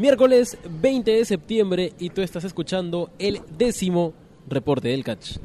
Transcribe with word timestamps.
Miércoles 0.00 0.56
20 0.80 1.10
de 1.10 1.24
septiembre 1.26 1.92
y 1.98 2.08
tú 2.08 2.22
estás 2.22 2.44
escuchando 2.44 3.10
el 3.18 3.42
décimo 3.58 4.14
reporte 4.48 4.88
del 4.88 5.04
catch. 5.04 5.36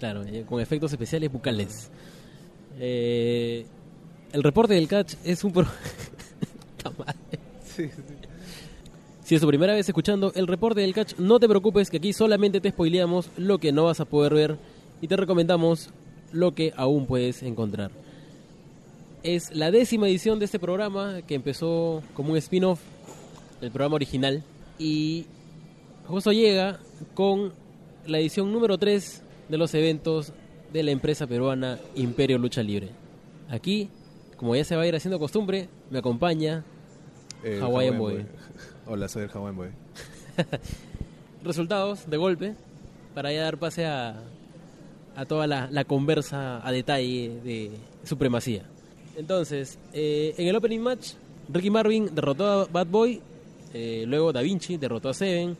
Claro, 0.00 0.24
eh, 0.24 0.44
con 0.48 0.60
efectos 0.60 0.90
especiales 0.90 1.30
bucales. 1.30 1.88
Eh, 2.80 3.66
el 4.32 4.42
reporte 4.42 4.74
del 4.74 4.88
catch 4.88 5.14
es 5.24 5.44
un... 5.44 5.52
Pro... 5.52 5.66
Si 9.22 9.36
es 9.36 9.40
tu 9.40 9.46
primera 9.46 9.72
vez 9.72 9.88
escuchando 9.88 10.32
el 10.34 10.48
reporte 10.48 10.80
del 10.80 10.92
catch, 10.92 11.18
no 11.18 11.38
te 11.38 11.48
preocupes 11.48 11.88
que 11.88 11.98
aquí 11.98 12.12
solamente 12.12 12.60
te 12.60 12.70
spoileamos 12.70 13.30
lo 13.36 13.58
que 13.58 13.70
no 13.70 13.84
vas 13.84 14.00
a 14.00 14.06
poder 14.06 14.34
ver 14.34 14.56
y 15.00 15.06
te 15.06 15.16
recomendamos 15.16 15.90
lo 16.32 16.52
que 16.52 16.72
aún 16.76 17.06
puedes 17.06 17.44
encontrar. 17.44 17.92
Es 19.22 19.54
la 19.54 19.70
décima 19.70 20.08
edición 20.08 20.38
de 20.38 20.46
este 20.46 20.58
programa 20.58 21.20
que 21.26 21.34
empezó 21.34 22.02
como 22.14 22.32
un 22.32 22.38
spin-off 22.38 22.80
del 23.60 23.70
programa 23.70 23.96
original 23.96 24.42
y 24.78 25.26
justo 26.06 26.32
llega 26.32 26.80
con 27.12 27.52
la 28.06 28.18
edición 28.18 28.50
número 28.50 28.78
3 28.78 29.22
de 29.50 29.58
los 29.58 29.74
eventos 29.74 30.32
de 30.72 30.82
la 30.82 30.92
empresa 30.92 31.26
peruana 31.26 31.78
Imperio 31.96 32.38
Lucha 32.38 32.62
Libre. 32.62 32.88
Aquí, 33.50 33.90
como 34.38 34.56
ya 34.56 34.64
se 34.64 34.74
va 34.74 34.82
a 34.82 34.86
ir 34.86 34.96
haciendo 34.96 35.18
costumbre, 35.18 35.68
me 35.90 35.98
acompaña 35.98 36.64
El 37.44 37.62
Hawaiian 37.62 37.98
Boy. 37.98 38.24
Hola, 38.86 39.06
soy 39.06 39.24
el 39.24 39.30
Hawaiian 39.30 39.56
Boy. 39.56 39.68
resultados 41.44 42.08
de 42.08 42.16
golpe 42.16 42.54
para 43.14 43.32
ya 43.34 43.42
dar 43.42 43.58
pase 43.58 43.84
a, 43.84 44.22
a 45.14 45.26
toda 45.26 45.46
la, 45.46 45.68
la 45.70 45.84
conversa 45.84 46.66
a 46.66 46.72
detalle 46.72 47.38
de 47.44 47.70
supremacía. 48.04 48.62
Entonces, 49.16 49.78
eh, 49.92 50.34
en 50.38 50.48
el 50.48 50.56
opening 50.56 50.80
match, 50.80 51.12
Ricky 51.52 51.70
Marvin 51.70 52.14
derrotó 52.14 52.46
a 52.46 52.64
Bad 52.66 52.86
Boy, 52.86 53.20
eh, 53.74 54.04
luego 54.06 54.32
Da 54.32 54.42
Vinci 54.42 54.76
derrotó 54.76 55.08
a 55.08 55.14
Seven, 55.14 55.56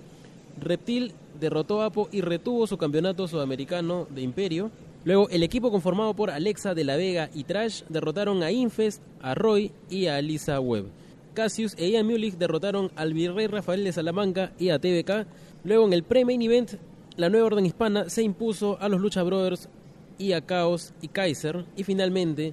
Reptil 0.61 1.13
derrotó 1.39 1.83
a 1.83 1.87
Apo 1.87 2.09
y 2.13 2.21
retuvo 2.21 2.67
su 2.67 2.77
campeonato 2.77 3.27
sudamericano 3.27 4.07
de 4.11 4.23
Imperio. 4.23 4.71
Luego, 5.05 5.29
el 5.31 5.43
equipo 5.43 5.71
conformado 5.71 6.15
por 6.15 6.31
Alexa 6.31 6.75
de 6.75 6.85
la 6.85 6.97
Vega 6.97 7.31
y 7.35 7.45
Trash 7.45 7.83
derrotaron 7.89 8.43
a 8.43 8.53
Infest, 8.53 9.03
a 9.23 9.35
Roy 9.35 9.73
y 9.89 10.07
a 10.07 10.21
Lisa 10.21 10.61
Webb. 10.61 10.87
Cassius 11.33 11.75
e 11.79 11.89
Ian 11.89 12.07
Mulich 12.07 12.37
derrotaron 12.37 12.91
al 12.97 13.15
virrey 13.15 13.47
Rafael 13.47 13.85
de 13.85 13.93
Salamanca 13.93 14.53
y 14.59 14.71
a 14.71 14.79
TBK. 14.79 15.27
Luego 15.65 15.87
en 15.87 15.93
el 15.93 16.03
pre-main 16.03 16.43
event, 16.43 16.73
la 17.17 17.31
nueva 17.31 17.47
orden 17.47 17.67
hispana 17.67 18.11
se 18.11 18.23
impuso 18.23 18.79
a 18.81 18.89
los 18.89 19.01
Lucha 19.01 19.23
Brothers 19.23 19.69
y 20.19 20.33
a 20.33 20.45
Chaos 20.45 20.93
y 21.01 21.09
Kaiser. 21.09 21.65
Y 21.77 21.85
finalmente, 21.85 22.53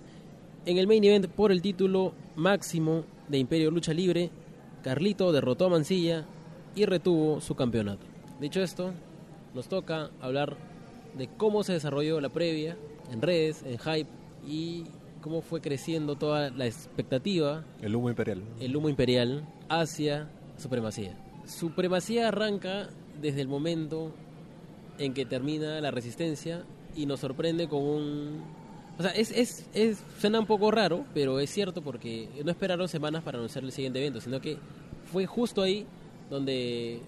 en 0.68 0.78
el 0.78 0.86
main 0.86 1.04
event 1.04 1.28
por 1.28 1.54
el 1.54 1.62
título 1.62 2.14
máximo 2.36 3.06
de 3.30 3.38
Imperio 3.38 3.72
Lucha 3.72 3.94
Libre, 3.94 4.30
Carlito 4.84 5.32
derrotó 5.32 5.66
a 5.66 5.70
Mancilla 5.70 6.26
y 6.76 6.84
retuvo 6.86 7.40
su 7.40 7.56
campeonato. 7.56 8.06
Dicho 8.42 8.62
esto, 8.62 8.94
nos 9.54 9.70
toca 9.70 10.12
hablar 10.20 10.58
de 11.18 11.30
cómo 11.38 11.64
se 11.64 11.72
desarrolló 11.72 12.20
la 12.20 12.28
previa 12.30 12.78
en 13.10 13.22
redes, 13.22 13.64
en 13.64 13.80
hype 13.80 14.10
y 14.46 14.84
cómo 15.22 15.42
fue 15.42 15.62
creciendo 15.62 16.18
toda 16.18 16.50
la 16.50 16.66
expectativa 16.66 17.64
El 17.82 17.96
humo 17.96 18.10
imperial. 18.10 18.44
el 18.60 18.76
humo 18.76 18.90
imperial 18.90 19.48
hacia 19.70 20.30
supremacía. 20.58 21.18
Supremacía 21.46 22.28
arranca 22.28 22.90
desde 23.22 23.40
el 23.40 23.48
momento 23.48 24.12
en 25.00 25.14
que 25.14 25.26
termina 25.26 25.80
la 25.80 25.92
resistencia 25.92 26.66
y 26.94 27.06
nos 27.06 27.22
sorprende 27.22 27.70
con 27.70 27.84
un... 27.84 28.57
O 29.00 29.02
sea, 29.04 29.12
es, 29.12 29.32
es, 29.32 29.66
es, 29.74 29.98
suena 30.20 30.40
un 30.40 30.46
poco 30.48 30.72
raro, 30.72 31.06
pero 31.14 31.40
es 31.40 31.50
cierto 31.52 31.82
porque 31.84 32.28
no 32.44 32.50
esperaron 32.52 32.88
semanas 32.88 33.24
para 33.24 33.38
anunciar 33.38 33.64
el 33.64 33.72
siguiente 33.72 34.00
evento, 34.00 34.20
sino 34.22 34.42
que 34.42 34.58
fue 35.12 35.26
justo 35.28 35.62
ahí 35.62 35.86
donde 36.30 37.00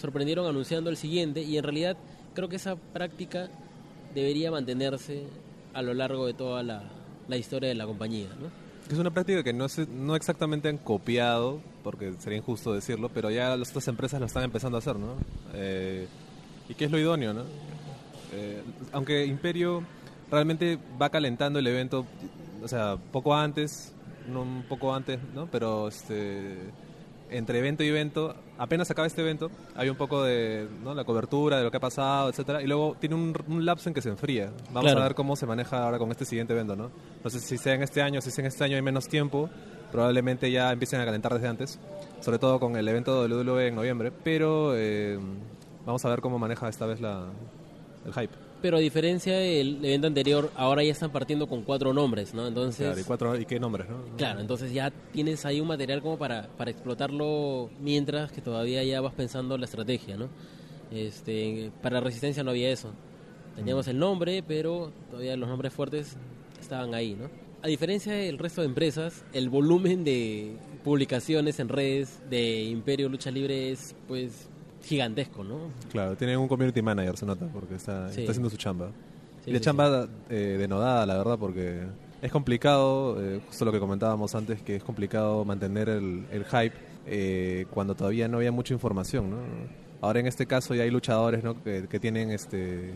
sorprendieron 0.00 0.46
anunciando 0.46 0.90
el 0.90 0.96
siguiente 0.96 1.42
y 1.42 1.58
en 1.58 1.64
realidad 1.64 1.96
creo 2.34 2.48
que 2.48 2.56
esa 2.56 2.76
práctica 2.76 3.48
debería 4.14 4.50
mantenerse 4.50 5.24
a 5.74 5.82
lo 5.82 5.92
largo 5.92 6.26
de 6.26 6.34
toda 6.34 6.62
la, 6.62 6.84
la 7.26 7.36
historia 7.36 7.68
de 7.68 7.74
la 7.74 7.86
compañía, 7.86 8.28
¿no? 8.40 8.48
Es 8.90 8.98
una 8.98 9.10
práctica 9.12 9.42
que 9.42 9.52
no, 9.52 9.68
se- 9.68 9.86
no 9.86 10.16
exactamente 10.16 10.68
han 10.68 10.78
copiado, 10.78 11.60
porque 11.84 12.14
sería 12.20 12.38
injusto 12.38 12.72
decirlo, 12.72 13.10
pero 13.10 13.30
ya 13.30 13.54
las 13.56 13.68
otras 13.70 13.86
empresas 13.88 14.18
lo 14.20 14.26
están 14.26 14.44
empezando 14.44 14.76
a 14.76 14.78
hacer, 14.78 14.96
¿no? 14.96 15.14
Eh, 15.52 16.06
¿Y 16.70 16.74
qué 16.74 16.86
es 16.86 16.90
lo 16.90 16.98
idóneo, 16.98 17.34
no? 17.34 17.42
Eh, 18.32 18.62
aunque 18.92 19.26
Imperio 19.26 19.82
realmente 20.30 20.78
va 21.00 21.10
calentando 21.10 21.58
el 21.58 21.66
evento, 21.66 22.04
o 22.62 22.68
sea, 22.68 22.96
poco 23.12 23.34
antes, 23.34 23.92
no 24.28 24.42
un 24.42 24.64
poco 24.68 24.94
antes, 24.94 25.18
¿no? 25.34 25.46
Pero 25.46 25.88
este, 25.88 26.56
entre 27.30 27.58
evento 27.58 27.82
y 27.84 27.88
evento, 27.88 28.34
apenas 28.58 28.90
acaba 28.90 29.06
este 29.06 29.20
evento, 29.22 29.50
hay 29.76 29.88
un 29.90 29.96
poco 29.96 30.22
de 30.22 30.66
¿no? 30.82 30.94
la 30.94 31.04
cobertura 31.04 31.58
de 31.58 31.64
lo 31.64 31.70
que 31.70 31.76
ha 31.76 31.80
pasado, 31.80 32.28
etcétera, 32.30 32.62
y 32.62 32.66
luego 32.66 32.96
tiene 32.98 33.14
un, 33.14 33.34
un 33.48 33.64
lapso 33.64 33.88
en 33.88 33.94
que 33.94 34.02
se 34.02 34.08
enfría. 34.08 34.50
Vamos 34.72 34.82
Claro. 34.90 35.00
a 35.00 35.02
ver 35.04 35.14
cómo 35.14 35.36
se 35.36 35.46
maneja 35.46 35.82
ahora 35.84 35.98
con 35.98 36.10
este 36.10 36.24
siguiente 36.24 36.52
evento, 36.52 36.76
¿no? 36.76 36.90
No 37.22 37.30
sé 37.30 37.40
si 37.40 37.56
sea 37.58 37.74
en 37.74 37.82
este 37.82 38.02
año, 38.02 38.20
si 38.20 38.30
sea 38.30 38.42
en 38.42 38.48
este 38.48 38.64
año 38.64 38.76
hay 38.76 38.82
menos 38.82 39.08
tiempo, 39.08 39.48
probablemente 39.92 40.50
ya 40.50 40.70
empiecen 40.72 41.00
a 41.00 41.04
calentar 41.06 41.32
desde 41.34 41.48
antes, 41.48 41.78
sobre 42.20 42.38
todo 42.38 42.60
con 42.60 42.76
el 42.76 42.86
evento 42.88 43.26
de 43.26 43.34
WWE 43.34 43.68
en 43.68 43.74
noviembre, 43.74 44.12
pero 44.24 44.72
eh, 44.76 45.18
vamos 45.86 46.04
a 46.04 46.08
ver 46.10 46.20
cómo 46.20 46.38
maneja 46.38 46.68
esta 46.68 46.84
vez 46.86 47.00
la, 47.00 47.26
el 48.04 48.12
hype. 48.12 48.34
Pero 48.60 48.76
a 48.76 48.80
diferencia 48.80 49.36
del 49.38 49.84
evento 49.84 50.08
anterior, 50.08 50.50
ahora 50.56 50.82
ya 50.82 50.90
están 50.90 51.10
partiendo 51.12 51.46
con 51.46 51.62
cuatro 51.62 51.92
nombres, 51.92 52.34
¿no? 52.34 52.46
Entonces, 52.48 52.86
Claro, 52.86 53.00
y, 53.00 53.04
cuatro, 53.04 53.38
¿y 53.38 53.44
qué 53.44 53.60
nombres, 53.60 53.88
no? 53.88 54.02
claro, 54.16 54.40
entonces 54.40 54.72
ya 54.72 54.90
tienes 55.12 55.44
ahí 55.46 55.60
un 55.60 55.68
material 55.68 56.02
como 56.02 56.18
para, 56.18 56.48
para 56.56 56.70
explotarlo 56.72 57.70
mientras 57.80 58.32
que 58.32 58.40
todavía 58.40 58.82
ya 58.82 59.00
vas 59.00 59.14
pensando 59.14 59.56
la 59.56 59.64
estrategia, 59.66 60.16
¿no? 60.16 60.28
Este, 60.90 61.70
para 61.82 62.00
Resistencia 62.00 62.42
no 62.42 62.50
había 62.50 62.70
eso. 62.70 62.90
Teníamos 63.54 63.86
el 63.88 63.98
nombre, 63.98 64.42
pero 64.46 64.92
todavía 65.10 65.36
los 65.36 65.48
nombres 65.48 65.72
fuertes 65.72 66.16
estaban 66.60 66.94
ahí, 66.94 67.14
¿no? 67.14 67.28
A 67.62 67.66
diferencia 67.68 68.12
del 68.12 68.38
resto 68.38 68.60
de 68.62 68.68
empresas, 68.68 69.24
el 69.32 69.48
volumen 69.50 70.04
de 70.04 70.56
publicaciones 70.84 71.58
en 71.60 71.68
redes 71.68 72.20
de 72.30 72.62
Imperio 72.64 73.08
Lucha 73.08 73.30
Libre 73.30 73.70
es, 73.70 73.94
pues, 74.06 74.48
gigantesco, 74.82 75.44
¿no? 75.44 75.58
Claro, 75.90 76.16
tiene 76.16 76.36
un 76.36 76.48
community 76.48 76.82
manager, 76.82 77.16
se 77.16 77.26
nota, 77.26 77.46
porque 77.52 77.74
está, 77.74 78.10
Sí. 78.10 78.20
está 78.20 78.32
haciendo 78.32 78.50
su 78.50 78.56
chamba. 78.56 78.90
Sí, 79.44 79.50
y 79.50 79.52
la 79.52 79.58
sí, 79.58 79.64
chamba 79.64 80.08
eh, 80.30 80.56
denodada, 80.58 81.04
la 81.06 81.16
verdad, 81.18 81.38
porque 81.38 81.82
es 82.22 82.32
complicado, 82.32 83.16
eh, 83.22 83.40
justo 83.46 83.64
lo 83.64 83.72
que 83.72 83.78
comentábamos 83.80 84.34
antes, 84.34 84.62
que 84.62 84.76
es 84.76 84.82
complicado 84.84 85.44
mantener 85.44 85.88
el, 85.88 86.24
el 86.32 86.44
hype 86.44 86.74
eh, 87.06 87.66
cuando 87.70 87.94
todavía 87.94 88.28
no 88.28 88.38
había 88.38 88.52
mucha 88.52 88.74
información, 88.74 89.30
¿no? 89.30 89.36
Ahora 90.00 90.20
en 90.20 90.26
este 90.26 90.46
caso 90.46 90.74
ya 90.74 90.84
hay 90.84 90.90
luchadores, 90.90 91.42
¿no? 91.42 91.62
Que, 91.62 91.86
que 91.88 91.98
tienen 91.98 92.30
este 92.30 92.92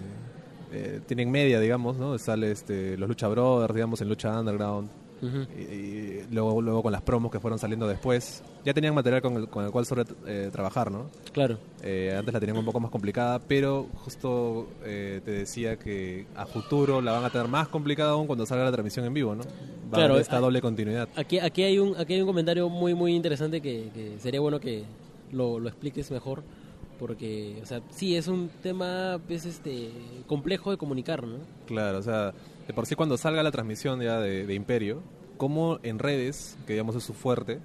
eh, 0.72 1.00
tienen 1.06 1.30
media, 1.30 1.60
digamos, 1.60 1.96
¿no? 1.96 2.16
Sale 2.18 2.50
este 2.52 2.96
los 2.96 3.08
Lucha 3.08 3.28
Brothers, 3.28 3.74
digamos, 3.74 4.00
en 4.00 4.08
Lucha 4.08 4.38
Underground. 4.38 4.88
Y, 5.22 5.60
y 5.62 6.26
luego, 6.32 6.60
luego 6.60 6.82
con 6.82 6.90
las 6.92 7.02
promos 7.02 7.30
que 7.30 7.38
fueron 7.38 7.58
saliendo 7.58 7.86
después, 7.86 8.42
ya 8.64 8.74
tenían 8.74 8.94
material 8.94 9.22
con 9.22 9.36
el, 9.36 9.48
con 9.48 9.64
el 9.64 9.70
cual 9.70 9.86
sobre 9.86 10.04
eh, 10.26 10.50
trabajar, 10.52 10.90
¿no? 10.90 11.06
Claro. 11.32 11.58
Eh, 11.82 12.14
antes 12.18 12.34
la 12.34 12.40
tenían 12.40 12.56
un 12.58 12.64
poco 12.64 12.80
más 12.80 12.90
complicada, 12.90 13.38
pero 13.38 13.86
justo 14.04 14.66
eh, 14.84 15.20
te 15.24 15.30
decía 15.30 15.76
que 15.78 16.26
a 16.34 16.44
futuro 16.46 17.00
la 17.00 17.12
van 17.12 17.24
a 17.24 17.30
tener 17.30 17.46
más 17.48 17.68
complicada 17.68 18.10
aún 18.12 18.26
cuando 18.26 18.46
salga 18.46 18.64
la 18.64 18.72
transmisión 18.72 19.04
en 19.06 19.14
vivo, 19.14 19.34
¿no? 19.34 19.42
Va 19.44 19.48
a 19.48 19.90
Claro, 19.90 20.12
haber 20.14 20.22
esta 20.22 20.40
doble 20.40 20.60
continuidad. 20.60 21.08
Aquí, 21.16 21.38
aquí, 21.38 21.62
hay 21.62 21.78
un, 21.78 21.96
aquí 21.96 22.14
hay 22.14 22.20
un 22.20 22.26
comentario 22.26 22.68
muy, 22.68 22.94
muy 22.94 23.14
interesante 23.14 23.60
que, 23.60 23.90
que 23.94 24.18
sería 24.18 24.40
bueno 24.40 24.58
que 24.58 24.84
lo, 25.30 25.60
lo 25.60 25.68
expliques 25.68 26.10
mejor. 26.10 26.42
Porque, 26.98 27.58
o 27.60 27.66
sea, 27.66 27.80
sí, 27.90 28.14
es 28.14 28.28
un 28.28 28.48
tema 28.62 29.20
pues, 29.26 29.44
este, 29.44 29.90
complejo 30.28 30.70
de 30.70 30.76
comunicar, 30.76 31.26
¿no? 31.26 31.38
Claro, 31.66 31.98
o 31.98 32.02
sea, 32.02 32.32
de 32.66 32.74
por 32.74 32.86
sí 32.86 32.94
cuando 32.94 33.16
salga 33.16 33.42
la 33.42 33.50
transmisión 33.50 34.00
ya 34.00 34.20
de, 34.20 34.46
de 34.46 34.54
Imperio, 34.54 35.02
como 35.36 35.80
en 35.82 35.98
redes, 35.98 36.56
que 36.66 36.74
digamos 36.74 36.94
es 36.96 37.02
su 37.02 37.14
fuerte 37.14 37.60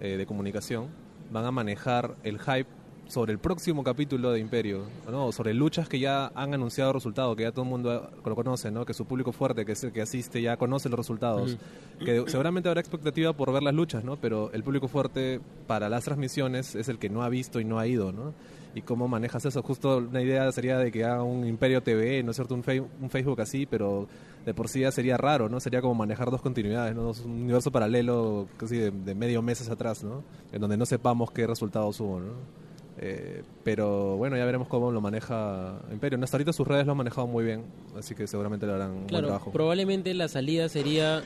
eh, 0.00 0.16
de 0.16 0.26
comunicación, 0.26 0.88
van 1.30 1.44
a 1.44 1.50
manejar 1.50 2.16
el 2.22 2.38
hype 2.38 2.68
sobre 3.08 3.32
el 3.32 3.38
próximo 3.38 3.82
capítulo 3.82 4.32
de 4.32 4.38
Imperio, 4.38 4.84
¿no? 5.10 5.32
sobre 5.32 5.54
luchas 5.54 5.88
que 5.88 5.98
ya 5.98 6.30
han 6.34 6.52
anunciado 6.52 6.92
resultados, 6.92 7.36
que 7.36 7.42
ya 7.42 7.52
todo 7.52 7.64
el 7.64 7.70
mundo 7.70 8.10
lo 8.24 8.34
conoce, 8.34 8.70
¿no? 8.70 8.84
que 8.84 8.92
su 8.92 9.06
público 9.06 9.32
fuerte, 9.32 9.64
que 9.64 9.72
es 9.72 9.82
el 9.82 9.92
que 9.92 10.02
asiste, 10.02 10.42
ya 10.42 10.58
conoce 10.58 10.90
los 10.90 10.98
resultados, 10.98 11.56
que 11.98 12.24
seguramente 12.26 12.68
habrá 12.68 12.80
expectativa 12.80 13.32
por 13.32 13.50
ver 13.52 13.62
las 13.62 13.74
luchas, 13.74 14.04
¿no? 14.04 14.16
pero 14.16 14.52
el 14.52 14.62
público 14.62 14.88
fuerte 14.88 15.40
para 15.66 15.88
las 15.88 16.04
transmisiones 16.04 16.74
es 16.74 16.88
el 16.88 16.98
que 16.98 17.08
no 17.08 17.22
ha 17.22 17.30
visto 17.30 17.60
y 17.60 17.64
no 17.64 17.78
ha 17.78 17.86
ido, 17.86 18.12
¿no? 18.12 18.34
y 18.74 18.82
cómo 18.82 19.08
manejas 19.08 19.44
eso. 19.44 19.62
Justo 19.62 19.98
una 19.98 20.22
idea 20.22 20.50
sería 20.52 20.78
de 20.78 20.92
que 20.92 21.04
haga 21.04 21.22
un 21.22 21.46
Imperio 21.46 21.82
TV, 21.82 22.22
¿no 22.22 22.30
es 22.30 22.36
cierto? 22.36 22.54
Un, 22.54 22.62
un 23.00 23.10
Facebook 23.10 23.40
así, 23.40 23.66
pero 23.66 24.06
de 24.46 24.54
por 24.54 24.68
sí 24.68 24.80
ya 24.80 24.90
sería 24.92 25.16
raro, 25.16 25.48
¿no? 25.48 25.60
Sería 25.60 25.80
como 25.82 25.94
manejar 25.94 26.30
dos 26.30 26.40
continuidades, 26.42 26.94
¿no? 26.94 27.10
Un 27.24 27.30
universo 27.42 27.70
paralelo 27.70 28.46
casi 28.56 28.76
de, 28.76 28.90
de 28.90 29.14
medio 29.14 29.42
meses 29.42 29.68
atrás, 29.68 30.02
¿no? 30.04 30.22
En 30.52 30.60
donde 30.60 30.76
no 30.76 30.86
sepamos 30.86 31.30
qué 31.30 31.46
resultados 31.46 32.00
hubo, 32.00 32.20
¿no? 32.20 32.32
Eh, 33.00 33.42
pero 33.62 34.16
bueno, 34.16 34.36
ya 34.36 34.44
veremos 34.44 34.66
cómo 34.66 34.90
lo 34.90 35.00
maneja 35.00 35.78
Imperio. 35.92 36.18
Hasta 36.22 36.36
ahorita 36.36 36.52
sus 36.52 36.66
redes 36.66 36.84
lo 36.86 36.92
han 36.92 36.98
manejado 36.98 37.26
muy 37.28 37.44
bien, 37.44 37.62
así 37.96 38.14
que 38.14 38.26
seguramente 38.26 38.66
le 38.66 38.72
harán 38.72 38.90
un 38.90 38.96
buen 38.96 39.06
Claro, 39.08 39.26
trabajo. 39.28 39.52
probablemente 39.52 40.12
la 40.14 40.26
salida 40.28 40.68
sería 40.68 41.22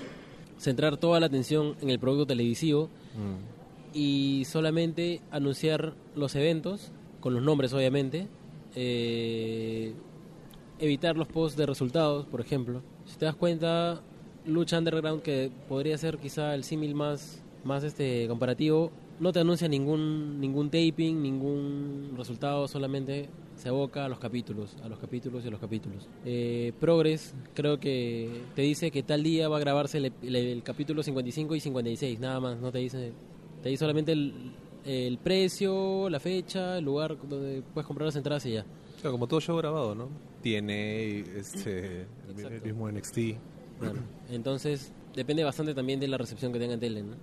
centrar 0.58 0.96
toda 0.98 1.18
la 1.18 1.26
atención 1.26 1.74
en 1.80 1.88
el 1.90 1.98
producto 1.98 2.26
televisivo 2.26 2.88
Mm. 3.16 3.96
y 3.96 4.44
solamente 4.46 5.20
anunciar 5.30 5.94
los 6.14 6.34
eventos, 6.34 6.92
con 7.20 7.32
los 7.34 7.42
nombres 7.42 7.72
obviamente, 7.72 8.26
eh, 8.74 9.92
evitar 10.78 11.16
los 11.16 11.28
posts 11.28 11.56
de 11.56 11.66
resultados, 11.66 12.26
por 12.26 12.40
ejemplo. 12.40 12.82
Si 13.06 13.16
te 13.18 13.24
das 13.26 13.34
cuenta, 13.36 14.00
Lucha 14.46 14.78
Underground, 14.78 15.22
que 15.22 15.50
podría 15.68 15.96
ser 15.98 16.18
quizá 16.18 16.54
el 16.54 16.64
símil 16.64 16.94
más, 16.94 17.42
más 17.64 17.84
este 17.84 18.26
comparativo, 18.28 18.90
no 19.20 19.32
te 19.32 19.40
anuncia 19.40 19.68
ningún, 19.68 20.40
ningún 20.40 20.70
taping, 20.70 21.20
ningún 21.22 22.14
resultado, 22.16 22.66
solamente 22.66 23.28
se 23.56 23.68
aboca 23.68 24.04
a 24.04 24.08
los 24.08 24.18
capítulos, 24.18 24.76
a 24.82 24.88
los 24.88 24.98
capítulos 24.98 25.44
y 25.44 25.48
a 25.48 25.50
los 25.50 25.60
capítulos. 25.60 26.08
Eh, 26.24 26.72
Progress 26.80 27.34
creo 27.54 27.78
que 27.78 28.42
te 28.56 28.62
dice 28.62 28.90
que 28.90 29.02
tal 29.02 29.22
día 29.22 29.48
va 29.48 29.58
a 29.58 29.60
grabarse 29.60 29.98
el, 29.98 30.12
el- 30.22 30.36
el 30.36 30.62
capítulo 30.62 31.02
55 31.02 31.54
y 31.54 31.60
56, 31.60 32.18
nada 32.18 32.40
más, 32.40 32.58
no 32.58 32.72
te 32.72 32.78
dice, 32.78 33.12
te 33.62 33.68
dice 33.68 33.80
solamente 33.80 34.12
el, 34.12 34.32
el 34.84 35.18
precio, 35.18 36.08
la 36.08 36.18
fecha, 36.18 36.78
el 36.78 36.84
lugar 36.84 37.16
donde 37.28 37.62
puedes 37.74 37.86
comprar 37.86 38.06
las 38.06 38.16
entradas 38.16 38.44
y 38.46 38.52
ya. 38.54 38.64
Claro, 39.00 39.12
como 39.12 39.28
todo 39.28 39.40
show 39.40 39.56
grabado, 39.58 39.94
¿no? 39.94 40.08
Tiene 40.42 41.20
este, 41.20 42.06
el 42.28 42.62
mismo 42.62 42.90
NXT. 42.90 43.18
Claro. 43.78 43.98
Entonces, 44.30 44.92
depende 45.14 45.44
bastante 45.44 45.74
también 45.74 46.00
de 46.00 46.08
la 46.08 46.18
recepción 46.18 46.52
que 46.52 46.58
tenga 46.58 46.74
en 46.74 46.80
tele, 46.80 47.02
¿no? 47.02 47.14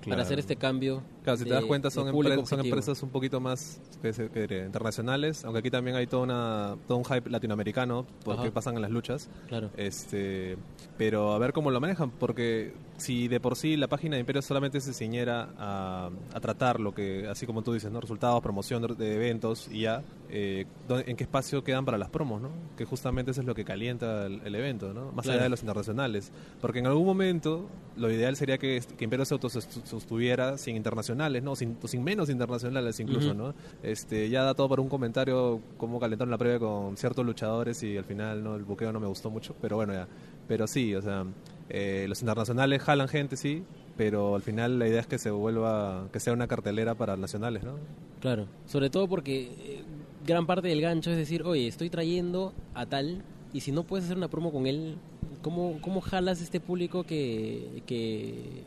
Claro. 0.00 0.10
Para 0.10 0.22
hacer 0.22 0.38
este 0.38 0.56
cambio. 0.56 1.02
Claro, 1.24 1.38
si 1.38 1.44
te 1.44 1.50
das 1.54 1.64
cuenta 1.64 1.90
son, 1.90 2.06
empre- 2.08 2.64
empresas 2.64 3.02
un 3.02 3.08
poquito 3.10 3.40
más 3.40 3.80
que 4.02 4.12
se- 4.12 4.28
que 4.28 4.42
diría, 4.42 4.64
internacionales, 4.66 5.44
aunque 5.44 5.60
aquí 5.60 5.70
también 5.70 5.96
hay 5.96 6.06
toda 6.06 6.22
una, 6.22 6.76
todo 6.86 6.98
un 6.98 7.04
hype 7.06 7.28
latinoamericano 7.30 8.06
porque 8.24 8.42
Ajá. 8.42 8.50
pasan 8.52 8.76
en 8.76 8.82
las 8.82 8.90
luchas. 8.90 9.30
Claro. 9.48 9.70
Este, 9.76 10.56
pero 10.98 11.32
a 11.32 11.38
ver 11.38 11.52
cómo 11.52 11.70
lo 11.70 11.80
manejan, 11.80 12.10
porque 12.10 12.74
si 12.98 13.26
de 13.26 13.40
por 13.40 13.56
sí 13.56 13.76
la 13.76 13.88
página 13.88 14.14
de 14.16 14.20
Imperio 14.20 14.42
solamente 14.42 14.80
se 14.80 14.92
ciñera 14.92 15.48
a, 15.58 16.10
a 16.34 16.40
tratar 16.40 16.78
lo 16.78 16.94
que, 16.94 17.26
así 17.26 17.46
como 17.46 17.62
tú 17.62 17.72
dices, 17.72 17.90
¿no? 17.90 18.00
resultados, 18.00 18.42
promoción 18.42 18.82
de, 18.82 18.94
de 18.94 19.14
eventos 19.14 19.68
y 19.72 19.80
ya, 19.80 20.02
eh, 20.28 20.66
¿dónde- 20.86 21.10
¿en 21.10 21.16
qué 21.16 21.24
espacio 21.24 21.64
quedan 21.64 21.84
para 21.86 21.96
las 21.98 22.10
promos? 22.10 22.42
¿no? 22.42 22.50
Que 22.76 22.84
justamente 22.84 23.30
eso 23.30 23.40
es 23.40 23.46
lo 23.46 23.54
que 23.54 23.64
calienta 23.64 24.26
el, 24.26 24.42
el 24.44 24.54
evento, 24.54 24.92
¿no? 24.92 25.10
más 25.12 25.22
Claro. 25.24 25.38
allá 25.38 25.42
de 25.44 25.48
los 25.48 25.60
internacionales. 25.62 26.30
Porque 26.60 26.80
en 26.80 26.86
algún 26.86 27.06
momento 27.06 27.66
lo 27.96 28.10
ideal 28.10 28.36
sería 28.36 28.58
que, 28.58 28.82
que 28.98 29.04
Imperio 29.04 29.24
se 29.24 29.34
autosostuviera 29.34 30.58
sin 30.58 30.76
internacionales, 31.14 31.42
¿no? 31.42 31.56
sin, 31.56 31.76
sin 31.84 32.02
menos 32.02 32.28
internacionales 32.28 33.00
incluso. 33.00 33.34
¿no? 33.34 33.54
este, 33.82 34.28
ya 34.28 34.42
da 34.42 34.54
todo 34.54 34.68
para 34.68 34.82
un 34.82 34.88
comentario 34.88 35.60
cómo 35.76 35.98
calentaron 35.98 36.30
la 36.30 36.38
previa 36.38 36.58
con 36.58 36.96
ciertos 36.96 37.24
luchadores 37.24 37.82
y 37.82 37.96
al 37.96 38.04
final 38.04 38.42
no 38.42 38.56
el 38.56 38.64
buqueo 38.64 38.92
no 38.92 39.00
me 39.00 39.06
gustó 39.06 39.30
mucho, 39.30 39.54
pero 39.60 39.76
bueno 39.76 39.92
ya. 39.92 40.08
Pero 40.46 40.66
sí, 40.66 40.94
o 40.94 41.00
sea, 41.00 41.24
eh, 41.70 42.06
los 42.08 42.20
internacionales 42.20 42.82
jalan 42.82 43.08
gente, 43.08 43.36
sí, 43.36 43.64
pero 43.96 44.34
al 44.34 44.42
final 44.42 44.78
la 44.78 44.88
idea 44.88 45.00
es 45.00 45.06
que 45.06 45.18
se 45.18 45.30
vuelva, 45.30 46.08
que 46.12 46.20
sea 46.20 46.32
una 46.32 46.46
cartelera 46.46 46.94
para 46.94 47.16
nacionales, 47.16 47.64
¿no? 47.64 47.76
Claro. 48.20 48.46
Sobre 48.66 48.90
todo 48.90 49.08
porque 49.08 49.42
eh, 49.44 49.82
gran 50.26 50.46
parte 50.46 50.68
del 50.68 50.80
gancho 50.80 51.10
es 51.10 51.16
decir, 51.16 51.42
oye, 51.44 51.66
estoy 51.66 51.90
trayendo 51.90 52.52
a 52.74 52.86
tal 52.86 53.22
y 53.52 53.60
si 53.60 53.72
no 53.72 53.84
puedes 53.84 54.04
hacer 54.04 54.16
una 54.16 54.28
promo 54.28 54.52
con 54.52 54.66
él, 54.66 54.96
¿cómo, 55.42 55.78
cómo 55.80 56.00
jalas 56.00 56.42
este 56.42 56.60
público 56.60 57.04
que, 57.04 57.82
que 57.86 58.64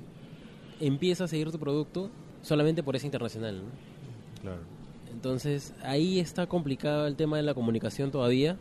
empieza 0.79 1.25
a 1.25 1.27
seguir 1.27 1.51
tu 1.51 1.59
producto 1.59 2.09
solamente 2.47 2.83
por 2.83 2.95
ese 2.95 3.05
internacional? 3.05 3.57
¿no? 3.57 4.41
Claro. 4.41 4.61
Entonces 5.11 5.73
ahí 5.83 6.19
está 6.19 6.47
complicado 6.47 7.07
el 7.07 7.15
tema 7.15 7.37
de 7.37 7.43
la 7.43 7.53
comunicación 7.53 8.11
todavía. 8.11 8.57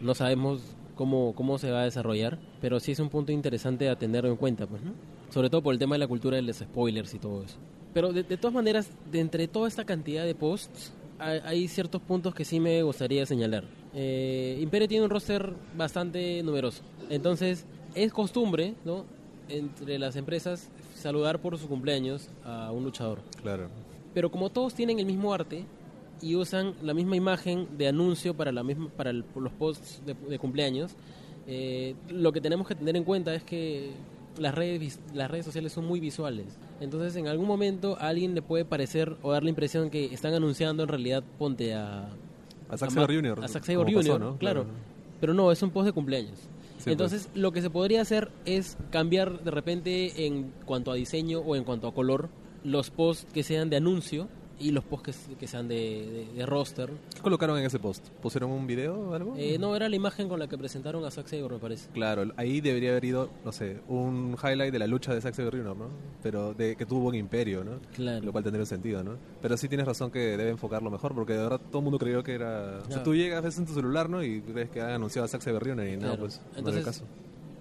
No 0.00 0.14
sabemos 0.14 0.60
cómo, 0.94 1.34
cómo 1.34 1.58
se 1.58 1.70
va 1.70 1.82
a 1.82 1.84
desarrollar, 1.84 2.38
pero 2.60 2.80
sí 2.80 2.92
es 2.92 3.00
un 3.00 3.08
punto 3.08 3.32
interesante 3.32 3.88
a 3.88 3.96
tener 3.96 4.26
en 4.26 4.36
cuenta, 4.36 4.66
pues, 4.66 4.82
¿no? 4.82 4.92
Sobre 5.30 5.50
todo 5.50 5.62
por 5.62 5.72
el 5.72 5.78
tema 5.78 5.94
de 5.94 6.00
la 6.00 6.08
cultura 6.08 6.36
de 6.36 6.42
los 6.42 6.56
spoilers 6.56 7.14
y 7.14 7.18
todo 7.18 7.42
eso. 7.44 7.56
Pero 7.94 8.12
de, 8.12 8.22
de 8.22 8.36
todas 8.36 8.54
maneras, 8.54 8.90
de 9.10 9.20
entre 9.20 9.48
toda 9.48 9.68
esta 9.68 9.84
cantidad 9.84 10.24
de 10.24 10.34
posts, 10.34 10.92
hay, 11.18 11.40
hay 11.44 11.68
ciertos 11.68 12.00
puntos 12.02 12.34
que 12.34 12.44
sí 12.44 12.60
me 12.60 12.82
gustaría 12.82 13.24
señalar. 13.26 13.64
Eh, 13.94 14.58
Imperio 14.60 14.88
tiene 14.88 15.04
un 15.04 15.10
roster 15.10 15.52
bastante 15.76 16.42
numeroso. 16.42 16.82
Entonces, 17.08 17.66
es 17.94 18.12
costumbre, 18.12 18.74
¿no? 18.84 19.04
Entre 19.48 19.98
las 19.98 20.16
empresas 20.16 20.68
saludar 21.00 21.40
por 21.40 21.56
su 21.58 21.68
cumpleaños 21.68 22.28
a 22.44 22.70
un 22.72 22.84
luchador. 22.84 23.20
Claro. 23.42 23.68
Pero 24.14 24.30
como 24.30 24.50
todos 24.50 24.74
tienen 24.74 24.98
el 24.98 25.06
mismo 25.06 25.32
arte 25.34 25.64
y 26.22 26.36
usan 26.36 26.74
la 26.82 26.94
misma 26.94 27.16
imagen 27.16 27.66
de 27.78 27.88
anuncio 27.88 28.34
para 28.34 28.52
la 28.52 28.62
misma 28.62 28.88
para 28.96 29.10
el- 29.10 29.24
los 29.36 29.52
posts 29.52 30.02
de, 30.04 30.14
de 30.14 30.38
cumpleaños, 30.38 30.94
eh, 31.46 31.94
lo 32.10 32.32
que 32.32 32.40
tenemos 32.40 32.66
que 32.68 32.74
tener 32.74 32.96
en 32.96 33.04
cuenta 33.04 33.34
es 33.34 33.42
que 33.42 33.92
las 34.38 34.54
redes 34.54 35.00
las 35.14 35.30
redes 35.30 35.44
sociales 35.46 35.72
son 35.72 35.86
muy 35.86 35.98
visuales. 36.00 36.58
Entonces, 36.80 37.16
en 37.16 37.26
algún 37.28 37.46
momento 37.46 37.96
a 38.00 38.08
alguien 38.08 38.34
le 38.34 38.42
puede 38.42 38.64
parecer 38.64 39.16
o 39.22 39.32
dar 39.32 39.42
la 39.42 39.50
impresión 39.50 39.90
que 39.90 40.06
están 40.06 40.34
anunciando 40.34 40.82
en 40.82 40.88
realidad 40.88 41.22
ponte 41.38 41.74
a 41.74 42.08
A 42.68 42.76
Zack 42.76 42.90
Sabre 42.90 43.20
Ma- 43.22 43.28
Jr., 43.30 43.44
A 43.44 43.48
Zack 43.48 43.64
Sabre 43.64 43.76
como 43.92 43.96
pasó, 43.98 44.12
Jr., 44.12 44.20
¿no? 44.20 44.36
claro. 44.38 44.62
Claro. 44.64 44.76
Pero 45.20 45.34
no, 45.34 45.52
es 45.52 45.62
un 45.62 45.70
post 45.70 45.86
de 45.86 45.92
cumpleaños. 45.92 46.38
Sí, 46.80 46.90
Entonces, 46.90 47.28
lo 47.34 47.52
que 47.52 47.60
se 47.60 47.70
podría 47.70 48.00
hacer 48.00 48.30
es 48.46 48.76
cambiar 48.90 49.44
de 49.44 49.50
repente 49.50 50.26
en 50.26 50.52
cuanto 50.64 50.90
a 50.90 50.94
diseño 50.94 51.40
o 51.40 51.54
en 51.54 51.64
cuanto 51.64 51.86
a 51.86 51.94
color 51.94 52.30
los 52.64 52.90
posts 52.90 53.26
que 53.32 53.42
sean 53.42 53.70
de 53.70 53.76
anuncio 53.76 54.28
y 54.60 54.70
los 54.72 54.84
posts 54.84 55.26
que, 55.28 55.34
que 55.36 55.46
sean 55.48 55.66
de, 55.68 55.74
de- 55.76 56.36
de 56.36 56.46
roster. 56.46 56.90
¿Qué 57.14 57.20
colocaron 57.20 57.58
en 57.58 57.64
ese 57.64 57.78
post? 57.78 58.06
¿Pusieron 58.22 58.50
un 58.50 58.66
video 58.66 58.94
o 59.10 59.14
algo? 59.14 59.34
Eh, 59.38 59.56
no, 59.58 59.74
era 59.74 59.88
la 59.88 59.96
imagen 59.96 60.28
con 60.28 60.38
la 60.38 60.46
que 60.48 60.56
presentaron 60.58 61.04
a 61.04 61.10
Zack 61.10 61.26
Sabre, 61.28 61.48
me 61.54 61.58
parece. 61.58 61.88
Claro, 61.92 62.30
ahí 62.36 62.60
debería 62.60 62.90
haber 62.90 63.04
ido, 63.04 63.30
no 63.44 63.52
sé, 63.52 63.78
un 63.88 64.36
highlight 64.42 64.72
de 64.72 64.78
la 64.78 64.86
lucha 64.86 65.14
de 65.14 65.20
Zack 65.20 65.34
Sabre 65.34 65.58
Jr., 65.58 65.76
¿no? 65.76 65.88
Pero 66.22 66.54
de 66.54 66.76
que 66.76 66.86
tuvo 66.86 67.08
un 67.08 67.14
imperio, 67.14 67.64
¿no? 67.64 67.80
Claro. 67.94 68.24
Lo 68.24 68.32
cual 68.32 68.44
tendría 68.44 68.62
un 68.62 68.66
sentido, 68.66 69.02
¿no? 69.02 69.16
Pero 69.40 69.56
sí 69.56 69.68
tienes 69.68 69.86
razón 69.86 70.10
que 70.10 70.18
debe 70.36 70.50
enfocarlo 70.50 70.90
mejor, 70.90 71.14
porque 71.14 71.32
de 71.32 71.38
verdad 71.42 71.60
todo 71.70 71.78
el 71.78 71.84
mundo 71.84 71.98
creyó 71.98 72.22
que 72.22 72.34
era... 72.34 72.80
O 72.86 72.90
sea, 72.92 73.02
tú 73.02 73.14
llegas, 73.14 73.42
ves 73.42 73.58
en 73.58 73.66
tu 73.66 73.72
celular, 73.74 74.10
¿no? 74.10 74.22
Y 74.22 74.40
ves 74.40 74.68
que 74.70 74.80
han 74.80 74.90
anunciado 74.90 75.24
a 75.24 75.28
Zack 75.28 75.40
Sabre 75.42 75.70
Jr. 75.70 75.86
y 75.88 75.92
no, 75.96 76.00
Claro. 76.00 76.18
pues, 76.20 76.36
no 76.38 76.42
es 76.50 76.52
el 76.52 76.58
Entonces, 76.58 76.84
caso. 76.84 77.04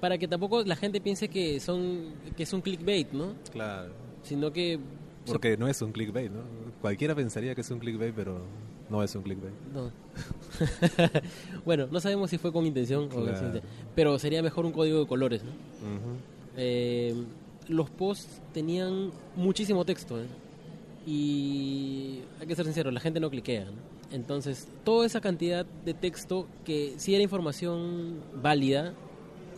Para 0.01 0.17
que 0.17 0.27
tampoco 0.27 0.63
la 0.63 0.75
gente 0.75 1.01
piense 1.01 1.27
que 1.27 1.59
son 1.59 2.13
que 2.37 2.43
es 2.43 2.53
un 2.53 2.61
clickbait, 2.61 3.11
¿no? 3.11 3.33
Claro. 3.51 3.91
Sino 4.23 4.51
que... 4.51 4.79
Porque 5.31 5.57
no 5.57 5.67
es 5.67 5.81
un 5.81 5.91
clickbait, 5.91 6.31
¿no? 6.31 6.41
Cualquiera 6.81 7.15
pensaría 7.15 7.55
que 7.55 7.61
es 7.61 7.71
un 7.71 7.79
clickbait, 7.79 8.13
pero 8.15 8.41
no 8.89 9.03
es 9.03 9.13
un 9.15 9.23
clickbait. 9.23 9.53
No. 9.73 9.91
bueno, 11.65 11.87
no 11.91 11.99
sabemos 11.99 12.29
si 12.29 12.37
fue 12.37 12.51
con 12.51 12.65
intención 12.65 13.05
o 13.05 13.09
Claro. 13.09 13.29
intención, 13.29 13.63
pero 13.95 14.17
sería 14.19 14.41
mejor 14.41 14.65
un 14.65 14.71
código 14.71 14.99
de 14.99 15.07
colores, 15.07 15.43
¿no? 15.43 15.51
Eh, 16.57 17.13
los 17.67 17.89
posts 17.89 18.41
tenían 18.53 19.11
muchísimo 19.35 19.85
texto 19.85 20.19
¿eh? 20.19 20.25
y 21.05 22.19
hay 22.39 22.47
que 22.47 22.55
ser 22.55 22.65
sincero, 22.65 22.91
la 22.91 22.99
gente 22.99 23.19
no 23.19 23.29
cliquea. 23.29 23.65
¿no? 23.65 23.71
Entonces, 24.11 24.67
toda 24.83 25.05
esa 25.05 25.21
cantidad 25.21 25.65
de 25.85 25.93
texto 25.93 26.47
que 26.65 26.95
sí 26.97 27.13
era 27.13 27.23
información 27.23 28.15
válida 28.41 28.93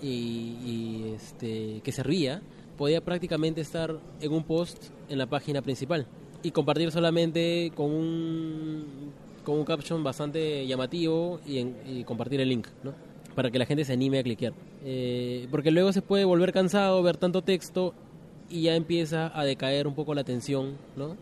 y, 0.01 0.07
y, 0.07 1.13
este, 1.15 1.81
que 1.84 1.91
servía, 1.91 2.41
podía 2.81 3.00
prácticamente 3.00 3.61
estar 3.61 3.95
en 4.19 4.31
un 4.33 4.43
post 4.43 4.85
en 5.07 5.19
la 5.19 5.27
página 5.27 5.61
principal 5.61 6.07
y 6.41 6.50
compartir 6.50 6.91
solamente 6.91 7.71
con 7.75 7.91
un, 7.91 9.11
con 9.43 9.59
un 9.59 9.65
caption 9.65 10.03
bastante 10.03 10.65
llamativo 10.65 11.39
y, 11.45 11.59
en- 11.59 11.75
y 11.85 12.03
compartir 12.03 12.41
el 12.41 12.50
link, 12.50 12.65
¿no? 12.83 12.91
para 13.35 13.51
que 13.51 13.59
la 13.59 13.67
gente 13.67 13.85
se 13.85 13.93
anime 13.93 14.17
a 14.17 14.23
cliquear. 14.23 14.53
Eh, 14.83 15.47
porque 15.51 15.69
luego 15.69 15.93
se 15.93 16.01
puede 16.01 16.25
volver 16.25 16.51
cansado 16.51 17.03
ver 17.03 17.17
tanto 17.17 17.43
texto 17.43 17.93
y 18.50 18.63
ya 18.63 18.75
empieza 18.75 19.31
a 19.39 19.45
decaer 19.45 19.85
un 19.85 19.93
poco 19.93 20.15
la 20.15 20.21
atención 20.21 20.75
¿no? 20.97 21.15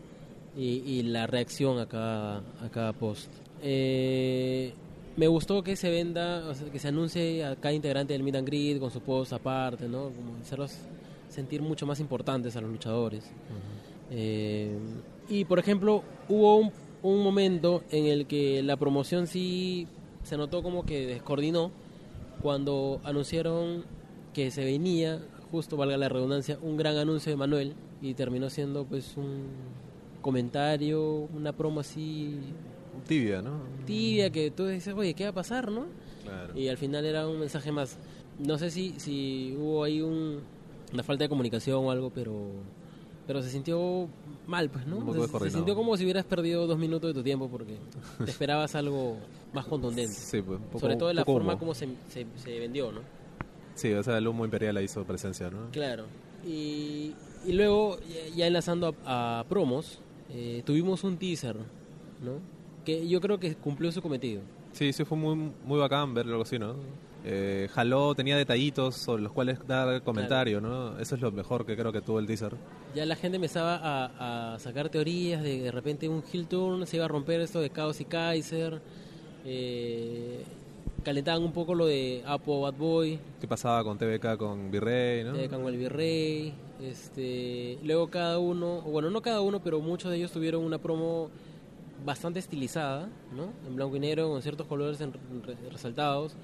y, 0.56 0.78
y 0.86 1.02
la 1.02 1.26
reacción 1.26 1.78
a 1.78 1.84
cada, 1.86 2.38
a 2.38 2.70
cada 2.72 2.94
post. 2.94 3.30
Eh, 3.62 4.72
me 5.18 5.26
gustó 5.28 5.62
que 5.62 5.76
se 5.76 5.90
venda, 5.90 6.48
o 6.48 6.54
sea, 6.54 6.70
que 6.72 6.78
se 6.78 6.88
anuncie 6.88 7.44
a 7.44 7.54
cada 7.56 7.74
integrante 7.74 8.14
del 8.14 8.22
Meet 8.22 8.36
and 8.36 8.46
Greet 8.48 8.78
con 8.80 8.90
su 8.90 9.00
post 9.02 9.34
aparte, 9.34 9.86
¿no? 9.88 10.04
Como 10.04 10.36
hacerlos 10.40 10.72
sentir 11.30 11.62
mucho 11.62 11.86
más 11.86 12.00
importantes 12.00 12.56
a 12.56 12.60
los 12.60 12.70
luchadores. 12.70 13.24
Eh, 14.10 14.76
y 15.28 15.44
por 15.44 15.58
ejemplo, 15.58 16.02
hubo 16.28 16.56
un, 16.56 16.72
un 17.02 17.22
momento 17.22 17.82
en 17.90 18.06
el 18.06 18.26
que 18.26 18.62
la 18.62 18.76
promoción 18.76 19.26
sí 19.26 19.86
se 20.22 20.36
notó 20.36 20.62
como 20.62 20.84
que 20.84 21.06
descoordinó 21.06 21.70
cuando 22.42 23.00
anunciaron 23.04 23.84
que 24.34 24.50
se 24.50 24.64
venía, 24.64 25.20
justo 25.50 25.76
valga 25.76 25.96
la 25.96 26.08
redundancia, 26.08 26.58
un 26.62 26.76
gran 26.76 26.96
anuncio 26.96 27.30
de 27.30 27.36
Manuel 27.36 27.74
y 28.02 28.14
terminó 28.14 28.50
siendo 28.50 28.84
pues 28.84 29.16
un 29.16 29.46
comentario, 30.20 31.28
una 31.34 31.52
promo 31.52 31.80
así 31.80 32.38
Tibia, 33.06 33.42
¿no? 33.42 33.62
tibia 33.86 34.30
que 34.30 34.50
tú 34.50 34.66
dices, 34.66 34.94
oye, 34.94 35.14
¿qué 35.14 35.24
va 35.24 35.30
a 35.30 35.34
pasar, 35.34 35.70
no? 35.70 35.86
Claro. 36.24 36.58
Y 36.58 36.68
al 36.68 36.76
final 36.76 37.04
era 37.04 37.26
un 37.26 37.38
mensaje 37.38 37.72
más. 37.72 37.98
No 38.38 38.58
sé 38.58 38.70
si, 38.70 38.94
si 38.98 39.56
hubo 39.58 39.84
ahí 39.84 40.00
un, 40.00 40.40
una 40.92 41.02
falta 41.02 41.24
de 41.24 41.28
comunicación 41.28 41.84
o 41.84 41.90
algo, 41.90 42.10
pero 42.10 42.50
pero 43.26 43.42
se 43.42 43.50
sintió 43.50 44.08
mal, 44.48 44.70
pues, 44.70 44.86
¿no? 44.86 44.96
Un 44.96 45.06
poco 45.06 45.38
se 45.38 45.50
sintió 45.50 45.76
como 45.76 45.96
si 45.96 46.02
hubieras 46.02 46.24
perdido 46.24 46.66
dos 46.66 46.78
minutos 46.78 47.10
de 47.10 47.14
tu 47.14 47.22
tiempo 47.22 47.48
porque 47.48 47.76
te 48.24 48.30
esperabas 48.30 48.74
algo 48.74 49.18
más 49.52 49.66
contundente. 49.66 50.12
Sí, 50.12 50.42
pues, 50.42 50.58
un 50.58 50.66
poco- 50.66 50.80
Sobre 50.80 50.96
todo 50.96 51.08
de 51.08 51.14
la 51.14 51.24
poco 51.24 51.38
forma 51.38 51.52
humo. 51.52 51.58
como 51.60 51.74
se, 51.74 51.86
se, 52.08 52.26
se 52.36 52.58
vendió, 52.58 52.90
¿no? 52.90 53.00
Sí, 53.76 53.92
o 53.92 54.02
sea, 54.02 54.18
el 54.18 54.26
humo 54.26 54.44
imperial 54.44 54.76
ahí 54.78 54.86
hizo 54.86 55.04
presencia, 55.04 55.48
¿no? 55.48 55.70
Claro. 55.70 56.06
Y, 56.44 57.14
y 57.46 57.52
luego, 57.52 57.98
ya- 58.34 58.46
enlazando 58.48 58.96
a, 59.04 59.40
a 59.40 59.44
promos, 59.44 60.00
eh, 60.30 60.62
tuvimos 60.66 61.04
un 61.04 61.16
teaser, 61.16 61.54
¿no? 61.56 62.32
Que 62.84 63.06
yo 63.06 63.20
creo 63.20 63.38
que 63.38 63.54
cumplió 63.54 63.92
su 63.92 64.02
cometido. 64.02 64.42
Sí, 64.72 64.92
sí, 64.92 65.04
fue 65.04 65.16
muy, 65.16 65.36
muy 65.64 65.78
bacán 65.78 66.14
ver 66.14 66.26
algo 66.26 66.42
así, 66.42 66.58
¿no? 66.58 66.74
Eh, 67.24 67.68
jaló, 67.72 68.14
tenía 68.14 68.36
detallitos 68.36 68.96
sobre 68.96 69.22
los 69.22 69.32
cuales 69.32 69.58
dar 69.66 70.02
comentario, 70.02 70.60
¿no? 70.60 70.98
Eso 70.98 71.14
es 71.16 71.20
lo 71.20 71.30
mejor 71.30 71.66
que 71.66 71.76
creo 71.76 71.92
que 71.92 72.00
tuvo 72.00 72.18
el 72.18 72.26
teaser. 72.26 72.54
Ya 72.94 73.04
la 73.04 73.14
gente 73.16 73.36
empezaba 73.36 73.76
a, 73.76 74.54
a 74.54 74.58
sacar 74.58 74.88
teorías 74.88 75.42
de 75.42 75.60
de 75.60 75.70
repente 75.70 76.08
un 76.08 76.22
heel 76.32 76.46
turn 76.46 76.86
se 76.86 76.96
iba 76.96 77.04
a 77.04 77.08
romper 77.08 77.40
esto 77.42 77.60
de 77.60 77.70
Chaos 77.70 78.00
y 78.00 78.04
Kaiser. 78.06 78.80
Eh, 79.44 80.44
calentaban 81.04 81.42
un 81.42 81.52
poco 81.52 81.74
lo 81.74 81.86
de 81.86 82.22
Apo 82.26 82.60
Bad 82.62 82.74
Boy, 82.74 83.18
¿Qué 83.40 83.48
pasaba 83.48 83.82
con 83.84 83.96
TVK 83.96 84.36
con 84.36 84.70
Virrey, 84.70 85.24
no? 85.24 85.32
de 85.32 85.48
con 85.48 85.64
el 85.66 85.76
Virrey. 85.76 86.52
Este, 86.82 87.78
luego 87.82 88.08
cada 88.08 88.38
uno, 88.38 88.80
bueno, 88.82 89.10
no 89.10 89.20
cada 89.20 89.40
uno, 89.42 89.60
pero 89.62 89.80
muchos 89.80 90.10
de 90.10 90.16
ellos 90.18 90.30
tuvieron 90.32 90.64
una 90.64 90.78
promo 90.78 91.28
bastante 92.04 92.38
estilizada, 92.38 93.08
¿no? 93.36 93.50
En 93.66 93.76
blanco 93.76 93.96
y 93.96 94.00
negro, 94.00 94.28
con 94.30 94.40
ciertos 94.40 94.66
colores 94.66 95.00
en- 95.02 95.12
re- 95.12 95.56
resaltados. 95.70 96.34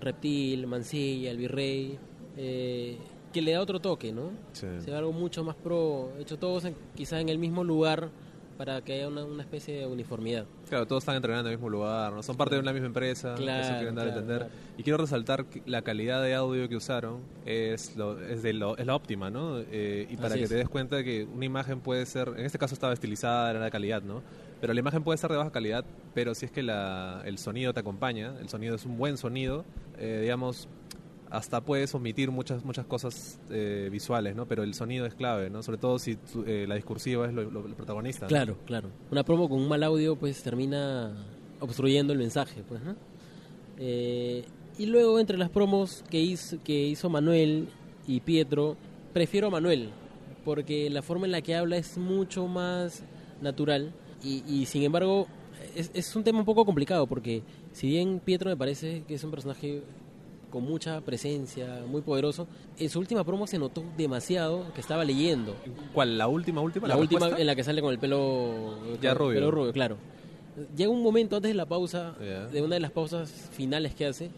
Reptil, 0.00 0.66
Mancilla, 0.66 1.30
el 1.30 1.38
Virrey. 1.38 1.98
eh, 2.36 2.96
que 3.32 3.42
le 3.42 3.52
da 3.52 3.60
otro 3.60 3.80
toque, 3.80 4.12
¿no? 4.12 4.30
Sí. 4.52 4.66
Se 4.80 4.90
ve 4.90 4.96
algo 4.96 5.12
mucho 5.12 5.42
más 5.44 5.54
pro, 5.56 6.12
hecho 6.20 6.36
todos 6.38 6.64
en- 6.64 6.74
quizás 6.94 7.20
en 7.20 7.28
el 7.28 7.38
mismo 7.38 7.62
lugar 7.64 8.10
para 8.58 8.80
que 8.82 8.92
haya 8.92 9.08
una, 9.08 9.24
una 9.24 9.42
especie 9.42 9.74
de 9.80 9.86
uniformidad. 9.86 10.46
Claro, 10.68 10.86
todos 10.86 11.02
están 11.02 11.16
entrenando 11.16 11.48
en 11.48 11.54
el 11.54 11.58
mismo 11.58 11.68
lugar, 11.68 12.12
¿no? 12.12 12.22
Son 12.22 12.36
parte 12.36 12.54
de 12.54 12.60
una 12.60 12.72
misma 12.72 12.86
empresa, 12.86 13.34
Claro, 13.36 13.62
eso 13.64 13.74
quieren 13.76 13.94
dar 13.96 14.06
a 14.06 14.10
claro, 14.12 14.20
entender. 14.20 14.46
claro. 14.48 14.52
Y 14.78 14.82
quiero 14.84 14.98
resaltar 14.98 15.46
que 15.46 15.62
la 15.66 15.82
calidad 15.82 16.22
de 16.22 16.34
audio 16.34 16.68
que 16.68 16.76
usaron 16.76 17.22
es, 17.44 17.96
lo, 17.96 18.20
es, 18.20 18.42
de 18.44 18.52
lo, 18.52 18.76
es 18.76 18.86
la 18.86 18.94
óptima, 18.94 19.30
¿no? 19.30 19.58
Eh, 19.60 20.06
y 20.08 20.14
para 20.16 20.28
Así 20.28 20.38
que 20.38 20.44
es. 20.44 20.50
te 20.50 20.56
des 20.56 20.68
cuenta 20.68 20.94
de 20.96 21.04
que 21.04 21.24
una 21.24 21.44
imagen 21.44 21.80
puede 21.80 22.06
ser, 22.06 22.28
en 22.36 22.44
este 22.46 22.58
caso 22.58 22.74
estaba 22.74 22.92
estilizada, 22.92 23.50
era 23.50 23.64
de 23.64 23.70
calidad, 23.72 24.02
¿no? 24.02 24.22
Pero 24.60 24.72
la 24.72 24.80
imagen 24.80 25.02
puede 25.02 25.18
ser 25.18 25.30
de 25.30 25.36
baja 25.36 25.50
calidad, 25.50 25.84
pero 26.14 26.34
si 26.34 26.46
es 26.46 26.52
que 26.52 26.62
la, 26.62 27.22
el 27.26 27.38
sonido 27.38 27.74
te 27.74 27.80
acompaña, 27.80 28.34
el 28.40 28.48
sonido 28.48 28.76
es 28.76 28.84
un 28.86 28.96
buen 28.96 29.16
sonido, 29.18 29.64
eh, 29.98 30.20
digamos, 30.22 30.68
hasta 31.30 31.60
puedes 31.60 31.94
omitir 31.94 32.30
muchas 32.30 32.64
muchas 32.64 32.86
cosas 32.86 33.38
eh, 33.50 33.88
visuales, 33.90 34.36
¿no? 34.36 34.46
Pero 34.46 34.62
el 34.62 34.72
sonido 34.74 35.04
es 35.04 35.14
clave, 35.14 35.50
¿no? 35.50 35.62
Sobre 35.62 35.78
todo 35.78 35.98
si 35.98 36.16
tu- 36.16 36.44
eh, 36.46 36.64
la 36.66 36.76
discursiva 36.76 37.26
es 37.26 37.34
lo, 37.34 37.50
protagonista. 37.74 38.26
Claro, 38.26 38.56
claro. 38.66 38.88
Una 39.10 39.24
promo 39.24 39.48
con 39.48 39.58
un 39.60 39.68
mal 39.68 39.82
audio 39.82 40.16
pues 40.16 40.42
termina 40.42 41.12
obstruyendo 41.60 42.12
el 42.12 42.18
mensaje, 42.20 42.62
pues, 42.68 42.82
¿no? 42.82 42.94
Eh, 43.78 44.44
y 44.78 44.86
luego 44.86 45.18
entre 45.18 45.36
las 45.36 45.50
promos 45.50 46.04
que 46.08 46.20
hizo, 46.20 46.58
que 46.62 46.86
hizo 46.86 47.08
Manuel 47.10 47.68
y 48.06 48.20
Pietro, 48.20 48.76
prefiero 49.12 49.48
a 49.48 49.50
Manuel, 49.50 49.90
porque 50.44 50.88
la 50.90 51.02
forma 51.02 51.26
en 51.26 51.32
la 51.32 51.42
que 51.42 51.54
habla 51.56 51.76
es 51.76 51.98
mucho 51.98 52.46
más 52.46 53.02
natural 53.40 53.92
y, 54.24 54.42
y 54.46 54.66
sin 54.66 54.82
embargo 54.82 55.26
es, 55.74 55.90
es 55.94 56.16
un 56.16 56.24
tema 56.24 56.38
un 56.38 56.44
poco 56.44 56.64
complicado, 56.64 57.06
porque 57.06 57.42
si 57.72 57.88
bien 57.88 58.20
Pietro 58.24 58.50
me 58.50 58.56
parece 58.56 59.02
que 59.06 59.14
es 59.14 59.24
un 59.24 59.30
personaje 59.30 59.82
con 60.50 60.62
mucha 60.62 61.00
presencia, 61.00 61.82
muy 61.88 62.00
poderoso, 62.00 62.46
en 62.78 62.88
su 62.88 63.00
última 63.00 63.24
promo 63.24 63.46
se 63.46 63.58
notó 63.58 63.82
demasiado 63.96 64.72
que 64.72 64.80
estaba 64.80 65.04
leyendo. 65.04 65.56
¿Cuál? 65.92 66.16
¿La 66.16 66.28
última, 66.28 66.60
última? 66.60 66.86
La, 66.86 66.96
última 66.96 67.18
respuesta? 67.20 67.40
en 67.40 67.46
la 67.48 67.56
que 67.56 67.64
sale 67.64 67.82
con 67.82 67.92
el 67.92 67.98
pelo, 67.98 68.78
Ya 69.02 69.10
con 69.10 69.18
rubio. 69.18 69.34
pelo 69.34 69.50
rubio, 69.50 69.72
claro. 69.72 69.96
Llega 70.76 70.90
un 70.90 71.02
momento 71.02 71.34
antes 71.34 71.50
de 71.50 71.54
la 71.56 71.66
pausa, 71.66 72.12
de 72.52 72.62
una 72.62 72.76
de 72.76 72.80
las 72.80 72.92
pausas 72.92 73.30
finales 73.50 73.96
que 73.96 74.06
hace, 74.06 74.30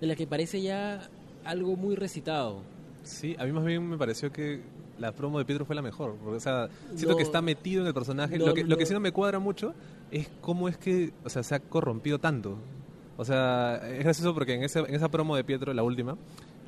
en 0.00 0.08
la 0.08 0.16
que 0.16 0.26
parece 0.26 0.60
ya 0.60 1.08
algo 1.44 1.76
muy 1.76 1.94
recitado. 1.94 2.62
Sí, 3.04 3.36
a 3.38 3.44
mí 3.44 3.52
más 3.52 3.64
bien 3.64 3.88
me 3.88 3.96
pareció 3.96 4.32
que 4.32 4.60
la 5.00 5.12
promo 5.12 5.38
de 5.38 5.44
Pietro 5.44 5.64
fue 5.64 5.74
la 5.74 5.82
mejor. 5.82 6.16
Porque, 6.22 6.36
o 6.36 6.40
sea, 6.40 6.68
siento 6.94 7.10
No. 7.10 7.16
que 7.16 7.22
está 7.22 7.42
metido 7.42 7.80
en 7.82 7.88
el 7.88 7.94
personaje. 7.94 8.38
No, 8.38 8.46
lo, 8.46 8.54
que, 8.54 8.62
no, 8.62 8.70
lo 8.70 8.76
que 8.76 8.86
sí 8.86 8.92
no 8.94 9.00
me 9.00 9.12
cuadra 9.12 9.38
mucho 9.38 9.74
es 10.10 10.30
cómo 10.40 10.68
es 10.68 10.76
que 10.76 11.12
o 11.24 11.28
sea, 11.28 11.42
se 11.42 11.54
ha 11.54 11.60
corrompido 11.60 12.18
tanto. 12.18 12.58
O 13.16 13.24
sea, 13.24 13.76
es 13.90 14.04
gracioso 14.04 14.32
porque 14.34 14.54
en, 14.54 14.62
ese, 14.62 14.78
en 14.80 14.94
esa 14.94 15.08
promo 15.10 15.36
de 15.36 15.44
Pietro, 15.44 15.74
la 15.74 15.82
última, 15.82 16.16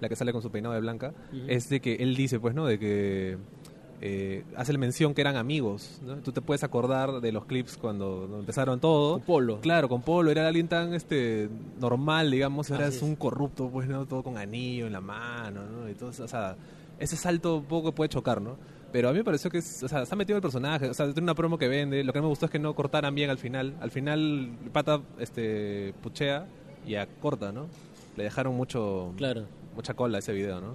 la 0.00 0.08
que 0.08 0.16
sale 0.16 0.32
con 0.32 0.42
su 0.42 0.50
peinado 0.50 0.74
de 0.74 0.80
blanca, 0.80 1.14
es 1.46 1.68
de 1.68 1.80
que 1.80 1.94
él 1.96 2.14
dice, 2.16 2.40
pues, 2.40 2.54
¿no? 2.54 2.66
De 2.66 2.78
que 2.78 3.38
eh, 4.04 4.42
hace 4.56 4.72
la 4.72 4.78
mención 4.80 5.14
que 5.14 5.20
eran 5.20 5.36
amigos. 5.36 6.00
¿no? 6.04 6.16
Tú 6.16 6.32
te 6.32 6.42
puedes 6.42 6.64
acordar 6.64 7.20
de 7.20 7.30
los 7.32 7.44
clips 7.44 7.76
cuando, 7.76 8.28
empezaron 8.38 8.80
todo. 8.80 9.14
Con 9.14 9.22
Polo. 9.22 9.60
Claro, 9.60 9.88
con 9.88 10.02
Polo 10.02 10.30
era 10.30 10.46
alguien 10.48 10.66
tan 10.68 10.92
este 10.92 11.48
normal, 11.80 12.30
digamos, 12.32 12.70
ahora 12.70 12.88
es 12.88 12.96
es. 12.96 13.02
un 13.02 13.14
corrupto, 13.14 13.70
pues, 13.70 13.88
¿no? 13.88 14.04
Todo 14.06 14.22
con 14.24 14.36
anillo 14.36 14.86
en 14.88 14.92
la 14.92 15.00
mano, 15.00 15.62
¿no? 15.64 15.88
Y 15.88 15.94
todo, 15.94 16.10
eso, 16.10 16.24
o 16.24 16.28
sea, 16.28 16.56
ese 16.98 17.16
salto 17.16 17.56
un 17.58 17.64
poco 17.64 17.92
puede 17.92 18.08
chocar, 18.08 18.40
¿no? 18.40 18.56
Pero 18.92 19.08
a 19.08 19.12
mí 19.12 19.18
me 19.18 19.24
pareció 19.24 19.50
que, 19.50 19.58
es- 19.58 19.82
o 19.82 19.88
sea, 19.88 20.02
está 20.02 20.16
metido 20.16 20.36
el 20.36 20.42
personaje, 20.42 20.88
o 20.88 20.94
sea, 20.94 21.06
tiene 21.06 21.22
una 21.22 21.34
promo 21.34 21.56
que 21.58 21.66
vende, 21.68 22.04
lo 22.04 22.12
que 22.12 22.18
no 22.18 22.24
me 22.24 22.28
gustó 22.28 22.46
es 22.46 22.52
que 22.52 22.58
no 22.58 22.74
cortaran 22.74 23.14
bien 23.14 23.30
al 23.30 23.38
final. 23.38 23.74
Al 23.80 23.90
final, 23.90 24.50
pata, 24.72 25.00
este, 25.18 25.94
puchea 26.02 26.46
y 26.86 26.96
acorta, 26.96 27.52
¿no? 27.52 27.66
Le 28.16 28.24
dejaron 28.24 28.54
mucho, 28.54 29.12
Claro. 29.16 29.44
mucha 29.74 29.94
cola 29.94 30.18
a 30.18 30.20
ese 30.20 30.32
video, 30.34 30.60
¿no? 30.60 30.74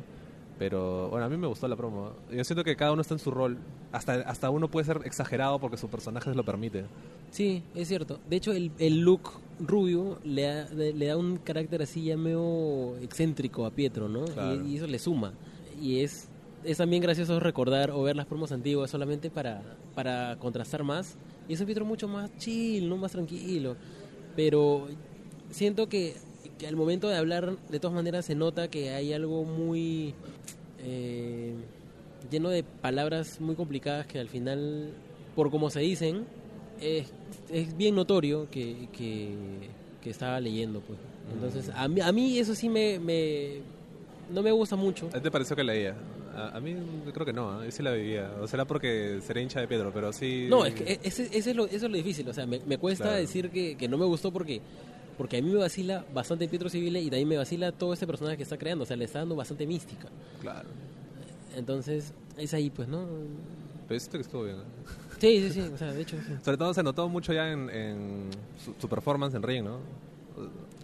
Pero 0.57 1.09
bueno, 1.09 1.27
a 1.27 1.29
mí 1.29 1.37
me 1.37 1.45
gustó 1.45 1.67
la 1.67 1.75
promo. 1.75 2.13
Yo 2.31 2.43
siento 2.43 2.63
que 2.63 2.75
cada 2.75 2.91
uno 2.91 3.01
está 3.03 3.13
en 3.13 3.19
su 3.19 3.29
rol. 3.29 3.59
Hasta, 3.91 4.13
hasta 4.21 4.49
uno 4.49 4.67
puede 4.69 4.85
ser 4.87 5.01
exagerado 5.05 5.59
porque 5.59 5.77
su 5.77 5.87
personaje 5.87 6.31
se 6.31 6.35
lo 6.35 6.43
permite. 6.43 6.85
Sí, 7.29 7.61
es 7.75 7.87
cierto. 7.87 8.19
De 8.27 8.37
hecho, 8.37 8.51
el, 8.53 8.71
el 8.79 9.01
look 9.01 9.29
rubio 9.59 10.17
le 10.23 10.41
da, 10.41 10.67
le 10.73 11.05
da 11.05 11.15
un 11.15 11.37
carácter 11.37 11.83
así 11.83 12.05
ya 12.05 12.17
medio 12.17 12.97
excéntrico 12.97 13.67
a 13.67 13.69
Pietro, 13.71 14.09
¿no? 14.09 14.25
Claro. 14.25 14.63
Y, 14.65 14.71
y 14.73 14.77
eso 14.77 14.87
le 14.87 14.97
suma. 14.97 15.33
Y 15.81 16.01
es, 16.01 16.27
es 16.63 16.77
también 16.77 17.01
gracioso 17.01 17.39
recordar 17.39 17.91
o 17.91 18.01
ver 18.03 18.15
las 18.15 18.25
promos 18.25 18.51
antiguas 18.51 18.91
solamente 18.91 19.29
para, 19.29 19.61
para 19.95 20.37
contrastar 20.39 20.83
más. 20.83 21.17
Y 21.47 21.53
es 21.53 21.59
un 21.59 21.65
Pietro 21.65 21.85
mucho 21.85 22.07
más 22.07 22.35
chill, 22.37 22.89
¿no? 22.89 22.97
Más 22.97 23.11
tranquilo. 23.11 23.75
Pero 24.35 24.87
siento 25.49 25.87
que, 25.87 26.15
que 26.57 26.67
al 26.67 26.75
momento 26.75 27.07
de 27.07 27.17
hablar, 27.17 27.57
de 27.69 27.79
todas 27.79 27.95
maneras, 27.95 28.25
se 28.25 28.35
nota 28.35 28.69
que 28.69 28.89
hay 28.91 29.13
algo 29.13 29.43
muy... 29.43 30.13
eh, 30.79 31.53
lleno 32.31 32.49
de 32.49 32.63
palabras 32.63 33.39
muy 33.39 33.55
complicadas 33.55 34.05
que 34.07 34.19
al 34.19 34.27
final, 34.27 34.91
por 35.35 35.49
como 35.49 35.69
se 35.69 35.79
dicen, 35.79 36.25
es, 36.81 37.13
es 37.49 37.77
bien 37.77 37.95
notorio 37.95 38.49
que, 38.49 38.89
que, 38.91 39.29
que 40.01 40.09
estaba 40.09 40.39
leyendo. 40.39 40.81
pues 40.81 40.99
Entonces, 41.33 41.71
a 41.73 41.87
mí, 41.87 42.01
a 42.01 42.11
mí 42.11 42.37
eso 42.37 42.53
sí 42.55 42.69
me, 42.69 42.99
me... 42.99 43.61
No 44.31 44.41
me 44.41 44.51
gusta 44.51 44.75
mucho. 44.75 45.07
¿A 45.07 45.11
ti 45.13 45.21
te 45.21 45.31
pareció 45.31 45.55
que 45.55 45.63
leía? 45.63 45.95
A, 46.35 46.57
a 46.57 46.59
mí 46.59 46.75
creo 47.13 47.25
que 47.25 47.33
no, 47.33 47.61
¿eh? 47.61 47.65
yo 47.65 47.71
sí 47.71 47.81
la 47.81 47.91
vivía. 47.93 48.29
O 48.41 48.47
será 48.47 48.65
porque 48.65 49.19
seré 49.25 49.41
hincha 49.41 49.59
de 49.59 49.67
Pedro, 49.67 49.91
pero 49.93 50.11
sí... 50.13 50.47
No, 50.49 50.65
es 50.65 50.75
que 50.75 50.83
e- 50.93 50.99
ese, 51.03 51.23
ese 51.31 51.51
es, 51.51 51.55
lo, 51.55 51.65
eso 51.65 51.85
es 51.85 51.91
lo 51.91 51.97
difícil. 51.97 52.27
O 52.29 52.33
sea, 52.33 52.45
me, 52.45 52.59
me 52.65 52.77
cuesta 52.77 53.05
Claro. 53.05 53.19
decir 53.19 53.49
que, 53.49 53.75
que 53.77 53.87
no 53.87 53.97
me 53.97 54.05
gustó 54.05 54.31
porque 54.31 54.61
porque 55.17 55.37
a 55.37 55.41
mí 55.41 55.49
me 55.49 55.57
vacila 55.57 56.05
bastante 56.13 56.47
Pietro 56.47 56.69
Civile 56.69 57.01
y 57.01 57.05
también 57.09 57.27
me 57.27 57.37
vacila 57.37 57.71
todo 57.71 57.91
este 57.93 58.05
personaje 58.05 58.37
que 58.37 58.43
está 58.43 58.55
creando. 58.57 58.83
O 58.83 58.85
sea, 58.85 58.95
le 58.97 59.05
está 59.05 59.17
dando 59.19 59.35
bastante 59.35 59.65
mística. 59.65 60.07
Claro. 60.41 60.69
Entonces, 61.55 62.13
es 62.37 62.53
ahí, 62.53 62.69
pues, 62.69 62.87
¿no? 62.87 63.07
Pero 63.87 63.99
siento 63.99 64.17
que 64.19 64.21
estuvo 64.21 64.43
bien. 64.43 64.57
¿eh? 64.57 64.61
Sí, 65.19 65.41
sí, 65.41 65.53
sí. 65.53 65.61
O 65.73 65.77
sea, 65.77 65.91
de 65.91 66.01
hecho, 66.03 66.17
sí. 66.17 66.33
Sobre 66.45 66.57
todo 66.57 66.71
se 66.73 66.83
notó 66.83 67.09
mucho 67.09 67.33
ya 67.33 67.51
en, 67.51 67.67
en 67.71 68.29
su, 68.63 68.75
su 68.79 68.87
performance 68.87 69.33
en 69.33 69.41
ring, 69.41 69.63
¿no? 69.63 69.79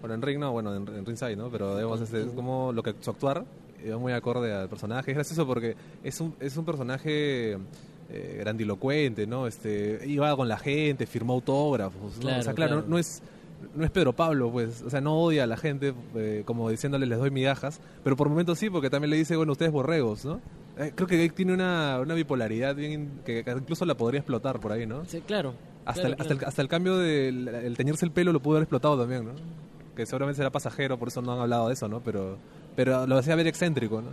Bueno, 0.03 0.15
en 0.15 0.22
ring 0.22 0.38
no, 0.38 0.51
bueno, 0.51 0.75
en, 0.75 0.86
en 0.86 1.05
ringside, 1.05 1.38
¿no? 1.38 1.50
Pero 1.50 1.77
digamos, 1.77 2.01
este, 2.01 2.24
es 2.24 2.33
como 2.36 2.74
lo 2.74 2.83
que 2.83 2.93
su 3.00 3.10
actuar 3.10 3.45
iba 3.86 3.98
muy 3.98 4.12
acorde 4.12 4.53
al 4.53 4.67
personaje. 4.67 5.12
Es 5.12 5.15
gracioso 5.15 5.48
porque 5.48 5.77
es 6.03 6.19
un, 6.19 6.36
es 6.41 6.57
un 6.57 6.65
personaje 6.65 7.53
eh, 7.53 8.38
grandilocuente, 8.38 9.25
¿no? 9.25 9.48
Este, 9.48 10.01
iba 10.05 10.36
con 10.36 10.50
la 10.50 10.57
gente, 10.57 11.05
firmó 11.05 11.36
autógrafos, 11.36 12.17
¿no? 12.17 12.19
Claro, 12.19 12.41
o 12.41 12.43
sea, 12.43 12.53
claro, 12.53 12.72
claro. 12.72 12.81
No, 12.81 12.95
no 12.95 13.00
es 13.00 13.24
no 13.74 13.86
es 13.86 13.91
Pedro 13.91 14.12
Pablo, 14.12 14.51
pues, 14.51 14.81
o 14.81 14.89
sea, 14.89 15.00
no 15.00 15.17
odia 15.17 15.45
a 15.45 15.48
la 15.48 15.55
gente 15.55 15.93
eh, 16.15 16.43
como 16.45 16.69
diciéndole 16.69 17.05
les 17.05 17.17
doy 17.17 17.31
migajas, 17.31 17.79
pero 18.03 18.17
por 18.17 18.27
momentos 18.27 18.60
sí, 18.60 18.69
porque 18.69 18.89
también 18.89 19.10
le 19.10 19.15
dice, 19.15 19.38
bueno, 19.38 19.53
ustedes 19.53 19.72
borregos, 19.72 20.25
¿no? 20.25 20.41
Eh, 20.77 20.91
creo 20.93 21.07
que 21.07 21.29
tiene 21.29 21.53
una, 21.53 22.01
una 22.01 22.13
bipolaridad 22.13 22.75
bien 22.75 23.22
que, 23.25 23.45
que 23.45 23.51
incluso 23.51 23.86
la 23.86 23.95
podría 23.95 24.19
explotar 24.19 24.60
por 24.60 24.74
ahí, 24.74 24.86
¿no? 24.86 25.05
Sí, 25.05 25.22
claro. 25.22 25.53
Hasta, 25.86 26.01
claro, 26.01 26.15
el, 26.15 26.22
hasta, 26.22 26.33
el, 26.33 26.45
hasta 26.45 26.62
el 26.62 26.67
cambio 26.67 26.98
del 26.98 27.48
el 27.48 27.77
teñirse 27.77 28.05
el 28.05 28.12
pelo 28.12 28.33
lo 28.33 28.41
pudo 28.41 28.55
haber 28.55 28.63
explotado 28.63 29.00
también, 29.00 29.24
¿no? 29.25 29.31
Que 29.96 30.06
seguramente 30.06 30.38
será 30.38 30.52
pasajero, 30.52 30.98
por 30.98 31.08
eso 31.10 31.22
no 31.22 31.34
han 31.34 31.40
hablado 31.40 31.68
de 31.68 31.74
eso, 31.74 31.88
¿no? 31.88 32.02
Pero, 32.02 32.38
pero 32.76 33.06
lo 33.08 33.18
hacía 33.18 33.36
ver 33.36 33.48
excéntrico, 33.48 34.02
¿no? 34.02 34.10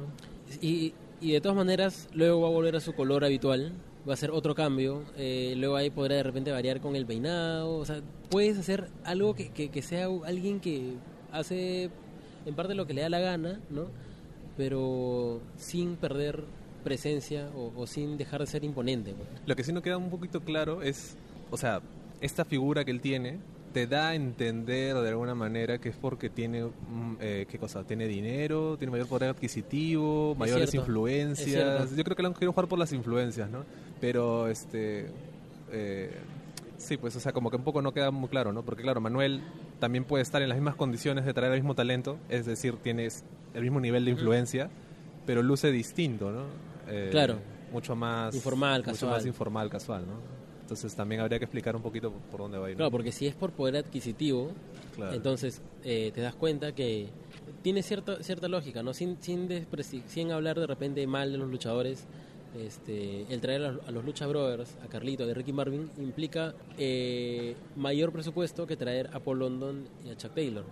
Y, 0.61 0.93
y 1.21 1.33
de 1.33 1.41
todas 1.41 1.57
maneras, 1.57 2.09
luego 2.13 2.43
va 2.43 2.49
a 2.49 2.51
volver 2.51 2.77
a 2.77 2.81
su 2.81 2.93
color 2.95 3.25
habitual. 3.25 3.73
Va 4.09 4.15
a 4.15 4.17
ser 4.17 4.31
otro 4.31 4.55
cambio. 4.55 5.03
eh, 5.17 5.55
luego 5.59 5.77
ahí 5.77 5.91
podrá 5.91 6.17
de 6.17 6.23
repente 6.23 6.51
variar 6.51 6.81
con 6.81 6.97
el 6.97 7.05
peinado. 7.07 7.77
O 7.77 7.85
sea, 7.85 8.01
puedes 8.31 8.59
hacer 8.59 8.89
algo 9.05 9.35
que, 9.35 9.51
que, 9.51 9.69
que 9.69 9.83
sea 9.83 10.07
alguien 10.25 10.59
que 10.61 10.95
hace 11.33 11.91
en 12.47 12.55
parte 12.55 12.75
lo 12.75 12.87
que 12.87 12.95
le 12.95 13.03
da 13.03 13.11
la 13.11 13.21
gana, 13.21 13.61
¿no? 13.69 13.87
Pero 14.57 15.41
sin 15.57 15.97
perder 15.97 16.45
presencia 16.85 17.51
o, 17.55 17.73
o 17.77 17.87
sin 17.87 18.17
dejar 18.17 18.41
de 18.41 18.47
ser 18.47 18.65
imponente. 18.65 19.13
pues. 19.15 19.29
Lo 19.47 19.55
que 19.57 19.65
sí 19.65 19.73
no 19.73 19.83
queda 19.83 19.97
un 19.99 20.11
poquito 20.11 20.41
claro 20.41 20.83
es, 20.83 21.17
o 21.51 21.57
sea, 21.57 21.81
esta 22.21 22.45
figura 22.45 22.85
que 22.85 22.91
él 22.91 23.01
tiene, 23.01 23.39
te 23.73 23.87
da 23.87 24.09
a 24.09 24.15
entender 24.15 24.97
de 24.97 25.09
alguna 25.09 25.35
manera 25.35 25.79
que 25.79 25.91
es 25.91 25.97
porque 25.97 26.29
tiene, 26.29 26.65
mm, 26.65 27.17
eh, 27.21 27.47
¿qué 27.49 27.59
cosa? 27.59 27.85
Tiene 27.85 28.07
dinero, 28.09 28.77
tiene 28.77 28.91
mayor 28.91 29.07
poder 29.07 29.31
adquisitivo, 29.31 30.35
mayores 30.37 30.71
cierto, 30.71 30.87
influencias. 30.89 31.95
Yo 31.95 32.05
creo 32.05 32.17
que 32.17 32.23
lo 32.23 32.29
han 32.29 32.35
querido 32.35 32.53
jugar 32.53 32.69
por 32.69 32.79
las 32.79 32.93
influencias, 32.93 33.49
¿no? 33.50 33.65
Pero, 34.00 34.49
este... 34.49 35.11
eh, 35.73 36.11
sí, 36.79 36.97
pues, 36.97 37.15
o 37.17 37.21
sea, 37.21 37.33
como 37.33 37.50
que 37.50 37.57
un 37.57 37.65
poco 37.65 37.81
no 37.83 37.93
queda 37.93 38.11
muy 38.11 38.29
claro, 38.29 38.53
¿no? 38.53 38.65
Porque, 38.65 38.83
claro, 38.83 39.00
Manuel 39.00 39.43
también 39.79 40.05
puede 40.05 40.23
estar 40.23 40.43
en 40.43 40.49
las 40.49 40.59
mismas 40.59 40.75
condiciones 40.75 41.25
de 41.25 41.33
traer 41.33 41.53
el 41.53 41.61
mismo 41.61 41.75
talento, 41.75 42.19
es 42.29 42.47
decir, 42.47 42.77
tienes 42.83 43.25
el 43.55 43.62
mismo 43.62 43.81
nivel 43.81 44.05
de 44.05 44.11
influencia, 44.12 44.69
pero 45.27 45.43
luce 45.43 45.71
distinto, 45.71 46.31
¿no? 46.33 46.45
Eh, 46.89 47.09
Claro. 47.11 47.39
Mucho 47.73 47.95
más... 47.95 48.35
Informal, 48.35 48.81
mucho 48.81 48.91
casual. 48.93 49.12
más 49.12 49.27
informal, 49.27 49.71
casual, 49.71 50.05
¿no? 50.07 50.39
Entonces 50.71 50.95
también 50.95 51.21
habría 51.21 51.41
que 51.41 51.47
explicar 51.47 51.75
un 51.75 51.83
poquito 51.83 52.12
por 52.31 52.39
dónde 52.43 52.57
va 52.57 52.69
a 52.69 52.71
ir. 52.71 52.77
¿no? 52.77 52.83
Claro, 52.83 52.93
porque 52.93 53.11
si 53.11 53.27
es 53.27 53.35
por 53.35 53.50
poder 53.50 53.75
adquisitivo, 53.79 54.53
Claro. 54.95 55.12
entonces 55.15 55.61
eh, 55.83 56.12
te 56.15 56.21
das 56.21 56.37
cuenta 56.37 56.73
que 56.77 57.09
tiene 57.62 57.83
cierta 57.83 58.23
cierta 58.23 58.47
lógica, 58.47 58.81
¿no? 58.81 58.95
Sin, 58.95 59.17
sin, 59.21 59.49
sin 60.07 60.31
hablar 60.31 60.61
de 60.61 60.69
repente 60.69 61.05
mal 61.09 61.33
de 61.33 61.39
los 61.39 61.50
luchadores, 61.50 62.05
este, 62.57 63.23
el 63.31 63.41
traer 63.41 63.65
a, 63.65 63.79
a 63.85 63.91
los 63.91 64.05
Lucha 64.05 64.29
Brothers, 64.29 64.77
a 64.85 64.87
Carlito 64.87 65.27
y 65.27 65.31
a 65.33 65.35
Ricky 65.35 65.53
Marvin, 65.53 65.91
implica 65.99 66.55
eh, 66.79 67.57
mayor 67.75 68.12
presupuesto 68.12 68.65
que 68.69 68.77
traer 68.77 69.11
a 69.12 69.19
Paul 69.19 69.41
London 69.41 69.85
y 70.07 70.11
a 70.11 70.17
Chuck 70.17 70.35
Taylor. 70.35 70.65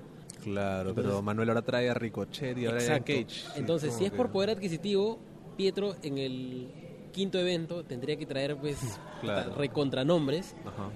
Claro, 0.44 0.94
pero 0.94 1.20
Manuel 1.22 1.48
ahora 1.48 1.62
trae 1.62 1.90
a 1.90 1.94
Ricochet 1.94 2.56
y 2.56 2.66
ahora 2.66 2.78
a 2.94 3.00
Cage. 3.00 3.26
Entonces, 3.56 3.94
si 3.94 4.04
es 4.04 4.12
por 4.12 4.30
poder 4.30 4.50
adquisitivo, 4.50 5.18
Pietro 5.56 5.96
en 6.04 6.18
el 6.18 6.68
quinto 7.18 7.38
evento 7.40 7.82
tendría 7.82 8.16
que 8.16 8.26
traer 8.26 8.56
pues 8.56 8.78
Claro. 9.20 9.54
recontranombres 9.56 10.54
Ajá. 10.64 10.88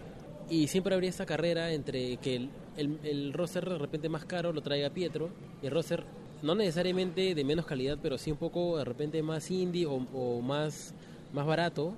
y 0.49 0.69
siempre 0.69 0.95
habría 0.95 1.11
esta 1.11 1.27
carrera 1.27 1.73
entre 1.73 2.17
que 2.19 2.37
el, 2.37 2.51
el, 2.77 2.99
el 3.03 3.33
roster 3.33 3.69
de 3.69 3.77
repente 3.79 4.09
más 4.09 4.25
caro 4.25 4.53
lo 4.53 4.61
traiga 4.63 4.89
Pietro 4.91 5.31
y 5.63 5.67
el 5.67 5.73
roster 5.73 6.05
no 6.43 6.55
necesariamente 6.55 7.35
de 7.35 7.45
menos 7.45 7.67
calidad, 7.67 7.99
pero 8.01 8.19
sí 8.19 8.31
un 8.31 8.37
poco 8.37 8.79
de 8.79 8.85
repente 8.85 9.21
más 9.23 9.51
indie 9.51 9.87
o, 9.87 9.95
o 10.15 10.41
más, 10.41 10.95
más 11.33 11.45
barato, 11.47 11.93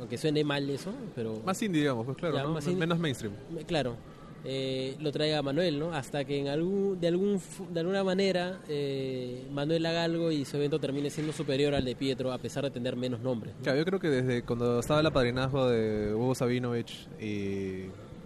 aunque 0.00 0.16
suene 0.18 0.44
mal 0.44 0.68
eso, 0.70 0.92
pero 1.14 1.40
Más 1.44 1.60
indie, 1.62 1.80
digamos, 1.82 2.04
pues 2.06 2.16
claro, 2.18 2.58
Ya, 2.60 2.70
menos 2.72 2.98
mainstream. 2.98 3.32
claro, 3.66 3.96
eh, 4.44 4.96
lo 5.00 5.12
traiga 5.12 5.40
Manuel, 5.42 5.78
¿no? 5.78 5.92
Hasta 5.92 6.24
que 6.24 6.38
en 6.38 6.48
algún, 6.48 7.00
de, 7.00 7.08
algún, 7.08 7.40
de 7.70 7.80
alguna 7.80 8.02
manera 8.02 8.60
eh, 8.68 9.46
Manuel 9.52 9.86
haga 9.86 10.04
algo 10.04 10.32
y 10.32 10.44
su 10.44 10.56
evento 10.56 10.80
termine 10.80 11.10
siendo 11.10 11.32
superior 11.32 11.74
al 11.74 11.84
de 11.84 11.94
Pietro 11.94 12.32
a 12.32 12.38
pesar 12.38 12.64
de 12.64 12.70
tener 12.70 12.96
menos 12.96 13.20
nombres. 13.20 13.54
¿no? 13.56 13.62
Claro, 13.62 13.78
yo 13.78 13.84
creo 13.84 14.00
que 14.00 14.08
desde 14.08 14.42
cuando 14.42 14.80
estaba 14.80 15.00
el 15.00 15.06
apadrinazgo 15.06 15.68
de 15.68 16.12
Hugo 16.14 16.34
Sabinovich 16.34 17.08
y 17.20 17.84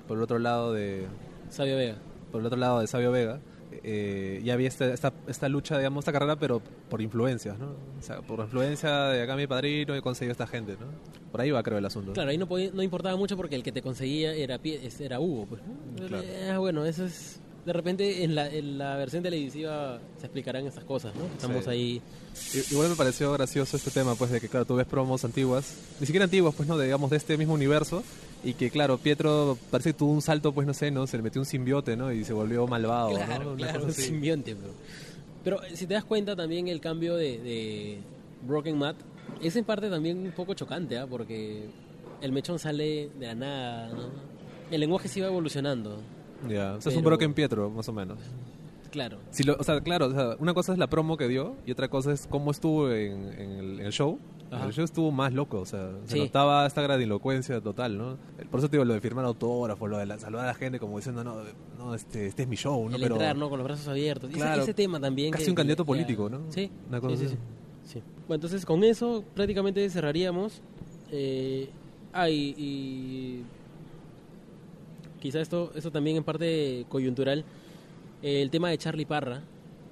por 0.09 0.17
el 0.17 0.23
otro 0.23 0.39
lado 0.39 0.73
de 0.73 1.07
Sabio 1.51 1.77
Vega. 1.77 1.97
por 2.33 2.41
el 2.41 2.47
otro 2.47 2.59
lado 2.59 2.81
de 2.81 2.87
Sabio 2.87 3.13
Vega, 3.13 3.41
eh, 3.89 4.41
ya 4.45 4.55
había 4.55 4.67
esta, 4.67 4.93
esta, 4.93 5.13
esta 5.29 5.49
lucha, 5.49 5.79
digamos, 5.79 6.03
esta 6.03 6.13
carrera, 6.13 6.35
pero 6.37 6.61
por 6.91 7.01
influencias, 7.01 7.57
¿no? 7.59 7.69
O 7.99 8.03
sea, 8.03 8.21
por 8.21 8.41
influencia 8.41 8.91
de 9.11 9.23
acá 9.23 9.37
mi 9.37 9.47
padrino 9.47 9.95
he 9.95 10.03
conseguido 10.03 10.33
esta 10.33 10.47
gente, 10.49 10.73
¿no? 10.73 10.87
Por 11.31 11.41
ahí 11.41 11.51
va, 11.53 11.63
creo, 11.63 11.79
el 11.79 11.85
asunto. 11.87 12.13
Claro, 12.13 12.31
ahí 12.31 12.39
no, 12.39 12.49
podía- 12.49 12.71
no 12.75 12.83
importaba 12.83 13.17
mucho 13.17 13.37
porque 13.37 13.55
el 13.55 13.63
que 13.63 13.71
te 13.71 13.83
conseguía 13.83 14.35
era, 14.35 14.59
era 15.01 15.21
Hugo. 15.21 15.47
Pues, 15.47 15.63
¿no? 16.01 16.07
Claro. 16.09 16.25
Eh, 16.27 16.57
bueno, 16.59 16.85
eso 16.85 17.05
es... 17.05 17.41
De 17.67 17.73
repente 17.73 18.23
en 18.23 18.35
la, 18.37 18.49
en 18.49 18.79
la 18.79 18.97
versión 18.97 19.23
televisiva 19.25 19.99
se 20.21 20.27
explicarán 20.27 20.67
estas 20.67 20.85
cosas, 20.85 21.13
¿no? 21.17 21.25
Estamos 21.27 21.65
Sí. 21.65 21.71
ahí... 21.71 22.03
Igual 22.71 22.91
me 22.91 22.95
pareció 22.97 23.33
gracioso 23.33 23.77
este 23.77 23.91
tema, 23.91 24.15
pues, 24.15 24.31
de 24.31 24.41
que, 24.41 24.49
claro, 24.49 24.65
tú 24.67 24.77
ves 24.77 24.87
promos 24.87 25.25
antiguas, 25.25 25.75
ni 25.99 26.07
siquiera 26.07 26.25
antiguas, 26.25 26.55
pues, 26.55 26.69
¿no? 26.69 26.79
De, 26.79 26.85
digamos, 26.85 27.11
de 27.11 27.17
este 27.17 27.37
mismo 27.37 27.55
universo, 27.55 28.05
y 28.45 28.55
que, 28.55 28.71
claro, 28.71 28.99
Pietro 28.99 29.59
parece 29.71 29.91
que 29.91 29.99
tuvo 29.99 30.13
un 30.13 30.23
salto, 30.23 30.53
pues, 30.53 30.67
no 30.67 30.75
sé, 30.75 30.91
¿no? 30.93 31.07
Se 31.09 31.17
le 31.17 31.23
metió 31.25 31.41
un 31.41 31.47
simbiote, 31.47 31.97
¿no? 31.97 32.13
Y 32.13 32.25
se 32.25 32.33
volvió 32.33 32.67
malvado, 32.69 33.11
claro, 33.11 33.51
¿no? 33.53 33.57
Claro, 33.57 33.85
un 33.87 33.93
simbionte. 33.93 34.55
Pero, 35.43 35.59
pero 35.61 35.77
si 35.77 35.87
te 35.87 35.95
das 35.95 36.05
cuenta 36.05 36.37
también 36.37 36.69
el 36.69 36.81
cambio 36.81 37.17
de, 37.17 37.39
de 37.39 37.99
Broken 38.47 38.79
Matt 38.79 38.97
es 39.43 39.57
en 39.57 39.65
parte 39.65 39.91
también 39.91 40.19
un 40.19 40.33
poco 40.33 40.55
chocante, 40.55 40.99
¿ah? 40.99 41.07
Porque 41.09 41.65
el 42.21 42.31
mechón 42.33 42.59
sale 42.61 43.09
de 43.19 43.27
la 43.27 43.35
nada, 43.35 43.89
¿no? 43.89 44.11
El 44.71 44.81
lenguaje 44.81 45.09
se 45.09 45.19
iba 45.21 45.29
evolucionando, 45.29 46.01
Ya, 46.49 46.75
o 46.75 46.81
sea, 46.81 46.93
es 46.93 46.99
un 46.99 47.05
Broken 47.05 47.35
Pietro, 47.35 47.71
más 47.71 47.89
o 47.89 47.93
menos. 47.93 48.19
claro. 48.91 49.19
Si 49.31 49.43
lo- 49.43 49.57
o 49.59 49.63
sea, 49.65 49.81
claro, 49.81 50.07
o 50.07 50.11
sea, 50.13 50.37
una 50.39 50.55
cosa 50.55 50.73
es 50.73 50.79
la 50.79 50.87
promo 50.89 51.17
que 51.17 51.29
dio 51.29 51.55
y 51.67 51.73
otra 51.73 51.89
cosa 51.89 52.13
es 52.13 52.27
cómo 52.31 52.51
estuvo 52.51 52.91
en, 52.91 53.33
en 53.39 53.51
el, 53.53 53.81
en 53.81 53.87
el 53.87 53.93
show. 53.93 54.19
Ajá. 54.51 54.67
El 54.67 54.73
show 54.73 54.85
estuvo 54.85 55.11
más 55.11 55.33
loco, 55.33 55.59
o 55.61 55.67
sea, 55.67 55.91
se 56.05 56.13
Sí. 56.15 56.19
notaba 56.21 56.65
esta 56.67 56.81
grandilocuencia 56.81 57.61
total, 57.61 57.99
¿no? 57.99 58.17
Por 58.51 58.61
eso 58.61 58.69
te 58.71 58.77
digo, 58.77 58.85
lo 58.85 58.95
de 58.95 59.01
firmar 59.01 59.25
autógrafos, 59.25 59.91
lo 59.91 59.99
de 59.99 60.07
la- 60.07 60.19
saludar 60.21 60.45
a 60.45 60.49
la 60.49 60.55
gente 60.55 60.79
como 60.79 60.97
diciendo, 60.97 61.25
no, 61.25 61.39
no 61.77 61.95
este, 61.97 62.27
este 62.29 62.45
es 62.45 62.49
mi 62.49 62.55
show, 62.57 62.89
¿no? 62.89 62.95
el 62.95 63.03
Pero 63.03 63.17
entrar, 63.17 63.37
¿no? 63.37 63.49
Con 63.51 63.59
los 63.59 63.67
brazos 63.67 63.89
abiertos. 63.89 64.31
Claro, 64.31 64.63
ese, 64.63 64.73
tema 64.73 65.01
también. 65.01 65.33
casi 65.33 65.45
que- 65.47 65.51
un 65.51 65.57
candidato 65.57 65.83
ya- 65.83 65.87
político, 65.89 66.31
¿no? 66.31 66.41
Sí. 66.51 66.71
Una 66.89 67.01
cosa 67.01 67.17
sí, 67.17 67.21
sí, 67.23 67.27
así. 67.27 67.35
sí. 67.35 67.93
Sí. 67.95 68.03
Bueno, 68.29 68.37
entonces 68.37 68.65
con 68.65 68.85
eso 68.85 69.25
prácticamente 69.35 69.89
cerraríamos. 69.91 70.61
Eh, 71.11 71.69
ah, 72.13 72.31
y, 72.31 72.55
y 72.57 73.43
quizá 75.21 75.41
esto, 75.41 75.73
esto 75.75 75.91
también 75.91 76.17
en 76.17 76.25
parte 76.25 76.87
coyuntural. 76.89 77.45
El 78.23 78.51
tema 78.51 78.71
de 78.71 78.79
Charlie 78.79 79.07
Parra, 79.07 79.43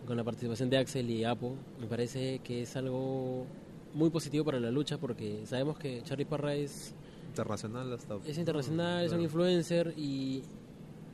con 0.07 0.17
la 0.17 0.25
participación 0.25 0.71
de 0.71 0.79
Axel 0.79 1.11
y 1.11 1.25
Apo, 1.25 1.57
me 1.81 1.87
parece 1.87 2.41
que 2.41 2.63
es 2.63 2.77
algo 2.77 3.47
muy 3.95 4.11
positivo 4.11 4.45
para 4.45 4.59
la 4.61 4.71
lucha 4.71 4.99
porque 4.99 5.47
sabemos 5.47 5.79
que 5.79 6.03
Charlie 6.03 6.25
Parra 6.25 6.55
es 6.55 6.95
internacional 7.29 7.93
hasta... 7.93 8.17
es 8.27 8.39
internacional, 8.39 9.05
es 9.05 9.13
un 9.13 9.21
influencer 9.21 9.95
y, 9.97 10.43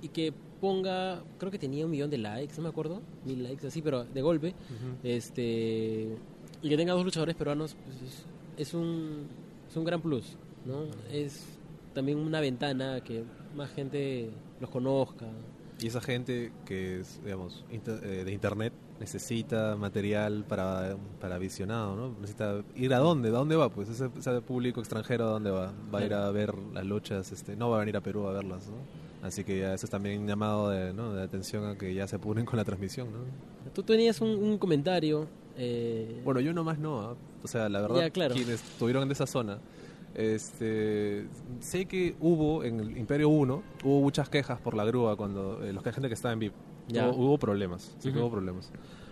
y 0.02 0.08
que 0.08 0.32
ponga, 0.60 1.22
creo 1.38 1.50
que 1.50 1.58
tenía 1.58 1.84
un 1.84 1.90
millón 1.90 2.10
de 2.10 2.18
likes, 2.18 2.54
no 2.56 2.64
me 2.64 2.68
acuerdo, 2.68 3.00
mil 3.24 3.42
likes 3.42 3.66
así, 3.66 3.80
pero 3.82 4.04
de 4.04 4.20
golpe, 4.22 4.48
Ujú. 4.48 4.96
este 5.02 6.08
y 6.62 6.68
que 6.68 6.76
tenga 6.76 6.92
dos 6.92 7.04
luchadores 7.04 7.34
peruanos, 7.36 7.74
pues 7.84 7.96
es, 8.02 8.26
es 8.68 8.74
un, 8.74 9.26
es 9.68 9.76
un 9.76 9.84
gran 9.84 10.02
plus, 10.02 10.36
¿no? 10.66 10.84
Es 11.10 11.46
también 11.94 12.18
una 12.18 12.40
ventana 12.40 13.00
que 13.00 13.24
más 13.54 13.70
gente 13.70 14.30
los 14.60 14.70
conozca. 14.70 15.26
Y 15.82 15.86
esa 15.86 16.00
gente 16.02 16.52
que 16.66 17.00
es, 17.00 17.20
digamos, 17.24 17.64
inter- 17.70 18.00
eh, 18.04 18.24
de 18.24 18.32
internet 18.32 18.72
necesita 19.00 19.76
material 19.76 20.44
para, 20.46 20.96
para 21.20 21.38
visionado, 21.38 21.96
¿no? 21.96 22.10
Necesita 22.20 22.62
ir 22.76 22.92
a 22.92 22.98
dónde, 22.98 23.28
¿a 23.30 23.32
dónde 23.32 23.56
va? 23.56 23.70
Pues 23.70 23.88
ese, 23.88 24.10
ese 24.18 24.40
público 24.42 24.80
extranjero, 24.80 25.24
¿a 25.24 25.30
dónde 25.30 25.50
va? 25.50 25.72
Va 25.92 26.00
a 26.00 26.04
ir 26.04 26.12
a 26.12 26.30
ver 26.30 26.54
las 26.74 26.84
luchas, 26.84 27.32
este, 27.32 27.56
no 27.56 27.70
va 27.70 27.76
a 27.76 27.80
venir 27.80 27.96
a 27.96 28.02
Perú 28.02 28.26
a 28.26 28.32
verlas, 28.32 28.66
¿no? 28.68 29.26
Así 29.26 29.42
que 29.44 29.58
ya 29.58 29.72
eso 29.74 29.86
es 29.86 29.90
también 29.90 30.20
un 30.20 30.26
llamado 30.28 30.68
de, 30.70 30.92
¿no? 30.92 31.12
de 31.14 31.22
atención 31.22 31.64
a 31.66 31.76
que 31.78 31.92
ya 31.94 32.06
se 32.06 32.16
apuren 32.16 32.44
con 32.44 32.56
la 32.58 32.64
transmisión, 32.64 33.08
¿no? 33.12 33.18
Tú 33.72 33.82
tenías 33.82 34.20
un, 34.20 34.28
un 34.30 34.58
comentario. 34.58 35.26
eh, 35.56 36.20
Bueno, 36.24 36.40
yo 36.40 36.52
nomás 36.52 36.78
no, 36.78 37.00
¿ah? 37.00 37.16
o 37.42 37.48
sea, 37.48 37.68
la 37.70 37.80
verdad, 37.80 37.96
Ya, 38.00 38.10
claro. 38.10 38.34
quienes 38.34 38.62
estuvieron 38.62 39.02
en 39.04 39.10
esa 39.12 39.26
zona, 39.26 39.58
este, 40.14 41.26
sé 41.60 41.86
que 41.86 42.14
hubo 42.20 42.64
en 42.64 42.80
el 42.80 42.96
Imperio 42.98 43.28
1, 43.28 43.62
hubo 43.84 44.00
muchas 44.00 44.28
quejas 44.28 44.60
por 44.60 44.74
la 44.74 44.84
grúa 44.84 45.16
cuando 45.16 45.64
eh, 45.64 45.72
los 45.72 45.82
que 45.82 45.92
gente 45.92 46.08
que 46.08 46.14
estaba 46.14 46.32
en 46.32 46.40
VIP, 46.40 46.52
Ya. 46.88 47.08
hubo, 47.08 47.16
hubo 47.26 47.38
problemas, 47.38 47.94
sí 47.98 48.10
que 48.10 48.18
Ujú. 48.18 48.20
hubo 48.26 48.30
problemas, 48.32 48.70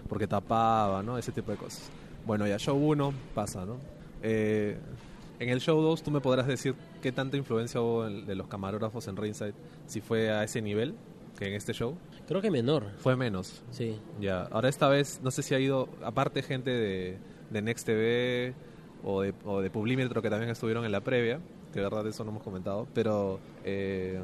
porque 0.08 0.26
tapaba, 0.26 1.02
¿no? 1.02 1.18
Ese 1.18 1.32
tipo 1.32 1.50
de 1.52 1.58
cosas. 1.58 1.90
Bueno, 2.26 2.46
ya 2.46 2.58
show 2.58 2.76
1 2.76 3.12
pasa, 3.34 3.64
¿no? 3.64 3.78
Eh, 4.22 4.76
en 5.38 5.48
el 5.50 5.60
show 5.60 5.80
2 5.80 6.02
tú 6.02 6.10
me 6.10 6.20
podrás 6.20 6.46
decir 6.46 6.74
qué 7.00 7.12
tanta 7.12 7.36
influencia 7.36 7.80
hubo 7.80 8.06
en- 8.06 8.26
de 8.26 8.34
los 8.34 8.48
camarógrafos 8.48 9.06
en 9.08 9.16
Ringside, 9.16 9.54
si 9.86 10.00
fue 10.00 10.30
a 10.30 10.42
ese 10.42 10.60
nivel 10.60 10.94
que 11.38 11.46
en 11.46 11.54
este 11.54 11.72
show, 11.72 11.94
creo 12.26 12.42
que 12.42 12.50
menor, 12.50 12.90
fue 12.98 13.14
menos. 13.14 13.62
sí. 13.70 13.96
Ya, 14.20 14.42
ahora 14.50 14.68
esta 14.68 14.88
vez 14.88 15.20
no 15.22 15.30
sé 15.30 15.44
si 15.44 15.54
ha 15.54 15.60
ido, 15.60 15.88
aparte 16.02 16.42
gente 16.42 16.70
de, 16.70 17.16
de 17.50 17.62
Next 17.62 17.86
TV 17.86 18.54
o 19.04 19.22
de, 19.22 19.34
o 19.44 19.60
de 19.60 19.70
Publímetro 19.70 20.20
que 20.22 20.30
también 20.30 20.50
estuvieron 20.50 20.84
en 20.84 20.92
la 20.92 21.00
previa, 21.00 21.40
que 21.72 21.80
de 21.80 21.84
verdad 21.84 22.06
eso 22.06 22.24
no 22.24 22.30
hemos 22.30 22.42
comentado, 22.42 22.86
pero 22.94 23.38
eh, 23.64 24.20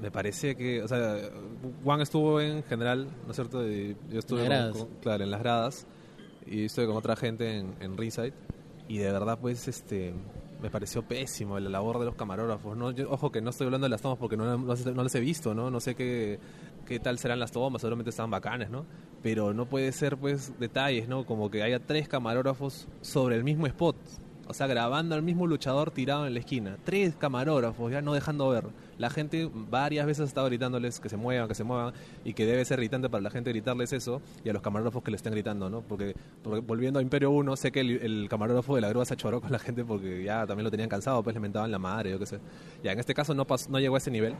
me 0.00 0.10
parece 0.10 0.54
que, 0.56 0.82
o 0.82 0.88
sea, 0.88 1.16
Juan 1.82 2.00
estuvo 2.00 2.40
en 2.40 2.62
general, 2.64 3.08
¿no 3.24 3.30
es 3.30 3.36
cierto? 3.36 3.66
Y 3.68 3.96
yo 4.10 4.20
estuve 4.20 4.44
En 4.44 4.50
las 4.50 4.72
con- 4.72 4.86
con- 4.88 4.96
claro, 5.00 5.24
en 5.24 5.30
las 5.30 5.40
gradas 5.40 5.86
y 6.46 6.64
estuve 6.66 6.86
con 6.86 6.96
otra 6.96 7.16
gente 7.16 7.58
en, 7.58 7.74
en 7.80 7.96
Ringside 7.96 8.32
y 8.88 8.98
de 8.98 9.12
verdad 9.12 9.38
pues 9.40 9.66
este 9.68 10.14
me 10.62 10.70
pareció 10.70 11.02
pésimo 11.02 11.58
la 11.60 11.68
labor 11.68 11.98
de 11.98 12.06
los 12.06 12.14
camarógrafos 12.14 12.76
no 12.76 12.90
Yo- 12.90 13.10
ojo 13.10 13.30
que 13.30 13.40
no 13.42 13.50
estoy 13.50 13.66
hablando 13.66 13.84
de 13.84 13.90
las 13.90 14.00
tomas 14.00 14.18
porque 14.18 14.36
no, 14.36 14.44
no, 14.56 14.74
no 14.74 15.02
les 15.04 15.14
he 15.14 15.20
visto 15.20 15.54
no 15.54 15.70
no 15.70 15.78
sé 15.78 15.94
qué 15.94 16.38
qué 16.86 16.98
tal 16.98 17.18
serán 17.18 17.38
las 17.38 17.52
tomas 17.52 17.82
seguramente 17.82 18.08
estaban 18.10 18.30
bacanas 18.30 18.70
no 18.70 18.86
pero 19.22 19.52
no 19.54 19.66
puede 19.66 19.90
ser 19.92 20.16
pues 20.16 20.52
detalles 20.58 21.08
no 21.08 21.26
como 21.26 21.50
que 21.50 21.62
haya 21.62 21.80
tres 21.80 22.08
camarógrafos 22.08 22.86
sobre 23.00 23.36
el 23.36 23.44
mismo 23.44 23.66
spot. 23.66 23.96
O 24.50 24.54
sea 24.54 24.66
grabando 24.66 25.14
al 25.14 25.22
mismo 25.22 25.46
luchador 25.46 25.90
tirado 25.90 26.26
en 26.26 26.32
la 26.32 26.40
esquina. 26.40 26.78
Tres 26.82 27.14
camarógrafos 27.18 27.92
ya 27.92 28.00
no 28.00 28.14
dejando 28.14 28.48
ver. 28.48 28.64
La 28.96 29.10
gente 29.10 29.50
varias 29.52 30.06
veces 30.06 30.22
ha 30.22 30.24
estado 30.24 30.46
gritándoles 30.46 31.00
que 31.00 31.10
se 31.10 31.18
muevan 31.18 31.48
que 31.48 31.54
se 31.54 31.64
muevan 31.64 31.92
y 32.24 32.32
que 32.32 32.46
debe 32.46 32.64
ser 32.64 32.78
irritante 32.78 33.10
para 33.10 33.20
la 33.22 33.28
gente 33.30 33.50
gritarles 33.50 33.92
eso 33.92 34.22
y 34.44 34.48
a 34.48 34.54
los 34.54 34.62
camarógrafos 34.62 35.02
que 35.02 35.10
le 35.10 35.18
estén 35.18 35.32
gritando 35.34 35.68
no 35.68 35.82
porque, 35.82 36.14
porque 36.42 36.60
volviendo 36.60 36.98
a 36.98 37.02
Imperio 37.02 37.30
1 37.30 37.56
sé 37.56 37.70
que 37.70 37.80
el, 37.80 37.90
el 38.00 38.26
camarógrafo 38.30 38.74
de 38.74 38.80
la 38.80 38.88
grúa 38.88 39.04
se 39.04 39.16
choró 39.16 39.42
con 39.42 39.52
la 39.52 39.58
gente 39.58 39.84
porque 39.84 40.24
ya 40.24 40.46
también 40.46 40.64
lo 40.64 40.70
tenían 40.70 40.88
cansado 40.88 41.22
pues 41.22 41.34
le 41.34 41.40
mentaban 41.40 41.70
la 41.70 41.78
madre 41.78 42.10
yo 42.12 42.18
qué 42.18 42.24
sé. 42.26 42.38
Ya 42.82 42.92
en 42.92 43.00
este 43.00 43.12
caso 43.12 43.34
no 43.34 43.46
pas- 43.46 43.68
no 43.68 43.78
llegó 43.78 43.96
a 43.96 43.98
ese 43.98 44.10
nivel 44.10 44.34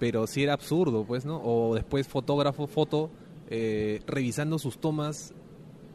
pero 0.00 0.26
sí 0.28 0.42
era 0.44 0.52
absurdo, 0.52 1.04
pues, 1.04 1.24
¿no? 1.24 1.40
O 1.44 1.74
después 1.74 2.06
fotógrafo, 2.06 2.68
foto, 2.68 3.10
eh, 3.48 4.02
revisando 4.06 4.58
sus 4.58 4.78
tomas 4.78 5.32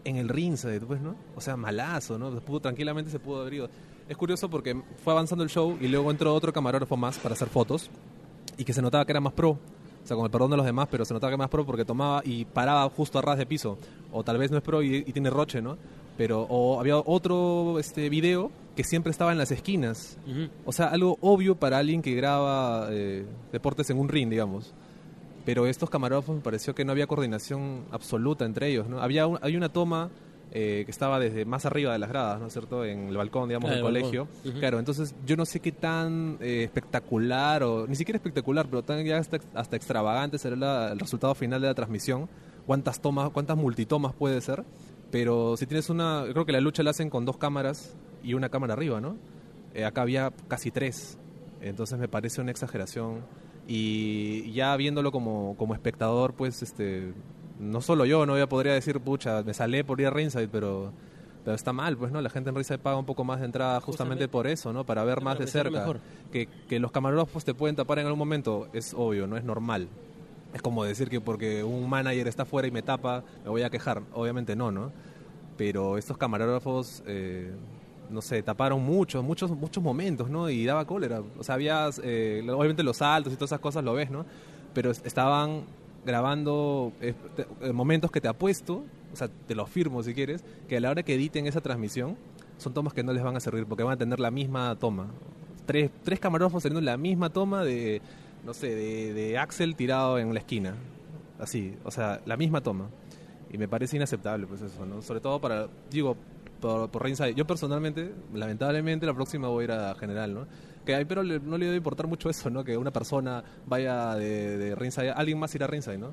en 0.04 0.18
el 0.18 0.30
ringside, 0.30 0.82
pues, 0.82 1.02
¿no? 1.02 1.16
O 1.36 1.42
sea, 1.42 1.56
malazo, 1.56 2.18
¿no? 2.18 2.32
Pudo, 2.42 2.60
tranquilamente 2.60 3.12
se 3.12 3.20
pudo 3.20 3.42
haber 3.42 3.54
ido. 3.54 3.70
Es 4.10 4.18
curioso 4.18 4.50
porque 4.50 4.82
fue 5.04 5.14
avanzando 5.14 5.44
el 5.44 5.50
show 5.50 5.78
y 5.80 5.88
luego 5.88 6.12
entró 6.12 6.34
otro 6.34 6.52
camarógrafo 6.52 6.98
más 6.98 7.18
para 7.20 7.36
hacer 7.36 7.48
fotos 7.48 7.90
y 8.58 8.66
que 8.66 8.74
se 8.74 8.82
notaba 8.82 9.06
que 9.06 9.12
era 9.14 9.22
más 9.22 9.34
pro. 9.34 9.52
O 9.52 10.06
sea, 10.06 10.18
con 10.18 10.26
el 10.26 10.32
perdón 10.32 10.52
de 10.52 10.58
los 10.58 10.66
demás, 10.66 10.90
pero 10.92 11.06
se 11.06 11.14
notaba 11.14 11.32
que 11.32 11.36
era 11.36 11.44
más 11.44 11.50
pro 11.50 11.66
porque 11.66 11.86
tomaba 11.86 12.22
y 12.26 12.44
paraba 12.44 12.90
justo 12.90 13.20
a 13.20 13.22
ras 13.22 13.38
de 13.38 13.46
piso. 13.46 13.78
O 14.12 14.24
tal 14.24 14.38
vez 14.38 14.52
no 14.52 14.58
es 14.58 14.64
pro 14.64 14.84
y, 14.84 14.98
y 14.98 15.14
tiene 15.14 15.30
roche, 15.30 15.62
¿no? 15.62 15.78
Pero, 16.18 16.46
o 16.50 16.80
había 16.80 16.98
otro 16.98 17.80
este 17.80 18.10
video 18.10 18.52
que 18.76 18.84
siempre 18.84 19.12
estaba 19.12 19.32
en 19.32 19.38
las 19.38 19.52
esquinas. 19.52 20.18
Ujú. 20.28 20.50
O 20.66 20.72
sea, 20.72 20.88
algo 20.88 21.18
obvio 21.22 21.56
para 21.56 21.78
alguien 21.78 22.02
que 22.02 22.14
graba 22.16 22.88
eh, 22.92 23.26
deportes 23.52 23.90
en 23.90 23.98
un 23.98 24.10
ring, 24.10 24.30
digamos. 24.30 24.74
Pero 25.46 25.66
estos 25.68 25.90
camarógrafos 25.90 26.36
me 26.36 26.42
pareció 26.42 26.74
que 26.74 26.86
no 26.86 26.92
había 26.94 27.06
coordinación 27.08 27.84
absoluta 27.92 28.46
entre 28.46 28.70
ellos, 28.70 28.88
¿no? 28.88 29.02
Había 29.02 29.28
un- 29.28 29.40
hay 29.42 29.56
una 29.58 29.70
toma 29.70 30.10
eh, 30.56 30.84
que 30.86 30.92
estaba 30.92 31.20
desde 31.20 31.46
más 31.46 31.66
arriba 31.66 31.94
de 31.94 31.98
las 31.98 32.10
gradas, 32.10 32.40
¿no 32.40 32.46
es 32.46 32.54
cierto? 32.54 32.86
En 32.86 33.08
el 33.08 33.18
balcón, 33.18 33.50
digamos, 33.50 33.72
Ah, 33.72 33.74
del 33.74 33.82
colegio. 34.02 34.28
Claro, 34.60 34.78
entonces 34.78 35.16
yo 35.26 35.36
no 35.36 35.46
sé 35.46 35.60
qué 35.60 35.72
tan 35.72 36.38
eh, 36.42 36.64
espectacular, 36.64 37.64
o 37.64 37.88
ni 37.88 37.96
siquiera 37.96 38.18
espectacular, 38.18 38.68
pero 38.70 38.84
tan 38.84 39.04
ya 39.04 39.18
hasta, 39.18 39.40
hasta 39.56 39.76
extravagante 39.76 40.38
será 40.38 40.56
la- 40.56 40.92
el 40.92 41.00
resultado 41.00 41.34
final 41.34 41.60
de 41.60 41.68
la 41.70 41.74
transmisión. 41.74 42.30
Cuántas 42.68 43.02
tomas, 43.02 43.32
cuántas 43.32 43.58
multitomas 43.58 44.14
puede 44.14 44.40
ser. 44.42 44.64
Pero 45.10 45.58
si 45.58 45.66
tienes 45.66 45.90
una, 45.90 46.24
creo 46.32 46.46
que 46.46 46.52
la 46.52 46.62
lucha 46.62 46.84
la 46.84 46.92
hacen 46.92 47.10
con 47.10 47.26
dos 47.26 47.38
cámaras 47.38 47.96
y 48.24 48.36
una 48.36 48.50
cámara 48.50 48.74
arriba, 48.74 49.02
¿no? 49.02 49.18
Eh, 49.74 49.86
acá 49.86 50.04
había 50.04 50.32
casi 50.48 50.70
tres. 50.70 51.18
Entonces 51.62 51.98
me 51.98 52.08
parece 52.08 52.42
una 52.42 52.52
exageración. 52.52 53.22
Y 53.68 54.52
ya 54.52 54.76
viéndolo 54.76 55.12
como, 55.12 55.56
como 55.58 55.74
espectador, 55.74 56.34
pues 56.34 56.62
este 56.62 57.14
no 57.60 57.82
solo 57.82 58.06
yo, 58.06 58.26
no 58.26 58.38
ya 58.38 58.48
podría 58.48 58.74
decir, 58.74 59.00
pucha, 59.00 59.42
me 59.44 59.54
salé 59.54 59.84
por 59.84 60.00
ir 60.02 60.08
a 60.08 60.10
Ringside, 60.10 60.50
pero, 60.50 60.92
pero 61.46 61.56
está 61.56 61.72
mal, 61.72 61.96
pues, 61.98 62.12
¿no? 62.12 62.20
La 62.20 62.30
gente 62.30 62.50
en 62.50 62.56
Ringside 62.56 62.80
paga 62.80 62.98
un 62.98 63.06
poco 63.06 63.24
más 63.24 63.40
de 63.40 63.46
entrada 63.46 63.80
justamente, 63.80 64.26
Justamente. 64.26 64.28
por 64.28 64.48
eso, 64.48 64.74
¿no? 64.74 64.86
Para 64.86 65.04
ver 65.06 65.22
más 65.22 65.40
de 65.40 65.48
cerca. 65.48 65.80
mejor. 65.80 66.00
Que, 66.32 66.48
que 66.68 66.80
los 66.80 66.92
camarógrafos 66.92 67.46
te 67.46 67.54
pueden 67.54 67.76
tapar 67.76 68.00
en 68.00 68.06
algún 68.08 68.20
momento 68.20 68.68
es 68.74 68.94
obvio, 68.94 69.28
no 69.28 69.38
es 69.38 69.44
normal. 69.44 69.88
Es 70.54 70.62
como 70.62 70.84
decir 70.84 71.10
que 71.10 71.22
porque 71.22 71.64
un 71.64 71.90
manager 71.90 72.28
está 72.28 72.46
fuera 72.46 72.68
y 72.68 72.72
me 72.72 72.82
tapa, 72.82 73.24
me 73.44 73.50
voy 73.50 73.64
a 73.64 73.70
quejar. 73.70 74.02
Obviamente 74.14 74.56
no, 74.56 74.72
¿no? 74.72 74.92
Pero 75.58 75.98
estos 75.98 76.18
camarógrafos, 76.18 77.02
eh, 77.08 77.54
no 78.14 78.22
sé, 78.22 78.42
taparon 78.44 78.82
muchos, 78.84 79.24
muchos, 79.24 79.52
muchos 79.52 79.84
momentos, 79.84 80.30
¿no? 80.30 80.50
Y 80.50 80.64
daba 80.66 80.86
cólera. 80.86 81.22
O 81.38 81.44
sea, 81.44 81.56
había, 81.56 81.90
eh, 82.04 82.42
obviamente 82.50 82.84
los 82.84 82.98
saltos 82.98 83.34
y 83.34 83.36
todas 83.36 83.50
esas 83.50 83.60
cosas 83.60 83.84
lo 83.84 83.94
ves, 83.94 84.10
¿no? 84.12 84.26
Pero 84.74 84.92
es- 84.92 85.02
estaban 85.06 85.64
grabando 86.06 86.92
eh, 87.02 87.14
eh, 87.62 87.72
momentos 87.74 88.12
que 88.12 88.22
te 88.22 88.28
apuesto, 88.28 88.84
o 89.12 89.16
sea, 89.16 89.28
te 89.48 89.56
los 89.56 89.70
firmo 89.70 90.04
si 90.04 90.14
quieres, 90.14 90.44
que 90.68 90.78
a 90.78 90.80
la 90.80 90.90
hora 90.92 91.04
que 91.04 91.16
editen 91.16 91.48
esa 91.48 91.62
transmisión, 91.62 92.16
son 92.58 92.74
tomas 92.74 92.94
que 92.94 93.04
no 93.04 93.14
les 93.14 93.24
van 93.24 93.36
a 93.36 93.40
servir 93.40 93.66
porque 93.66 93.84
van 93.84 93.94
a 93.94 93.98
tener 93.98 94.20
la 94.20 94.32
misma 94.32 94.76
toma. 94.80 95.08
Tres, 95.66 95.90
tres 96.04 96.20
camarógrafos 96.20 96.62
teniendo 96.64 96.82
la 96.82 96.98
misma 96.98 97.30
toma 97.30 97.64
de, 97.64 98.02
no 98.46 98.54
sé, 98.54 98.76
de, 98.76 99.14
de 99.14 99.38
Axel 99.38 99.76
tirado 99.76 100.20
en 100.20 100.34
la 100.34 100.40
esquina. 100.40 100.76
Así, 101.40 101.76
o 101.84 101.92
sea, 101.92 102.22
la 102.26 102.38
misma 102.38 102.62
toma. 102.62 102.90
Y 103.54 103.58
me 103.58 103.68
parece 103.70 103.96
inaceptable, 103.96 104.46
pues 104.48 104.62
eso, 104.62 104.86
¿no? 104.86 105.02
Sobre 105.02 105.22
todo 105.22 105.40
para, 105.40 105.68
digo, 105.90 106.18
por, 106.60 106.90
por. 106.90 107.08
Yo 107.36 107.46
personalmente, 107.48 108.12
lamentablemente, 108.34 109.06
la 109.06 109.14
próxima 109.14 109.48
voy 109.48 109.62
a 109.62 109.66
ir 109.66 109.72
a 109.72 109.96
General, 109.96 110.34
¿no? 110.34 110.48
Que 110.86 110.96
ahí, 110.96 111.06
pero 111.06 111.24
le- 111.24 111.40
no 111.40 111.58
le 111.58 111.66
debe 111.66 111.78
importar 111.78 112.08
mucho 112.08 112.30
eso, 112.30 112.50
¿no? 112.50 112.64
Que 112.64 112.76
una 112.78 112.92
persona 112.92 113.44
vaya 113.68 114.16
de, 114.16 114.58
de 114.58 115.12
alguien 115.16 115.38
más 115.40 115.54
irá 115.56 115.66
a 115.66 115.70
Ringside, 115.70 115.98
¿no? 116.00 116.12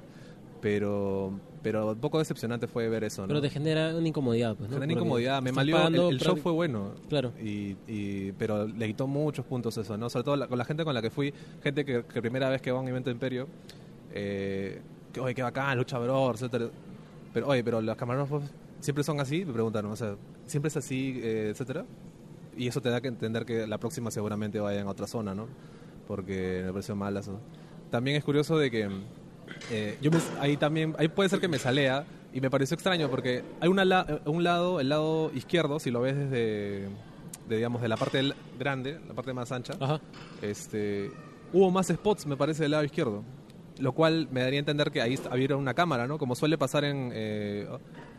Pero, 0.60 1.32
pero 1.62 1.92
un 1.92 1.98
poco 2.00 2.18
decepcionante 2.18 2.66
fue 2.66 2.88
ver 2.90 3.04
eso, 3.04 3.22
¿no? 3.22 3.28
Pero 3.28 3.40
te 3.40 3.48
genera 3.48 3.96
una 3.96 4.06
incomodidad, 4.06 4.54
pues, 4.56 4.68
¿no? 4.68 4.74
Genera 4.76 4.86
Porque 4.88 4.92
incomodidad, 4.92 5.40
me 5.42 5.52
malió, 5.52 5.86
el, 5.86 5.94
el 5.94 6.20
show 6.20 6.36
fue 6.36 6.52
bueno. 6.52 6.90
Claro. 7.08 7.32
Y, 7.42 7.76
y- 7.88 8.32
pero 8.32 8.66
le 8.66 8.86
quitó 8.86 9.06
muchos 9.06 9.46
puntos 9.46 9.78
eso, 9.78 9.96
¿no? 9.96 10.10
Sobre 10.10 10.24
todo 10.24 10.36
la- 10.36 10.46
con 10.48 10.58
la 10.58 10.66
gente 10.66 10.84
con 10.84 10.92
la 10.94 11.00
que 11.00 11.08
fui, 11.10 11.32
gente 11.62 11.84
que, 11.86 12.04
que 12.04 12.20
primera 12.20 12.50
vez 12.50 12.60
que 12.60 12.70
va 12.70 12.78
a 12.78 12.82
un 12.82 12.88
evento 12.88 13.08
de 13.08 13.14
Imperio, 13.14 13.48
eh, 14.12 14.82
que, 15.12 15.20
oye, 15.20 15.34
qué 15.34 15.42
bacán, 15.42 15.78
lucha 15.78 15.98
bro, 15.98 16.30
etcétera. 16.32 16.66
Pero, 17.32 17.48
oye, 17.48 17.62
pero 17.62 17.80
los 17.80 17.96
camarógrafos 17.96 18.42
siempre 18.80 19.04
son 19.04 19.20
así, 19.20 19.44
me 19.44 19.52
preguntaron, 19.52 19.92
o 19.92 19.96
sea, 19.96 20.16
siempre 20.46 20.68
es 20.68 20.76
así, 20.76 21.20
eh, 21.22 21.48
etcétera. 21.50 21.84
Y 22.56 22.66
eso 22.66 22.80
te 22.80 22.90
da 22.90 23.00
que 23.00 23.08
entender 23.08 23.44
que 23.44 23.66
la 23.66 23.78
próxima 23.78 24.10
seguramente 24.10 24.58
vayan 24.60 24.86
a 24.86 24.90
otra 24.90 25.06
zona, 25.06 25.34
¿no? 25.34 25.46
Porque 26.08 26.62
me 26.66 26.72
pareció 26.72 26.96
mal 26.96 27.16
eso. 27.16 27.38
También 27.90 28.16
es 28.16 28.24
curioso 28.24 28.58
de 28.58 28.70
que 28.70 28.88
eh, 29.70 29.96
yo 30.00 30.10
me- 30.10 30.18
ahí 30.40 30.56
también, 30.56 30.94
ahí 30.98 31.08
puede 31.08 31.28
ser 31.28 31.40
que 31.40 31.48
me 31.48 31.58
salea 31.58 32.04
y 32.32 32.40
me 32.40 32.50
pareció 32.50 32.74
extraño 32.74 33.08
porque 33.10 33.42
hay 33.60 33.68
una 33.68 33.84
la- 33.84 34.06
eh, 34.08 34.20
un 34.28 34.42
lado, 34.44 34.80
el 34.80 34.88
lado 34.88 35.30
izquierdo, 35.34 35.78
si 35.78 35.90
lo 35.90 36.00
ves 36.00 36.16
desde, 36.16 36.88
de, 37.48 37.56
digamos, 37.56 37.80
de 37.82 37.88
la 37.88 37.96
parte 37.96 38.22
grande, 38.58 38.98
la 39.08 39.14
parte 39.14 39.32
más 39.32 39.50
ancha, 39.52 39.74
Ajá. 39.80 40.00
este, 40.42 41.10
hubo 41.52 41.70
más 41.70 41.88
spots, 41.88 42.26
me 42.26 42.36
parece, 42.36 42.62
del 42.62 42.72
lado 42.72 42.84
izquierdo. 42.84 43.22
Lo 43.80 43.92
cual 43.92 44.28
me 44.30 44.42
daría 44.42 44.58
a 44.58 44.60
entender 44.60 44.90
que 44.90 45.00
ahí 45.00 45.18
había 45.30 45.56
una 45.56 45.74
cámara, 45.74 46.06
¿no? 46.06 46.18
Como 46.18 46.34
suele 46.34 46.58
pasar 46.58 46.84
en, 46.84 47.10
eh, 47.14 47.66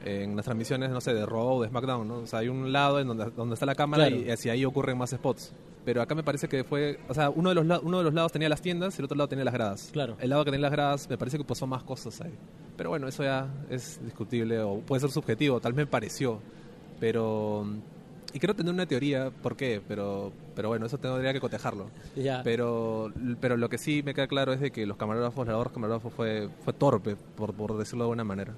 en 0.04 0.36
las 0.36 0.46
transmisiones, 0.46 0.90
no 0.90 1.00
sé, 1.02 1.14
de 1.14 1.26
Raw 1.26 1.58
o 1.58 1.62
de 1.62 1.70
SmackDown, 1.70 2.08
¿no? 2.08 2.16
O 2.20 2.28
sea, 2.28 2.40
hay 2.40 2.50
un 2.50 2.74
lado 2.74 3.00
en 3.00 3.08
donde, 3.08 3.30
donde 3.32 3.54
está 3.54 3.66
la 3.66 3.76
cámara 3.76 4.08
Claro. 4.08 4.22
y 4.22 4.30
hacia 4.32 4.54
ahí 4.54 4.66
ocurren 4.66 4.98
más 4.98 5.12
spots. 5.12 5.54
Pero 5.86 6.02
acá 6.02 6.14
me 6.14 6.24
parece 6.24 6.48
que 6.48 6.64
fue, 6.64 7.00
o 7.10 7.14
sea, 7.14 7.30
uno 7.30 7.50
de 7.50 7.56
los, 7.56 7.82
uno 7.84 7.98
de 8.00 8.04
los 8.04 8.14
lados 8.14 8.32
tenía 8.32 8.50
las 8.50 8.62
tiendas 8.62 8.96
y 8.98 9.02
el 9.02 9.06
otro 9.06 9.18
lado 9.18 9.30
tenía 9.30 9.46
las 9.46 9.54
gradas. 9.54 9.90
Claro. 9.94 10.16
El 10.20 10.30
lado 10.30 10.46
que 10.46 10.52
tenía 10.52 10.64
las 10.64 10.72
gradas 10.72 11.10
me 11.10 11.18
parece 11.18 11.38
que 11.38 11.44
pasó 11.44 11.66
más 11.68 11.84
cosas 11.84 12.20
ahí. 12.22 12.34
Pero 12.78 12.90
bueno, 12.90 13.08
eso 13.08 13.24
ya 13.24 13.48
es 13.70 14.00
discutible 14.04 14.60
o 14.62 14.80
puede 14.80 15.00
ser 15.02 15.10
subjetivo, 15.12 15.60
tal 15.60 15.74
me 15.74 15.86
pareció. 15.88 16.40
Pero... 17.00 17.66
Y 18.34 18.40
quiero 18.40 18.56
tener 18.56 18.74
una 18.74 18.86
teoría, 18.86 19.30
¿por 19.30 19.56
qué? 19.58 19.82
Pero, 19.88 20.32
pero 20.56 20.70
bueno, 20.70 20.86
eso 20.86 20.98
tendría 20.98 21.34
que 21.34 21.42
cotejarlo. 21.42 21.90
Ya. 22.16 22.42
Pero, 22.44 23.12
pero 23.40 23.58
lo 23.58 23.70
que 23.70 23.78
sí 23.78 24.02
me 24.04 24.14
queda 24.14 24.28
claro 24.28 24.54
es 24.54 24.62
de 24.62 24.72
que 24.72 24.86
los 24.86 24.98
camarógrafos, 24.98 25.46
la 25.46 25.54
labor 25.54 25.68
de 25.68 25.70
los 25.70 25.74
camarógrafos 25.74 26.14
fue, 26.14 26.50
fue 26.64 26.74
torpe, 26.74 27.16
por, 27.36 27.54
por 27.54 27.78
decirlo 27.78 28.04
de 28.04 28.06
alguna 28.06 28.24
manera. 28.24 28.54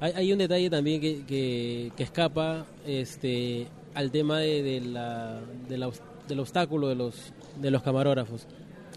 Hay, 0.00 0.12
hay 0.12 0.32
un 0.32 0.38
detalle 0.38 0.70
también 0.70 1.00
que, 1.00 1.24
que, 1.24 1.92
que 1.96 2.02
escapa 2.02 2.66
este, 2.86 3.66
al 3.94 4.10
tema 4.10 4.38
de, 4.38 4.62
de 4.62 4.80
la, 4.82 5.40
de 5.68 5.78
la 5.78 5.90
del 6.28 6.40
obstáculo 6.40 6.88
de 6.88 6.94
los, 6.94 7.32
de 7.60 7.70
los 7.70 7.82
camarógrafos. 7.82 8.46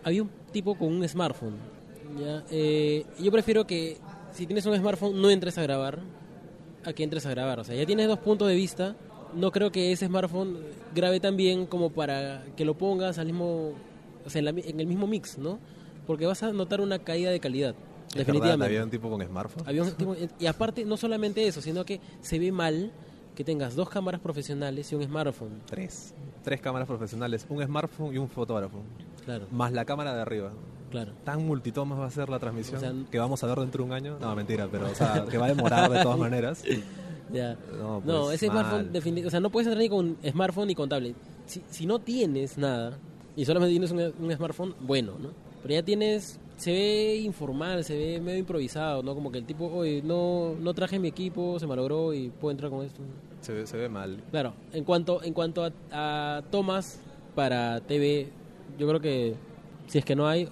Había 0.04 0.24
un 0.24 0.30
tipo 0.52 0.78
con 0.78 0.90
un 0.90 1.08
smartphone. 1.08 1.56
¿ya? 2.20 2.44
Eh, 2.50 3.06
yo 3.20 3.32
prefiero 3.32 3.66
que 3.66 3.98
si 4.32 4.46
tienes 4.46 4.66
un 4.66 4.76
smartphone 4.76 5.22
no 5.22 5.30
entres 5.30 5.58
a 5.58 5.64
grabar 5.64 6.00
a 6.84 6.94
que 6.94 7.04
entres 7.04 7.26
a 7.26 7.30
grabar. 7.30 7.60
O 7.60 7.64
sea, 7.64 7.76
ya 7.76 7.86
tienes 7.86 8.08
dos 8.08 8.20
puntos 8.20 8.48
de 8.48 8.56
vista. 8.56 8.96
No 9.36 9.52
creo 9.52 9.72
que 9.72 9.92
ese 9.92 10.08
smartphone 10.08 10.58
grabe 10.96 11.20
tan 11.20 11.38
bien 11.38 11.66
como 11.66 11.92
para 11.92 12.44
que 12.58 12.66
lo 12.66 12.76
pongas 12.78 13.18
al 13.20 13.28
mismo, 13.28 13.74
o 14.26 14.30
sea, 14.30 14.40
en, 14.40 14.46
la 14.46 14.52
en 14.52 14.80
el 14.80 14.88
mismo 14.88 15.08
mix, 15.08 15.38
¿no? 15.38 15.60
Porque 16.08 16.26
vas 16.26 16.42
a 16.44 16.52
notar 16.52 16.82
una 16.82 17.00
caída 17.00 17.30
de 17.32 17.40
calidad. 17.40 17.76
Es 18.10 18.16
Definitivamente. 18.16 18.50
verdad, 18.58 18.66
había 18.68 18.84
un 18.84 18.90
tipo 18.90 19.10
con 19.10 19.22
smartphone. 19.24 19.64
Había 19.68 19.84
un 19.84 19.92
tipo- 19.92 20.16
y 20.40 20.46
aparte, 20.48 20.84
no 20.84 20.98
solamente 20.98 21.46
eso, 21.48 21.62
sino 21.62 21.86
que 21.86 22.00
se 22.22 22.40
ve 22.40 22.52
mal 22.52 22.92
que 23.36 23.44
tengas 23.44 23.76
dos 23.76 23.88
cámaras 23.90 24.20
profesionales 24.20 24.92
y 24.92 24.96
un 24.96 25.04
smartphone. 25.04 25.62
Tres. 25.68 26.14
Tres 26.44 26.60
cámaras 26.60 26.88
profesionales, 26.88 27.46
un 27.50 27.64
smartphone 27.64 28.14
y 28.16 28.18
un 28.18 28.28
fotógrafo. 28.28 28.82
Claro, 29.26 29.46
Más 29.52 29.72
la 29.72 29.86
cámara 29.86 30.16
de 30.16 30.22
arriba. 30.22 30.52
claro. 30.90 31.14
Tan 31.24 31.46
multitomas 31.46 32.00
va 32.00 32.08
a 32.08 32.12
ser 32.12 32.30
la 32.30 32.40
transmisión 32.40 32.78
O 32.78 32.80
sea, 32.80 32.94
que 33.12 33.20
vamos 33.20 33.44
a 33.44 33.48
ver 33.48 33.60
dentro 33.60 33.84
de 33.84 33.90
un 33.90 33.94
año. 33.96 34.18
No, 34.20 34.36
mentira, 34.36 34.68
pero 34.72 34.88
o 34.88 34.96
sea, 34.96 35.24
que 35.30 35.38
va 35.38 35.46
a 35.46 35.50
demorar 35.50 35.92
de 35.92 36.02
todas 36.02 36.18
maneras. 36.18 36.64
Ya. 37.34 37.58
No, 37.78 38.02
No, 38.06 38.24
pues, 38.26 38.36
ese 38.36 38.48
mal. 38.48 38.66
smartphone, 38.92 39.26
o 39.26 39.30
sea, 39.30 39.40
no 39.40 39.50
puedes 39.50 39.68
entrar 39.68 39.82
ni 39.82 39.90
con 39.90 40.18
smartphone 40.30 40.68
ni 40.68 40.76
con 40.76 40.90
tablet. 40.90 41.16
Si, 41.46 41.62
si 41.70 41.86
no 41.86 42.00
tienes 42.00 42.58
nada 42.58 42.98
y 43.36 43.46
solamente 43.46 43.72
tienes 43.72 43.92
un, 43.92 44.26
un 44.26 44.36
smartphone, 44.36 44.76
bueno, 44.82 45.14
¿no? 45.20 45.30
Pero 45.62 45.74
ya 45.74 45.84
tienes, 45.84 46.40
se 46.58 46.72
ve 46.72 47.16
informal, 47.18 47.84
se 47.84 47.98
ve 47.98 48.20
medio 48.22 48.40
improvisado, 48.40 49.04
¿no? 49.04 49.14
Como 49.16 49.32
que 49.32 49.38
el 49.40 49.46
tipo, 49.46 49.66
oye, 49.68 50.02
no, 50.04 50.56
no 50.60 50.74
traje 50.74 51.00
mi 51.00 51.08
equipo, 51.10 51.60
se 51.60 51.68
malogró 51.68 52.14
y 52.14 52.30
puedo 52.30 52.52
entrar 52.52 52.72
con 52.72 52.86
esto. 52.86 53.02
Se 53.42 53.54
ve, 53.54 53.68
se 53.68 53.78
ve 53.78 53.90
mal. 53.90 54.22
Claro, 54.32 54.54
en 54.74 54.84
cuanto, 54.84 55.24
en 55.24 55.34
cuanto 55.34 55.64
a, 55.66 55.72
a 55.92 56.42
tomas 56.50 57.00
para 57.36 57.80
TV, 57.82 58.30
yo 58.78 58.88
creo 58.88 59.00
que 59.00 59.36
si 59.88 59.98
es 59.98 60.06
que 60.06 60.16
no 60.16 60.28
hay, 60.28 60.48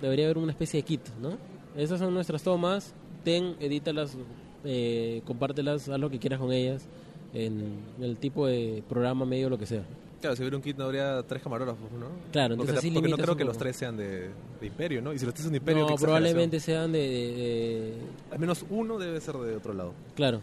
debería 0.00 0.26
haber 0.26 0.38
una 0.38 0.52
especie 0.52 0.80
de 0.80 0.84
kit, 0.84 1.08
¿no? 1.20 1.36
Esas 1.76 1.98
son 2.00 2.14
nuestras 2.14 2.42
tomas, 2.42 2.94
ten, 3.24 3.54
edítalas, 3.60 4.16
eh, 4.64 5.22
compártelas, 5.26 5.88
haz 5.88 5.98
lo 6.00 6.10
que 6.10 6.18
quieras 6.18 6.38
con 6.40 6.52
ellas, 6.52 6.86
en 7.34 7.72
el 8.00 8.16
tipo 8.16 8.46
de 8.46 8.82
programa, 8.88 9.24
medio, 9.24 9.48
lo 9.50 9.58
que 9.58 9.66
sea. 9.66 9.82
Claro, 10.20 10.34
si 10.34 10.42
hubiera 10.42 10.56
un 10.56 10.62
kit 10.62 10.76
no 10.76 10.84
habría 10.84 11.22
tres 11.28 11.40
camarógrafos, 11.42 11.92
¿no? 11.92 12.06
Claro, 12.32 12.56
porque, 12.56 12.70
entonces 12.72 12.74
ta- 12.74 12.78
así 12.80 12.90
porque 12.90 13.08
no 13.08 13.16
creo 13.16 13.36
que 13.36 13.44
los 13.44 13.56
tres 13.56 13.76
sean 13.76 13.96
de, 13.96 14.30
de 14.60 14.66
Imperio, 14.66 15.00
¿no? 15.00 15.12
Y 15.12 15.18
si 15.18 15.24
los 15.24 15.32
tres 15.32 15.44
son 15.44 15.52
de 15.52 15.58
Imperio, 15.58 15.82
no, 15.82 15.86
qué 15.88 15.94
probablemente 16.00 16.58
sean 16.58 16.90
de, 16.90 17.94
Al 18.32 18.38
menos 18.40 18.64
uno 18.70 18.98
debe 18.98 19.20
ser 19.20 19.36
de 19.36 19.54
otro 19.54 19.74
lado. 19.74 19.92
Claro, 20.16 20.40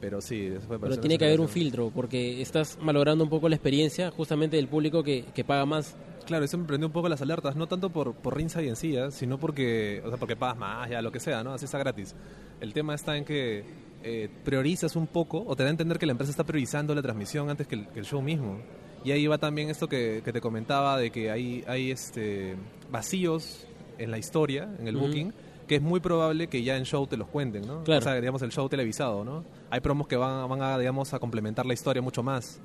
Pero 0.00 0.20
sí, 0.20 0.46
eso 0.46 0.66
pero 0.80 0.96
tiene 0.98 1.18
que 1.18 1.24
haber 1.24 1.40
un 1.40 1.48
filtro, 1.48 1.90
porque 1.92 2.40
estás 2.42 2.78
malogrando 2.80 3.24
un 3.24 3.30
poco 3.30 3.48
la 3.48 3.56
experiencia 3.56 4.10
justamente 4.12 4.56
del 4.56 4.68
público 4.68 5.02
que, 5.02 5.24
que 5.34 5.42
paga 5.42 5.66
más 5.66 5.96
Claro, 6.24 6.44
eso 6.44 6.58
me 6.58 6.64
prendió 6.64 6.86
un 6.86 6.92
poco 6.92 7.08
las 7.08 7.22
alertas, 7.22 7.56
no 7.56 7.66
tanto 7.66 7.90
por, 7.90 8.14
por 8.14 8.36
Ringside 8.36 8.68
en 8.68 8.76
sí, 8.76 8.96
¿eh? 8.96 9.10
sino 9.10 9.38
porque, 9.38 10.02
o 10.04 10.08
sea, 10.08 10.18
porque 10.18 10.36
pagas 10.36 10.56
más, 10.56 10.90
ya 10.90 11.02
lo 11.02 11.10
que 11.10 11.20
sea, 11.20 11.42
¿no? 11.42 11.52
Así 11.52 11.64
está 11.64 11.78
gratis. 11.78 12.14
El 12.60 12.72
tema 12.72 12.94
está 12.94 13.16
en 13.16 13.24
que 13.24 13.64
eh, 14.02 14.28
priorizas 14.44 14.96
un 14.96 15.06
poco, 15.06 15.44
o 15.46 15.56
te 15.56 15.62
da 15.62 15.68
a 15.68 15.70
entender 15.70 15.98
que 15.98 16.06
la 16.06 16.12
empresa 16.12 16.30
está 16.30 16.44
priorizando 16.44 16.94
la 16.94 17.02
transmisión 17.02 17.50
antes 17.50 17.66
que 17.66 17.74
el, 17.74 17.88
que 17.88 18.00
el 18.00 18.06
show 18.06 18.22
mismo. 18.22 18.58
Y 19.04 19.10
ahí 19.10 19.26
va 19.26 19.38
también 19.38 19.68
esto 19.68 19.88
que, 19.88 20.22
que 20.24 20.32
te 20.32 20.40
comentaba 20.40 20.96
de 20.96 21.10
que 21.10 21.30
hay, 21.30 21.64
hay 21.66 21.90
este, 21.90 22.56
vacíos 22.90 23.66
en 23.98 24.10
la 24.10 24.18
historia, 24.18 24.68
en 24.78 24.86
el 24.86 24.96
booking, 24.96 25.32
que 25.66 25.76
es 25.76 25.82
muy 25.82 26.00
probable 26.00 26.48
que 26.48 26.62
ya 26.62 26.76
en 26.76 26.84
show 26.84 27.06
te 27.06 27.16
los 27.16 27.28
cuenten, 27.28 27.66
¿no? 27.66 27.82
Claro. 27.84 28.00
O 28.00 28.02
sea, 28.02 28.14
digamos, 28.14 28.42
el 28.42 28.52
show 28.52 28.68
televisado, 28.68 29.24
¿no? 29.24 29.44
Hay 29.70 29.80
promos 29.80 30.06
que 30.06 30.16
van, 30.16 30.48
van 30.48 30.62
a, 30.62 30.78
digamos, 30.78 31.14
a 31.14 31.18
complementar 31.18 31.66
la 31.66 31.74
historia 31.74 32.02
mucho 32.02 32.22
más, 32.22 32.60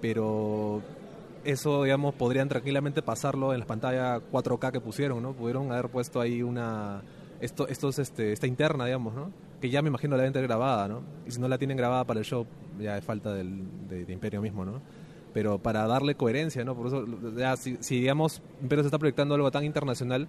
pero 0.00 0.82
eso, 1.46 1.84
digamos, 1.84 2.14
podrían 2.14 2.48
tranquilamente 2.48 3.02
pasarlo 3.02 3.52
en 3.52 3.60
las 3.60 3.66
pantallas 3.66 4.20
4K 4.32 4.72
que 4.72 4.80
pusieron, 4.80 5.22
¿no? 5.22 5.32
Pudieron 5.32 5.72
haber 5.72 5.88
puesto 5.88 6.20
ahí 6.20 6.42
una... 6.42 7.02
Esto, 7.40 7.68
estos, 7.68 7.98
este, 7.98 8.32
esta 8.32 8.46
interna, 8.46 8.86
digamos, 8.86 9.14
¿no? 9.14 9.30
Que 9.60 9.68
ya 9.68 9.82
me 9.82 9.88
imagino 9.88 10.16
la 10.16 10.22
deben 10.22 10.32
tener 10.32 10.48
grabada, 10.48 10.88
¿no? 10.88 11.02
Y 11.26 11.30
si 11.30 11.40
no 11.40 11.48
la 11.48 11.58
tienen 11.58 11.76
grabada 11.76 12.04
para 12.04 12.20
el 12.20 12.24
show, 12.24 12.46
ya 12.80 12.96
es 12.96 13.04
falta 13.04 13.34
del, 13.34 13.88
de, 13.88 14.10
Imperio 14.10 14.40
mismo, 14.40 14.64
¿no? 14.64 14.80
Pero 15.34 15.58
para 15.58 15.86
darle 15.86 16.14
coherencia, 16.14 16.64
¿no? 16.64 16.74
Por 16.74 16.86
eso, 16.86 17.04
ya, 17.36 17.56
si, 17.56 17.76
si, 17.80 18.00
digamos, 18.00 18.40
Imperio 18.62 18.84
se 18.84 18.88
está 18.88 18.98
proyectando 18.98 19.34
algo 19.34 19.50
tan 19.50 19.64
internacional, 19.64 20.28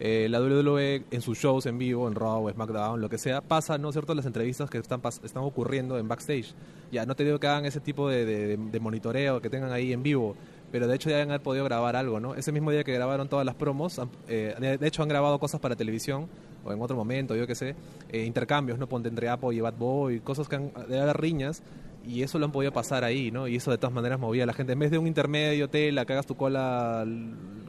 eh, 0.00 0.26
la 0.30 0.40
WWE 0.40 1.04
en 1.10 1.20
sus 1.22 1.38
shows 1.38 1.66
en 1.66 1.78
vivo, 1.78 2.08
en 2.08 2.14
Raw 2.14 2.50
SmackDown, 2.50 3.00
lo 3.00 3.08
que 3.08 3.18
sea, 3.18 3.40
pasa, 3.42 3.78
¿no 3.78 3.90
es 3.90 3.94
cierto?, 3.94 4.14
las 4.14 4.26
entrevistas 4.26 4.68
que 4.70 4.78
están, 4.78 5.00
están 5.22 5.42
ocurriendo 5.44 5.98
en 5.98 6.08
backstage. 6.08 6.54
Ya, 6.90 7.06
no 7.06 7.14
te 7.14 7.24
digo 7.24 7.38
que 7.38 7.46
hagan 7.46 7.66
ese 7.66 7.80
tipo 7.80 8.08
de, 8.08 8.24
de- 8.24 8.56
de 8.56 8.80
monitoreo 8.80 9.40
que 9.40 9.50
tengan 9.50 9.70
ahí 9.72 9.92
en 9.92 10.02
vivo, 10.02 10.34
pero 10.72 10.86
de 10.88 10.96
hecho 10.96 11.10
ya 11.10 11.20
han 11.22 11.40
podido 11.42 11.64
grabar 11.64 11.96
algo, 11.96 12.18
¿no? 12.18 12.34
Ese 12.34 12.50
mismo 12.50 12.70
día 12.70 12.82
que 12.82 12.92
grabaron 12.92 13.28
todas 13.28 13.44
las 13.44 13.54
promos, 13.54 14.00
eh, 14.28 14.54
de 14.58 14.78
de 14.78 14.86
hecho 14.88 15.02
han 15.02 15.08
grabado 15.08 15.38
cosas 15.38 15.60
para 15.60 15.76
televisión, 15.76 16.28
o 16.64 16.72
en 16.72 16.80
otro 16.82 16.96
momento, 16.96 17.34
yo 17.36 17.46
qué 17.46 17.54
sé, 17.54 17.74
eh, 18.10 18.24
intercambios, 18.24 18.78
¿no? 18.78 18.86
Ponte 18.88 19.08
entre 19.08 19.28
Apple 19.28 19.54
y 19.54 19.60
Bad 19.60 19.74
Boy, 19.78 20.20
cosas 20.20 20.48
que 20.48 20.56
han, 20.56 20.72
debe 20.88 21.00
haber 21.00 21.16
riñas, 21.20 21.62
y 22.06 22.22
eso 22.22 22.38
lo 22.38 22.46
han 22.46 22.52
podido 22.52 22.72
pasar 22.72 23.04
ahí, 23.04 23.30
¿no? 23.30 23.46
Y 23.46 23.56
eso 23.56 23.70
de 23.70 23.78
todas 23.78 23.92
maneras 23.94 24.18
movía 24.18 24.44
a 24.44 24.46
la 24.46 24.52
gente. 24.54 24.72
En 24.72 24.78
vez 24.78 24.90
de 24.90 24.98
un 24.98 25.06
intermedio, 25.06 25.68
tela, 25.68 26.04
que 26.06 26.12
hagas 26.14 26.26
tu 26.26 26.36
cola 26.36 27.04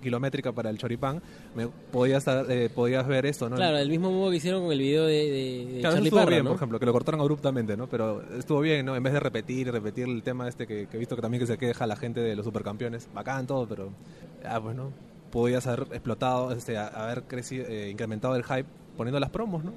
kilométrica 0.01 0.51
para 0.51 0.69
el 0.69 0.77
choripán, 0.77 1.21
me, 1.55 1.67
podías, 1.67 2.25
eh, 2.27 2.69
podías 2.73 3.07
ver 3.07 3.25
esto, 3.25 3.49
¿no? 3.49 3.55
Claro, 3.57 3.77
del 3.77 3.89
mismo 3.89 4.11
modo 4.11 4.31
que 4.31 4.37
hicieron 4.37 4.63
con 4.63 4.71
el 4.71 4.79
video 4.79 5.05
de, 5.05 5.13
de- 5.13 5.65
de 5.73 5.79
Claro, 5.79 5.79
eso 5.79 5.81
Charlie 5.95 6.07
estuvo 6.07 6.19
Parra, 6.21 6.29
bien, 6.31 6.43
¿no? 6.43 6.49
por 6.51 6.55
ejemplo, 6.57 6.79
que 6.79 6.85
lo 6.85 6.91
cortaron 6.93 7.21
abruptamente, 7.21 7.77
¿no? 7.77 7.87
Pero 7.87 8.23
estuvo 8.37 8.61
bien, 8.61 8.85
¿no? 8.85 8.95
En 8.95 9.03
vez 9.03 9.13
de 9.13 9.19
repetir, 9.19 9.71
repetir 9.71 10.05
el 10.07 10.23
tema 10.23 10.47
este 10.47 10.65
que, 10.65 10.87
que 10.87 10.97
he 10.97 10.99
visto 10.99 11.15
que 11.15 11.21
también 11.21 11.41
que 11.41 11.47
se 11.47 11.57
queja 11.57 11.85
la 11.85 11.95
gente 11.95 12.19
de 12.21 12.35
los 12.35 12.45
supercampeones, 12.45 13.09
bacán 13.13 13.45
todo, 13.45 13.67
pero 13.67 13.89
ah, 14.45 14.57
bueno, 14.59 14.91
podías 15.31 15.67
haber 15.67 15.81
explotado, 15.91 16.51
este, 16.51 16.77
haber 16.77 17.23
crecido, 17.23 17.65
eh, 17.67 17.89
incrementado 17.89 18.35
el 18.35 18.43
hype 18.43 18.65
poniendo 18.97 19.19
las 19.19 19.29
promos, 19.29 19.63
¿no? 19.63 19.73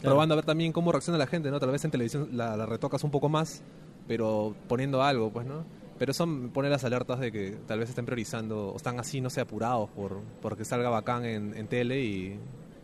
Claro. 0.00 0.14
Probando 0.14 0.34
a 0.34 0.36
ver 0.36 0.44
también 0.44 0.72
cómo 0.72 0.92
reacciona 0.92 1.18
la 1.18 1.26
gente, 1.26 1.50
¿no? 1.50 1.58
Tal 1.58 1.70
vez 1.70 1.84
en 1.84 1.90
televisión 1.90 2.28
la, 2.32 2.56
la 2.56 2.66
retocas 2.66 3.02
un 3.04 3.10
poco 3.10 3.28
más, 3.28 3.62
pero 4.06 4.54
poniendo 4.68 5.02
algo, 5.02 5.30
pues, 5.30 5.46
¿no? 5.46 5.64
Pero 5.98 6.12
eso 6.12 6.26
me 6.26 6.48
pone 6.48 6.68
las 6.68 6.84
alertas 6.84 7.18
de 7.20 7.32
que 7.32 7.56
tal 7.66 7.78
vez 7.78 7.88
estén 7.88 8.04
priorizando 8.04 8.68
o 8.68 8.76
están 8.76 9.00
así, 9.00 9.20
no 9.20 9.30
sé, 9.30 9.40
apurados 9.40 9.88
por 9.90 10.20
porque 10.42 10.64
salga 10.64 10.90
bacán 10.90 11.24
en, 11.24 11.56
en 11.56 11.66
tele 11.68 12.04
y, 12.04 12.38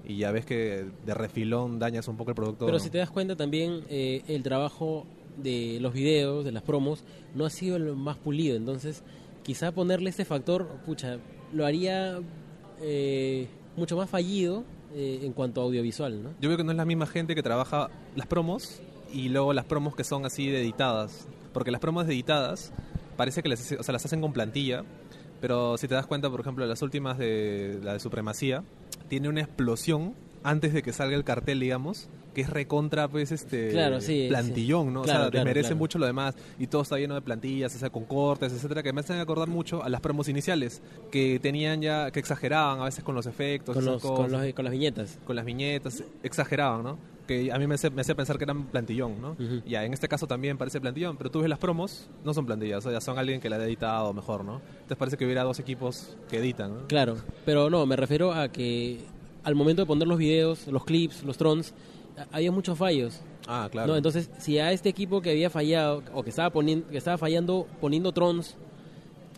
y 0.06 0.16
ya 0.16 0.32
ves 0.32 0.46
que 0.46 0.86
de 1.04 1.14
refilón 1.14 1.78
dañas 1.78 2.08
un 2.08 2.16
poco 2.16 2.30
el 2.30 2.34
producto. 2.34 2.64
Pero 2.64 2.78
si 2.78 2.88
te 2.88 2.98
das 2.98 3.10
cuenta 3.10 3.36
también, 3.36 3.82
eh, 3.90 4.22
el 4.28 4.42
trabajo 4.42 5.04
de 5.36 5.78
los 5.80 5.92
videos, 5.92 6.44
de 6.44 6.52
las 6.52 6.62
promos, 6.62 7.04
no 7.34 7.44
ha 7.44 7.50
sido 7.50 7.76
el 7.76 7.94
más 7.94 8.16
pulido. 8.16 8.56
Entonces, 8.56 9.02
quizá 9.42 9.72
ponerle 9.72 10.08
este 10.08 10.24
factor, 10.24 10.66
pucha, 10.86 11.18
lo 11.52 11.66
haría 11.66 12.18
eh, 12.80 13.46
mucho 13.76 13.96
más 13.96 14.08
fallido 14.08 14.64
eh, 14.94 15.20
en 15.22 15.32
cuanto 15.32 15.60
a 15.60 15.64
audiovisual, 15.64 16.22
¿no? 16.22 16.30
Yo 16.40 16.48
veo 16.48 16.56
que 16.56 16.64
no 16.64 16.70
es 16.70 16.76
la 16.76 16.84
misma 16.84 17.06
gente 17.06 17.34
que 17.34 17.42
trabaja 17.42 17.90
las 18.14 18.26
promos 18.26 18.80
y 19.12 19.28
luego 19.28 19.52
las 19.52 19.64
promos 19.64 19.94
que 19.94 20.04
son 20.04 20.24
así 20.26 20.48
de 20.48 20.60
editadas. 20.60 21.26
Porque 21.52 21.70
las 21.70 21.80
promos 21.80 22.06
editadas 22.06 22.72
parece 23.16 23.42
que 23.42 23.48
las, 23.48 23.72
o 23.72 23.82
sea, 23.82 23.92
las 23.92 24.04
hacen 24.04 24.20
con 24.20 24.32
plantilla, 24.32 24.84
pero 25.40 25.76
si 25.76 25.88
te 25.88 25.94
das 25.94 26.06
cuenta, 26.06 26.30
por 26.30 26.40
ejemplo, 26.40 26.64
las 26.66 26.82
últimas 26.82 27.18
de 27.18 27.80
la 27.82 27.94
de 27.94 28.00
Supremacía, 28.00 28.64
tiene 29.08 29.28
una 29.28 29.40
explosión 29.40 30.14
antes 30.42 30.72
de 30.72 30.82
que 30.82 30.92
salga 30.92 31.16
el 31.16 31.24
cartel, 31.24 31.60
digamos, 31.60 32.08
que 32.34 32.40
es 32.42 32.50
recontra, 32.50 33.08
pues, 33.08 33.30
este 33.32 33.70
Claro, 33.70 34.00
sí, 34.00 34.26
plantillón, 34.28 34.88
sí. 34.88 34.92
¿no? 34.94 35.00
o 35.00 35.04
Claro, 35.04 35.24
sea, 35.24 35.30
claro, 35.30 35.44
desmerece 35.44 35.68
claro. 35.68 35.76
mucho 35.78 35.98
lo 35.98 36.06
demás 36.06 36.34
y 36.58 36.66
todo 36.66 36.82
está 36.82 36.96
lleno 36.98 37.14
de 37.14 37.20
plantillas, 37.22 37.74
o 37.74 37.78
sea, 37.78 37.90
con 37.90 38.04
cortes, 38.04 38.52
etcétera, 38.52 38.82
que 38.82 38.92
me 38.92 39.00
hacen 39.00 39.18
acordar 39.20 39.48
mucho 39.48 39.82
a 39.82 39.88
las 39.88 40.00
promos 40.00 40.28
iniciales, 40.28 40.80
que 41.10 41.38
tenían 41.40 41.82
ya, 41.82 42.10
que 42.10 42.20
exageraban 42.20 42.80
a 42.80 42.84
veces 42.84 43.04
con 43.04 43.14
los 43.14 43.26
efectos, 43.26 43.74
Con, 43.76 43.84
los, 43.84 44.02
con, 44.02 44.30
los- 44.32 44.52
con 44.54 44.64
las 44.64 44.72
viñetas. 44.72 45.18
con 45.26 45.36
las 45.36 45.44
viñetas, 45.44 46.02
exageraban, 46.22 46.82
¿no? 46.82 46.98
Que 47.26 47.52
a 47.52 47.58
mí 47.58 47.66
me 47.68 47.76
hace, 47.76 47.88
me 47.90 48.00
hace 48.00 48.14
pensar 48.16 48.36
que 48.36 48.44
eran 48.44 48.64
plantillón, 48.66 49.20
¿no? 49.20 49.30
Ujú. 49.32 49.62
Ya, 49.66 49.84
en 49.84 49.92
este 49.92 50.08
caso 50.08 50.26
también 50.26 50.58
parece 50.58 50.80
plantillón, 50.80 51.16
pero 51.16 51.30
tú 51.30 51.38
ves 51.40 51.48
las 51.48 51.58
promos, 51.58 52.08
no 52.24 52.34
son 52.34 52.46
plantillas, 52.46 52.84
o 52.84 52.90
sea, 52.90 53.00
son 53.00 53.16
alguien 53.18 53.40
que 53.40 53.48
la 53.48 53.56
ha 53.56 53.64
editado 53.64 54.12
mejor, 54.12 54.44
¿no? 54.44 54.60
Entonces 54.72 54.96
parece 54.96 55.16
que 55.16 55.24
hubiera 55.24 55.44
dos 55.44 55.58
equipos 55.60 56.16
que 56.28 56.38
editan, 56.38 56.74
¿no? 56.74 56.86
Claro, 56.88 57.16
pero 57.44 57.70
no, 57.70 57.86
me 57.86 57.94
refiero 57.94 58.32
a 58.32 58.48
que 58.48 59.00
al 59.44 59.54
momento 59.54 59.82
de 59.82 59.86
poner 59.86 60.08
los 60.08 60.18
videos, 60.18 60.66
los 60.66 60.84
clips, 60.84 61.22
los 61.22 61.36
trons, 61.36 61.74
había 62.30 62.52
muchos 62.52 62.78
fallos. 62.78 63.20
Ah, 63.46 63.68
claro. 63.70 63.88
¿no? 63.88 63.96
Entonces, 63.96 64.30
si 64.38 64.58
a 64.58 64.70
este 64.72 64.88
equipo 64.88 65.20
que 65.20 65.30
había 65.30 65.50
fallado, 65.50 66.02
o 66.14 66.22
que 66.22 66.30
estaba, 66.30 66.50
poniendo, 66.50 66.86
que 66.88 66.98
estaba 66.98 67.18
fallando 67.18 67.66
poniendo 67.80 68.12
trons, 68.12 68.54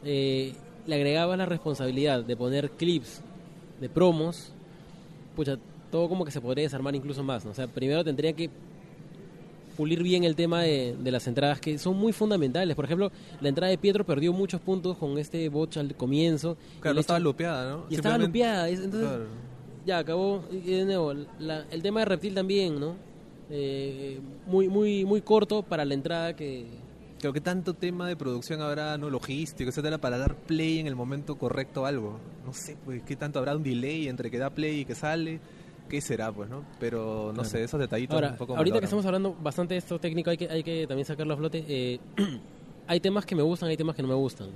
eh, 0.05 0.53
le 0.87 0.95
agregaba 0.95 1.37
la 1.37 1.47
responsabilidad 1.47 2.23
de 2.23 2.37
poner 2.37 2.71
clips 2.71 3.23
de 3.81 3.89
promos, 3.89 4.51
pucha, 5.35 5.57
todo 5.91 6.09
como 6.09 6.25
que 6.25 6.31
se 6.31 6.41
podría 6.41 6.65
desarmar 6.65 6.95
incluso 6.95 7.23
más. 7.23 7.45
¿no? 7.45 7.53
O 7.53 7.55
sea, 7.55 7.67
primero 7.67 8.05
tendría 8.05 8.33
que 8.35 8.51
pulir 9.77 10.03
bien 10.03 10.23
el 10.25 10.37
tema 10.37 10.63
de, 10.63 10.95
de 11.03 11.11
las 11.11 11.27
entradas 11.27 11.61
que 11.61 11.79
son 11.79 11.97
muy 11.97 12.13
fundamentales. 12.13 12.77
Por 12.77 12.85
ejemplo, 12.85 13.11
la 13.41 13.49
entrada 13.49 13.71
de 13.71 13.79
Pietro 13.79 14.05
perdió 14.05 14.33
muchos 14.33 14.61
puntos 14.61 14.97
con 14.99 15.19
este 15.19 15.49
botch 15.49 15.79
al 15.79 15.95
comienzo. 15.97 16.57
Claro, 16.81 16.95
no 16.95 17.01
estaba 17.01 17.19
lupeada, 17.19 17.71
¿no? 17.71 17.85
Y 17.91 17.95
estaba 17.97 18.19
lupeada. 18.19 18.69
es- 18.69 18.81
Entonces, 18.81 19.09
Claro. 19.09 19.27
Ya 19.85 19.99
acabó. 19.99 20.45
Y 20.51 20.61
de 20.61 20.85
nuevo, 20.85 21.13
la- 21.39 21.65
el 21.71 21.83
tema 21.83 22.01
de 22.01 22.07
Reptil 22.07 22.35
también, 22.35 22.79
¿no? 22.81 22.97
Eh, 23.51 24.21
muy, 24.47 24.69
muy, 24.69 25.05
muy 25.05 25.21
corto 25.21 25.63
para 25.63 25.85
la 25.85 25.95
entrada 25.95 26.35
que... 26.35 26.67
Creo 27.21 27.33
que 27.33 27.41
tanto 27.41 27.73
tema 27.75 28.07
de 28.09 28.17
producción 28.17 28.61
habrá, 28.61 28.99
¿no? 28.99 29.09
Logístico, 29.09 29.71
etcétera, 29.71 29.97
para 29.99 30.19
dar 30.19 30.35
play 30.37 30.79
en 30.79 30.87
el 30.87 30.95
momento 30.95 31.37
correcto 31.37 31.85
a 31.87 31.89
algo. 31.89 32.19
No 32.45 32.53
sé, 32.53 32.77
pues, 32.85 33.03
qué 33.03 33.17
tanto 33.17 33.39
habrá 33.39 33.57
un 33.57 33.63
delay 33.63 34.09
entre 34.09 34.31
que 34.31 34.39
da 34.39 34.51
play 34.51 34.81
y 34.81 34.85
que 34.85 34.95
sale. 34.95 35.41
¿Qué 35.89 36.01
será, 36.01 36.33
pues, 36.33 36.51
no? 36.51 36.65
Pero, 36.81 37.27
no 37.29 37.35
Claro. 37.35 37.49
sé, 37.49 37.63
esos 37.63 37.79
detallitos 37.81 38.15
Ahora, 38.15 38.31
un 38.31 38.37
poco 38.37 38.57
ahorita 38.57 38.79
que 38.79 38.85
estamos 38.85 39.07
hablando 39.07 39.35
bastante 39.41 39.75
de 39.75 39.79
esto 39.79 39.99
técnico, 39.99 40.31
hay 40.31 40.37
que, 40.37 40.49
hay 40.49 40.63
que 40.63 40.87
también 40.87 41.07
sacarlo 41.07 41.35
a 41.35 41.37
flote. 41.37 41.65
eh, 41.67 41.99
hay 42.87 43.01
temas 43.01 43.25
que 43.25 43.35
me 43.35 43.43
gustan, 43.43 43.69
hay 43.71 43.77
temas 43.77 43.95
que 43.97 44.03
no 44.03 44.09
me 44.09 44.15
gustan. 44.15 44.49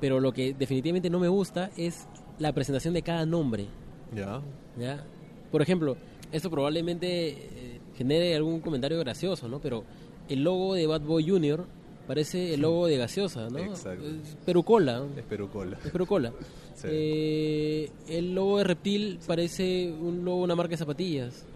Pero 0.00 0.20
lo 0.20 0.32
que 0.32 0.54
definitivamente 0.54 1.08
no 1.10 1.18
me 1.18 1.28
gusta 1.28 1.70
es 1.76 2.06
la 2.38 2.52
presentación 2.52 2.94
de 2.94 3.02
cada 3.02 3.24
nombre. 3.26 3.66
Ya. 4.14 4.40
¿ya? 4.78 5.04
Por 5.50 5.62
ejemplo, 5.62 5.96
esto 6.32 6.50
probablemente 6.50 7.28
eh, 7.30 7.80
genere 7.96 8.34
algún 8.36 8.60
comentario 8.60 8.98
gracioso, 8.98 9.48
¿no? 9.48 9.60
Pero 9.60 9.84
el 10.28 10.42
logo 10.42 10.74
de 10.74 10.86
Bad 10.86 11.02
Boy 11.02 11.28
Jr. 11.28 11.64
parece 12.06 12.54
el 12.54 12.60
logo 12.62 12.86
de 12.86 12.96
gaseosa, 12.96 13.48
¿no? 13.48 13.58
Exacto. 13.58 14.04
Es 14.06 14.36
Perucola. 14.44 15.04
Es 15.16 15.24
Perucola. 15.24 15.78
Es 15.84 15.90
Perucola. 15.90 16.32
Sí. 16.76 16.88
Eh, 16.90 17.90
el 18.06 18.34
logo 18.34 18.58
de 18.58 18.64
Reptil 18.64 19.18
parece 19.26 19.90
un 19.98 20.26
logo 20.26 20.42
una 20.42 20.54
marca 20.54 20.72
de 20.72 20.76
zapatillas. 20.76 21.46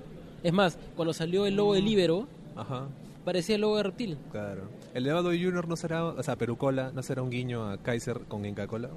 Es 0.43 0.51
más, 0.51 0.79
cuando 0.97 1.13
salió 1.13 1.45
el 1.45 1.57
logo 1.57 1.75
de 1.75 1.83
Libero, 1.83 2.27
Ajá. 2.57 2.89
parecía 3.23 3.57
el 3.57 3.61
logo 3.61 3.77
de 3.77 3.83
Reptil. 3.83 4.17
Claro. 4.33 4.63
El 4.95 5.05
de 5.05 5.13
Bad 5.13 5.25
Boy 5.25 5.45
Junior 5.45 5.69
no 5.69 5.77
será, 5.77 6.07
o 6.07 6.23
sea, 6.23 6.37
Perucola, 6.37 6.91
no 6.95 7.03
será 7.03 7.21
un 7.21 7.29
guiño 7.29 7.69
a 7.69 7.77
Kaiser 7.77 8.21
con 8.29 8.47
Inca 8.47 8.67
Cola. 8.67 8.89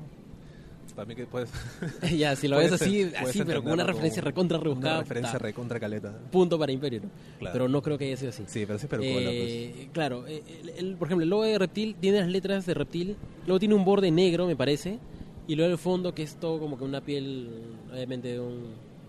Para 0.96 1.08
mí 1.08 1.16
que 1.16 1.26
puedes. 1.26 1.50
ya, 2.18 2.36
si 2.36 2.48
lo 2.48 2.58
ves 2.58 2.72
así, 2.72 3.04
así 3.18 3.44
pero 3.44 3.64
con 3.64 3.72
una 3.74 3.84
referencia 3.84 4.22
recontra 4.22 4.58
rebuscada. 4.60 4.94
Una 4.96 5.02
referencia 5.02 5.40
recontra 5.40 5.80
caleta. 5.80 6.18
punto 6.32 6.60
para 6.60 6.72
Imperio, 6.72 7.02
¿no? 7.04 7.10
Claro. 7.40 7.54
Pero 7.54 7.68
no 7.70 7.82
creo 7.82 7.98
que 7.98 8.06
haya 8.06 8.18
sido 8.18 8.30
así. 8.30 8.44
Sí, 8.48 8.66
pero 8.68 8.78
sí 8.78 8.88
Perucola, 8.88 9.30
Eh, 9.32 9.90
Claro, 9.92 10.28
eh, 10.28 10.44
el- 10.62 10.70
el- 10.70 10.96
por 10.96 11.08
ejemplo, 11.08 11.24
el 11.24 11.30
logo 11.30 11.44
de 11.44 11.58
Reptil 11.58 11.96
tiene 12.00 12.20
las 12.20 12.30
letras 12.30 12.66
de 12.68 12.74
Reptil, 12.76 13.16
luego 13.48 13.60
tiene 13.60 13.74
un 13.76 13.84
borde 13.86 14.12
negro, 14.12 14.46
me 14.46 14.56
parece, 14.56 15.00
y 15.48 15.56
luego 15.56 15.72
el 15.72 15.78
fondo 15.80 16.14
que 16.14 16.24
es 16.24 16.36
todo 16.36 16.60
como 16.60 16.78
que 16.78 16.84
una 16.84 17.02
piel, 17.02 17.50
obviamente, 17.92 18.28
de 18.30 18.40
un, 18.40 18.68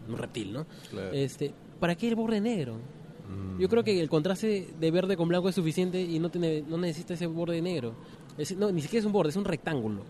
un 0.09 0.17
reptil, 0.17 0.53
¿no? 0.55 0.67
Claro. 0.91 1.13
Este, 1.13 1.53
¿Para 1.81 1.95
qué 1.97 2.09
el 2.09 2.15
borde 2.15 2.41
negro? 2.41 2.75
pues. 2.75 3.39
Mm. 3.39 3.61
Yo 3.61 3.69
creo 3.69 3.85
que 3.85 4.01
el 4.01 4.09
contraste 4.09 4.69
de 4.81 4.91
verde 4.91 5.17
con 5.17 5.29
blanco 5.29 5.49
es 5.49 5.55
suficiente 5.55 6.01
y 6.01 6.19
no, 6.19 6.31
tiene, 6.31 6.63
no 6.67 6.77
necesita 6.79 7.15
ese 7.15 7.27
borde 7.27 7.61
negro. 7.63 7.95
Es- 8.39 8.57
no, 8.57 8.71
ni 8.73 8.81
siquiera 8.83 9.01
es 9.01 9.07
un 9.07 9.13
borde, 9.13 9.31
es 9.31 9.37
un 9.37 9.45
rectángulo. 9.45 10.03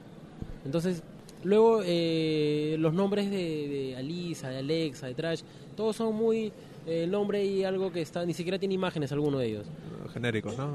Entonces, 0.65 1.03
luego 1.44 1.83
eh, 1.85 2.76
los 2.78 2.92
nombres 2.92 3.30
de, 3.30 3.68
de 3.68 3.96
Alisa, 3.96 4.48
de 4.48 4.59
Alexa, 4.59 5.07
de 5.07 5.14
Trash, 5.14 5.42
todos 5.76 5.96
son 5.96 6.14
muy 6.14 6.52
eh, 6.87 7.07
nombre 7.07 7.44
y 7.44 7.64
algo 7.64 7.92
que 7.92 8.02
está, 8.02 8.24
ni 8.26 8.35
siquiera 8.35 8.59
tiene 8.59 8.74
imágenes 8.74 9.12
alguno 9.12 9.38
de 9.38 9.46
ellos. 9.46 9.66
Genéricos, 10.12 10.57
¿no? 10.59 10.74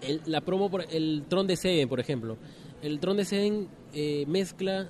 El, 0.00 0.20
la 0.26 0.40
promo, 0.40 0.70
por, 0.70 0.84
el 0.90 1.24
Tron 1.28 1.46
de 1.46 1.56
Seven, 1.56 1.88
por 1.88 1.98
ejemplo. 1.98 2.36
El 2.82 3.00
Tron 3.00 3.16
de 3.16 3.24
Seven 3.24 3.68
eh, 3.94 4.24
mezcla 4.28 4.88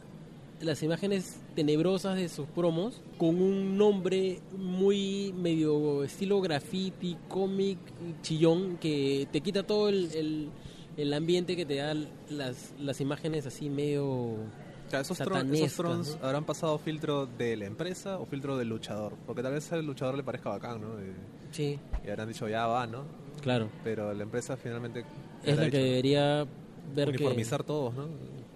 las 0.60 0.82
imágenes 0.82 1.40
tenebrosas 1.54 2.16
de 2.16 2.28
sus 2.28 2.46
promos 2.46 3.00
con 3.16 3.40
un 3.40 3.78
nombre 3.78 4.40
muy 4.56 5.32
medio 5.32 6.04
estilo 6.04 6.40
graffiti, 6.40 7.16
cómic, 7.28 7.78
chillón, 8.22 8.76
que 8.76 9.28
te 9.30 9.40
quita 9.40 9.62
todo 9.62 9.88
el, 9.88 10.10
el, 10.14 10.48
el 10.96 11.14
ambiente 11.14 11.56
que 11.56 11.64
te 11.64 11.76
da 11.76 11.94
las, 12.28 12.74
las 12.78 13.00
imágenes 13.00 13.46
así 13.46 13.70
medio... 13.70 14.36
Claro, 14.88 15.02
esos, 15.02 15.18
tron- 15.20 15.54
esos 15.54 15.72
trons 15.74 16.18
¿no? 16.20 16.26
habrán 16.26 16.44
pasado 16.44 16.78
filtro 16.78 17.26
de 17.26 17.56
la 17.56 17.66
empresa 17.66 18.18
o 18.18 18.26
filtro 18.26 18.56
del 18.56 18.68
luchador. 18.68 19.14
Porque 19.26 19.42
tal 19.42 19.52
vez 19.52 19.70
al 19.72 19.84
luchador 19.84 20.16
le 20.16 20.22
parezca 20.22 20.50
bacán, 20.50 20.80
¿no? 20.80 20.88
Y, 21.00 21.12
Sí, 21.50 21.78
y 22.04 22.10
habrán 22.10 22.28
dicho, 22.28 22.48
ya 22.48 22.66
va, 22.66 22.86
¿no? 22.86 23.04
claro. 23.42 23.68
Pero 23.84 24.12
la 24.12 24.22
empresa 24.22 24.56
finalmente... 24.56 25.04
Es 25.44 25.56
la 25.56 25.62
que 25.70 25.76
dicho, 25.78 25.78
debería 25.84 26.46
ver 26.94 27.06
que... 27.10 27.16
uniformizar 27.16 27.62
todos, 27.64 27.94
¿no? 27.94 28.06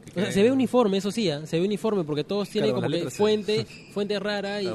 Que 0.04 0.10
O 0.10 0.14
sea, 0.14 0.24
quede- 0.24 0.32
se 0.32 0.42
ve 0.42 0.50
uniforme, 0.52 0.96
eso 0.98 1.10
sí, 1.12 1.30
¿ah? 1.30 1.46
se 1.46 1.58
ve 1.60 1.64
uniforme 1.66 2.02
porque 2.04 2.24
todos 2.24 2.48
tienen 2.48 2.72
Claro, 2.72 2.86
como 2.88 3.04
que 3.04 3.10
fuente, 3.10 3.64
fuente 3.92 4.18
rara 4.18 4.60
y, 4.60 4.66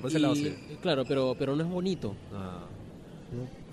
claro, 0.82 1.04
pero 1.06 1.36
pero 1.38 1.56
no 1.56 1.64
es 1.64 1.70
bonito. 1.70 2.16
Ah, 2.34 2.66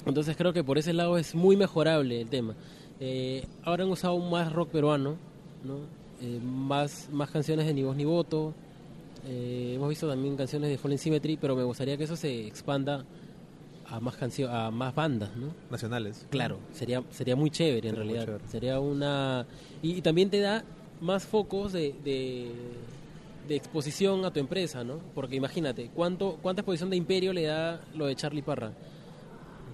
Entonces 0.07 0.37
creo 0.37 0.53
que 0.53 0.63
por 0.65 0.77
ese 0.79 0.93
lado 0.93 1.17
es 1.17 1.35
muy 1.35 1.57
mejorable 1.57 2.21
el 2.21 2.29
tema. 2.29 2.55
Eh, 3.01 3.47
ahora 3.63 3.85
han 3.85 3.91
usado 3.91 4.19
más 4.19 4.53
rock 4.53 4.71
peruano, 4.71 5.17
¿no? 5.65 5.79
Eh, 6.25 6.41
más 6.43 7.09
más 7.13 7.31
canciones 7.31 7.67
de 7.67 7.75
Ni 7.75 7.83
Voz 7.83 7.97
Ni 7.97 8.05
Voto. 8.07 8.55
Eh, 9.27 9.73
hemos 9.77 9.89
visto 9.91 10.09
también 10.09 10.37
canciones 10.37 10.71
de 10.71 10.79
Fallen 10.79 10.99
Symmetry, 10.99 11.37
pero 11.37 11.55
me 11.55 11.63
gustaría 11.65 11.97
que 11.99 12.05
eso 12.05 12.17
se 12.17 12.47
expanda 12.47 13.05
a 13.87 14.01
más 14.01 14.17
cancio 14.17 14.51
a 14.51 14.71
más 14.71 14.95
bandas, 14.95 15.37
¿no? 15.37 15.49
nacionales. 15.71 16.27
Claro, 16.31 16.59
sería 16.73 17.03
sería 17.11 17.37
muy 17.37 17.51
chévere 17.51 17.89
en 17.91 17.95
Sería 17.97 18.11
realidad. 18.13 18.25
chévere. 18.27 18.49
Sería 18.49 18.81
una 18.81 19.47
y, 19.83 19.93
y 19.97 20.01
también 20.03 20.31
te 20.31 20.41
da 20.41 20.65
más 21.01 21.25
focos 21.27 21.73
de, 21.75 21.95
de, 22.05 22.51
de 23.49 23.57
exposición 23.57 24.25
a 24.25 24.33
tu 24.33 24.41
empresa, 24.41 24.83
¿no? 24.85 25.01
Porque 25.15 25.37
imagínate, 25.37 25.91
¿cuánto 25.95 26.39
cuánta 26.41 26.63
exposición 26.63 26.89
de 26.91 26.97
Imperio 26.97 27.33
le 27.35 27.43
da 27.45 27.81
lo 27.95 28.07
de 28.07 28.15
Charlie 28.17 28.43
Parra? 28.43 28.73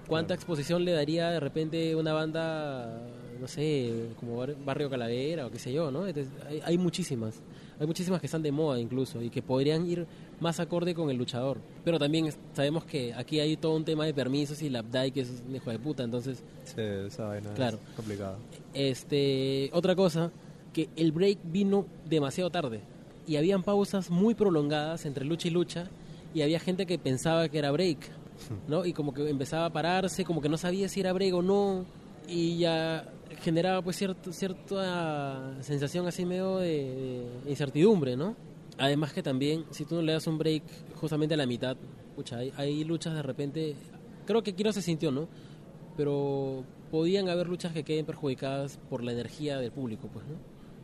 ¿Cuánta 0.07 0.27
Claro. 0.35 0.39
exposición 0.41 0.83
le 0.83 0.91
daría 0.91 1.29
de 1.29 1.39
repente 1.39 1.95
una 1.95 2.11
banda, 2.11 3.01
no 3.41 3.47
sé, 3.47 4.09
como 4.19 4.37
Bar- 4.37 4.55
Barrio 4.63 4.89
Calavera 4.89 5.47
o 5.47 5.51
qué 5.51 5.57
sé 5.59 5.73
yo, 5.73 5.89
¿no? 5.91 6.07
Entonces, 6.07 6.31
hay, 6.47 6.61
hay 6.63 6.77
muchísimas. 6.77 7.41
Hay 7.79 7.87
muchísimas 7.87 8.19
que 8.21 8.27
están 8.27 8.43
de 8.43 8.51
moda 8.51 8.79
incluso 8.79 9.21
y 9.23 9.31
que 9.31 9.41
podrían 9.41 9.89
ir 9.89 10.05
más 10.39 10.59
acorde 10.59 10.93
con 10.93 11.09
el 11.09 11.17
luchador. 11.17 11.57
Pero 11.83 11.97
también 11.97 12.31
sabemos 12.53 12.85
que 12.85 13.11
aquí 13.15 13.39
hay 13.39 13.57
todo 13.57 13.75
un 13.75 13.83
tema 13.83 14.05
de 14.05 14.13
permisos 14.13 14.61
y 14.61 14.69
la 14.69 14.79
APDAI 14.79 15.11
que 15.11 15.21
es 15.21 15.41
un 15.49 15.55
hijo 15.55 15.71
de 15.71 15.79
puta, 15.79 16.03
entonces 16.03 16.43
Sí, 16.63 16.75
esa 16.79 17.25
vaina 17.25 17.51
Claro. 17.55 17.79
es 17.89 17.95
complicada. 17.95 18.37
este, 18.73 19.69
otra 19.73 19.95
cosa, 19.95 20.31
que 20.73 20.89
el 20.95 21.11
break 21.11 21.39
vino 21.45 21.85
demasiado 22.07 22.49
tarde 22.49 22.81
y 23.27 23.35
habían 23.37 23.63
pausas 23.63 24.09
muy 24.09 24.35
prolongadas 24.35 25.05
entre 25.05 25.25
lucha 25.25 25.47
y 25.47 25.51
lucha 25.51 25.89
y 26.33 26.43
había 26.43 26.59
gente 26.59 26.85
que 26.85 26.97
pensaba 26.97 27.49
que 27.49 27.57
era 27.59 27.71
break, 27.71 27.97
¿no? 28.67 28.85
Y 28.85 28.93
como 28.93 29.13
que 29.13 29.27
empezaba 29.29 29.65
a 29.65 29.69
pararse, 29.73 30.23
como 30.23 30.41
que 30.41 30.49
no 30.49 30.57
sabía 30.57 30.87
si 30.87 30.99
era 30.99 31.13
break 31.13 31.33
o 31.33 31.41
no 31.41 31.85
y 32.27 32.57
ya 32.59 33.09
generaba 33.41 33.81
pues 33.81 33.97
cierto, 33.97 34.31
cierta 34.33 35.55
sensación 35.61 36.07
así 36.07 36.25
medio 36.25 36.57
de, 36.57 37.25
de 37.43 37.49
incertidumbre, 37.49 38.15
¿no? 38.15 38.35
Además 38.77 39.13
que 39.13 39.21
también, 39.21 39.65
si 39.71 39.85
tú 39.85 39.95
no 39.95 40.01
le 40.01 40.13
das 40.13 40.27
un 40.27 40.37
break 40.37 40.63
justamente 40.95 41.35
a 41.35 41.37
la 41.37 41.45
mitad, 41.45 41.77
pucha, 42.15 42.37
hay, 42.37 42.53
hay 42.57 42.83
luchas 42.83 43.13
de 43.13 43.21
repente, 43.21 43.75
creo 44.25 44.41
que 44.41 44.53
no 44.63 44.73
se 44.73 44.81
sintió, 44.81 45.11
¿no? 45.11 45.27
pero 45.97 46.63
podían 46.89 47.29
haber 47.29 47.47
luchas 47.47 47.73
que 47.73 47.83
queden 47.83 48.05
perjudicadas 48.05 48.79
por 48.89 49.03
la 49.03 49.11
energía 49.11 49.57
del 49.59 49.71
público, 49.71 50.09
pues, 50.11 50.25
¿no? 50.25 50.35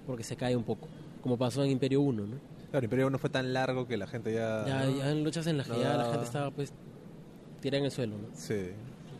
Porque 0.05 0.23
se 0.23 0.35
cae 0.35 0.55
un 0.55 0.63
poco, 0.63 0.87
como 1.21 1.37
pasó 1.37 1.63
en 1.63 1.71
Imperio 1.71 2.01
1, 2.01 2.25
¿no? 2.25 2.37
Claro, 2.71 2.83
Imperio 2.83 3.09
no 3.09 3.17
fue 3.17 3.29
tan 3.29 3.53
largo 3.53 3.87
que 3.87 3.97
la 3.97 4.07
gente 4.07 4.33
ya... 4.33 4.65
Ya, 4.65 5.09
en 5.11 5.23
luchas 5.23 5.47
en 5.47 5.57
las 5.57 5.67
que 5.67 5.73
No 5.73 5.81
ya 5.81 5.97
la 5.97 6.05
gente 6.05 6.25
estaba, 6.25 6.51
pues, 6.51 6.73
tirada 7.61 7.79
en 7.79 7.85
el 7.85 7.91
suelo, 7.91 8.17
¿no? 8.17 8.27
Sí, 8.33 8.71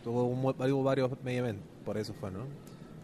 hubo 0.04 0.82
varios 0.82 1.10
event, 1.24 1.60
por 1.84 1.98
eso 1.98 2.14
fue, 2.14 2.30
¿no? 2.30 2.40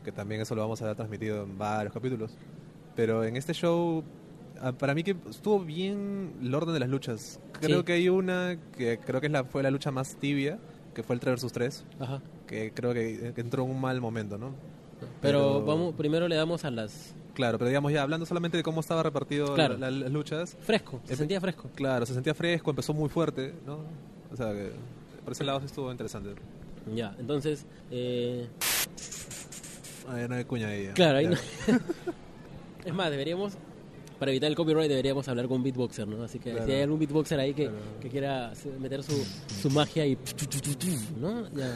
Que 0.05 0.13
también 0.13 0.41
eso 0.43 0.55
lo 0.55 0.61
vamos 0.63 0.81
a 0.83 0.87
ver 0.87 0.97
transmitido 0.97 1.43
en 1.45 1.57
varios 1.59 1.93
capítulos. 1.93 2.37
Pero 2.95 3.25
en 3.25 3.37
este 3.37 3.55
show, 3.55 4.05
ah, 4.61 4.73
para 4.73 4.95
mí 4.95 5.03
que 5.03 5.17
estuvo 5.31 5.59
bien 5.61 6.35
el 6.43 6.55
orden 6.55 6.75
de 6.75 6.81
las 6.81 6.89
luchas. 6.89 7.41
Creo 7.61 7.79
Sí. 7.81 7.85
que 7.85 7.93
hay 7.95 8.09
una 8.09 8.59
que 8.77 8.99
creo 8.99 9.21
que 9.21 9.27
es 9.29 9.33
la, 9.33 9.45
fue 9.45 9.63
la 9.63 9.71
lucha 9.71 9.91
más 9.91 10.17
tibia, 10.17 10.59
que 10.95 11.03
fue 11.03 11.15
el 11.15 11.21
3 11.21 11.43
vs 11.43 11.53
3, 11.53 11.85
Ajá. 11.99 12.23
que 12.47 12.73
creo 12.73 12.93
que, 12.93 13.33
que 13.35 13.41
entró 13.41 13.65
en 13.65 13.71
un 13.71 13.81
mal 13.81 14.01
momento, 14.01 14.39
¿no? 14.39 14.51
Pero, 15.01 15.55
Pero- 15.61 15.65
vamos, 15.65 15.95
primero 15.95 16.29
le 16.29 16.37
damos 16.37 16.65
a 16.65 16.71
las... 16.71 17.15
Claro, 17.35 17.59
pero 17.59 17.69
digamos 17.69 17.93
ya 17.93 18.03
hablando 18.03 18.27
solamente 18.27 18.57
de 18.57 18.63
cómo 18.63 18.81
estaba 18.81 19.03
repartido 19.03 19.55
Claro. 19.55 19.77
la- 19.77 19.91
la- 19.91 19.99
las 20.05 20.13
luchas, 20.13 20.57
Fresco, 20.61 21.01
se 21.05 21.15
Efe- 21.15 21.17
sentía 21.19 21.41
fresco. 21.41 21.69
claro, 21.75 22.07
se 22.07 22.15
sentía 22.15 22.33
fresco, 22.33 22.71
empezó 22.71 22.95
muy 22.95 23.09
fuerte, 23.09 23.55
¿no? 23.67 23.79
O 24.33 24.37
sea, 24.37 24.53
que 24.53 24.71
por 25.25 25.33
ese 25.33 25.43
lado 25.43 25.61
estuvo 25.65 25.91
interesante. 25.91 26.31
Ya, 26.95 27.17
entonces, 27.19 27.67
eh, 27.91 28.47
Ay, 30.09 30.27
no 30.29 30.35
hay 30.35 30.45
cuña 30.45 30.69
ahí. 30.69 30.85
ya. 30.85 30.93
claro, 30.95 31.19
ahí 31.19 31.27
no... 31.27 31.37
es 32.85 32.95
más, 32.95 33.11
deberíamos, 33.11 33.55
para 34.19 34.31
evitar 34.31 34.51
el 34.51 34.57
copyright, 34.57 34.89
deberíamos 34.89 35.27
hablar 35.29 35.49
con 35.49 35.59
un 35.59 35.63
beatboxer, 35.65 36.07
¿no? 36.07 36.23
Así 36.23 36.39
que 36.39 36.51
Claro. 36.53 36.67
si 36.67 36.73
hay 36.73 36.83
algún 36.83 36.99
beatboxer 36.99 37.41
ahí 37.41 37.55
que, 37.55 37.65
Claro. 37.65 37.79
que 38.01 38.09
quiera 38.11 38.53
meter 38.81 39.03
su, 39.03 39.25
su 39.63 39.71
magia 39.71 40.07
y... 40.07 40.17
¿no? 41.21 41.49
Ya, 41.55 41.75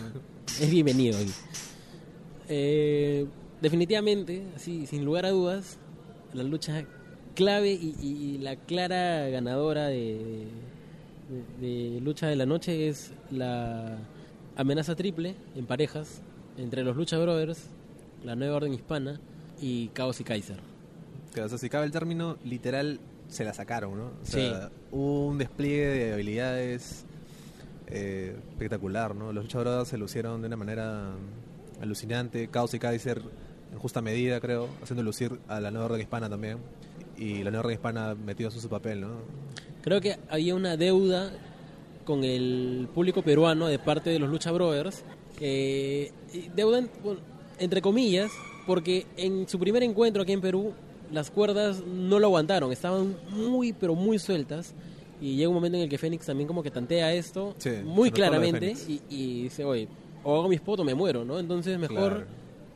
es 0.60 0.70
bienvenido 0.70 1.18
aquí. 1.18 1.32
Eh, 2.48 3.26
definitivamente, 3.60 4.42
así, 4.56 4.86
sin 4.86 5.04
lugar 5.04 5.26
a 5.26 5.30
dudas, 5.30 5.78
la 6.32 6.42
lucha 6.42 6.84
clave 7.34 7.72
y, 7.72 7.94
y 8.02 8.38
la 8.38 8.56
clara 8.56 9.28
ganadora 9.28 9.86
de, 9.88 10.46
de- 11.60 11.94
de 11.94 12.00
lucha 12.00 12.26
de 12.26 12.36
la 12.36 12.46
noche 12.46 12.88
es 12.88 13.12
la 13.30 13.98
amenaza 14.56 14.96
triple 14.96 15.34
en 15.54 15.66
parejas 15.66 16.20
entre 16.56 16.82
los 16.82 16.96
Lucha 16.96 17.18
Brothers, 17.18 17.66
la 18.24 18.36
Nueva 18.36 18.56
Orden 18.56 18.74
Hispana 18.74 19.20
y 19.60 19.88
Caos 19.88 20.20
y 20.20 20.24
Kaiser. 20.24 20.58
Que, 21.34 21.42
o 21.42 21.48
sea, 21.48 21.58
si 21.58 21.68
cabe 21.68 21.86
el 21.86 21.92
término, 21.92 22.36
literal 22.44 23.00
se 23.28 23.44
la 23.44 23.52
sacaron, 23.52 23.96
¿no? 23.98 24.04
O 24.06 24.24
sea, 24.24 24.70
hubo 24.90 25.26
un 25.28 25.38
despliegue 25.38 25.86
de 25.86 26.12
habilidades 26.14 27.04
eh, 27.88 28.36
espectacular, 28.50 29.14
¿no? 29.14 29.32
Los 29.32 29.44
Lucha 29.44 29.58
Brothers 29.60 29.88
se 29.88 29.98
lucieron 29.98 30.40
de 30.40 30.46
una 30.48 30.56
manera 30.56 31.10
alucinante. 31.80 32.48
Caos 32.48 32.74
y 32.74 32.78
Kaiser 32.78 33.22
en 33.72 33.78
justa 33.78 34.00
medida, 34.00 34.40
creo, 34.40 34.68
haciendo 34.82 35.02
lucir 35.02 35.38
a 35.48 35.60
la 35.60 35.70
nueva 35.70 35.86
orden 35.86 36.00
hispana 36.00 36.28
también. 36.28 36.58
Y 37.16 37.42
la 37.42 37.50
nueva 37.50 37.60
orden 37.66 37.74
hispana 37.74 38.14
metidos 38.14 38.54
en 38.54 38.60
su 38.60 38.68
papel, 38.68 39.00
¿no? 39.02 39.08
Creo 39.82 40.00
que 40.00 40.18
había 40.30 40.54
una 40.54 40.76
deuda 40.76 41.30
con 42.04 42.24
el 42.24 42.88
público 42.94 43.22
peruano 43.22 43.66
de 43.66 43.78
parte 43.78 44.10
de 44.10 44.18
los 44.18 44.30
Lucha 44.30 44.50
Brothers. 44.52 45.04
eh, 45.40 46.10
deuda, 46.56 46.78
en- 46.78 46.90
bueno, 47.04 47.20
entre 47.58 47.80
comillas, 47.82 48.30
porque 48.66 49.06
en 49.16 49.48
su 49.48 49.58
primer 49.58 49.82
encuentro 49.82 50.22
aquí 50.22 50.32
en 50.32 50.40
Perú, 50.40 50.72
las 51.10 51.30
cuerdas 51.30 51.82
no 51.86 52.18
lo 52.18 52.26
aguantaron, 52.26 52.70
estaban 52.72 53.16
muy, 53.30 53.72
pero 53.72 53.94
muy 53.94 54.18
sueltas. 54.18 54.74
Y 55.20 55.34
llega 55.36 55.48
un 55.48 55.54
momento 55.54 55.76
en 55.78 55.84
el 55.84 55.88
que 55.88 55.98
Fénix 55.98 56.26
también 56.26 56.46
como 56.46 56.62
que 56.62 56.70
tantea 56.70 57.12
esto 57.12 57.54
Sí, 57.58 57.70
muy 57.84 58.10
claramente 58.12 58.74
y, 58.86 59.00
y 59.08 59.42
dice, 59.44 59.64
oye, 59.64 59.88
o 60.22 60.38
hago 60.38 60.48
mi 60.48 60.54
spot 60.56 60.80
o 60.80 60.84
me 60.84 60.94
muero, 60.94 61.24
¿no? 61.24 61.38
Entonces 61.40 61.76
mejor 61.78 61.96
Claro. 62.12 62.26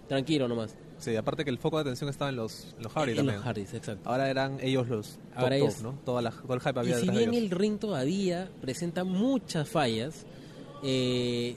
tranquilo 0.08 0.48
nomás. 0.48 0.74
Sí, 0.98 1.14
aparte 1.16 1.44
que 1.44 1.50
el 1.50 1.58
foco 1.58 1.76
de 1.78 1.82
atención 1.82 2.08
estaba 2.10 2.30
en 2.30 2.36
los, 2.36 2.74
en 2.76 2.82
los 2.84 2.92
Hardy 2.92 3.10
en 3.10 3.16
también. 3.18 3.36
los 3.36 3.44
Hardys, 3.44 3.74
exacto. 3.74 4.08
Ahora 4.08 4.28
eran 4.30 4.58
ellos 4.60 4.88
los 4.88 5.10
top, 5.10 5.18
Ahora 5.36 5.56
top, 5.58 5.64
ellos- 5.68 5.82
¿no? 5.82 5.94
Toda 6.04 6.22
la, 6.22 6.30
todo 6.30 6.54
el 6.54 6.60
hype 6.60 6.78
había 6.80 6.92
Y 6.92 6.94
si 6.94 7.00
detrás 7.02 7.14
de 7.16 7.18
bien 7.26 7.30
ellos. 7.34 7.52
el 7.52 7.58
ring 7.58 7.78
todavía 7.78 8.48
presenta 8.60 9.04
muchas 9.04 9.68
fallas, 9.68 10.26
eh, 10.82 11.56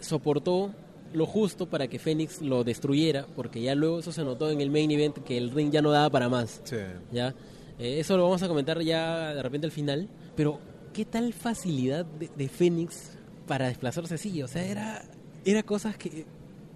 soportó 0.00 0.70
lo 1.12 1.26
justo 1.26 1.66
para 1.66 1.88
que 1.88 1.98
Fénix 1.98 2.40
lo 2.42 2.64
destruyera, 2.64 3.26
porque 3.36 3.60
ya 3.62 3.74
luego 3.74 4.00
eso 4.00 4.12
se 4.12 4.22
notó 4.24 4.50
en 4.50 4.60
el 4.60 4.70
main 4.70 4.90
event 4.90 5.18
que 5.24 5.38
el 5.38 5.50
ring 5.50 5.70
ya 5.70 5.82
no 5.82 5.90
daba 5.90 6.10
para 6.10 6.28
más. 6.28 6.60
Sí. 6.64 6.76
¿ya? 7.12 7.34
Eh, 7.78 8.00
eso 8.00 8.16
lo 8.16 8.24
vamos 8.24 8.42
a 8.42 8.48
comentar 8.48 8.80
ya 8.82 9.34
de 9.34 9.42
repente 9.42 9.66
al 9.66 9.72
final, 9.72 10.08
pero 10.34 10.58
¿qué 10.92 11.04
tal 11.04 11.32
facilidad 11.32 12.04
de, 12.04 12.30
de 12.36 12.48
Fénix 12.48 13.16
para 13.46 13.68
desplazarse 13.68 14.14
así? 14.14 14.42
O 14.42 14.48
sea, 14.48 14.64
era, 14.64 15.02
era 15.44 15.62
cosas 15.62 15.96
que 15.96 16.24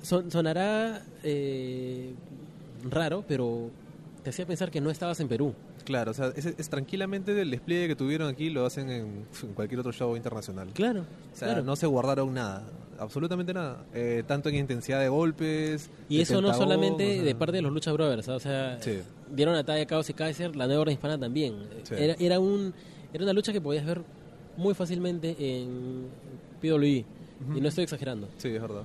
son- 0.02 0.30
sonará 0.30 1.02
eh, 1.22 2.12
raro, 2.88 3.24
pero 3.26 3.70
te 4.22 4.30
hacía 4.30 4.46
pensar 4.46 4.70
que 4.70 4.80
no 4.80 4.90
estabas 4.90 5.20
en 5.20 5.28
Perú. 5.28 5.54
Claro, 5.90 6.12
o 6.12 6.14
sea, 6.14 6.32
es, 6.36 6.46
es 6.46 6.68
tranquilamente 6.70 7.38
el 7.40 7.50
despliegue 7.50 7.88
que 7.88 7.96
tuvieron 7.96 8.28
aquí 8.28 8.48
lo 8.48 8.64
hacen 8.64 8.88
en, 8.90 9.26
en 9.42 9.54
cualquier 9.54 9.80
otro 9.80 9.90
show 9.92 10.14
internacional. 10.16 10.68
Claro, 10.72 11.00
O 11.00 11.36
sea, 11.36 11.48
claro. 11.48 11.64
no 11.64 11.74
se 11.74 11.86
guardaron 11.88 12.32
nada, 12.32 12.62
absolutamente 12.96 13.52
nada. 13.52 13.84
Eh, 13.92 14.22
tanto 14.24 14.48
en 14.50 14.54
intensidad 14.54 15.00
de 15.00 15.08
golpes. 15.08 15.90
Y 16.08 16.18
de 16.18 16.22
eso 16.22 16.40
no 16.40 16.54
solamente 16.54 17.04
o 17.10 17.14
sea, 17.16 17.22
de 17.24 17.34
parte 17.34 17.56
de 17.56 17.62
los 17.62 17.72
Lucha 17.72 17.90
Brothers, 17.90 18.28
¿ah? 18.28 18.36
o 18.36 18.40
sea, 18.40 18.78
Sí. 18.80 19.00
dieron 19.34 19.56
a 19.56 19.64
talla 19.64 19.84
Caos 19.86 20.08
y 20.08 20.14
Kaiser, 20.14 20.54
la 20.54 20.66
nueva 20.68 20.82
orden 20.82 20.94
hispana 20.94 21.18
también. 21.18 21.54
Sí. 21.82 21.94
Era, 21.98 22.14
era, 22.20 22.38
un, 22.38 22.72
era 23.12 23.24
una 23.24 23.32
lucha 23.32 23.52
que 23.52 23.60
podías 23.60 23.84
ver 23.84 24.02
muy 24.56 24.74
fácilmente 24.74 25.34
en 25.38 26.06
PWE, 26.60 27.04
Ujú. 27.48 27.58
y 27.58 27.60
no 27.60 27.68
estoy 27.68 27.82
exagerando. 27.82 28.28
Sí, 28.36 28.48
es 28.48 28.62
verdad. 28.62 28.82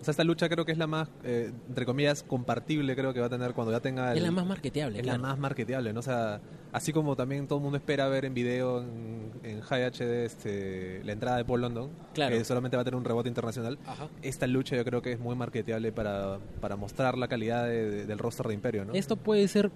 O 0.00 0.04
sea, 0.04 0.12
esta 0.12 0.22
lucha 0.24 0.48
creo 0.48 0.64
que 0.64 0.72
es 0.72 0.78
la 0.78 0.86
más, 0.86 1.08
eh, 1.24 1.50
entre 1.68 1.84
comillas, 1.84 2.22
compartible 2.22 2.94
creo 2.94 3.12
que 3.12 3.20
va 3.20 3.26
a 3.26 3.30
tener 3.30 3.52
cuando 3.52 3.72
ya 3.72 3.80
tenga... 3.80 4.12
es 4.12 4.18
el- 4.18 4.22
la 4.24 4.30
más 4.30 4.46
marketeable, 4.46 4.98
es 4.98 5.02
claro. 5.02 5.20
la 5.22 5.28
más 5.28 5.38
marketeable, 5.38 5.92
¿no? 5.92 6.00
O 6.00 6.02
sea, 6.02 6.40
así 6.72 6.92
como 6.92 7.16
también 7.16 7.48
todo 7.48 7.58
el 7.58 7.62
mundo 7.64 7.78
espera 7.78 8.06
ver 8.08 8.24
en 8.24 8.32
video 8.32 8.80
en, 8.82 9.32
en 9.42 9.60
High 9.60 9.84
HD 9.90 10.24
este, 10.24 11.02
la 11.04 11.12
entrada 11.12 11.36
de 11.38 11.44
Paul 11.44 11.62
London, 11.62 11.90
Claro. 12.14 12.36
que 12.36 12.44
solamente 12.44 12.76
va 12.76 12.82
a 12.82 12.84
tener 12.84 12.96
un 12.96 13.04
rebote 13.04 13.28
internacional. 13.28 13.76
Ajá. 13.86 14.08
Esta 14.22 14.46
lucha 14.46 14.76
yo 14.76 14.84
creo 14.84 15.02
que 15.02 15.12
es 15.12 15.18
muy 15.18 15.34
marketeable 15.34 15.90
para, 15.90 16.38
para 16.60 16.76
mostrar 16.76 17.18
la 17.18 17.26
calidad 17.26 17.64
de- 17.66 17.90
de- 17.90 18.06
del 18.06 18.18
roster 18.18 18.46
de 18.46 18.54
Imperio, 18.54 18.84
¿no? 18.84 18.92
Esto 18.94 19.16
puede 19.16 19.48
ser, 19.48 19.70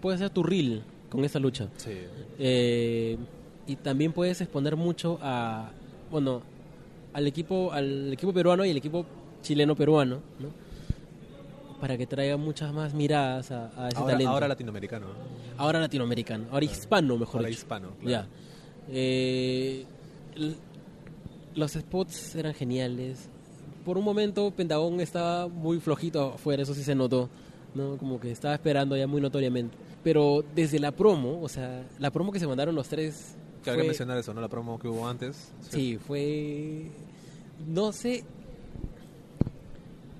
puede 0.00 0.18
ser 0.18 0.30
tu 0.30 0.44
reel 0.44 0.84
con 1.10 1.24
esta 1.24 1.40
lucha. 1.40 1.68
Sí. 1.76 1.90
Eh, 2.38 3.16
y 3.66 3.76
también 3.76 4.12
puedes 4.12 4.40
exponer 4.40 4.76
mucho 4.76 5.18
a, 5.20 5.70
bueno, 6.10 6.42
al 7.12 7.26
equipo, 7.26 7.72
al 7.72 8.12
equipo 8.12 8.32
peruano 8.32 8.64
y 8.64 8.70
el 8.70 8.76
equipo 8.76 9.04
chileno-peruano, 9.46 10.16
¿no? 10.40 10.48
Para 11.80 11.96
que 11.98 12.06
traiga 12.06 12.36
muchas 12.36 12.72
más 12.72 12.94
miradas 12.94 13.50
a, 13.50 13.66
a 13.76 13.88
ese 13.88 13.98
Ahora, 13.98 14.12
talento. 14.12 14.30
ahora 14.32 14.48
latinoamericano, 14.48 15.06
¿no? 15.08 15.14
Ahora 15.58 15.80
latinoamericano, 15.80 16.46
ahora 16.50 16.64
hispano, 16.64 17.16
mejor 17.18 17.36
Ahora 17.40 17.48
dicho. 17.48 17.60
hispano, 17.60 17.88
Ya. 18.00 18.04
claro. 18.04 18.28
Eh, 18.88 19.84
l- 20.36 20.54
los 21.54 21.72
spots 21.72 22.34
eran 22.36 22.54
geniales. 22.54 23.28
Por 23.84 23.98
un 23.98 24.04
momento 24.04 24.50
Pentagón 24.50 25.00
estaba 25.00 25.48
muy 25.48 25.78
flojito 25.80 26.32
afuera, 26.34 26.62
eso 26.62 26.74
sí 26.74 26.82
se 26.82 26.94
notó, 26.94 27.28
¿no? 27.74 27.96
Como 27.98 28.18
que 28.20 28.30
estaba 28.32 28.54
esperando 28.54 28.96
ya 28.96 29.06
muy 29.06 29.20
notoriamente. 29.20 29.76
Pero 30.02 30.44
desde 30.54 30.78
la 30.78 30.92
promo, 30.92 31.40
o 31.42 31.48
sea, 31.48 31.84
la 31.98 32.10
promo 32.10 32.32
que 32.32 32.38
se 32.40 32.46
mandaron 32.46 32.74
los 32.74 32.88
tres... 32.88 33.36
Que 33.62 33.70
habría 33.70 33.82
que 33.82 33.86
fue- 33.86 33.88
mencionar 33.90 34.18
eso, 34.18 34.32
¿no? 34.34 34.40
La 34.40 34.48
promo 34.48 34.78
que 34.78 34.88
hubo 34.88 35.06
antes. 35.08 35.52
Sí, 35.70 35.98
fue... 35.98 36.90
No 37.66 37.92
sé... 37.92 38.24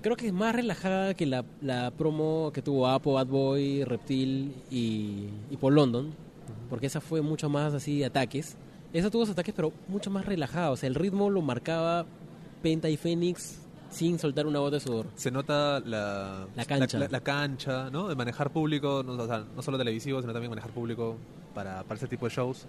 Creo 0.07 0.15
que 0.15 0.27
es 0.27 0.33
más 0.33 0.55
relajada 0.55 1.15
que 1.15 1.25
la, 1.25 1.43
la 1.59 1.91
promo 1.91 2.51
que 2.53 2.61
tuvo 2.61 2.87
Apo, 2.87 3.15
Bad 3.15 3.27
Boy, 3.27 3.83
Reptil 3.83 4.55
y, 4.71 5.27
y 5.49 5.57
Paul 5.59 5.75
London. 5.75 6.13
Porque 6.69 6.85
esa 6.85 7.01
fue 7.01 7.19
mucho 7.19 7.49
más 7.49 7.73
así 7.73 7.99
de 7.99 8.05
ataques. 8.05 8.55
Esa 8.93 9.09
tuvo 9.09 9.25
sus 9.25 9.33
ataques, 9.33 9.53
pero 9.53 9.73
mucho 9.89 10.09
más 10.09 10.25
relajada. 10.25 10.71
O 10.71 10.77
sea, 10.77 10.87
el 10.87 10.95
ritmo 10.95 11.29
lo 11.29 11.41
marcaba 11.41 12.05
Penta 12.63 12.87
y 12.87 12.95
Fénix 12.95 13.59
sin 13.89 14.17
soltar 14.17 14.47
una 14.47 14.59
gota 14.59 14.77
de 14.77 14.79
sudor. 14.79 15.07
Se 15.15 15.29
nota 15.29 15.81
la, 15.81 16.47
La 16.55 16.63
cancha. 16.63 16.99
La, 16.99 17.09
la 17.09 17.19
cancha, 17.19 17.89
¿no? 17.89 18.07
De 18.07 18.15
manejar 18.15 18.49
público, 18.51 19.03
no, 19.05 19.11
o 19.21 19.27
sea, 19.27 19.43
no 19.53 19.61
solo 19.61 19.77
televisivo, 19.77 20.21
sino 20.21 20.31
también 20.31 20.49
manejar 20.49 20.71
público 20.71 21.17
para, 21.53 21.83
para 21.83 21.97
ese 21.97 22.07
tipo 22.07 22.29
de 22.29 22.33
shows. 22.33 22.65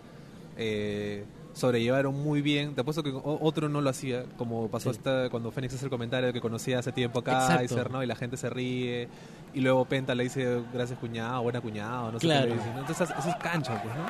Eh, 0.57 1.25
sobrellevaron 1.55 2.15
muy 2.15 2.41
bien. 2.43 2.75
Te 2.75 2.81
apuesto 2.83 3.03
que 3.03 3.13
otro 3.23 3.69
no 3.69 3.81
lo 3.81 3.91
hacía, 3.91 4.25
como 4.37 4.69
pasó 4.69 4.93
Sí. 4.93 4.99
esta, 4.99 5.29
cuando 5.31 5.51
Fénix 5.51 5.75
hace 5.75 5.85
el 5.85 5.91
comentario 5.91 6.33
que 6.33 6.41
conocía 6.41 6.79
hace 6.79 6.93
tiempo 6.93 7.19
acá, 7.21 7.33
Exacto. 7.43 7.57
Kaiser, 7.59 7.91
¿no? 7.91 8.03
Y 8.03 8.07
la 8.07 8.15
gente 8.17 8.37
se 8.37 8.49
ríe. 8.51 9.09
Y 9.55 9.61
luego 9.61 9.85
Penta 9.87 10.15
le 10.15 10.25
dice, 10.25 10.63
gracias 10.73 10.99
cuñado, 10.99 11.43
buena 11.43 11.61
cuñado, 11.61 12.13
no 12.13 12.21
sé 12.21 12.27
Claro. 12.27 12.43
qué 12.43 12.49
le 12.51 12.55
dice, 12.57 12.71
¿no? 12.75 12.81
Entonces, 12.81 13.11
eso 13.19 13.29
es 13.29 13.37
cancha, 13.37 13.83
pues, 13.83 13.95
¿no? 13.97 14.07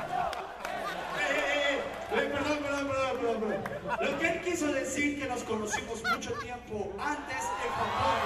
Eh, 2.20 2.30
perdón, 2.32 2.58
perdón, 2.62 2.88
perdón, 2.88 3.16
perdón, 3.20 3.40
perdón. 3.40 4.12
Lo 4.12 4.18
que 4.18 4.28
él 4.28 4.40
quiso 4.42 4.66
decir 4.72 5.18
que 5.20 5.28
nos 5.28 5.42
conocimos 5.44 6.02
mucho 6.12 6.32
tiempo 6.42 6.92
antes 6.98 7.36
en 7.64 7.70
Japón. 7.72 8.18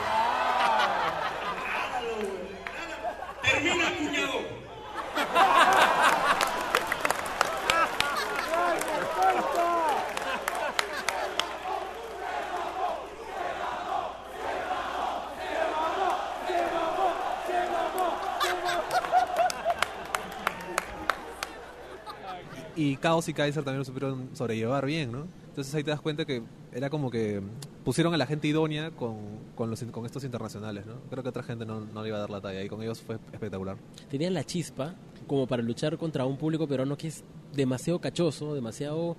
Termina, 3.42 3.90
cuñado. 3.98 4.38
Y 22.76 22.96
Chaos 22.96 23.28
y 23.28 23.34
Kaiser 23.34 23.64
también 23.64 23.80
lo 23.80 23.84
supieron 23.84 24.30
sobrellevar 24.34 24.86
bien, 24.86 25.12
¿no? 25.12 25.26
Entonces 25.48 25.74
ahí 25.74 25.84
te 25.84 25.90
das 25.90 26.00
cuenta 26.00 26.24
que 26.24 26.42
era 26.72 26.88
como 26.88 27.10
que 27.10 27.42
pusieron 27.84 28.14
a 28.14 28.16
la 28.16 28.26
gente 28.26 28.48
idónea 28.48 28.90
con, 28.90 29.16
con, 29.54 29.68
los, 29.68 29.82
con 29.84 30.06
estos 30.06 30.24
internacionales, 30.24 30.86
¿no? 30.86 30.94
Creo 31.10 31.22
que 31.22 31.28
otra 31.28 31.42
gente 31.42 31.66
no, 31.66 31.80
no 31.80 32.02
le 32.02 32.08
iba 32.08 32.16
a 32.16 32.20
dar 32.20 32.30
la 32.30 32.40
talla 32.40 32.62
y 32.62 32.68
con 32.68 32.82
ellos 32.82 33.02
fue 33.02 33.16
espectacular. 33.32 33.76
Tenían 34.10 34.32
la 34.32 34.44
chispa 34.44 34.94
como 35.26 35.46
para 35.46 35.62
luchar 35.62 35.98
contra 35.98 36.24
un 36.24 36.38
público 36.38 36.66
peruano 36.66 36.96
que 36.96 37.08
es 37.08 37.24
demasiado 37.54 38.00
cachoso, 38.00 38.54
demasiado 38.54 39.16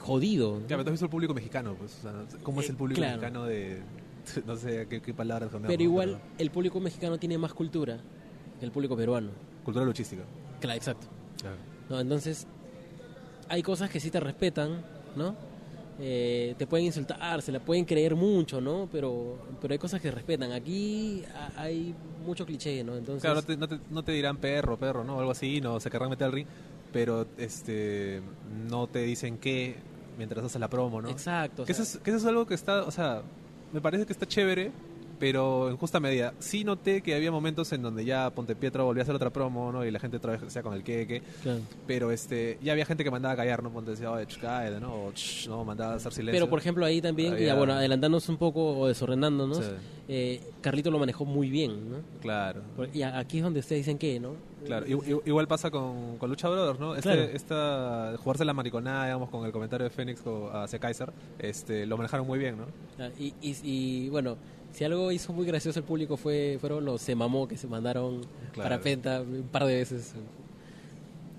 jodido. 0.00 0.60
¿no? 0.60 0.66
Claro, 0.66 0.84
tú 0.84 0.90
has 0.90 0.92
visto 0.92 1.06
el 1.06 1.10
público 1.10 1.34
mexicano, 1.34 1.74
pues, 1.74 1.98
o 1.98 2.02
sea, 2.02 2.38
¿cómo 2.44 2.60
es 2.60 2.68
Eh, 2.68 2.70
el 2.70 2.76
público 2.76 3.00
claro. 3.00 3.16
mexicano 3.20 3.44
de... 3.44 3.82
No 4.46 4.56
sé 4.56 4.86
qué, 4.88 5.00
qué 5.00 5.14
palabras 5.14 5.50
Pero 5.68 5.82
igual 5.82 6.20
el 6.38 6.50
público 6.50 6.80
mexicano 6.80 7.16
tiene 7.16 7.38
más 7.38 7.54
cultura 7.54 7.98
que 8.58 8.64
el 8.64 8.72
público 8.72 8.96
peruano. 8.96 9.30
Cultura 9.64 9.84
luchística. 9.84 10.22
Claro, 10.60 10.76
exacto. 10.76 11.06
Claro. 11.40 11.75
¿No? 11.88 12.00
Entonces, 12.00 12.46
hay 13.48 13.62
cosas 13.62 13.90
que 13.90 14.00
sí 14.00 14.10
te 14.10 14.20
respetan, 14.20 14.82
¿no? 15.14 15.34
Eh, 15.98 16.54
te 16.58 16.66
pueden 16.66 16.84
insultar, 16.86 17.40
se 17.40 17.52
la 17.52 17.60
pueden 17.60 17.84
creer 17.86 18.14
mucho, 18.16 18.60
¿no? 18.60 18.86
Pero, 18.92 19.38
pero 19.62 19.72
hay 19.72 19.78
cosas 19.78 20.00
que 20.00 20.10
respetan. 20.10 20.52
Aquí 20.52 21.22
ha- 21.34 21.62
hay 21.62 21.94
mucho 22.26 22.44
cliché, 22.44 22.84
¿no? 22.84 22.96
Entonces, 22.96 23.22
Claro, 23.22 23.36
no 23.36 23.42
te, 23.46 23.56
no, 23.56 23.66
te, 23.68 23.78
no 23.90 24.02
te 24.02 24.12
dirán 24.12 24.36
perro, 24.36 24.76
perro, 24.78 25.04
¿no? 25.04 25.16
O 25.16 25.20
algo 25.20 25.30
así, 25.32 25.60
no 25.60 25.80
se 25.80 25.88
querrán 25.90 26.10
meter 26.10 26.26
al 26.26 26.32
ring, 26.32 26.46
pero 26.92 27.26
este 27.38 28.20
no 28.68 28.86
te 28.88 28.98
dicen 29.04 29.38
qué 29.38 29.76
mientras 30.18 30.44
haces 30.44 30.60
la 30.60 30.68
promo, 30.68 31.00
¿no? 31.00 31.08
exacto. 31.08 31.62
o 31.62 31.64
Que 31.66 31.72
eso, 31.72 31.82
es, 31.82 31.98
que 31.98 32.10
eso 32.10 32.18
es 32.18 32.26
algo 32.26 32.46
que 32.46 32.54
está, 32.54 32.82
o 32.82 32.90
sea, 32.90 33.22
me 33.72 33.80
parece 33.80 34.04
que 34.06 34.12
está 34.12 34.26
chévere, 34.26 34.72
pero 35.18 35.70
en 35.70 35.76
justa 35.76 36.00
medida. 36.00 36.34
Sí 36.38 36.64
noté 36.64 37.00
que 37.02 37.14
había 37.14 37.30
momentos 37.30 37.72
en 37.72 37.82
donde 37.82 38.04
ya 38.04 38.30
Ponte 38.30 38.54
Pietro 38.56 38.84
volvía 38.84 39.02
a 39.02 39.04
hacer 39.04 39.14
otra 39.14 39.30
promo, 39.30 39.72
¿no? 39.72 39.84
Y 39.84 39.90
la 39.90 39.98
gente 39.98 40.16
otra 40.18 40.32
vez 40.36 40.52
sea 40.52 40.62
con 40.62 40.74
el 40.74 40.82
queque. 40.82 41.22
claro. 41.42 41.60
Pero 41.86 42.10
este, 42.10 42.58
ya 42.62 42.72
había 42.72 42.84
gente 42.86 43.04
que 43.04 43.10
mandaba 43.10 43.34
a 43.34 43.36
callar, 43.36 43.62
¿no? 43.62 43.70
Ponte 43.70 43.92
decía, 43.92 44.10
oye, 44.10 44.26
cállate, 44.40 44.80
¿no? 44.80 44.92
O, 45.06 45.12
ch, 45.12 45.48
no, 45.48 45.64
mandaba 45.64 45.94
a 45.94 45.96
hacer 45.96 46.12
silencio. 46.12 46.38
Pero 46.40 46.50
por 46.50 46.58
ejemplo 46.58 46.84
ahí 46.84 47.00
también, 47.00 47.32
y 47.32 47.36
Había- 47.36 47.46
ya, 47.48 47.54
bueno, 47.54 47.72
adelantándonos 47.74 48.28
un 48.28 48.36
poco 48.36 48.78
o 48.78 48.88
desordenándonos, 48.88 49.58
Sí. 49.58 49.70
eh, 50.08 50.40
Carlito 50.60 50.90
lo 50.90 50.98
manejó 50.98 51.24
muy 51.24 51.48
bien, 51.50 51.90
¿no? 51.90 51.96
Claro. 52.20 52.62
Y 52.92 53.02
aquí 53.02 53.38
es 53.38 53.44
donde 53.44 53.60
ustedes 53.60 53.80
dicen 53.86 53.98
que, 53.98 54.18
¿no? 54.20 54.32
Claro, 54.64 54.84
igual 55.24 55.46
pasa 55.46 55.70
con, 55.70 56.16
con 56.18 56.28
Lucha 56.28 56.48
Brothers, 56.48 56.80
¿no? 56.80 56.94
Este, 56.96 57.08
Claro. 57.08 57.22
Esta, 57.22 58.14
jugarse 58.18 58.44
la 58.44 58.52
mariconada, 58.52 59.04
digamos, 59.04 59.30
con 59.30 59.46
el 59.46 59.52
comentario 59.52 59.84
de 59.84 59.90
Fénix 59.90 60.22
hacia 60.52 60.78
Kaiser, 60.80 61.12
este, 61.38 61.86
lo 61.86 61.96
manejaron 61.96 62.26
muy 62.26 62.38
bien, 62.38 62.56
¿no? 62.58 62.64
Ah, 62.98 63.08
Y, 63.18 63.32
y, 63.40 63.56
y, 63.62 64.08
bueno, 64.08 64.36
si 64.76 64.84
algo 64.84 65.10
hizo 65.10 65.32
muy 65.32 65.46
gracioso 65.46 65.78
el 65.78 65.84
público 65.84 66.16
fue 66.16 66.58
fueron 66.60 66.84
los 66.84 67.00
se 67.00 67.14
mamó 67.14 67.48
que 67.48 67.56
se 67.56 67.66
mandaron 67.66 68.20
Claro. 68.52 68.68
para 68.70 68.80
Penta 68.80 69.20
un 69.22 69.48
par 69.50 69.64
de 69.64 69.74
veces. 69.76 70.12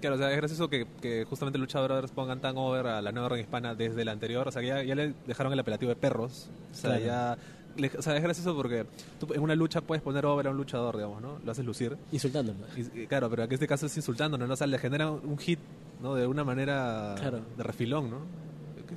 Claro, 0.02 0.16
o 0.16 0.20
sea, 0.20 0.32
es 0.32 0.38
gracioso 0.38 0.70
que, 0.70 0.86
que 1.02 1.26
justamente 1.28 1.58
Lucha 1.58 1.82
Brothers 1.82 2.12
pongan 2.12 2.40
tan 2.40 2.56
over 2.58 2.86
a 2.88 3.02
la 3.02 3.12
nueva 3.12 3.30
ring 3.30 3.42
hispana 3.42 3.74
desde 3.74 4.06
la 4.06 4.12
anterior, 4.12 4.48
o 4.48 4.52
sea, 4.52 4.62
que 4.62 4.68
ya, 4.68 4.84
ya 4.84 4.94
le 4.96 5.14
dejaron 5.26 5.52
el 5.54 5.60
apelativo 5.60 5.90
de 5.90 5.96
perros, 5.96 6.50
o 6.72 6.76
sea, 6.76 6.98
Claro. 7.00 7.06
ya... 7.06 7.98
o 7.98 8.02
sea, 8.04 8.16
es 8.16 8.22
gracioso 8.24 8.56
porque 8.56 8.86
tú 9.20 9.34
en 9.34 9.42
una 9.42 9.56
lucha 9.56 9.82
puedes 9.82 10.04
poner 10.04 10.26
over 10.28 10.48
a 10.48 10.50
un 10.52 10.58
luchador, 10.58 10.96
digamos, 10.98 11.22
¿no? 11.22 11.40
Lo 11.44 11.52
haces 11.52 11.66
lucir. 11.66 11.98
Insultándolo. 12.12 12.60
Y, 12.76 13.02
y 13.02 13.08
claro, 13.08 13.28
pero 13.30 13.44
en 13.44 13.52
este 13.52 13.68
caso 13.68 13.88
es 13.88 13.98
insultándolo, 13.98 14.46
¿no? 14.46 14.54
O 14.54 14.58
sea, 14.58 14.68
le 14.68 14.78
genera 14.78 15.10
un 15.10 15.38
hit, 15.40 15.60
¿no? 16.02 16.14
De 16.14 16.28
una 16.28 16.44
manera 16.44 17.16
Claro. 17.20 17.42
de 17.58 17.64
refilón, 17.64 18.10
¿no? 18.12 18.18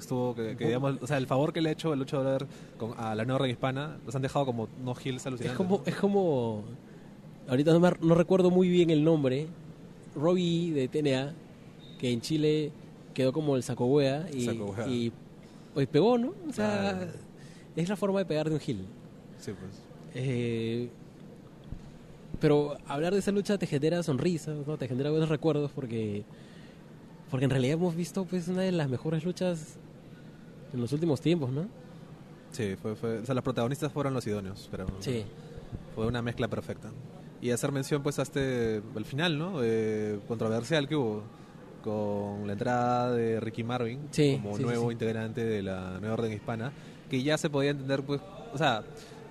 Estuvo, 0.01 0.35
que, 0.35 0.57
que, 0.57 0.67
digamos, 0.67 0.97
o 1.01 1.07
sea, 1.07 1.17
el 1.19 1.27
favor 1.27 1.53
que 1.53 1.61
le 1.61 1.69
ha 1.69 1.73
hecho 1.73 1.93
el 1.93 1.99
Lucha 2.01 2.19
Brother 2.19 2.47
con, 2.79 2.93
a 2.99 3.15
la 3.15 3.25
nueva 3.25 3.45
ring 3.45 3.53
hispana, 3.53 3.99
los 4.05 4.15
han 4.15 4.23
dejado 4.23 4.47
como 4.47 4.69
no 4.85 4.93
Es 4.93 4.99
alucinantes. 4.99 5.53
como, 5.53 5.83
es 5.87 5.95
como, 5.97 6.65
ahorita 7.49 7.73
no, 7.73 7.81
me- 7.81 7.93
no 8.01 8.15
recuerdo 8.15 8.51
muy 8.51 8.69
bien 8.69 8.91
el 8.91 9.05
nombre, 9.05 9.47
Robbie 10.17 10.73
de 10.73 10.89
TNA, 10.89 11.33
que 11.99 12.11
en 12.11 12.21
Chile 12.21 12.73
quedó 13.15 13.33
como 13.33 13.57
el 13.57 13.63
saco 13.63 13.87
wea 13.87 14.27
y, 14.33 14.49
y 14.89 15.13
pues 15.75 15.87
pegó, 15.87 16.19
¿no? 16.19 16.33
O 16.49 16.53
sea, 16.53 17.09
es 17.77 17.89
la 17.89 17.97
forma 17.97 18.19
de 18.21 18.25
pegar 18.25 18.49
de 18.49 18.55
un 18.57 18.61
heel. 18.67 18.85
Sí, 19.39 19.53
pues. 19.53 19.83
Eh, 20.15 20.89
pero 22.41 22.77
hablar 22.87 23.13
de 23.13 23.19
esa 23.19 23.33
lucha 23.33 23.59
te 23.59 23.67
genera 23.67 24.03
sonrisas, 24.03 24.67
¿no? 24.67 24.77
te 24.79 24.89
genera 24.89 25.11
buenos 25.11 25.29
recuerdos 25.29 25.71
porque 25.75 26.25
porque 27.31 27.45
en 27.45 27.51
realidad 27.51 27.75
hemos 27.75 27.95
visto 27.95 28.25
pues 28.25 28.49
una 28.49 28.63
de 28.63 28.73
las 28.73 28.89
mejores 28.89 29.25
luchas 29.25 29.77
en 30.73 30.81
los 30.81 30.93
últimos 30.93 31.21
tiempos, 31.21 31.51
¿no? 31.51 31.67
Sí, 32.53 32.77
fue, 32.81 32.97
fue, 32.97 33.19
o 33.19 33.25
sea, 33.27 33.35
los 33.35 33.45
protagonistas 33.45 33.93
fueron 33.93 34.13
los 34.15 34.27
idóneos, 34.27 34.69
pero 34.71 34.87
Sí. 35.01 35.25
fue 35.95 36.07
una 36.07 36.21
mezcla 36.23 36.49
perfecta. 36.49 36.91
Y 37.41 37.51
hacer 37.53 37.73
mención 37.73 38.03
pues 38.03 38.19
a 38.19 38.23
este, 38.23 38.83
al 38.95 39.05
final, 39.05 39.39
¿no? 39.39 39.61
Eh, 39.63 40.19
controversial 40.29 40.87
que 40.89 40.97
hubo 40.97 41.23
con 41.83 42.47
la 42.47 42.53
entrada 42.53 43.13
de 43.13 43.41
Ricky 43.41 43.65
Marvin 43.65 44.01
Sí, 44.11 44.39
como 44.43 44.57
sí, 44.57 44.63
nuevo 44.63 44.89
sí. 44.89 44.93
integrante 44.93 45.45
de 45.45 45.63
la 45.63 45.99
nueva 46.01 46.15
orden 46.15 46.33
hispana, 46.33 46.73
que 47.09 47.23
ya 47.23 47.39
se 47.39 47.49
podía 47.49 47.71
entender 47.71 48.03
pues, 48.03 48.21
o 48.53 48.59
sea, 48.59 48.83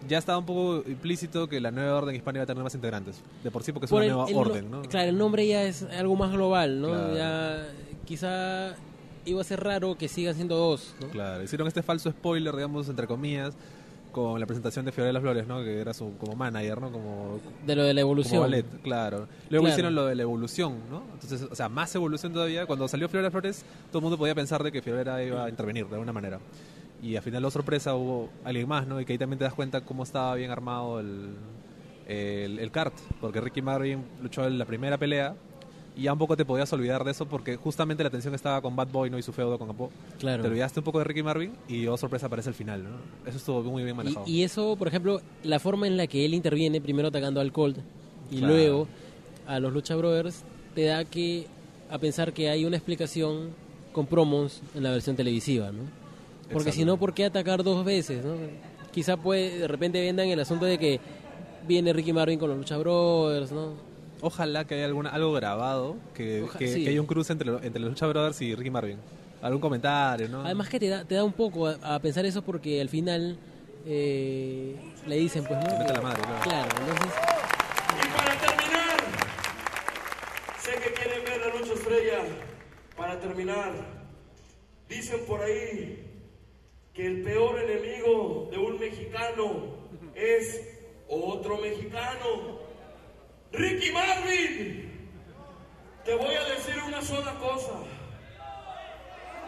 ya 0.07 0.17
estaba 0.17 0.37
un 0.39 0.45
poco 0.45 0.89
implícito 0.89 1.47
que 1.47 1.59
la 1.59 1.71
nueva 1.71 1.97
orden 1.97 2.15
hispana 2.15 2.37
iba 2.39 2.43
a 2.43 2.47
tener 2.47 2.63
más 2.63 2.73
integrantes, 2.73 3.21
de 3.43 3.51
por 3.51 3.61
sí 3.63 3.71
porque 3.73 3.85
es 3.85 3.89
Por 3.91 3.97
una 4.01 4.05
el- 4.07 4.11
nueva 4.13 4.29
el 4.29 4.33
no- 4.35 4.41
orden, 4.41 4.71
¿no? 4.71 4.81
Claro, 4.83 5.09
el 5.09 5.17
nombre 5.17 5.45
ya 5.45 5.63
es 5.63 5.83
algo 5.83 6.15
más 6.15 6.31
global, 6.31 6.81
¿no? 6.81 6.87
Claro. 6.87 7.15
Ya 7.15 7.67
quizá 8.05 8.73
iba 9.29 9.41
a 9.41 9.43
ser 9.43 9.63
raro 9.63 9.95
que 9.97 10.07
siga 10.07 10.33
siendo 10.33 10.55
dos, 10.55 10.93
¿no? 11.01 11.07
Claro, 11.07 11.43
hicieron 11.43 11.67
este 11.67 11.81
falso 11.83 12.09
spoiler, 12.11 12.53
digamos, 12.55 12.89
entre 12.89 13.07
comillas, 13.07 13.53
con 14.11 14.39
la 14.39 14.45
presentación 14.47 14.85
de 14.85 14.91
Fiorella 14.91 15.21
Flores, 15.21 15.45
¿no? 15.47 15.63
Que 15.63 15.79
era 15.79 15.93
su 15.93 16.17
como 16.17 16.35
manager, 16.35 16.81
¿no? 16.81 16.91
Como, 16.91 17.39
De 17.65 17.75
lo 17.75 17.83
de 17.83 17.93
la 17.93 18.01
como 18.01 18.11
evolución. 18.13 18.41
ballet, 18.41 18.65
claro. 18.81 19.27
Luego 19.49 19.65
Claro. 19.65 19.67
hicieron 19.69 19.95
lo 19.95 20.05
de 20.07 20.15
la 20.15 20.23
evolución, 20.23 20.77
¿no? 20.89 21.03
Entonces, 21.13 21.43
o 21.49 21.55
sea, 21.55 21.69
más 21.69 21.93
evolución 21.93 22.33
todavía. 22.33 22.65
Cuando 22.65 22.87
salió 22.87 23.07
Fiorella 23.07 23.29
Flores, 23.29 23.63
todo 23.89 23.99
el 23.99 24.03
mundo 24.03 24.17
podía 24.17 24.33
pensar 24.33 24.63
de 24.63 24.71
que 24.71 24.81
Fiorella 24.81 25.23
iba 25.23 25.45
a 25.45 25.49
intervenir 25.49 25.85
de 25.87 25.93
alguna 25.93 26.11
manera. 26.11 26.39
Y 27.03 27.15
al 27.15 27.21
final, 27.23 27.43
la 27.43 27.51
sorpresa, 27.51 27.93
hubo 27.95 28.29
alguien 28.43 28.67
más, 28.67 28.87
¿no? 28.87 28.99
Y 28.99 29.05
que 29.05 29.13
ahí 29.13 29.19
también 29.19 29.37
te 29.37 29.45
das 29.45 29.53
cuenta 29.53 29.81
cómo 29.81 30.03
estaba 30.03 30.33
bien 30.35 30.49
armado 30.51 30.99
el, 30.99 31.29
el, 32.07 32.57
el 32.59 32.71
kart. 32.71 32.93
Porque 33.21 33.39
Ricky 33.39 33.61
Marvin 33.61 34.03
luchó 34.23 34.45
en 34.47 34.57
la 34.57 34.65
primera 34.65 34.97
pelea 34.97 35.35
y 35.99 36.03
ya 36.03 36.13
un 36.13 36.19
poco 36.19 36.37
te 36.37 36.45
podías 36.45 36.71
olvidar 36.71 37.03
de 37.03 37.11
eso 37.11 37.25
porque 37.25 37.57
justamente 37.57 38.03
la 38.03 38.07
atención 38.07 38.33
estaba 38.33 38.61
con 38.61 38.75
Bad 38.75 38.87
Boy, 38.87 39.09
¿no? 39.09 39.17
Y 39.17 39.21
su 39.21 39.33
feudo 39.33 39.57
con 39.59 39.69
Apo. 39.69 39.91
Claro. 40.19 40.41
Te 40.43 40.47
olvidaste 40.49 40.79
un 40.79 40.83
poco 40.83 40.99
de 40.99 41.03
Ricky 41.05 41.23
Marvin 41.23 41.51
y 41.67 41.87
oh 41.87 41.97
sorpresa 41.97 42.27
aparece 42.27 42.49
al 42.49 42.55
final, 42.55 42.83
¿no? 42.83 42.89
Eso 43.25 43.37
estuvo 43.37 43.61
muy 43.63 43.83
bien 43.83 43.95
manejado. 43.95 44.25
Y, 44.27 44.37
y 44.37 44.43
eso, 44.43 44.75
por 44.77 44.87
ejemplo, 44.87 45.21
la 45.43 45.59
forma 45.59 45.87
en 45.87 45.97
la 45.97 46.07
que 46.07 46.25
él 46.25 46.33
interviene, 46.33 46.79
primero 46.81 47.09
atacando 47.09 47.41
al 47.41 47.51
Colt 47.51 47.77
y 48.31 48.37
Claro. 48.37 48.53
luego 48.53 48.87
a 49.47 49.59
los 49.59 49.73
Lucha 49.73 49.95
Brothers, 49.95 50.43
te 50.75 50.85
da 50.85 51.03
que 51.05 51.47
a 51.89 51.97
pensar 51.97 52.33
que 52.33 52.49
hay 52.49 52.65
una 52.65 52.77
explicación 52.77 53.49
con 53.91 54.05
promos 54.05 54.61
en 54.75 54.83
la 54.83 54.91
versión 54.91 55.15
televisiva, 55.15 55.71
¿no? 55.71 55.81
Porque 56.51 56.71
si 56.71 56.85
no, 56.85 56.97
¿por 56.97 57.13
qué 57.13 57.25
atacar 57.25 57.63
dos 57.63 57.83
veces, 57.83 58.23
no? 58.23 58.35
Quizá 58.91 59.17
puede, 59.17 59.59
de 59.59 59.67
repente 59.67 59.99
vendan 60.01 60.27
el 60.27 60.39
asunto 60.39 60.65
de 60.65 60.77
que 60.77 60.99
viene 61.67 61.93
Ricky 61.93 62.13
Marvin 62.13 62.39
con 62.39 62.49
los 62.49 62.57
Lucha 62.57 62.77
Brothers, 62.77 63.51
¿no? 63.51 63.88
Ojalá 64.21 64.65
que 64.65 64.75
haya 64.75 64.85
alguna, 64.85 65.09
algo 65.09 65.31
grabado, 65.33 65.95
que, 66.13 66.43
Oja- 66.43 66.59
que, 66.59 66.67
sí. 66.67 66.83
que 66.83 66.89
haya 66.89 67.01
un 67.01 67.07
cruce 67.07 67.31
entre, 67.33 67.49
entre 67.51 67.79
los 67.79 67.89
Lucha 67.91 68.05
Brothers 68.07 68.41
y 68.41 68.53
Ricky 68.55 68.69
Marvin. 68.69 68.97
Algún 69.41 69.61
comentario, 69.61 70.27
¿no? 70.27 70.41
Además 70.43 70.67
que 70.67 70.79
te 70.79 70.89
da, 70.89 71.05
te 71.05 71.15
da 71.15 71.23
un 71.23 71.31
poco 71.31 71.67
a, 71.67 71.95
a 71.95 71.99
pensar 71.99 72.25
eso 72.25 72.41
porque 72.41 72.81
al 72.81 72.89
final 72.89 73.37
eh, 73.85 74.75
le 75.07 75.15
dicen, 75.15 75.45
pues, 75.45 75.57
¿no? 75.59 75.65
Te 75.67 75.77
mete 75.79 75.93
la 75.93 76.01
madre, 76.01 76.21
claro. 76.21 76.43
Claro, 76.43 76.69
entonces... 76.81 77.13
Y 78.03 78.17
para 78.17 78.37
terminar, 78.37 78.99
sé 80.61 80.71
que 80.83 80.93
quieren 80.93 81.23
ver 81.23 81.39
la 81.39 81.59
lucha 81.59 81.73
estrella. 81.73 82.19
Para 82.97 83.17
terminar, 83.21 83.71
dicen 84.89 85.21
por 85.25 85.41
ahí 85.41 86.05
que 86.93 87.05
el 87.07 87.21
peor 87.23 87.57
enemigo 87.59 88.49
de 88.51 88.57
un 88.57 88.77
mexicano 88.77 89.77
es 90.15 90.59
otro 91.07 91.57
mexicano. 91.59 92.58
Ricky 93.51 93.91
Marvin, 93.91 95.09
te 96.05 96.13
voy 96.15 96.35
a 96.35 96.43
decir 96.43 96.77
una 96.85 97.01
sola 97.01 97.33
cosa. 97.35 97.73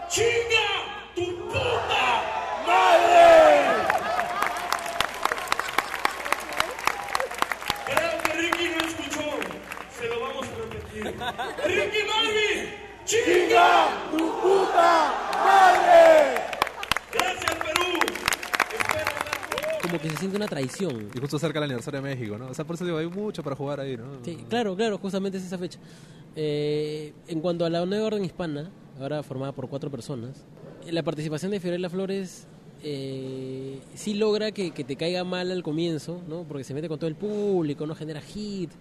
¡Chinga 0.09 0.67
tu 1.15 1.47
puta 1.47 2.23
madre! 2.65 3.61
Creo 7.85 8.23
que 8.23 8.33
Ricky 8.33 8.69
no 8.69 8.87
escuchó. 8.87 9.25
Se 9.97 10.07
lo 10.07 10.19
vamos 10.19 10.47
a 10.47 10.55
repetir. 10.55 11.03
¡Ricky 11.65 12.03
Marvin! 12.07 12.57
¡Chinga 13.05 13.87
tu 14.11 14.41
puta 14.41 15.13
madre! 15.45 16.41
Gracias, 17.13 17.40
como 19.91 20.01
que 20.01 20.09
se 20.09 20.17
siente 20.17 20.37
una 20.37 20.47
traición. 20.47 21.09
Y 21.13 21.19
justo 21.19 21.37
cerca 21.37 21.59
del 21.59 21.65
aniversario 21.65 22.01
de 22.01 22.15
México, 22.15 22.37
¿no? 22.37 22.47
O 22.47 22.53
sea, 22.53 22.65
por 22.65 22.75
eso 22.75 22.85
digo, 22.85 22.97
hay 22.97 23.07
mucho 23.07 23.43
para 23.43 23.55
jugar 23.55 23.81
ahí, 23.81 23.97
¿no? 23.97 24.05
Sí, 24.23 24.37
claro, 24.47 24.75
claro, 24.75 24.97
justamente 24.97 25.37
es 25.37 25.45
esa 25.45 25.57
fecha. 25.57 25.79
Eh, 26.35 27.13
en 27.27 27.41
cuanto 27.41 27.65
a 27.65 27.69
la 27.69 27.85
nueva 27.85 28.07
orden 28.07 28.23
hispana, 28.23 28.69
ahora 28.99 29.21
formada 29.21 29.51
por 29.51 29.67
cuatro 29.67 29.91
personas, 29.91 30.45
la 30.89 31.03
participación 31.03 31.51
de 31.51 31.59
Fiorella 31.59 31.89
Flores 31.89 32.47
eh, 32.83 33.79
sí 33.93 34.13
logra 34.13 34.51
que, 34.51 34.71
que 34.71 34.83
te 34.85 34.95
caiga 34.95 35.25
mal 35.25 35.51
al 35.51 35.61
comienzo, 35.61 36.21
¿no? 36.27 36.43
Porque 36.43 36.63
se 36.63 36.73
mete 36.73 36.87
con 36.87 36.97
todo 36.97 37.09
el 37.09 37.15
público, 37.15 37.85
no 37.85 37.93
genera 37.93 38.21
hit, 38.21 38.71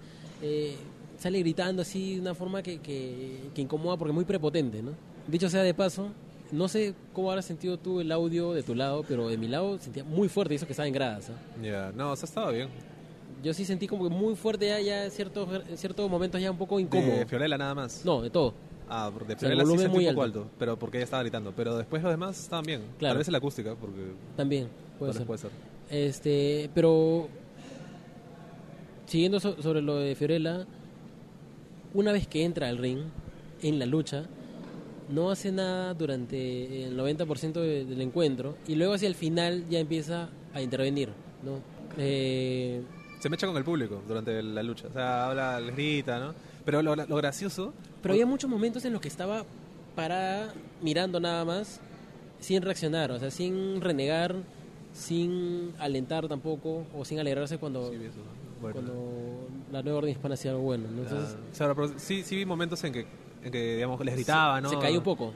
eh, 0.42 0.76
sale 1.18 1.40
gritando 1.40 1.82
así 1.82 2.14
de 2.14 2.20
una 2.20 2.34
forma 2.34 2.62
que, 2.62 2.78
que, 2.78 3.50
que 3.52 3.62
incomoda 3.62 3.96
porque 3.96 4.10
es 4.10 4.14
muy 4.14 4.24
prepotente, 4.24 4.80
¿no? 4.80 4.92
Dicho 5.26 5.50
sea 5.50 5.62
de 5.62 5.74
paso, 5.74 6.12
no 6.52 6.68
sé 6.68 6.94
cómo 7.12 7.30
habrás 7.30 7.44
sentido 7.44 7.78
tú 7.78 8.00
el 8.00 8.10
audio 8.12 8.52
de 8.52 8.62
tu 8.62 8.74
lado, 8.74 9.04
pero 9.06 9.28
de 9.28 9.36
mi 9.36 9.48
lado 9.48 9.78
sentía 9.78 10.04
muy 10.04 10.28
fuerte, 10.28 10.54
y 10.54 10.56
eso 10.56 10.66
que 10.66 10.72
estaba 10.72 10.86
en 10.86 10.94
gradas. 10.94 11.30
Ya, 11.62 11.92
no, 11.96 12.12
o 12.12 12.16
sea, 12.16 12.26
estaba 12.26 12.50
bien. 12.50 12.68
Yo 13.42 13.54
sí 13.54 13.64
sentí 13.64 13.86
como 13.86 14.08
que 14.08 14.14
muy 14.14 14.34
fuerte 14.36 14.66
ya, 14.68 14.80
ya 14.80 15.04
en 15.04 15.10
ciertos, 15.10 15.48
ciertos 15.76 16.10
momentos 16.10 16.40
ya 16.40 16.50
un 16.50 16.58
poco 16.58 16.78
incómodo. 16.78 17.16
De 17.16 17.26
Fiorella 17.26 17.56
nada 17.56 17.74
más. 17.74 18.04
No, 18.04 18.20
de 18.20 18.28
todo. 18.30 18.52
Ah, 18.88 19.10
de 19.10 19.24
sea, 19.24 19.32
el 19.32 19.38
Fiorella 19.38 19.64
sí 19.64 19.78
sentí 19.78 19.96
muy 19.96 20.06
un 20.08 20.14
poco 20.14 20.22
alto. 20.24 20.38
alto. 20.40 20.50
pero 20.58 20.78
porque 20.78 20.98
ella 20.98 21.04
estaba 21.04 21.22
gritando. 21.22 21.52
Pero 21.56 21.76
después 21.78 22.02
los 22.02 22.10
demás 22.12 22.38
estaban 22.38 22.64
bien. 22.66 22.82
Claro. 22.98 23.12
Tal 23.14 23.18
vez 23.18 23.28
la 23.28 23.38
acústica, 23.38 23.74
porque 23.76 24.00
También 24.36 24.68
puede 24.98 25.14
ser. 25.14 25.24
puede 25.26 25.38
ser. 25.38 25.50
Este, 25.90 26.68
pero 26.74 27.28
siguiendo 29.06 29.40
so- 29.40 29.60
sobre 29.62 29.80
lo 29.80 29.96
de 29.96 30.14
Fiorella, 30.14 30.66
una 31.94 32.12
vez 32.12 32.26
que 32.26 32.44
entra 32.44 32.68
al 32.68 32.78
ring 32.78 32.98
en 33.62 33.78
la 33.78 33.86
lucha, 33.86 34.24
no 35.10 35.30
hace 35.30 35.50
nada 35.52 35.94
durante 35.94 36.84
el 36.84 36.96
90% 36.96 37.60
de- 37.60 37.84
del 37.84 38.00
encuentro 38.00 38.56
y 38.66 38.74
luego 38.76 38.94
hacia 38.94 39.08
el 39.08 39.14
final 39.14 39.64
ya 39.68 39.78
empieza 39.78 40.28
a 40.54 40.62
intervenir, 40.62 41.08
¿no? 41.44 41.58
Eh, 41.98 42.82
Se 43.20 43.28
me 43.28 43.36
echa 43.36 43.46
con 43.46 43.56
el 43.56 43.64
público 43.64 44.02
durante 44.08 44.42
la 44.42 44.62
lucha. 44.62 44.86
O 44.88 44.92
sea, 44.92 45.28
habla, 45.28 45.60
les 45.60 45.74
grita, 45.74 46.18
¿no? 46.18 46.34
Pero 46.64 46.82
lo, 46.82 46.94
lo 46.96 47.16
gracioso... 47.16 47.72
pero 48.02 48.14
había 48.14 48.26
muchos 48.26 48.48
momentos 48.48 48.84
en 48.84 48.92
los 48.92 49.00
que 49.02 49.08
estaba 49.08 49.44
parada 49.96 50.54
mirando 50.82 51.18
nada 51.20 51.44
más 51.44 51.80
sin 52.38 52.62
reaccionar, 52.62 53.10
o 53.12 53.18
sea, 53.18 53.30
sin 53.30 53.80
renegar, 53.80 54.34
sin 54.92 55.72
alentar 55.78 56.28
tampoco 56.28 56.84
o 56.96 57.04
sin 57.04 57.18
alegrarse 57.18 57.58
cuando 57.58 57.90
Sí, 57.90 57.98
vi 57.98 58.06
eso, 58.06 58.16
¿no? 58.18 58.40
Bueno. 58.62 58.74
cuando 58.74 59.48
la 59.72 59.82
nueva 59.82 59.98
orden 59.98 60.10
hispana 60.12 60.34
hacía 60.34 60.50
algo 60.52 60.62
bueno. 60.64 60.84
¿no? 60.90 61.02
Entonces, 61.02 61.34
Ah, 61.38 61.48
o 61.52 61.54
sea, 61.54 61.74
pero 61.74 61.98
sí, 61.98 62.22
sí 62.22 62.36
vi 62.36 62.44
momentos 62.44 62.82
en 62.84 62.92
que, 62.92 63.06
que 63.42 63.74
digamos, 63.76 64.04
les 64.04 64.14
gritaba, 64.14 64.60
¿no? 64.60 64.68
se 64.70 64.78
cayó 64.78 64.98
un 64.98 65.04
poco. 65.04 65.32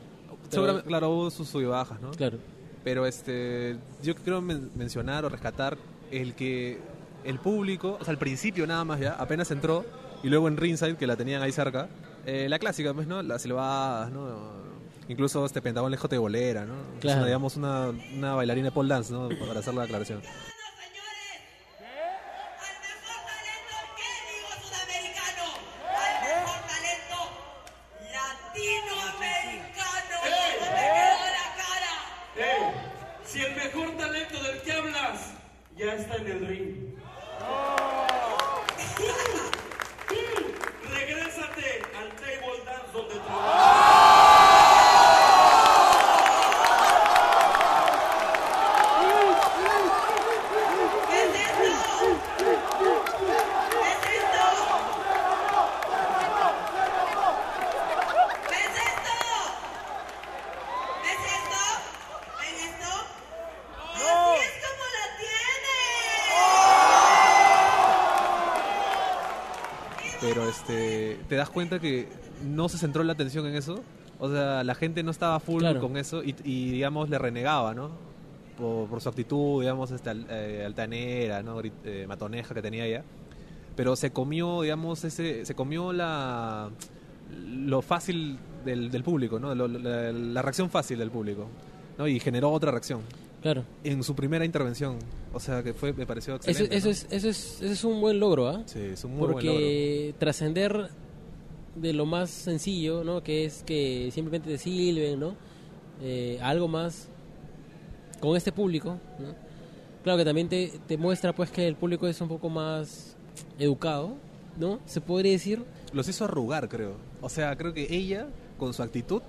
Seguramente, 0.51 0.87
claro, 0.89 1.11
hubo 1.11 1.31
sus 1.31 1.49
sub 1.49 1.63
y 1.63 1.65
bajas, 1.65 2.01
¿no? 2.01 2.11
Claro. 2.13 2.39
Pero 2.85 3.07
este, 3.07 3.77
yo 4.03 4.15
quiero 4.15 4.41
men- 4.43 4.71
mencionar 4.77 5.25
o 5.25 5.29
rescatar 5.29 5.79
el 6.11 6.35
que 6.35 6.79
el 7.25 7.39
público, 7.39 7.97
o 8.01 8.05
sea, 8.05 8.13
al 8.13 8.19
principio 8.19 8.67
nada 8.67 8.85
más 8.85 9.01
ya, 9.01 9.13
apenas 9.15 9.51
entró, 9.51 9.85
y 10.23 10.29
luego 10.29 10.49
en 10.49 10.57
Ringside, 10.59 10.97
que 10.97 11.07
la 11.07 11.17
tenían 11.17 11.43
ahí 11.43 11.51
cerca, 11.53 11.89
eh, 12.27 12.47
la 12.49 12.59
clásica, 12.59 12.93
pues, 12.93 13.07
¿no? 13.07 13.23
Las 13.23 13.43
silbadas, 13.43 14.11
¿no? 14.13 14.63
Incluso 15.09 15.45
este 15.45 15.61
Pentagón 15.63 15.91
lejos 15.91 16.09
de 16.11 16.19
bolera, 16.19 16.65
¿no? 16.67 16.75
Es 16.97 17.01
Claro. 17.01 17.19
una, 17.19 17.27
digamos, 17.27 17.57
una, 17.57 17.93
una 18.15 18.35
bailarina 18.35 18.67
de 18.69 18.73
pole 18.73 18.89
dance, 18.91 19.13
¿no? 19.13 19.29
Para 19.49 19.61
hacer 19.61 19.75
la 19.75 19.83
aclaración. 19.85 20.21
Si 33.35 33.41
el 33.43 33.57
mejor 33.57 33.91
talento 33.97 34.41
del 34.45 34.63
que 34.63 34.73
hablas 34.73 35.33
ya 35.77 35.95
está 35.95 36.15
en 36.19 36.27
el 36.29 36.47
ring. 36.47 36.95
Regrésate 40.89 41.83
al 41.99 42.11
table 42.13 42.65
dance 42.65 42.93
donde 42.93 43.17
trabajas. 43.17 44.45
¿Qué 51.11 51.23
es 51.25 51.35
esto? 51.35 51.73
¿Qué 52.09 52.17
es 52.25 52.53
esto? 52.55 52.85
¿Ves 58.51 58.75
esto? 58.85 59.19
¿Ves 61.03 61.23
esto? 61.29 61.65
¿Ven 62.41 62.57
esto? 62.69 62.93
Así 63.95 64.41
es 64.41 64.55
como 64.65 64.85
la 64.95 65.07
tiene. 65.19 65.79
Pero 70.21 70.41
este, 70.49 71.19
te 71.29 71.35
das 71.37 71.44
cuenta 71.55 71.79
que 71.79 72.07
no 72.45 72.69
se 72.69 72.77
centró 72.77 73.03
la 73.05 73.13
atención 73.15 73.47
en 73.47 73.55
eso. 73.55 73.81
O 74.19 74.31
sea, 74.31 74.63
la 74.65 74.75
gente 74.75 75.03
no 75.03 75.11
estaba 75.11 75.41
full 75.41 75.61
Claro. 75.61 75.81
con 75.81 75.97
eso 75.97 76.23
y, 76.23 76.35
y, 76.45 76.71
digamos, 76.71 77.09
le 77.09 77.19
renegaba, 77.19 77.75
¿no? 77.75 77.91
Por, 78.59 78.89
por 78.89 79.01
su 79.01 79.09
actitud, 79.09 79.61
digamos, 79.63 79.91
este, 79.91 80.11
eh, 80.29 80.63
altanera, 80.67 81.43
¿no? 81.43 81.61
Eh, 81.85 82.05
matoneja 82.07 82.55
que 82.55 82.63
tenía 82.63 82.85
ella. 82.87 83.03
Pero 83.75 83.97
se 83.97 84.11
comió, 84.13 84.63
digamos, 84.63 85.03
ese, 85.05 85.45
se 85.45 85.55
comió 85.55 85.93
la 85.93 86.71
lo 87.49 87.83
fácil 87.83 88.39
del, 88.65 88.91
del 88.91 89.03
público, 89.03 89.41
¿no? 89.41 89.55
Lo- 89.55 89.67
la, 89.67 90.13
la 90.13 90.43
reacción 90.43 90.71
fácil 90.71 90.99
del 90.99 91.11
público, 91.11 91.47
¿no? 91.99 92.07
Y 92.07 92.21
generó 92.21 92.51
otra 92.53 92.71
reacción 92.71 93.01
Claro. 93.43 93.65
en 93.83 94.03
su 94.05 94.15
primera 94.15 94.45
intervención. 94.45 94.97
O 95.33 95.41
sea, 95.41 95.63
que 95.65 95.75
fue, 95.75 95.93
me 95.93 96.07
pareció 96.07 96.37
excelente. 96.37 96.77
eso, 96.77 96.87
¿no? 96.87 96.93
es, 96.93 97.07
eso, 97.11 97.29
es, 97.29 97.61
eso 97.61 97.73
es 97.73 97.83
un 97.85 98.01
buen 98.01 98.21
logro, 98.21 98.49
¿ah? 98.49 98.63
Sí, 98.67 98.79
es 98.79 99.03
un 99.05 99.11
muy 99.17 99.21
buen 99.33 99.45
logro. 99.45 99.51
Porque 99.51 100.15
trascender 100.21 100.89
de 101.77 101.93
lo 101.93 102.07
más 102.07 102.31
sencillo, 102.31 103.05
¿no? 103.05 103.23
Que 103.23 103.45
es 103.45 103.63
que 103.65 104.11
simplemente 104.13 104.49
te 104.51 104.59
silben, 104.59 105.21
¿no? 105.21 105.35
Eh, 106.03 106.39
algo 106.43 106.69
más 106.69 107.09
con 108.21 108.37
este 108.37 108.53
público, 108.53 108.99
¿no? 109.19 109.35
Claro 110.03 110.19
que 110.19 110.25
también 110.25 110.49
te, 110.49 110.73
te 110.87 110.97
muestra 110.99 111.35
pues 111.35 111.51
que 111.51 111.67
el 111.67 111.77
público 111.77 112.07
es 112.07 112.21
un 112.21 112.29
poco 112.29 112.49
más 112.51 113.17
educado, 113.59 114.15
¿no? 114.59 114.79
Se 114.87 115.01
podría 115.01 115.33
decir. 115.33 115.65
Los 115.93 116.09
hizo 116.09 116.25
arrugar, 116.25 116.69
creo. 116.69 116.97
O 117.21 117.29
sea, 117.29 117.57
creo 117.57 117.73
que 117.73 117.87
ella, 117.95 118.27
con 118.59 118.75
su 118.75 118.83
actitud, 118.83 119.23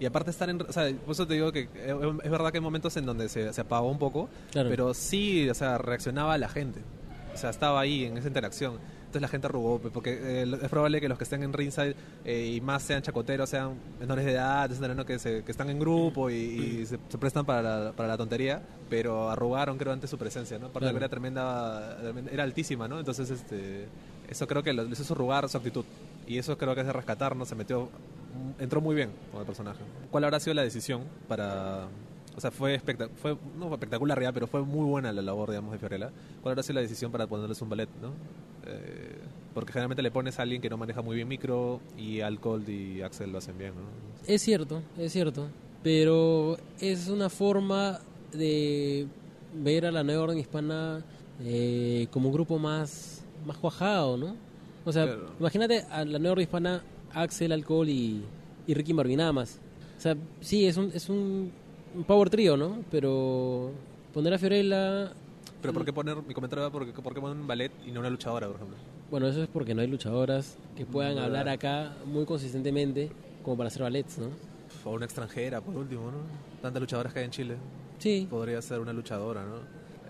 y 0.00 0.06
aparte 0.06 0.30
estar 0.30 0.48
en... 0.50 0.60
O 0.62 0.72
sea, 0.72 0.90
por 1.04 1.12
eso 1.12 1.26
te 1.26 1.34
digo 1.34 1.52
que 1.52 1.68
eh, 1.74 1.94
es 2.24 2.30
verdad 2.30 2.50
que 2.50 2.58
hay 2.58 2.62
momentos 2.62 2.96
en 2.96 3.06
donde 3.06 3.28
se, 3.28 3.52
se 3.52 3.60
apagó 3.60 3.88
un 3.90 3.98
poco, 3.98 4.28
Claro. 4.50 4.68
pero 4.70 4.94
sí, 4.94 5.48
o 5.48 5.54
sea, 5.54 5.78
reaccionaba 5.78 6.34
a 6.34 6.38
la 6.38 6.48
gente. 6.48 6.80
O 7.34 7.36
sea, 7.36 7.50
estaba 7.50 7.80
ahí 7.80 8.04
en 8.04 8.16
esa 8.18 8.28
interacción. 8.28 8.78
Entonces 9.12 9.22
la 9.22 9.28
gente 9.28 9.46
arrugó, 9.46 9.78
pues, 9.78 9.92
porque 9.92 10.18
eh, 10.42 10.58
es 10.62 10.68
probable 10.70 10.98
que 10.98 11.06
los 11.08 11.18
que 11.18 11.24
estén 11.24 11.42
en 11.42 11.52
ringside 11.52 11.94
eh, 12.24 12.52
y 12.56 12.62
más 12.62 12.82
sean 12.82 13.02
chacoteros, 13.02 13.50
sean 13.50 13.74
menores 14.00 14.24
de 14.24 14.32
edad, 14.32 14.70
¿no? 14.70 15.04
que, 15.04 15.18
se- 15.18 15.42
que 15.44 15.50
están 15.52 15.68
en 15.68 15.78
grupo 15.78 16.30
y, 16.30 16.34
y 16.34 16.86
se, 16.86 16.98
se 17.08 17.18
prestan 17.18 17.44
para 17.44 17.60
la, 17.62 17.92
para 17.92 18.08
la 18.08 18.16
tontería, 18.16 18.62
pero 18.88 19.30
arrugaron, 19.30 19.76
creo, 19.76 19.92
ante 19.92 20.06
su 20.06 20.16
presencia, 20.16 20.58
¿no? 20.58 20.68
Aparte 20.68 20.86
Claro. 20.86 20.96
era 20.96 21.08
tremenda, 21.10 21.98
era 22.30 22.42
altísima, 22.42 22.88
¿no? 22.88 22.98
Entonces, 22.98 23.28
este, 23.28 23.86
eso 24.30 24.46
creo 24.46 24.62
que 24.62 24.72
les 24.72 24.98
hizo 24.98 25.12
arrugar 25.12 25.46
su 25.50 25.58
actitud. 25.58 25.84
Y 26.26 26.38
eso 26.38 26.56
creo 26.56 26.74
que 26.74 26.80
es 26.80 26.86
de 26.86 26.92
rescatar, 26.94 27.36
¿no? 27.36 27.44
Se 27.44 27.54
metió, 27.54 27.90
entró 28.58 28.80
muy 28.80 28.94
bien 28.94 29.10
con 29.30 29.40
el 29.40 29.46
personaje. 29.46 29.80
¿Cuál 30.10 30.24
habrá 30.24 30.40
sido 30.40 30.54
la 30.54 30.62
decisión 30.62 31.02
para... 31.28 31.86
O 32.36 32.40
sea, 32.40 32.50
fue, 32.50 32.74
espectac- 32.80 33.10
fue 33.14 33.36
no 33.58 33.66
fue 33.66 33.74
espectacular 33.74 34.20
ya, 34.22 34.32
pero 34.32 34.46
fue 34.46 34.62
muy 34.62 34.84
buena 34.88 35.12
la 35.12 35.20
labor, 35.22 35.50
digamos, 35.50 35.72
de 35.72 35.78
Fiorella. 35.78 36.10
¿Cuál 36.42 36.52
habrá 36.52 36.62
sido 36.62 36.76
la 36.76 36.80
decisión 36.80 37.12
para 37.12 37.26
ponerles 37.26 37.60
un 37.60 37.68
ballet, 37.68 37.88
no? 38.00 38.12
Eh, 38.66 39.18
porque 39.54 39.72
generalmente 39.72 40.02
le 40.02 40.10
pones 40.10 40.38
a 40.38 40.42
alguien 40.42 40.62
que 40.62 40.70
no 40.70 40.76
maneja 40.78 41.02
muy 41.02 41.16
bien 41.16 41.28
micro 41.28 41.80
y 41.98 42.20
Alcohol 42.20 42.66
y 42.68 43.02
Axel 43.02 43.30
lo 43.32 43.38
hacen 43.38 43.58
bien, 43.58 43.72
¿no? 43.74 43.82
Es 44.26 44.40
cierto, 44.42 44.82
es 44.98 45.12
cierto. 45.12 45.48
Pero 45.82 46.56
es 46.80 47.08
una 47.08 47.28
forma 47.28 47.98
de 48.32 49.06
ver 49.54 49.84
a 49.86 49.90
la 49.92 50.02
nueva 50.02 50.22
orden 50.22 50.38
hispana 50.38 51.04
eh, 51.44 52.06
como 52.10 52.28
un 52.28 52.34
grupo 52.34 52.58
más, 52.58 53.22
más 53.44 53.58
cuajado, 53.58 54.16
¿no? 54.16 54.36
O 54.84 54.92
sea, 54.92 55.04
Claro. 55.04 55.30
imagínate 55.38 55.82
a 55.90 56.04
la 56.04 56.18
nueva 56.18 56.32
orden 56.32 56.44
hispana, 56.44 56.82
Axel, 57.12 57.52
Alcohol 57.52 57.88
y, 57.90 58.22
y 58.66 58.74
Ricky 58.74 58.94
Marvin 58.94 59.18
nada 59.18 59.32
más. 59.32 59.58
O 59.98 60.00
sea, 60.00 60.16
sí, 60.40 60.66
es 60.66 60.76
un, 60.76 60.90
es 60.94 61.08
un, 61.08 61.52
un 61.94 62.04
power 62.04 62.30
trío, 62.30 62.56
¿no? 62.56 62.78
Pero 62.90 63.70
poner 64.12 64.34
a 64.34 64.38
Fiorella... 64.38 65.12
Pero 65.60 65.72
¿por 65.74 65.84
qué 65.84 65.92
poner, 65.92 66.16
mi 66.26 66.34
comentario 66.34 66.64
va, 66.64 66.70
¿por 66.70 66.84
qué, 66.86 66.92
por 67.00 67.14
qué 67.14 67.20
poner 67.20 67.36
un 67.36 67.46
ballet 67.46 67.70
y 67.86 67.92
no 67.92 68.00
una 68.00 68.10
luchadora, 68.10 68.46
por 68.48 68.56
ejemplo? 68.56 68.76
Bueno, 69.10 69.28
eso 69.28 69.42
es 69.42 69.48
porque 69.48 69.74
no 69.74 69.80
hay 69.82 69.86
luchadoras 69.86 70.56
que 70.76 70.84
puedan 70.86 71.14
¿Verdad? 71.14 71.26
hablar 71.26 71.48
acá 71.50 71.92
muy 72.06 72.24
consistentemente 72.24 73.10
como 73.44 73.56
para 73.56 73.68
hacer 73.68 73.82
ballets, 73.82 74.18
¿no? 74.18 74.26
O 74.84 74.94
una 74.94 75.04
extranjera, 75.04 75.60
por 75.60 75.76
último, 75.76 76.02
¿no? 76.10 76.18
Tantas 76.62 76.80
luchadoras 76.80 77.12
que 77.12 77.20
hay 77.20 77.24
en 77.26 77.30
Chile. 77.30 77.56
Sí, 77.98 78.26
Podría 78.28 78.60
ser 78.62 78.80
una 78.80 78.92
luchadora, 78.92 79.44
¿no? 79.44 79.56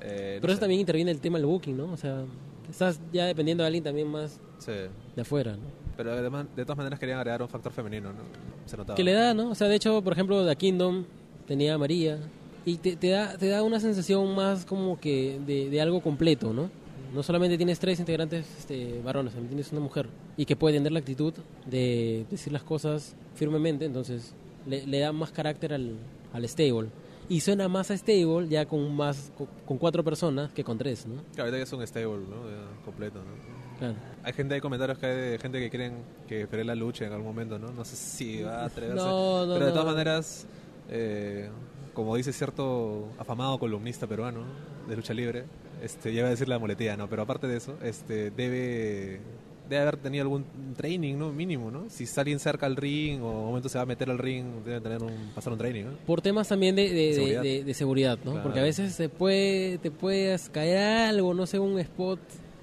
Eh, 0.01 0.37
no 0.37 0.41
pero 0.41 0.53
eso 0.53 0.57
sé. 0.57 0.61
también 0.61 0.81
interviene 0.81 1.11
el 1.11 1.21
tema 1.21 1.37
del 1.39 1.47
booking, 1.47 1.77
¿no? 1.77 1.93
O 1.93 1.97
sea, 1.99 2.25
estás 2.71 2.99
ya 3.13 3.27
dependiendo 3.27 3.63
de 3.63 3.67
alguien 3.67 3.85
también 3.85 4.09
más 4.09 4.41
Sí. 4.59 4.73
de 5.17 5.21
afuera, 5.23 5.53
¿no? 5.53 5.65
Pero 5.97 6.13
además, 6.13 6.47
de 6.57 6.65
todas 6.65 6.79
maneras 6.79 6.99
querían 6.99 7.19
agregar 7.19 7.43
un 7.43 7.49
factor 7.49 7.73
femenino, 7.73 8.11
¿no? 8.13 8.21
Se 8.65 8.77
notaba. 8.79 8.97
Que 8.97 9.05
le 9.05 9.13
da, 9.13 9.35
¿no? 9.35 9.51
O 9.51 9.55
sea, 9.55 9.69
de 9.69 9.75
hecho, 9.77 10.01
por 10.03 10.15
ejemplo, 10.15 10.47
The 10.47 10.57
Kingdom 10.57 11.05
tenía 11.53 11.77
María 11.77 12.19
y 12.65 12.77
te, 12.79 12.97
te 12.97 13.11
da, 13.11 13.37
te 13.37 13.49
da 13.49 13.63
una 13.63 13.79
sensación 13.79 14.35
más 14.35 14.65
como 14.65 14.99
que 14.99 15.39
de, 15.47 15.69
de 15.69 15.81
algo 15.83 16.01
completo, 16.01 16.55
¿no? 16.55 16.71
No 17.13 17.23
solamente 17.23 17.59
tienes 17.59 17.79
tres 17.79 18.01
integrantes 18.01 18.47
este, 18.59 19.03
varones, 19.05 19.35
también 19.35 19.51
tienes 19.51 19.71
una 19.71 19.83
mujer 19.83 20.09
y 20.39 20.47
que 20.47 20.57
puede 20.57 20.77
tener 20.79 20.93
la 20.93 21.01
actitud 21.01 21.35
de 21.67 22.25
decir 22.31 22.55
las 22.55 22.63
cosas 22.63 23.15
firmemente, 23.35 23.85
entonces 23.85 24.35
le, 24.67 24.87
le 24.87 24.99
da 25.01 25.13
más 25.13 25.31
carácter 25.31 25.75
al, 25.75 25.97
al 26.33 26.49
stable. 26.49 26.89
Y 27.29 27.41
suena 27.41 27.69
más 27.69 27.91
a 27.91 27.97
stable 27.99 28.49
ya 28.49 28.65
con 28.65 28.95
más 28.97 29.31
con, 29.67 29.77
cuatro 29.77 30.03
personas 30.03 30.53
que 30.53 30.65
con 30.65 30.79
tres, 30.79 31.07
¿no? 31.07 31.17
Claro, 31.35 31.51
ahorita 31.51 31.59
ya 31.59 31.65
es 31.65 31.73
un 31.75 31.87
stable, 31.87 32.25
¿no? 32.29 32.49
Ya 32.49 32.83
completo, 32.85 33.19
¿no? 33.19 33.79
Claro. 33.79 33.95
Hay 34.23 34.33
gente, 34.33 34.55
hay 34.55 34.61
comentarios 34.61 34.97
que 34.99 35.07
hay 35.07 35.17
de 35.17 35.39
gente 35.39 35.61
que 35.61 35.69
quieren 35.69 35.97
que 36.27 36.47
Ferela 36.47 36.75
luche 36.75 37.05
en 37.05 37.13
algún 37.13 37.27
momento, 37.27 37.59
¿no? 37.59 37.73
No 37.73 37.85
sé 37.85 37.97
si 37.97 38.43
va 38.43 38.63
a 38.63 38.65
atreverse. 38.67 39.05
No, 39.05 39.45
no, 39.45 39.53
pero 39.53 39.67
de 39.67 39.73
no. 39.73 39.79
todas 39.79 39.93
maneras, 39.93 40.47
eh, 40.91 41.49
como 41.95 42.17
dice 42.17 42.33
cierto 42.33 43.09
afamado 43.19 43.59
columnista 43.59 44.07
peruano 44.07 44.41
de 44.89 44.97
lucha 44.97 45.15
libre, 45.15 45.45
este, 45.83 46.13
ya 46.13 46.21
iba 46.21 46.29
a 46.29 46.31
decir 46.31 46.49
la 46.49 46.59
muletilla, 46.59 46.97
¿no? 46.97 47.09
Pero 47.09 47.23
aparte 47.23 47.47
de 47.47 47.57
eso, 47.57 47.75
este, 47.83 48.31
debe, 48.31 49.21
debe 49.69 49.83
haber 49.83 49.97
tenido 49.97 50.23
algún 50.23 50.45
training, 50.77 51.17
¿no? 51.17 51.33
Mínimo, 51.33 51.71
¿no? 51.71 51.85
Si 51.91 52.07
alguien 52.19 52.39
cerca 52.39 52.67
al 52.67 52.77
ring 52.77 53.21
o 53.23 53.31
en 53.31 53.37
un 53.37 53.45
momento 53.47 53.69
se 53.69 53.79
va 53.79 53.83
a 53.83 53.87
meter 53.87 54.09
al 54.11 54.19
ring, 54.19 54.45
debe 54.65 54.81
tener 54.81 55.03
un, 55.03 55.13
pasar 55.35 55.53
un 55.53 55.59
training, 55.59 55.85
¿no? 55.85 55.91
por 56.07 56.21
temas 56.23 56.49
también 56.49 56.77
de, 56.77 56.89
de- 56.93 57.15
Seguridad. 57.15 57.43
de- 57.43 57.65
de 57.65 57.75
seguridad, 57.75 58.19
¿no? 58.25 58.31
Claro. 58.33 58.43
Porque 58.45 58.61
a 58.61 58.63
veces 58.63 58.95
se 58.95 59.09
puede, 59.09 59.79
te 59.79 59.91
puedes 59.91 60.49
caer 60.51 61.09
algo, 61.11 61.35
no 61.35 61.47
sé, 61.47 61.59
un 61.59 61.79
spot. 61.79 62.21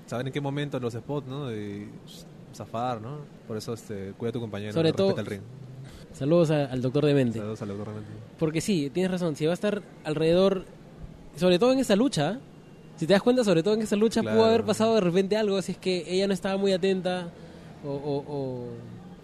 Saber 0.07 0.27
en 0.27 0.33
qué 0.33 0.41
momento 0.41 0.79
los 0.79 0.93
spots, 0.93 1.27
¿no? 1.27 1.53
Y 1.55 1.87
zafar, 2.55 2.99
¿no? 3.01 3.19
Por 3.47 3.57
eso, 3.57 3.73
este, 3.73 4.13
cuida 4.17 4.29
a 4.29 4.33
tu 4.33 4.39
compañero, 4.39 4.73
Sobre 4.73 4.91
todo- 4.93 5.17
el 5.19 5.25
ring. 5.25 5.41
Saludos 6.13 6.51
a- 6.51 6.65
al 6.65 6.81
doctor 6.81 7.05
Demente. 7.05 7.37
Saludos 7.39 7.61
al 7.61 7.67
doctor 7.69 7.87
realmente. 7.87 8.13
Porque 8.37 8.61
sí, 8.61 8.89
tienes 8.93 9.11
razón, 9.11 9.35
si 9.35 9.45
va 9.45 9.51
a 9.51 9.53
estar 9.53 9.81
alrededor, 10.03 10.65
sobre 11.37 11.59
todo 11.59 11.71
en 11.71 11.79
esta 11.79 11.95
lucha, 11.95 12.39
si 12.97 13.07
te 13.07 13.13
das 13.13 13.21
cuenta, 13.21 13.43
sobre 13.43 13.63
todo 13.63 13.75
en 13.75 13.81
esta 13.81 13.95
lucha, 13.95 14.21
Claro. 14.21 14.37
pudo 14.37 14.45
haber 14.47 14.63
pasado 14.65 14.95
de 14.95 15.01
repente 15.01 15.37
algo, 15.37 15.61
si 15.61 15.73
es 15.73 15.77
que 15.77 16.03
ella 16.07 16.27
no 16.27 16.33
estaba 16.33 16.57
muy 16.57 16.73
atenta 16.73 17.29
o... 17.85 17.89
o- 17.91 18.25
o- 18.27 18.67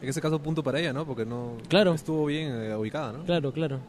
En 0.02 0.10
ese 0.10 0.22
caso, 0.22 0.40
punto 0.40 0.62
para 0.64 0.80
ella, 0.80 0.94
¿no? 0.94 1.06
Porque 1.06 1.26
no 1.26 1.54
Claro. 1.68 1.94
estuvo 1.94 2.26
bien 2.28 2.50
eh, 2.54 2.76
ubicada, 2.76 3.12
¿no? 3.14 3.24
Claro, 3.24 3.52
claro. 3.52 3.80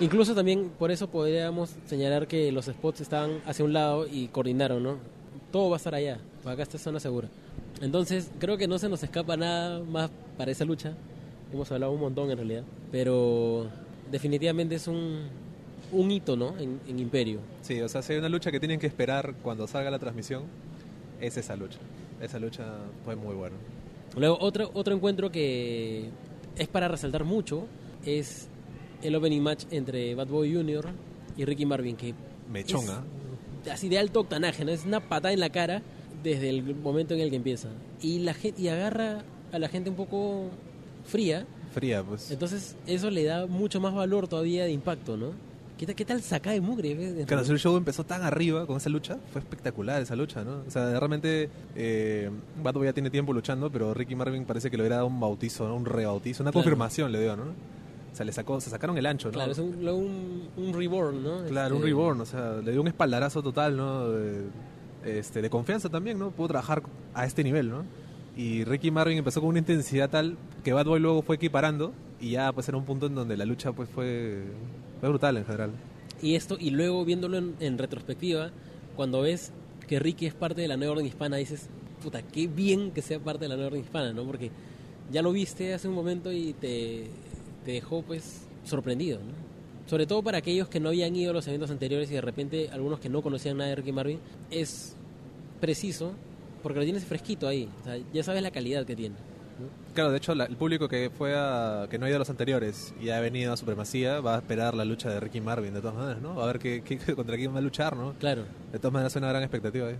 Incluso 0.00 0.34
también 0.34 0.70
por 0.78 0.90
eso 0.90 1.08
podríamos 1.08 1.74
señalar 1.86 2.26
que 2.26 2.50
los 2.52 2.66
spots 2.66 3.00
estaban 3.02 3.38
hacia 3.46 3.64
un 3.64 3.72
lado 3.72 4.06
y 4.06 4.28
coordinaron, 4.28 4.82
¿no? 4.82 4.96
Todo 5.52 5.70
va 5.70 5.76
a 5.76 5.78
estar 5.78 5.94
allá, 5.94 6.18
acá 6.44 6.62
está 6.62 6.76
zona 6.78 6.98
segura. 7.00 7.28
Entonces, 7.80 8.30
creo 8.38 8.56
que 8.56 8.66
no 8.68 8.78
se 8.78 8.88
nos 8.88 9.02
escapa 9.02 9.36
nada 9.36 9.80
más 9.84 10.10
para 10.36 10.50
esa 10.50 10.64
lucha. 10.64 10.92
Hemos 11.52 11.70
hablado 11.72 11.92
un 11.92 12.00
montón 12.00 12.30
en 12.30 12.36
realidad, 12.36 12.62
pero 12.92 13.66
definitivamente 14.10 14.76
es 14.76 14.86
un, 14.86 15.22
un 15.92 16.10
hito, 16.10 16.36
¿no? 16.36 16.56
En, 16.58 16.80
en 16.88 16.98
Imperio. 16.98 17.40
Sí, 17.62 17.80
o 17.80 17.88
sea, 17.88 18.02
si 18.02 18.12
hay 18.12 18.18
una 18.18 18.28
lucha 18.28 18.50
que 18.52 18.60
tienen 18.60 18.78
que 18.78 18.86
esperar 18.86 19.34
cuando 19.42 19.66
salga 19.66 19.90
la 19.90 19.98
transmisión, 19.98 20.44
es 21.20 21.36
esa 21.36 21.56
lucha. 21.56 21.78
Esa 22.20 22.38
lucha 22.38 22.64
fue 23.04 23.16
muy 23.16 23.34
buena. 23.34 23.56
Luego, 24.16 24.38
otro, 24.40 24.70
otro 24.74 24.94
encuentro 24.94 25.30
que 25.30 26.08
es 26.56 26.68
para 26.68 26.88
resaltar 26.88 27.24
mucho 27.24 27.66
es 28.04 28.48
el 29.02 29.14
opening 29.14 29.40
match 29.40 29.64
entre 29.70 30.14
Bad 30.14 30.28
Boy 30.28 30.54
Jr. 30.54 30.86
y 31.36 31.44
Ricky 31.44 31.64
Marvin, 31.66 31.96
que 31.96 32.14
Mechonga. 32.50 33.02
es 33.64 33.72
así 33.72 33.88
de 33.88 33.98
alto 33.98 34.20
octanaje, 34.20 34.64
¿no? 34.64 34.72
Es 34.72 34.84
una 34.84 35.00
patada 35.00 35.32
en 35.32 35.40
la 35.40 35.50
cara 35.50 35.82
desde 36.22 36.50
el 36.50 36.74
momento 36.76 37.14
en 37.14 37.20
el 37.20 37.30
que 37.30 37.36
empieza. 37.36 37.68
Y 38.02 38.20
la 38.20 38.34
y 38.58 38.68
agarra 38.68 39.22
a 39.52 39.58
la 39.58 39.68
gente 39.68 39.90
un 39.90 39.96
poco 39.96 40.50
fría, 41.10 41.46
Fría, 41.74 42.02
pues. 42.02 42.30
entonces 42.30 42.76
eso 42.86 43.10
le 43.10 43.24
da 43.24 43.46
mucho 43.46 43.80
más 43.80 43.92
valor 43.94 44.26
todavía 44.28 44.64
de 44.64 44.72
impacto, 44.72 45.16
¿no? 45.16 45.32
¿Qué, 45.78 45.86
tal- 45.86 45.94
qué 45.94 46.04
tal 46.04 46.20
saca 46.20 46.50
de 46.50 46.60
mugre? 46.60 46.94
ves? 46.94 47.26
Claro, 47.26 47.42
el 47.42 47.58
show 47.58 47.74
empezó 47.76 48.04
tan 48.04 48.22
arriba 48.22 48.66
con 48.66 48.76
esa 48.76 48.90
lucha, 48.90 49.16
fue 49.32 49.40
espectacular 49.40 50.02
esa 50.02 50.14
lucha, 50.14 50.44
¿no? 50.44 50.62
O 50.66 50.70
sea, 50.70 50.90
realmente 50.98 51.48
eh, 51.74 52.28
Bad 52.62 52.74
Boy 52.74 52.86
ya 52.86 52.92
tiene 52.92 53.08
tiempo 53.08 53.32
luchando, 53.32 53.70
pero 53.70 53.94
Ricky 53.94 54.14
Marvin 54.14 54.44
parece 54.44 54.70
que 54.70 54.76
le 54.76 54.82
hubiera 54.82 54.96
dado 54.96 55.06
un 55.08 55.18
bautizo, 55.20 55.66
¿no? 55.66 55.76
un 55.76 55.86
rebautizo, 55.86 56.42
una 56.42 56.52
Claro. 56.52 56.64
confirmación, 56.64 57.12
le 57.12 57.20
dio, 57.22 57.34
¿no? 57.36 57.44
O 58.12 58.14
sea, 58.16 58.26
le 58.26 58.32
sacó, 58.32 58.60
se 58.60 58.68
sacaron 58.68 58.98
el 58.98 59.06
ancho, 59.06 59.28
¿no? 59.28 59.32
Claro, 59.34 59.52
es 59.52 59.58
un, 59.58 59.88
un, 59.88 60.48
un 60.56 60.72
reborn, 60.74 61.22
¿no? 61.22 61.44
Claro, 61.44 61.76
un 61.76 61.80
Este, 61.82 61.86
reborn, 61.94 62.20
o 62.20 62.26
sea, 62.26 62.56
le 62.62 62.72
dio 62.72 62.80
un 62.82 62.88
espaldarazo 62.88 63.42
total, 63.42 63.76
¿no? 63.76 64.10
De, 64.10 64.42
este, 65.04 65.40
de 65.40 65.48
confianza 65.48 65.88
también, 65.88 66.18
¿no? 66.18 66.30
Pudo 66.30 66.48
trabajar 66.48 66.82
a 67.14 67.24
este 67.24 67.42
nivel, 67.42 67.70
¿no? 67.70 67.84
Y 68.40 68.64
Ricky 68.64 68.90
Marvin 68.90 69.18
empezó 69.18 69.42
con 69.42 69.50
una 69.50 69.58
intensidad 69.58 70.08
tal 70.08 70.38
que 70.64 70.72
Bad 70.72 70.86
Boy 70.86 70.98
luego 70.98 71.20
fue 71.20 71.36
equiparando 71.36 71.92
y 72.18 72.30
ya 72.30 72.50
pues 72.54 72.66
era 72.70 72.78
un 72.78 72.86
punto 72.86 73.04
en 73.04 73.14
donde 73.14 73.36
la 73.36 73.44
lucha 73.44 73.72
pues 73.72 73.90
fue, 73.90 74.44
fue 74.98 75.10
brutal 75.10 75.36
en 75.36 75.44
general. 75.44 75.72
Y 76.22 76.36
esto, 76.36 76.56
y 76.58 76.70
luego 76.70 77.04
viéndolo 77.04 77.36
en, 77.36 77.76
retrospectiva, 77.76 78.50
cuando 78.96 79.20
ves 79.20 79.52
que 79.86 79.98
Ricky 79.98 80.24
es 80.24 80.32
parte 80.32 80.62
de 80.62 80.68
la 80.68 80.78
nueva 80.78 80.92
orden 80.92 81.04
hispana, 81.04 81.36
dices, 81.36 81.68
puta, 82.02 82.22
qué 82.22 82.46
bien 82.46 82.92
que 82.92 83.02
sea 83.02 83.18
parte 83.18 83.44
de 83.44 83.50
la 83.50 83.56
nueva 83.56 83.72
orden 83.72 83.82
hispana, 83.82 84.14
¿no? 84.14 84.24
Porque 84.24 84.50
ya 85.12 85.20
lo 85.20 85.32
viste 85.32 85.74
hace 85.74 85.88
un 85.88 85.94
momento 85.94 86.32
y 86.32 86.54
te, 86.54 87.10
te 87.66 87.72
dejó, 87.72 88.00
pues, 88.00 88.46
sorprendido, 88.64 89.18
¿no? 89.18 89.34
Sobre 89.86 90.06
todo 90.06 90.22
para 90.22 90.38
aquellos 90.38 90.66
que 90.68 90.80
no 90.80 90.88
habían 90.88 91.14
ido 91.14 91.32
a 91.32 91.34
los 91.34 91.46
eventos 91.46 91.70
anteriores 91.70 92.10
y 92.10 92.14
de 92.14 92.22
repente 92.22 92.70
algunos 92.72 93.00
que 93.00 93.10
no 93.10 93.20
conocían 93.20 93.58
nada 93.58 93.68
de 93.68 93.76
Ricky 93.76 93.92
Marvin, 93.92 94.18
es 94.50 94.96
preciso 95.60 96.14
porque 96.62 96.78
lo 96.78 96.84
tienes 96.84 97.04
fresquito 97.04 97.46
ahí, 97.48 97.68
o 97.80 97.84
sea, 97.84 97.98
ya 98.12 98.22
sabes 98.22 98.42
la 98.42 98.50
calidad 98.50 98.84
que 98.86 98.96
tiene. 98.96 99.14
Claro, 99.94 100.10
de 100.10 100.16
hecho 100.18 100.34
la- 100.34 100.44
el 100.46 100.56
público 100.56 100.88
que 100.88 101.10
fue 101.10 101.34
a, 101.36 101.86
que 101.90 101.98
no 101.98 102.06
ha 102.06 102.08
ido 102.08 102.16
a 102.16 102.18
los 102.20 102.30
anteriores 102.30 102.94
y 103.02 103.10
ha 103.10 103.20
venido 103.20 103.52
a 103.52 103.56
Supremacía 103.56 104.20
va 104.20 104.36
a 104.36 104.38
esperar 104.38 104.74
la 104.74 104.84
lucha 104.84 105.10
de 105.10 105.20
Ricky 105.20 105.40
Marvin 105.40 105.74
de 105.74 105.80
todas 105.80 105.96
maneras, 105.96 106.22
¿no? 106.22 106.40
A 106.40 106.46
ver 106.46 106.58
qué, 106.58 106.82
qué- 106.82 106.96
contra 107.16 107.36
quién 107.36 107.52
va 107.54 107.58
a 107.58 107.62
luchar, 107.62 107.96
¿no? 107.96 108.14
Claro. 108.18 108.44
De 108.72 108.78
todas 108.78 108.92
maneras 108.92 109.12
es 109.12 109.16
una 109.16 109.28
gran 109.28 109.42
expectativa 109.42 109.88
ahí. 109.88 109.96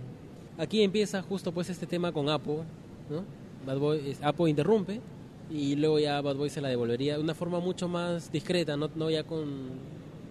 Aquí 0.57 0.81
empieza 0.81 1.21
justo 1.21 1.51
pues 1.51 1.69
este 1.69 1.85
tema 1.85 2.11
con 2.11 2.29
Apo, 2.29 2.63
¿no? 3.09 3.23
Bad 3.65 3.77
Boy, 3.77 4.15
Apo 4.23 4.47
interrumpe 4.47 4.99
y 5.51 5.75
luego 5.75 5.99
ya 5.99 6.21
Bad 6.21 6.35
Boy 6.37 6.49
se 6.49 6.61
la 6.61 6.69
devolvería 6.69 7.17
de 7.17 7.21
una 7.23 7.35
forma 7.35 7.59
mucho 7.59 7.87
más 7.87 8.31
discreta, 8.31 8.75
no, 8.77 8.89
no 8.95 9.09
ya 9.11 9.23
con 9.23 9.45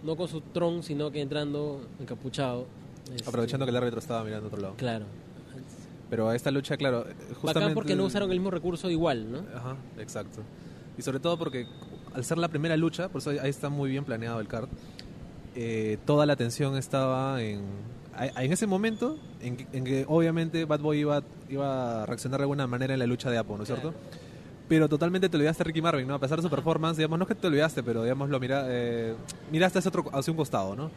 no 0.02 0.16
con 0.16 0.26
su 0.28 0.40
tron, 0.40 0.82
sino 0.82 1.10
que 1.12 1.20
entrando 1.20 1.82
encapuchado. 2.00 2.66
Este, 3.14 3.28
Aprovechando 3.28 3.66
que 3.66 3.70
el 3.70 3.76
árbitro 3.76 4.00
estaba 4.00 4.24
mirando 4.24 4.46
a 4.46 4.48
otro 4.48 4.60
lado. 4.60 4.74
Claro. 4.78 5.04
Pero 6.10 6.28
a 6.28 6.34
esta 6.36 6.50
lucha, 6.50 6.76
claro, 6.76 7.04
justamente... 7.34 7.46
Bacán 7.60 7.74
porque 7.74 7.94
no 7.96 8.04
usaron 8.04 8.30
el 8.32 8.38
mismo 8.38 8.50
recurso 8.50 8.90
igual, 8.90 9.30
¿no? 9.30 9.38
Ajá, 9.56 9.76
exacto. 9.98 10.40
Y 10.98 11.02
sobre 11.02 11.20
todo 11.20 11.38
porque 11.38 11.66
al 12.14 12.24
ser 12.24 12.36
la 12.38 12.48
primera 12.48 12.76
lucha, 12.76 13.08
por 13.08 13.20
eso 13.20 13.30
ahí- 13.30 13.38
está 13.48 13.68
muy 13.68 13.88
bien 13.90 14.04
planeado 14.04 14.40
el 14.40 14.48
card, 14.48 14.68
eh, 15.54 15.98
toda 16.04 16.26
la 16.26 16.32
atención 16.32 16.76
estaba 16.76 17.40
en... 17.42 17.62
a- 18.14 18.42
En 18.42 18.52
ese 18.52 18.66
momento, 18.66 19.18
en 19.40 19.56
que, 19.56 19.66
en 19.72 19.84
que 19.84 20.04
obviamente 20.08 20.64
Bad 20.64 20.80
Boy 20.80 20.98
iba, 20.98 21.22
iba 21.48 22.02
a 22.02 22.06
reaccionar 22.06 22.40
de 22.40 22.44
alguna 22.44 22.66
manera 22.66 22.92
en 22.92 22.98
la 22.98 23.06
lucha 23.06 23.30
de 23.30 23.38
Apo, 23.38 23.56
¿no 23.56 23.62
es 23.62 23.68
cierto? 23.68 23.94
Pero 24.68 24.88
totalmente 24.88 25.28
te 25.28 25.36
olvidaste 25.36 25.64
de 25.64 25.68
Ricky 25.68 25.82
Marvin, 25.82 26.06
¿no? 26.06 26.14
A 26.14 26.18
pesar 26.20 26.38
de 26.38 26.42
su 26.42 26.50
performance, 26.50 26.96
digamos, 26.96 27.18
no 27.18 27.24
es 27.24 27.28
que 27.28 27.34
te 27.34 27.46
olvidaste, 27.46 27.82
pero 27.82 28.02
digamos, 28.04 28.30
lo 28.30 28.38
mira, 28.38 28.64
eh, 28.68 29.14
miraste 29.50 29.78
hacia, 29.80 29.88
otro, 29.88 30.04
hacia 30.12 30.30
un 30.32 30.36
costado, 30.36 30.76
¿no? 30.76 30.90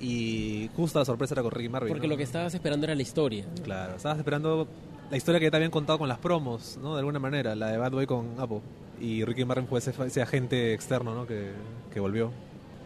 Y 0.00 0.70
justo 0.76 0.98
la 0.98 1.04
sorpresa 1.04 1.34
era 1.34 1.42
con 1.42 1.50
Ricky 1.50 1.68
Marvin. 1.68 1.92
Porque 1.92 2.06
¿no? 2.06 2.14
lo 2.14 2.16
que 2.16 2.22
estabas 2.22 2.54
esperando 2.54 2.86
era 2.86 2.94
la 2.94 3.02
historia. 3.02 3.44
Claro, 3.62 3.96
estabas 3.96 4.18
esperando 4.18 4.66
la 5.10 5.16
historia 5.16 5.38
que 5.38 5.46
ya 5.46 5.50
te 5.50 5.56
habían 5.56 5.70
contado 5.70 5.98
con 5.98 6.08
las 6.08 6.18
promos, 6.18 6.78
¿no? 6.82 6.94
De 6.94 7.00
alguna 7.00 7.18
manera, 7.18 7.54
la 7.54 7.68
de 7.68 7.76
Bad 7.76 7.92
Boy 7.92 8.06
con 8.06 8.38
Apo. 8.38 8.62
Y 9.00 9.24
Ricky 9.24 9.44
Martin 9.44 9.66
fue 9.66 9.78
ese, 9.78 9.92
ese 10.06 10.22
agente 10.22 10.72
externo, 10.74 11.14
¿no? 11.14 11.26
Que, 11.26 11.50
que 11.92 12.00
volvió. 12.00 12.30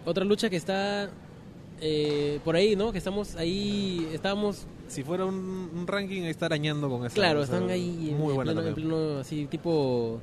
Otra 0.05 0.25
lucha 0.25 0.51
que 0.51 0.57
está 0.57 1.09
eh, 1.81 2.41
por 2.45 2.57
ahí, 2.57 2.77
¿no? 2.77 2.93
Que 2.93 2.99
estamos 2.99 3.37
ahí, 3.37 4.09
estábamos, 4.13 4.67
Si 4.89 5.03
fuera 5.03 5.25
un, 5.25 5.71
un 5.75 5.87
ranking, 5.87 6.23
ahí 6.23 6.31
está 6.31 6.47
arañando 6.47 6.89
con 6.89 7.05
esa. 7.07 7.15
claro, 7.15 7.43
están 7.43 7.69
ahí 7.71 8.15
Muy 8.19 8.31
en 8.31 8.35
buena 8.35 8.53
pleno, 8.53 8.69
en 8.69 8.75
pleno, 8.75 9.19
así 9.19 9.47
tipo, 9.47 10.21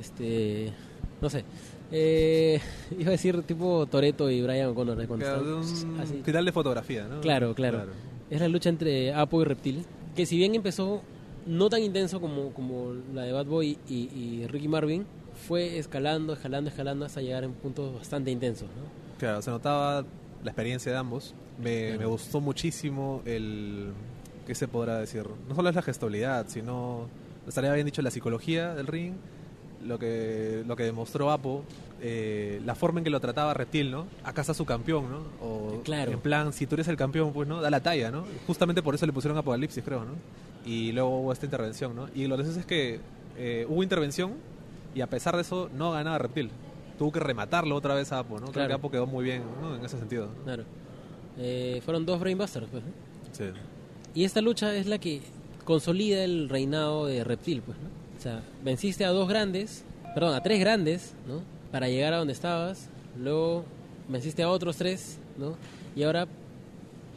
este, 0.00 0.72
no 1.20 1.28
sé, 1.30 1.44
eh, 1.92 2.60
iba 2.98 3.08
a 3.08 3.12
decir 3.12 3.42
tipo 3.42 3.86
Toreto 3.86 4.30
y 4.30 4.42
Brian 4.42 4.68
O'Connor 4.68 5.06
Claro, 5.06 5.58
un 5.58 6.24
final 6.24 6.44
de 6.44 6.52
fotografía, 6.52 7.06
¿no? 7.06 7.20
Claro, 7.20 7.54
claro, 7.54 7.86
Es 8.30 8.40
la 8.40 8.48
lucha 8.48 8.68
entre 8.68 9.12
Apo 9.12 9.42
y 9.42 9.44
Reptil, 9.44 9.84
que 10.16 10.26
si 10.26 10.36
bien 10.36 10.54
empezó 10.54 11.02
no 11.46 11.68
tan 11.68 11.82
intenso 11.82 12.20
como, 12.20 12.50
como 12.54 12.94
la 13.12 13.22
de 13.22 13.32
Bad 13.32 13.46
Boy 13.46 13.78
y, 13.88 13.94
y 13.94 14.46
Ricky 14.48 14.66
Marvin, 14.68 15.04
fue 15.46 15.78
escalando, 15.78 16.32
escalando, 16.32 16.70
escalando 16.70 17.04
hasta 17.04 17.20
llegar 17.20 17.44
en 17.44 17.52
puntos 17.52 17.94
bastante 17.94 18.30
intensos, 18.30 18.68
¿no? 18.68 19.18
Claro, 19.18 19.42
se 19.42 19.50
notaba 19.50 20.04
la 20.42 20.50
experiencia 20.50 20.90
de 20.92 20.98
ambos. 20.98 21.34
Me, 21.62 21.86
Claro. 21.88 22.00
me 22.00 22.06
gustó 22.06 22.40
muchísimo 22.40 23.22
el. 23.24 23.92
¿Qué 24.46 24.54
se 24.54 24.68
podrá 24.68 24.98
decir? 24.98 25.22
No 25.48 25.54
solo 25.54 25.68
es 25.68 25.74
la 25.74 25.82
gestualidad, 25.82 26.46
sino. 26.48 27.08
Estaría 27.46 27.72
bien 27.74 27.84
dicho 27.86 28.00
la 28.02 28.10
psicología 28.10 28.74
del 28.74 28.86
ring, 28.86 29.14
lo 29.84 29.98
que, 29.98 30.62
lo 30.66 30.76
que 30.76 30.82
demostró 30.84 31.30
Apo, 31.30 31.62
eh, 32.00 32.60
la 32.64 32.74
forma 32.74 33.00
en 33.00 33.04
que 33.04 33.10
lo 33.10 33.20
trataba 33.20 33.54
Reptil, 33.54 33.90
¿no? 33.90 34.06
Acá 34.24 34.40
está 34.40 34.54
su 34.54 34.64
campeón, 34.64 35.06
¿no? 35.10 35.18
O 35.46 35.80
Claro. 35.84 36.12
en 36.12 36.20
plan, 36.20 36.52
si 36.52 36.66
tú 36.66 36.74
eres 36.76 36.88
el 36.88 36.96
campeón, 36.96 37.32
pues, 37.32 37.46
¿no? 37.48 37.60
Da 37.60 37.70
la 37.70 37.80
talla, 37.80 38.10
¿no? 38.10 38.24
Justamente 38.46 38.82
por 38.82 38.94
eso 38.94 39.06
le 39.06 39.12
pusieron 39.12 39.36
Apocalipsis, 39.38 39.82
creo, 39.84 40.04
¿no? 40.04 40.12
Y 40.66 40.92
luego 40.92 41.20
hubo 41.20 41.32
esta 41.32 41.46
intervención, 41.46 41.94
¿no? 41.94 42.08
Y 42.14 42.26
lo 42.26 42.36
que 42.36 42.42
es 42.42 42.66
que 42.66 43.00
eh, 43.36 43.66
hubo 43.68 43.82
intervención 43.82 44.32
y 44.94 45.00
a 45.00 45.06
pesar 45.08 45.34
de 45.36 45.42
eso 45.42 45.68
no 45.74 45.92
ganaba 45.92 46.18
Reptil. 46.18 46.50
Tuvo 46.98 47.10
que 47.12 47.20
rematarlo 47.20 47.74
otra 47.76 47.94
vez 47.94 48.12
a 48.12 48.20
Apo, 48.20 48.34
¿no? 48.36 48.42
Creo 48.46 48.52
Claro. 48.52 48.68
que 48.68 48.74
Apo 48.74 48.90
quedó 48.90 49.06
muy 49.06 49.24
bien, 49.24 49.42
¿no? 49.60 49.74
En 49.76 49.84
ese 49.84 49.98
sentido. 49.98 50.26
¿no? 50.26 50.44
Claro. 50.44 50.64
Eh, 51.38 51.80
fueron 51.84 52.06
dos 52.06 52.20
Brainbusters, 52.20 52.66
pues. 52.70 52.82
Sí. 53.32 53.44
Y 54.14 54.24
esta 54.24 54.40
lucha 54.40 54.74
es 54.76 54.86
la 54.86 54.98
que 54.98 55.20
consolida 55.64 56.22
el 56.22 56.48
reinado 56.48 57.06
de 57.06 57.24
Reptil, 57.24 57.62
pues, 57.62 57.76
¿no? 57.78 58.03
Sea, 58.24 58.40
venciste 58.64 59.04
a 59.04 59.10
dos 59.10 59.28
grandes, 59.28 59.84
perdón, 60.14 60.34
a 60.34 60.42
tres 60.42 60.58
grandes, 60.58 61.12
¿no? 61.28 61.42
Para 61.70 61.90
llegar 61.90 62.14
a 62.14 62.16
donde 62.16 62.32
estabas, 62.32 62.88
luego 63.20 63.66
venciste 64.08 64.42
a 64.42 64.48
otros 64.48 64.78
tres, 64.78 65.18
¿no? 65.36 65.58
Y 65.94 66.04
ahora, 66.04 66.26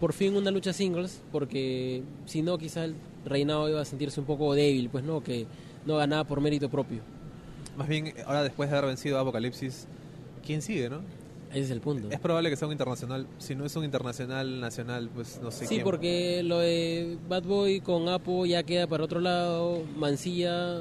por 0.01 0.11
fin 0.11 0.35
una 0.35 0.51
lucha 0.51 0.73
singles, 0.73 1.21
porque 1.31 2.03
si 2.25 2.41
no, 2.41 2.57
quizá 2.57 2.83
el 2.83 2.95
reinado 3.23 3.69
iba 3.69 3.79
a 3.79 3.85
sentirse 3.85 4.19
un 4.19 4.25
poco 4.25 4.53
débil, 4.53 4.89
pues, 4.89 5.05
¿no? 5.05 5.23
Que 5.23 5.47
no 5.85 5.95
ganaba 5.95 6.25
por 6.25 6.41
mérito 6.41 6.67
propio. 6.67 6.99
Más 7.77 7.87
bien, 7.87 8.13
ahora 8.25 8.43
después 8.43 8.69
de 8.69 8.75
haber 8.77 8.89
vencido 8.89 9.17
a 9.17 9.21
Apocalipsis, 9.21 9.87
¿quién 10.45 10.61
sigue, 10.61 10.89
no? 10.89 10.99
Ese 11.51 11.61
es 11.61 11.71
el 11.71 11.81
punto. 11.81 12.09
Es 12.11 12.19
probable 12.19 12.49
que 12.49 12.55
sea 12.55 12.67
un 12.67 12.73
internacional. 12.73 13.25
Si 13.37 13.55
no 13.55 13.65
es 13.65 13.75
un 13.75 13.85
internacional 13.85 14.59
nacional, 14.59 15.09
pues 15.13 15.39
no 15.41 15.49
sé 15.51 15.65
Sí, 15.65 15.75
quién. 15.75 15.83
porque 15.83 16.43
lo 16.43 16.59
de 16.59 17.17
Bad 17.29 17.43
Boy 17.43 17.79
con 17.81 18.07
Apo 18.09 18.45
ya 18.45 18.63
queda 18.63 18.85
para 18.87 19.03
otro 19.03 19.19
lado. 19.21 19.81
Mancilla 19.95 20.79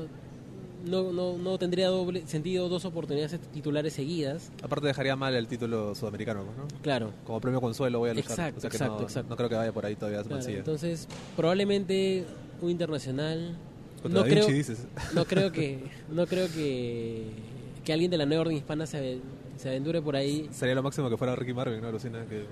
no, 0.84 1.12
no, 1.12 1.36
no 1.38 1.58
tendría 1.58 1.88
doble 1.88 2.26
sentido 2.26 2.68
dos 2.68 2.84
oportunidades 2.84 3.38
titulares 3.52 3.92
seguidas. 3.92 4.50
Aparte 4.62 4.86
dejaría 4.86 5.16
mal 5.16 5.34
el 5.34 5.46
título 5.48 5.94
sudamericano, 5.94 6.44
pues, 6.44 6.56
¿no? 6.58 6.66
Claro. 6.82 7.12
Como 7.24 7.40
premio 7.40 7.60
consuelo 7.60 7.98
voy 8.00 8.10
a 8.10 8.14
luchar. 8.14 8.30
Exacto, 8.32 8.58
O 8.58 8.60
sea 8.60 8.70
que 8.70 8.76
exacto, 8.76 8.96
no, 8.98 9.02
exacto. 9.02 9.28
no 9.30 9.36
creo 9.36 9.48
que 9.48 9.54
vaya 9.56 9.72
por 9.72 9.86
ahí 9.86 9.94
todavía 9.96 10.20
claro, 10.20 10.36
Mancilla. 10.36 10.58
entonces, 10.58 11.08
probablemente 11.36 12.24
un 12.60 12.70
internacional. 12.70 13.56
Contra 14.02 14.20
no 14.20 14.26
Da 14.26 14.26
Vinci 14.34 14.44
creo, 14.46 14.56
dices. 14.56 14.86
no 15.14 15.24
creo 15.24 15.50
que 15.52 15.78
no 16.12 16.26
creo 16.26 16.46
que, 16.48 17.24
que 17.84 17.92
alguien 17.92 18.10
de 18.10 18.18
la 18.18 18.26
nueva 18.26 18.42
orden 18.42 18.56
hispana 18.56 18.86
se, 18.86 19.18
se 19.56 19.68
aventure 19.68 20.00
por 20.02 20.16
ahí. 20.16 20.48
Sería 20.52 20.74
lo 20.74 20.82
máximo 20.82 21.08
que 21.10 21.16
fuera 21.16 21.34
Ricky 21.36 21.52
Marvin, 21.54 21.80
¿no? 21.80 21.88
Alucina 21.88 22.24
que... 22.26 22.44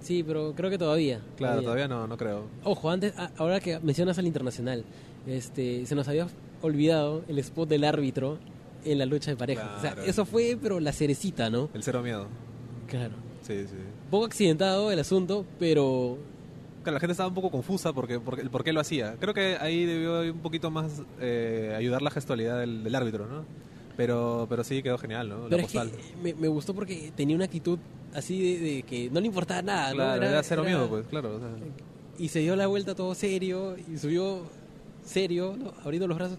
Sí, 0.00 0.22
pero 0.22 0.54
creo 0.56 0.70
que 0.70 0.78
todavía. 0.78 1.20
Claro, 1.36 1.62
todavía 1.62 1.86
no, 1.86 2.06
no 2.06 2.16
creo. 2.16 2.44
Ojo, 2.64 2.90
antes, 2.90 3.12
ahora 3.36 3.60
que 3.60 3.78
mencionas 3.80 4.18
al 4.18 4.26
internacional, 4.26 4.84
este, 5.26 5.84
se 5.84 5.94
nos 5.94 6.08
había 6.08 6.26
olvidado 6.62 7.22
el 7.28 7.38
spot 7.38 7.68
del 7.68 7.84
árbitro 7.84 8.38
en 8.84 8.98
la 8.98 9.04
lucha 9.06 9.30
de 9.30 9.36
pareja. 9.36 9.74
O 9.76 9.80
sea, 9.80 9.92
Claro. 9.92 10.08
eso 10.08 10.24
fue, 10.24 10.56
pero 10.60 10.80
la 10.80 10.92
cerecita, 10.92 11.50
¿no? 11.50 11.68
El 11.74 11.82
cero 11.82 12.02
miedo. 12.02 12.28
Claro. 12.88 13.14
Sí, 13.42 13.66
sí. 13.66 13.76
Poco 14.10 14.24
accidentado 14.24 14.90
el 14.90 14.98
asunto, 14.98 15.44
pero 15.58 16.16
Claro, 16.82 16.94
la 16.94 17.00
gente 17.00 17.12
estaba 17.12 17.28
un 17.28 17.34
poco 17.34 17.50
confusa 17.50 17.92
porque, 17.92 18.18
porque, 18.20 18.48
por 18.48 18.64
qué 18.64 18.72
lo 18.72 18.80
hacía. 18.80 19.16
Creo 19.20 19.34
que 19.34 19.58
ahí 19.60 19.84
debió 19.84 20.20
un 20.32 20.40
poquito 20.40 20.70
más 20.70 21.02
eh, 21.20 21.74
ayudar 21.76 22.00
la 22.00 22.10
gestualidad 22.10 22.58
del, 22.58 22.82
del 22.84 22.94
árbitro, 22.94 23.26
¿no? 23.26 23.44
Pero, 24.00 24.46
pero 24.48 24.64
sí 24.64 24.82
quedó 24.82 24.96
genial, 24.96 25.28
¿no? 25.28 25.42
La 25.44 25.48
Pero 25.50 25.62
es 25.62 25.72
que 25.72 25.78
postal. 25.78 25.98
me, 26.22 26.32
me 26.34 26.48
gustó 26.48 26.74
porque 26.74 27.12
tenía 27.14 27.36
una 27.36 27.44
actitud 27.44 27.78
así 28.14 28.40
de, 28.40 28.58
de 28.76 28.82
que 28.84 29.10
no 29.10 29.20
le 29.20 29.26
importaba 29.26 29.60
nada, 29.60 29.90
¿no? 29.90 29.96
Claro, 29.96 30.22
era, 30.22 30.42
cero 30.42 30.64
miedo, 30.64 30.88
pues, 30.88 31.06
claro. 31.06 31.36
o 31.36 31.38
sea. 31.38 31.48
Y 32.18 32.28
se 32.28 32.38
dio 32.40 32.56
la 32.56 32.66
vuelta 32.66 32.94
todo 32.94 33.14
serio 33.14 33.76
y 33.76 33.98
subió 33.98 34.42
serio, 35.04 35.54
¿no? 35.58 35.72
abriendo 35.84 36.06
los 36.08 36.16
brazos. 36.16 36.38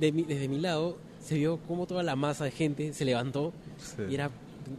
De- 0.00 0.10
de 0.12 0.22
desde 0.24 0.48
mi 0.48 0.60
lado 0.60 0.96
se 1.22 1.36
vio 1.36 1.58
como 1.68 1.86
toda 1.86 2.02
la 2.02 2.16
masa 2.16 2.44
de 2.44 2.50
gente 2.50 2.92
se 2.92 3.04
levantó 3.04 3.52
Sí. 3.78 4.02
y 4.10 4.14
era 4.14 4.30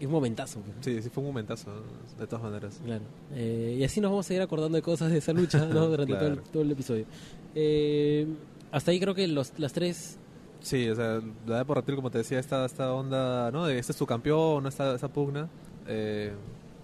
un 0.02 0.12
momentazo. 0.12 0.62
pues. 0.62 0.76
Sí, 0.82 1.02
sí 1.04 1.10
fue 1.10 1.22
un 1.24 1.30
momentazo, 1.30 1.72
de 2.20 2.26
todas 2.28 2.44
maneras. 2.44 2.80
Claro. 2.84 3.04
Eh, 3.36 3.78
y 3.80 3.84
así 3.84 4.02
nos 4.02 4.10
vamos 4.10 4.28
a 4.30 4.34
ir 4.34 4.42
acordando 4.42 4.76
de 4.76 4.82
cosas 4.82 5.12
de 5.12 5.20
esa 5.20 5.32
lucha 5.32 5.64
¿no? 5.66 5.88
durante 5.90 6.14
todo, 6.16 6.28
el, 6.28 6.34
Claro. 6.34 6.50
todo 6.52 6.64
el 6.64 6.72
episodio. 6.72 7.06
Eh, 7.54 8.26
hasta 8.72 8.90
ahí 8.92 9.00
creo 9.00 9.14
que 9.16 9.28
los, 9.28 9.54
las 9.58 9.74
tres 9.74 10.18
Sí, 10.62 10.90
o 10.90 10.96
sea, 10.96 11.22
la 11.46 11.60
de 11.60 11.66
por 11.66 11.78
reptil, 11.78 11.96
como 11.96 12.10
te 12.10 12.18
decía, 12.20 12.40
esta, 12.40 12.66
esta 12.66 12.92
onda, 12.94 13.52
¿no? 13.52 13.66
De 13.66 13.78
este 13.78 13.92
es 13.92 13.98
tu 13.98 14.06
campeón. 14.06 14.66
Esta, 14.68 14.96
esa 14.96 15.08
pugna. 15.08 15.48
Eh, 15.88 16.32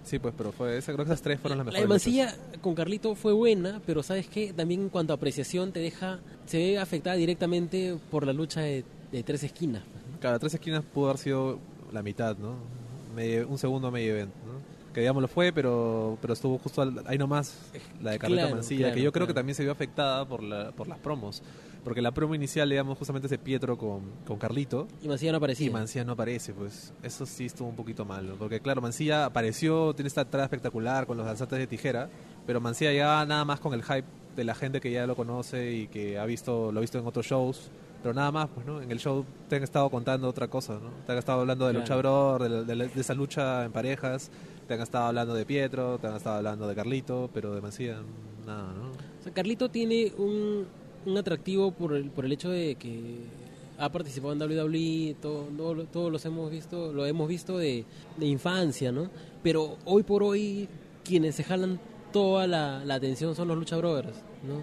sí, 0.04 0.20
pues, 0.20 0.34
pero 0.38 0.52
fue 0.52 0.78
esa, 0.78 0.94
creo 0.94 1.06
que 1.06 1.12
esas 1.12 1.22
tres 1.24 1.40
fueron 1.40 1.58
las 1.58 1.66
La 1.68 1.72
mejores. 1.80 2.06
luchas. 2.06 2.36
Mancilla 2.36 2.60
con 2.62 2.76
Carlito 2.76 3.16
fue 3.16 3.34
buena, 3.34 3.82
pero 3.86 4.04
¿sabes 4.04 4.28
qué? 4.28 4.54
También 4.54 4.82
en 4.82 4.90
cuanto 4.90 5.14
a 5.14 5.16
apreciación 5.16 5.72
te 5.72 5.80
deja, 5.80 6.20
se 6.46 6.58
ve 6.58 6.78
afectada 6.80 7.16
directamente 7.16 7.98
por 8.12 8.26
la 8.28 8.34
lucha 8.34 8.62
de, 8.62 8.84
de 9.12 9.24
tres 9.24 9.44
esquinas. 9.44 9.82
pues, 9.92 10.04
¿no? 10.14 10.20
Cada 10.20 10.38
tres 10.38 10.54
esquinas 10.54 10.84
pudo 10.84 11.08
haber 11.10 11.18
sido 11.18 11.58
la 11.92 12.04
mitad, 12.04 12.38
¿no? 12.38 12.54
Medio- 13.16 13.48
un 13.48 13.58
segundo 13.58 13.90
medio 13.90 14.14
event, 14.14 14.32
¿no? 14.46 14.62
Que 14.94 15.00
digamos 15.02 15.22
lo 15.22 15.28
fue, 15.30 15.52
pero, 15.54 16.18
pero 16.22 16.34
estuvo 16.34 16.58
justo 16.60 16.82
al- 16.82 17.02
ahí 17.08 17.18
nomás 17.18 17.58
la 18.04 18.12
de 18.12 18.20
Carlito 18.20 18.42
Claro, 18.42 18.56
Mancilla, 18.58 18.80
claro, 18.82 18.96
que 18.96 19.02
yo 19.02 19.12
creo 19.12 19.26
que 19.28 19.34
también 19.34 19.56
se 19.56 19.64
vio 19.64 19.72
afectada 19.72 20.26
por, 20.28 20.44
la, 20.44 20.72
por 20.72 20.88
las 20.88 21.00
promos. 21.00 21.42
Porque 21.84 22.02
la 22.02 22.12
promo 22.12 22.36
inicial, 22.36 22.70
digamos, 22.70 22.98
justamente 22.98 23.26
es 23.26 23.32
de 23.32 23.40
Pietro 23.40 23.78
con, 23.78 24.02
con 24.26 24.38
Carlito. 24.38 24.88
Y 25.02 25.08
Mancilla 25.08 25.32
no 25.32 25.38
aparecía. 25.40 25.68
Y 25.68 25.70
Mancilla 25.72 26.06
no 26.06 26.12
aparece, 26.14 26.54
pues 26.54 26.94
eso 27.02 27.26
sí 27.26 27.46
estuvo 27.46 27.70
un 27.70 27.76
poquito 27.76 28.06
mal, 28.06 28.28
¿no? 28.28 28.36
porque 28.36 28.60
claro, 28.60 28.82
Mancilla 28.82 29.26
apareció, 29.26 29.94
tiene 29.96 30.08
esta 30.08 30.22
entrada 30.22 30.46
espectacular 30.46 31.08
con 31.08 31.18
los 31.18 31.26
danzantes 31.26 31.58
de 31.58 31.66
tijera, 31.68 32.10
pero 32.46 32.62
Mancilla 32.62 32.92
ya 32.94 33.26
nada 33.26 33.46
más 33.46 33.60
con 33.60 33.74
el 33.74 33.82
hype 33.84 34.06
de 34.36 34.44
la 34.44 34.54
gente 34.54 34.80
que 34.80 34.92
ya 34.92 35.08
lo 35.08 35.16
conoce 35.16 35.72
y 35.74 35.88
que 35.88 36.18
ha 36.20 36.26
visto 36.26 36.72
lo 36.72 36.78
ha 36.80 36.82
visto 36.82 37.00
en 37.00 37.06
otros 37.08 37.26
shows, 37.26 37.70
pero 38.02 38.14
nada 38.14 38.32
más, 38.32 38.48
pues, 38.54 38.66
¿no? 38.66 38.82
En 38.82 38.92
el 38.92 39.00
show 39.00 39.26
te 39.50 39.56
han 39.58 39.64
estado 39.64 39.90
contando 39.90 40.28
otra 40.30 40.48
cosa, 40.48 40.74
¿no? 40.76 40.90
Te 41.06 41.12
han 41.12 41.18
estado 41.18 41.42
hablando 41.42 41.66
de 41.68 41.74
Claro. 41.84 42.38
lucha 42.40 42.48
de, 42.48 42.76
de 42.76 42.88
de 42.90 43.02
esa 43.02 43.14
lucha 43.16 43.66
en 43.66 43.72
parejas, 43.72 44.30
te 44.68 44.76
han 44.76 44.82
estado 44.82 45.06
hablando 45.06 45.34
de 45.34 45.46
Pietro, 45.46 45.98
te 45.98 46.08
han 46.08 46.16
estado 46.16 46.38
hablando 46.38 46.68
de 46.68 46.76
Carlito, 46.76 47.30
pero 47.34 47.54
de 47.56 47.62
Mancilla 47.62 47.98
nada, 48.46 48.72
¿no? 48.74 48.90
O 48.92 49.24
sea, 49.24 49.34
Carlito 49.34 49.70
tiene 49.70 50.14
un, 50.18 50.66
un 51.06 51.18
atractivo 51.18 51.72
por 51.72 51.94
el, 51.96 52.10
por 52.10 52.26
el 52.26 52.32
hecho 52.32 52.50
de 52.50 52.76
que 52.76 53.18
ha 53.78 53.92
participado 53.92 54.34
en 54.34 54.42
WWE, 54.42 55.16
todo, 55.22 55.46
todo- 55.58 55.84
todos 55.86 56.12
los 56.12 56.24
hemos 56.26 56.52
visto, 56.52 56.94
lo 56.94 57.06
hemos 57.06 57.28
visto 57.28 57.58
de, 57.58 57.86
de 58.18 58.26
infancia, 58.28 58.92
¿no? 58.92 59.10
Pero 59.42 59.78
hoy 59.86 60.04
por 60.04 60.22
hoy 60.24 60.68
quienes 61.04 61.36
se 61.36 61.44
jalan 61.44 61.80
toda 62.14 62.46
la, 62.46 62.86
la 62.86 62.96
atención 62.96 63.36
son 63.36 63.48
los 63.48 63.58
Lucha 63.58 63.78
Brothers, 63.78 64.18
¿no? 64.48 64.62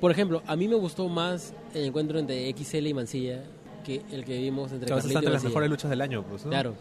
Por 0.00 0.10
ejemplo, 0.10 0.42
a 0.46 0.56
mí 0.56 0.68
me 0.68 0.74
gustó 0.74 1.08
más 1.08 1.54
el 1.72 1.84
encuentro 1.86 2.18
entre 2.18 2.50
XL 2.52 2.86
y 2.88 2.92
Mancilla 2.94 3.42
que 3.84 4.02
el 4.10 4.24
que 4.24 4.38
vimos 4.38 4.72
entre 4.72 4.86
veces 4.94 4.96
Carlito 4.96 5.12
y 5.12 5.16
entre 5.16 5.24
las 5.24 5.32
Mancilla. 5.34 5.48
mejores 5.48 5.70
luchas 5.70 5.90
del 5.90 6.00
año, 6.02 6.24
pues, 6.28 6.44
¿no? 6.44 6.50
Claro. 6.50 6.74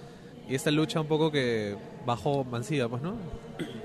Y 0.49 0.55
esta 0.55 0.71
lucha 0.71 0.99
un 1.01 1.07
poco 1.07 1.31
que 1.31 1.75
bajó 2.05 2.43
Mancilla, 2.43 2.87
pues, 2.89 3.01
¿no? 3.01 3.15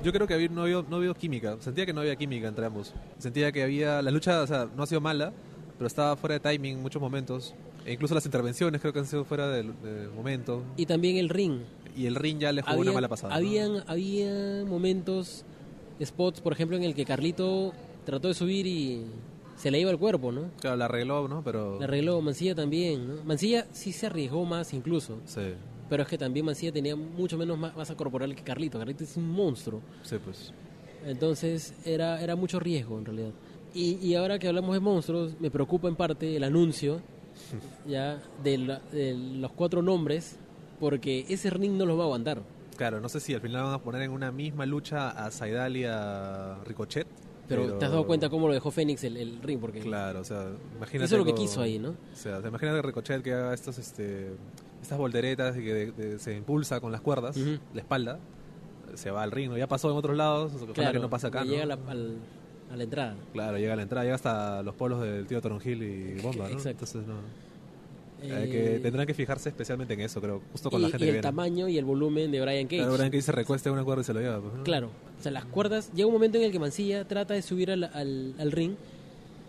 Yo 0.02 0.12
creo 0.12 0.26
que 0.26 0.34
había- 0.34 0.48
no, 0.48 0.62
había, 0.62 0.82
no 0.88 0.96
había 0.96 1.14
química. 1.14 1.56
Sentía 1.60 1.86
que 1.86 1.92
no 1.92 2.00
había 2.00 2.16
química 2.16 2.48
entre 2.48 2.66
ambos. 2.66 2.94
Sentía 3.18 3.52
que 3.52 3.62
había... 3.62 4.02
La 4.02 4.10
lucha, 4.10 4.42
o 4.42 4.46
sea, 4.46 4.68
no 4.76 4.82
ha 4.82 4.86
sido 4.86 5.00
mala, 5.00 5.32
pero 5.76 5.86
estaba 5.86 6.16
fuera 6.16 6.34
de 6.34 6.40
timing 6.40 6.76
en 6.76 6.82
muchos 6.82 7.00
momentos. 7.00 7.54
E 7.86 7.92
incluso 7.92 8.14
las 8.14 8.24
intervenciones 8.26 8.80
creo 8.80 8.92
que 8.92 8.98
han 8.98 9.06
sido 9.06 9.24
fuera 9.24 9.48
del 9.48 9.72
momento. 10.16 10.62
Y 10.76 10.86
también 10.86 11.16
el 11.16 11.28
ring. 11.28 11.60
Y 11.96 12.06
el 12.06 12.14
ring 12.16 12.38
ya 12.38 12.52
le 12.52 12.62
jugó 12.62 12.74
una 12.74 12.80
Habían- 12.82 12.94
mala 12.94 13.08
pasada. 13.08 13.32
¿no? 13.32 13.36
Habían, 13.38 13.84
había 13.86 14.64
momentos, 14.66 15.44
spots, 16.02 16.40
por 16.40 16.52
ejemplo, 16.52 16.76
en 16.76 16.84
el 16.84 16.94
que 16.94 17.04
Carlito 17.04 17.72
trató 18.04 18.28
de 18.28 18.34
subir 18.34 18.66
y 18.66 19.04
se 19.56 19.70
le 19.70 19.80
iba 19.80 19.90
el 19.90 19.98
cuerpo, 19.98 20.32
¿no? 20.32 20.50
Claro, 20.60 20.76
la 20.76 20.84
arregló, 20.86 21.28
¿no? 21.28 21.42
Pero... 21.42 21.78
Le 21.78 21.84
arregló 21.84 22.20
Mancilla 22.20 22.54
también, 22.54 23.08
¿no? 23.08 23.24
Mancilla 23.24 23.66
sí 23.72 23.92
se 23.92 24.06
arriesgó 24.06 24.44
más 24.44 24.72
incluso, 24.74 25.18
Sí, 25.24 25.40
pero 25.88 26.02
es 26.02 26.08
que 26.08 26.18
también 26.18 26.44
Mancilla 26.46 26.72
tenía 26.72 26.94
mucho 26.96 27.36
menos 27.38 27.58
ma- 27.58 27.72
masa 27.76 27.94
corporal 27.96 28.34
que 28.34 28.42
Carlito. 28.42 28.78
Carlito 28.78 29.04
es 29.04 29.16
un 29.16 29.28
monstruo. 29.28 29.80
sí, 30.02 30.16
pues. 30.24 30.52
Entonces 31.06 31.74
era, 31.84 32.20
era 32.20 32.34
mucho 32.36 32.58
riesgo 32.60 32.98
en 32.98 33.04
realidad. 33.04 33.30
Y, 33.74 33.94
y 34.04 34.14
ahora 34.14 34.38
que 34.38 34.48
hablamos 34.48 34.74
de 34.74 34.80
monstruos, 34.80 35.32
me 35.40 35.50
preocupa 35.50 35.88
en 35.88 35.94
parte 35.96 36.36
el 36.36 36.42
anuncio 36.44 37.00
ya 37.86 38.20
de, 38.42 38.58
la- 38.58 38.80
de 38.92 39.14
los 39.14 39.52
cuatro 39.52 39.80
nombres, 39.82 40.36
porque 40.80 41.24
ese 41.28 41.50
ring 41.50 41.72
no 41.76 41.86
los 41.86 41.96
va 41.98 42.02
a 42.02 42.06
aguantar. 42.06 42.42
Claro, 42.76 43.00
no 43.00 43.08
sé 43.08 43.20
si 43.20 43.34
al 43.34 43.40
final 43.40 43.64
van 43.64 43.74
a 43.74 43.82
poner 43.82 44.02
en 44.02 44.10
una 44.12 44.30
misma 44.30 44.64
lucha 44.66 45.10
a 45.10 45.30
Saidal 45.30 45.76
y 45.76 45.84
a 45.84 46.58
Ricochet. 46.64 47.06
Pero, 47.48 47.78
te 47.78 47.84
has 47.86 47.90
dado 47.90 48.06
cuenta 48.06 48.28
cómo 48.28 48.46
lo 48.46 48.52
dejó 48.54 48.70
Fénix 48.70 49.02
el, 49.04 49.16
el 49.16 49.40
ring, 49.42 49.58
porque 49.58 49.80
Claro, 49.80 50.20
o 50.20 50.24
sea, 50.24 50.48
imagínate. 50.76 51.06
Eso 51.06 51.14
es 51.14 51.18
lo 51.18 51.24
que 51.24 51.34
quiso 51.34 51.62
ahí, 51.62 51.78
¿no? 51.78 51.90
O 51.90 51.96
sea, 52.16 52.42
te 52.42 52.48
imaginas 52.48 52.74
que 52.74 52.82
Ricochet 52.82 53.22
que 53.22 53.32
haga 53.32 53.54
estos, 53.54 53.78
este, 53.78 54.32
estas 54.82 54.98
volteretas 54.98 55.56
y 55.56 55.60
que 55.60 55.74
de- 55.74 55.92
de- 55.92 56.18
se 56.18 56.36
impulsa 56.36 56.80
con 56.80 56.92
las 56.92 57.00
cuerdas, 57.00 57.36
la 57.36 57.80
espalda, 57.80 58.18
se 58.94 59.10
va 59.10 59.22
al 59.22 59.30
ring. 59.30 59.54
Ya 59.56 59.66
pasó 59.68 59.90
en 59.90 59.96
otros 59.96 60.16
lados, 60.16 60.52
ojalá 60.54 60.72
claro, 60.72 60.92
que 60.92 60.98
no 61.00 61.10
pasa 61.10 61.28
acá, 61.28 61.44
¿no? 61.44 61.50
llega 61.50 61.66
la, 61.66 61.78
al- 61.88 62.16
a 62.72 62.76
la 62.76 62.82
entrada. 62.84 63.16
Claro, 63.32 63.58
llega 63.58 63.72
a 63.72 63.76
la 63.76 63.82
entrada, 63.82 64.04
llega 64.04 64.14
hasta 64.16 64.62
los 64.62 64.74
polos 64.74 65.00
del 65.02 65.26
tío 65.26 65.40
Toronjil 65.40 65.82
y 65.82 66.20
Bomba, 66.20 66.48
¿no? 66.48 66.54
Exacto. 66.54 66.84
Entonces, 66.84 67.06
no. 67.06 67.14
Eh, 68.20 68.32
Hay 68.34 68.50
que, 68.50 68.80
tendrán 68.80 69.06
que 69.06 69.14
fijarse 69.14 69.48
especialmente 69.48 69.94
en 69.94 70.00
eso, 70.00 70.20
creo, 70.20 70.42
justo 70.50 70.70
con 70.70 70.80
y, 70.80 70.84
la 70.84 70.90
gente 70.90 71.06
y 71.06 71.08
el 71.10 71.20
tamaño 71.20 71.68
y 71.68 71.78
el 71.78 71.84
volumen 71.84 72.32
de 72.32 72.40
Brian 72.40 72.64
Cage. 72.66 72.78
Claro, 72.78 72.94
Brian 72.94 73.10
Cage 73.10 73.22
se 73.22 73.30
recuesta 73.32 73.68
en 73.68 73.74
una 73.74 73.84
cuerda 73.84 74.00
y 74.00 74.04
se 74.04 74.12
lo 74.12 74.20
lleva, 74.20 74.40
pues, 74.40 74.54
¿no? 74.54 74.64
Claro, 74.64 74.90
o 75.18 75.22
sea, 75.22 75.30
las 75.30 75.44
cuerdas, 75.44 75.92
llega 75.94 76.08
un 76.08 76.14
momento 76.14 76.36
en 76.36 76.42
el 76.44 76.50
que 76.50 76.58
Mancilla 76.58 77.06
trata 77.06 77.34
de 77.34 77.42
subir 77.42 77.70
al, 77.70 77.84
al- 77.84 78.34
al 78.40 78.50
ring 78.52 78.72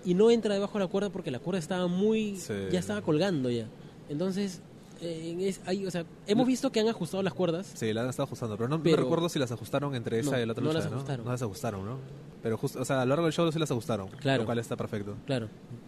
y 0.06 0.14
no 0.14 0.30
entra 0.30 0.54
debajo 0.54 0.78
de 0.78 0.86
la 0.86 0.88
cuerda 0.92 1.10
porque 1.10 1.32
la 1.32 1.40
cuerda 1.40 1.58
estaba 1.60 1.88
muy, 1.88 2.36
Sí. 2.38 2.54
ya 2.72 2.78
estaba 2.80 3.02
colgando 3.02 3.50
ya. 3.50 3.66
Entonces, 4.08 4.58
eh, 4.60 4.62
en 5.02 5.42
es- 5.42 5.62
hay- 5.66 5.86
o 5.86 5.92
sea, 5.92 6.06
hemos 6.28 6.46
visto 6.48 6.72
que 6.72 6.80
han 6.80 6.88
ajustado 6.88 7.24
las 7.24 7.34
cuerdas, 7.34 7.72
Sí, 7.76 7.94
la 7.94 8.02
han 8.04 8.10
estado 8.10 8.26
ajustando, 8.26 8.58
pero 8.58 8.68
no, 8.70 8.78
no 8.78 8.84
Pero- 8.84 8.98
recuerdo 9.04 9.30
si 9.30 9.40
las 9.40 9.52
ajustaron 9.52 9.96
entre 9.96 10.20
esa 10.20 10.32
No, 10.32 10.42
y 10.42 10.46
la 10.46 10.52
otra 10.52 10.64
no 10.64 10.70
lucha, 10.72 10.84
las 10.84 10.92
ajustaron. 10.94 11.26
No 11.26 11.32
las 11.32 11.42
ajustaron, 11.42 11.86
¿no? 11.86 11.98
Pero 12.44 12.58
justo, 12.58 12.80
o 12.82 12.86
sea, 12.86 13.02
a 13.02 13.06
lo 13.06 13.10
largo 13.10 13.26
del 13.26 13.34
show 13.34 13.52
sí 13.52 13.60
las 13.60 13.70
ajustaron, 13.72 14.08
Claro. 14.20 14.44
lo 14.44 14.46
cual 14.46 14.60
está 14.60 14.76
perfecto. 14.78 15.16
claro. 15.26 15.48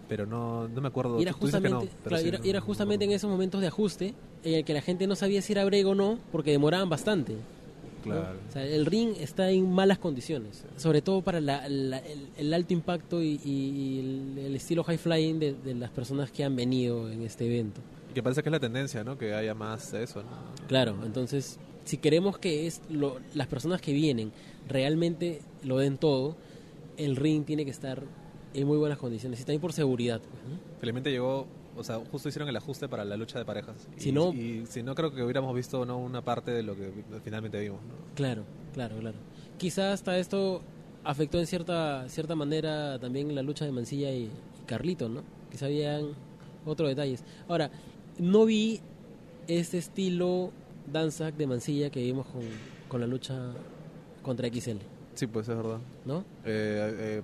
Pero 0.10 0.26
no, 0.26 0.68
no 0.68 0.82
me 0.82 0.90
acuerdo. 0.90 1.20
Era 1.22 1.32
justamente, 1.32 1.88
claro, 2.04 2.22
sí, 2.22 2.28
era, 2.28 2.40
era 2.44 2.60
justamente 2.60 3.06
en 3.06 3.12
esos 3.12 3.30
momentos 3.30 3.62
de 3.62 3.68
ajuste 3.68 4.14
en 4.44 4.56
el 4.56 4.66
que 4.66 4.74
la 4.74 4.82
gente 4.82 5.08
no 5.08 5.16
sabía 5.16 5.42
si 5.42 5.54
era 5.54 5.64
brego 5.64 5.92
o 5.92 5.96
no 5.96 6.20
porque 6.34 6.52
demoraban 6.52 6.90
bastante. 6.90 7.38
Claro. 8.04 8.36
O 8.50 8.52
sea, 8.52 8.66
el 8.66 8.86
ring 8.88 9.14
está 9.20 9.50
en 9.52 9.72
malas 9.72 10.00
condiciones, 10.00 10.66
sobre 10.76 11.02
todo 11.02 11.22
para 11.22 11.40
la- 11.40 11.70
la- 11.70 12.00
el, 12.00 12.28
el 12.36 12.54
alto 12.54 12.74
impacto 12.74 13.22
y, 13.22 13.40
y 13.46 14.00
el, 14.00 14.46
el 14.48 14.56
estilo 14.56 14.84
high 14.84 14.98
flying 14.98 15.40
de, 15.40 15.54
de 15.54 15.76
las 15.76 15.92
personas 15.92 16.30
que 16.32 16.44
han 16.44 16.56
venido 16.56 17.10
en 17.10 17.22
este 17.22 17.46
evento. 17.46 17.80
Y 18.12 18.14
que 18.14 18.22
parece 18.24 18.44
que 18.44 18.50
es 18.50 18.52
la 18.52 18.60
tendencia, 18.60 19.04
¿no? 19.04 19.18
Que 19.18 19.34
haya 19.34 19.56
más 19.56 19.92
de 19.92 20.04
eso, 20.04 20.22
¿no? 20.22 20.30
Claro, 20.68 20.98
entonces, 21.06 21.60
si 21.86 21.98
queremos 21.98 22.38
que 22.38 22.68
es 22.68 22.82
lo- 22.90 23.20
las 23.34 23.48
personas 23.48 23.82
que 23.82 23.94
vienen 23.94 24.32
realmente 24.68 25.42
lo 25.64 25.78
den 25.78 25.98
todo, 25.98 26.36
el 26.98 27.16
ring 27.16 27.46
tiene 27.46 27.66
que 27.66 27.72
estar 27.72 28.04
en 28.54 28.68
muy 28.68 28.78
buenas 28.78 28.98
condiciones 28.98 29.40
y 29.40 29.44
también 29.44 29.62
por 29.62 29.74
seguridad. 29.74 30.20
pues, 30.20 30.44
¿no? 30.54 30.60
Felizmente 30.80 31.10
llegó, 31.12 31.48
o 31.78 31.84
sea, 31.84 32.00
justo 32.12 32.28
hicieron 32.30 32.50
el 32.50 32.56
ajuste 32.58 32.88
para 32.90 33.06
la 33.06 33.16
lucha 33.16 33.40
de 33.40 33.46
parejas. 33.46 33.88
Si 33.98 34.10
y, 34.10 34.12
no- 34.12 34.34
y 34.34 34.66
si 34.68 34.84
no, 34.84 34.94
creo 34.94 35.14
que 35.14 35.24
hubiéramos 35.24 35.56
visto 35.56 35.86
no 35.86 35.98
una 35.98 36.22
parte 36.22 36.52
de 36.52 36.64
lo 36.64 36.76
que 36.76 36.92
finalmente 37.24 37.60
vimos, 37.60 37.80
¿no? 37.84 37.94
Claro, 38.16 38.44
claro, 38.74 38.98
claro. 39.00 39.18
Quizás 39.58 39.94
hasta 39.94 40.18
esto 40.18 40.62
afectó 41.04 41.40
en 41.40 41.48
cierta 41.48 42.08
cierta 42.10 42.36
manera 42.36 43.00
también 43.00 43.34
la 43.34 43.42
lucha 43.42 43.64
de 43.66 43.72
Mancilla 43.72 44.12
y, 44.12 44.24
y 44.24 44.32
Carlito, 44.66 45.08
¿no? 45.08 45.24
Quizá 45.50 45.66
habían 45.68 46.10
otros 46.66 46.90
detalles. 46.90 47.24
Ahora, 47.48 47.72
no 48.20 48.46
vi 48.46 48.80
este 49.48 49.78
estilo 49.78 50.52
danza 50.92 51.32
de 51.32 51.48
Mancilla 51.48 51.90
que 51.90 52.02
vimos 52.02 52.26
con, 52.28 52.42
con 52.88 53.02
la 53.02 53.08
lucha 53.08 53.54
contra 54.22 54.48
XL, 54.48 54.78
Sí, 55.16 55.28
pues 55.28 55.48
es 55.50 55.56
verdad. 55.56 55.80
¿no? 56.06 56.20
Eh, 56.46 57.22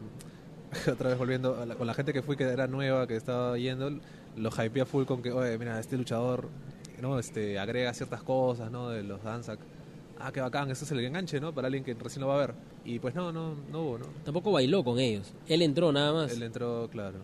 eh, 0.81 0.89
otra 0.91 1.09
vez 1.09 1.17
volviendo 1.17 1.55
a 1.61 1.65
la- 1.65 1.75
con 1.75 1.87
la 1.87 1.93
gente 1.93 2.11
que 2.13 2.21
fui 2.21 2.35
que 2.35 2.43
era 2.43 2.67
nueva, 2.67 3.07
que 3.07 3.15
estaba 3.15 3.57
yendo, 3.57 3.89
lo 4.35 4.49
hypea 4.49 4.85
full 4.85 5.05
con 5.05 5.21
que, 5.21 5.31
oye, 5.31 5.57
mira, 5.57 5.79
este 5.79 5.97
luchador, 5.97 6.47
¿no? 7.01 7.17
Este, 7.19 7.57
agrega 7.59 7.93
ciertas 7.93 8.23
cosas, 8.23 8.69
¿no? 8.71 8.89
De 8.89 9.03
los 9.03 9.23
Danzak. 9.23 9.59
Ah, 10.19 10.31
qué 10.31 10.41
bacán, 10.41 10.69
eso 10.71 10.83
es 10.83 10.91
el 10.91 10.99
enganche, 10.99 11.39
¿no? 11.39 11.53
Para 11.53 11.67
alguien 11.67 11.83
que 11.83 11.93
recién 11.93 12.21
lo 12.21 12.27
va 12.27 12.35
a 12.35 12.47
ver. 12.47 12.53
Y 12.83 12.99
pues 12.99 13.13
no, 13.15 13.31
no, 13.31 13.53
no 13.71 13.81
hubo, 13.83 13.97
¿no? 13.99 14.05
Tampoco 14.25 14.51
bailó 14.51 14.83
con 14.83 14.99
ellos. 14.99 15.31
Él 15.47 15.61
entró 15.61 15.91
nada 15.91 16.11
más, 16.11 16.31
Él 16.33 16.41
entró, 16.43 16.89
claro, 16.91 17.17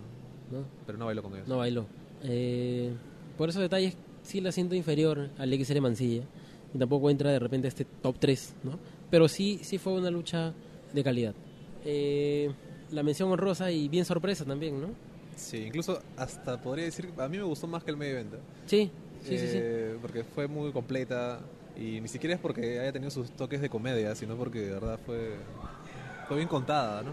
¿no? 0.51 0.59
pero 0.85 0.97
no 0.97 1.05
bailó 1.07 1.23
con 1.23 1.33
ellos. 1.33 1.47
No 1.47 1.57
bailó. 1.57 1.85
Eh, 2.23 2.93
por 3.37 3.49
esos 3.49 3.61
detalles 3.61 3.95
sí 4.23 4.41
la 4.41 4.51
siento 4.51 4.75
inferior 4.75 5.29
al 5.37 5.53
XL 5.53 5.79
Mancilla. 5.81 6.23
Y 6.73 6.77
tampoco 6.77 7.09
entra 7.09 7.31
de 7.31 7.39
repente 7.39 7.67
a 7.67 7.69
este 7.69 7.85
top 7.85 8.15
3, 8.19 8.53
¿no? 8.63 8.79
Pero 9.11 9.27
sí, 9.27 9.59
sí 9.61 9.77
fue 9.77 9.93
una 9.93 10.09
lucha 10.09 10.53
de 10.91 11.03
calidad. 11.03 11.35
Eh, 11.85 12.51
la 12.91 13.03
mención 13.03 13.31
honrosa 13.31 13.71
y 13.71 13.89
bien 13.89 14.05
sorpresa 14.05 14.43
también, 14.45 14.81
¿no? 14.81 14.87
Sí, 15.35 15.57
incluso 15.57 16.01
hasta 16.17 16.59
podría 16.61 16.85
decir, 16.85 17.09
a 17.17 17.27
mí 17.27 17.37
me 17.37 17.43
gustó 17.43 17.67
más 17.67 17.83
que 17.83 17.91
el 17.91 17.97
medio 17.97 18.13
evento. 18.13 18.37
Sí, 18.65 18.89
sí, 19.21 19.37
sí, 19.37 19.47
sí. 19.47 19.57
Eh, 19.59 19.97
Porque 20.01 20.23
fue 20.23 20.47
muy 20.47 20.71
completa 20.71 21.39
y 21.75 21.99
ni 22.01 22.07
siquiera 22.07 22.35
es 22.35 22.41
porque 22.41 22.79
haya 22.79 22.91
tenido 22.91 23.11
sus 23.11 23.31
toques 23.31 23.61
de 23.61 23.69
comedia, 23.69 24.15
sino 24.15 24.35
porque 24.35 24.59
de 24.61 24.71
verdad 24.73 24.99
fue, 25.05 25.35
fue 26.27 26.37
bien 26.37 26.47
contada, 26.47 27.01
¿no? 27.01 27.11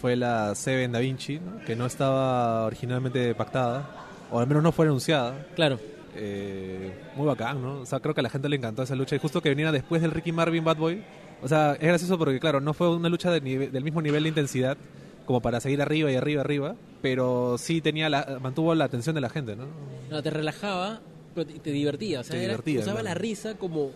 Fue 0.00 0.16
la 0.16 0.54
Seven 0.54 0.92
Da 0.92 0.98
Vinci, 0.98 1.38
¿no? 1.38 1.64
que 1.64 1.76
no 1.76 1.86
estaba 1.86 2.64
originalmente 2.66 3.34
pactada, 3.34 4.08
o 4.30 4.38
al 4.40 4.46
menos 4.46 4.62
no 4.62 4.72
fue 4.72 4.86
anunciada. 4.86 5.46
Claro, 5.54 5.78
Eh, 6.16 6.90
muy 7.16 7.24
bacán, 7.26 7.62
¿no? 7.62 7.80
O 7.82 7.86
sea, 7.86 8.00
creo 8.00 8.14
que 8.14 8.20
a 8.20 8.22
la 8.24 8.30
gente 8.30 8.48
le 8.48 8.56
encantó 8.56 8.82
esa 8.82 8.96
lucha 8.96 9.14
y 9.14 9.18
justo 9.20 9.40
que 9.40 9.48
viniera 9.48 9.70
después 9.70 10.02
del 10.02 10.10
Ricky 10.10 10.32
Marvin 10.32 10.64
Bad 10.64 10.76
Boy. 10.76 11.02
O 11.40 11.46
sea, 11.48 11.74
es 11.74 11.86
gracioso 11.86 12.18
porque, 12.18 12.40
claro, 12.40 12.60
no 12.60 12.74
fue 12.74 12.88
una 12.94 13.08
lucha 13.08 13.30
de 13.30 13.40
del 13.40 13.84
mismo 13.84 14.02
nivel 14.02 14.24
de 14.24 14.28
intensidad 14.30 14.76
como 15.24 15.40
para 15.40 15.60
seguir 15.60 15.80
arriba 15.80 16.10
y 16.10 16.16
arriba, 16.16 16.40
arriba, 16.40 16.74
pero 17.00 17.56
sí 17.58 17.80
tenía 17.80 18.08
la, 18.10 18.38
mantuvo 18.42 18.74
la 18.74 18.84
atención 18.86 19.14
de 19.14 19.20
la 19.20 19.30
gente, 19.30 19.54
¿no? 19.54 19.66
no, 20.10 20.20
te 20.22 20.30
relajaba, 20.30 21.00
pero 21.34 21.46
te, 21.46 21.60
te 21.60 21.70
divertía. 21.70 22.20
O 22.20 22.24
sea, 22.24 22.32
Te 22.32 22.38
era- 22.38 22.48
divertía, 22.54 22.80
usaba 22.80 23.00
claro. 23.00 23.04
la 23.04 23.14
risa 23.14 23.54
como, 23.54 23.92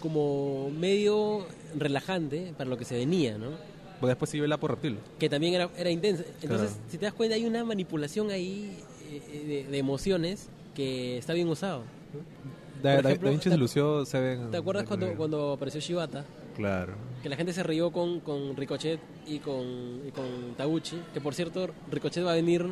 como 0.00 0.70
medio 0.70 1.46
relajante 1.76 2.52
para 2.56 2.70
lo 2.70 2.78
que 2.78 2.84
se 2.86 2.96
venía, 2.96 3.36
¿no? 3.36 3.50
Pues 4.00 4.08
después 4.10 4.30
siguió 4.30 4.44
el 4.46 4.52
Apo 4.52 4.68
Reptil. 4.68 4.98
que 5.18 5.28
también 5.28 5.54
era, 5.54 5.68
era 5.76 5.90
intensa. 5.90 6.22
Entonces, 6.40 6.70
Claro. 6.70 6.84
si 6.88 6.98
te 6.98 7.04
das 7.04 7.14
cuenta, 7.14 7.34
hay 7.34 7.44
una 7.44 7.64
manipulación 7.64 8.30
ahí 8.30 8.78
de, 9.10 9.66
de 9.70 9.78
emociones 9.78 10.48
que 10.74 11.18
está 11.18 11.32
bien 11.34 11.48
usado. 11.48 11.82
Da, 12.82 12.98
ejemplo, 13.00 13.26
Da 13.26 13.30
Vinci 13.30 13.44
¿te- 13.44 13.50
se 13.50 13.56
lució 13.58 14.04
Seven. 14.06 14.50
¿Te 14.50 14.56
acuerdas 14.56 14.84
cuando, 14.84 15.12
cuando 15.14 15.52
apareció 15.52 15.80
Shibata? 15.80 16.24
Claro. 16.56 16.94
Que 17.22 17.28
la 17.28 17.36
gente 17.36 17.52
se 17.52 17.62
rió 17.62 17.90
con, 17.90 18.20
con 18.20 18.56
Ricochet 18.56 19.00
y 19.26 19.38
con, 19.38 19.64
y 20.06 20.10
con 20.12 20.54
Taguchi. 20.56 21.00
Que 21.12 21.20
por 21.20 21.34
cierto, 21.34 21.68
Ricochet 21.90 22.24
va 22.24 22.32
a 22.32 22.34
venir 22.36 22.64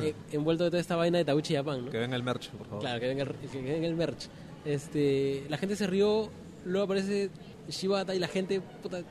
eh, 0.00 0.14
envuelto 0.32 0.64
de 0.64 0.70
toda 0.70 0.80
esta 0.80 0.96
vaina 0.96 1.18
de 1.18 1.24
Taguchi 1.24 1.54
Japan, 1.54 1.84
¿no? 1.86 1.90
Que 1.90 1.98
venga 1.98 2.16
el 2.16 2.22
merch, 2.22 2.50
por 2.50 2.66
favor. 2.66 2.80
Claro, 2.80 3.00
que 3.00 3.08
venga, 3.08 3.22
el- 3.24 3.34
que 3.50 3.60
venga 3.62 3.86
el 3.86 3.94
merch. 3.94 4.28
Este, 4.64 5.44
la 5.48 5.58
gente 5.58 5.76
se 5.76 5.86
rió, 5.86 6.30
luego 6.64 6.84
aparece 6.86 7.30
Shibata 7.68 8.14
y 8.14 8.18
la 8.18 8.28
gente, 8.28 8.60
puta, 8.82 9.02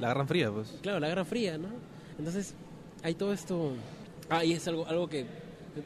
La 0.00 0.08
agarran 0.08 0.28
fría, 0.28 0.50
pues. 0.52 0.78
Claro, 0.82 1.00
la 1.00 1.08
Guerra 1.08 1.24
Fría, 1.24 1.58
¿no? 1.58 1.68
Entonces, 2.18 2.54
hay 3.02 3.14
todo 3.14 3.32
esto. 3.32 3.72
Ah, 4.28 4.44
y 4.44 4.52
es 4.52 4.66
algo, 4.68 4.86
algo 4.86 5.08
que 5.08 5.24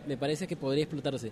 me 0.07 0.16
parece 0.16 0.47
que 0.47 0.57
podría 0.57 0.85
explotarse. 0.85 1.30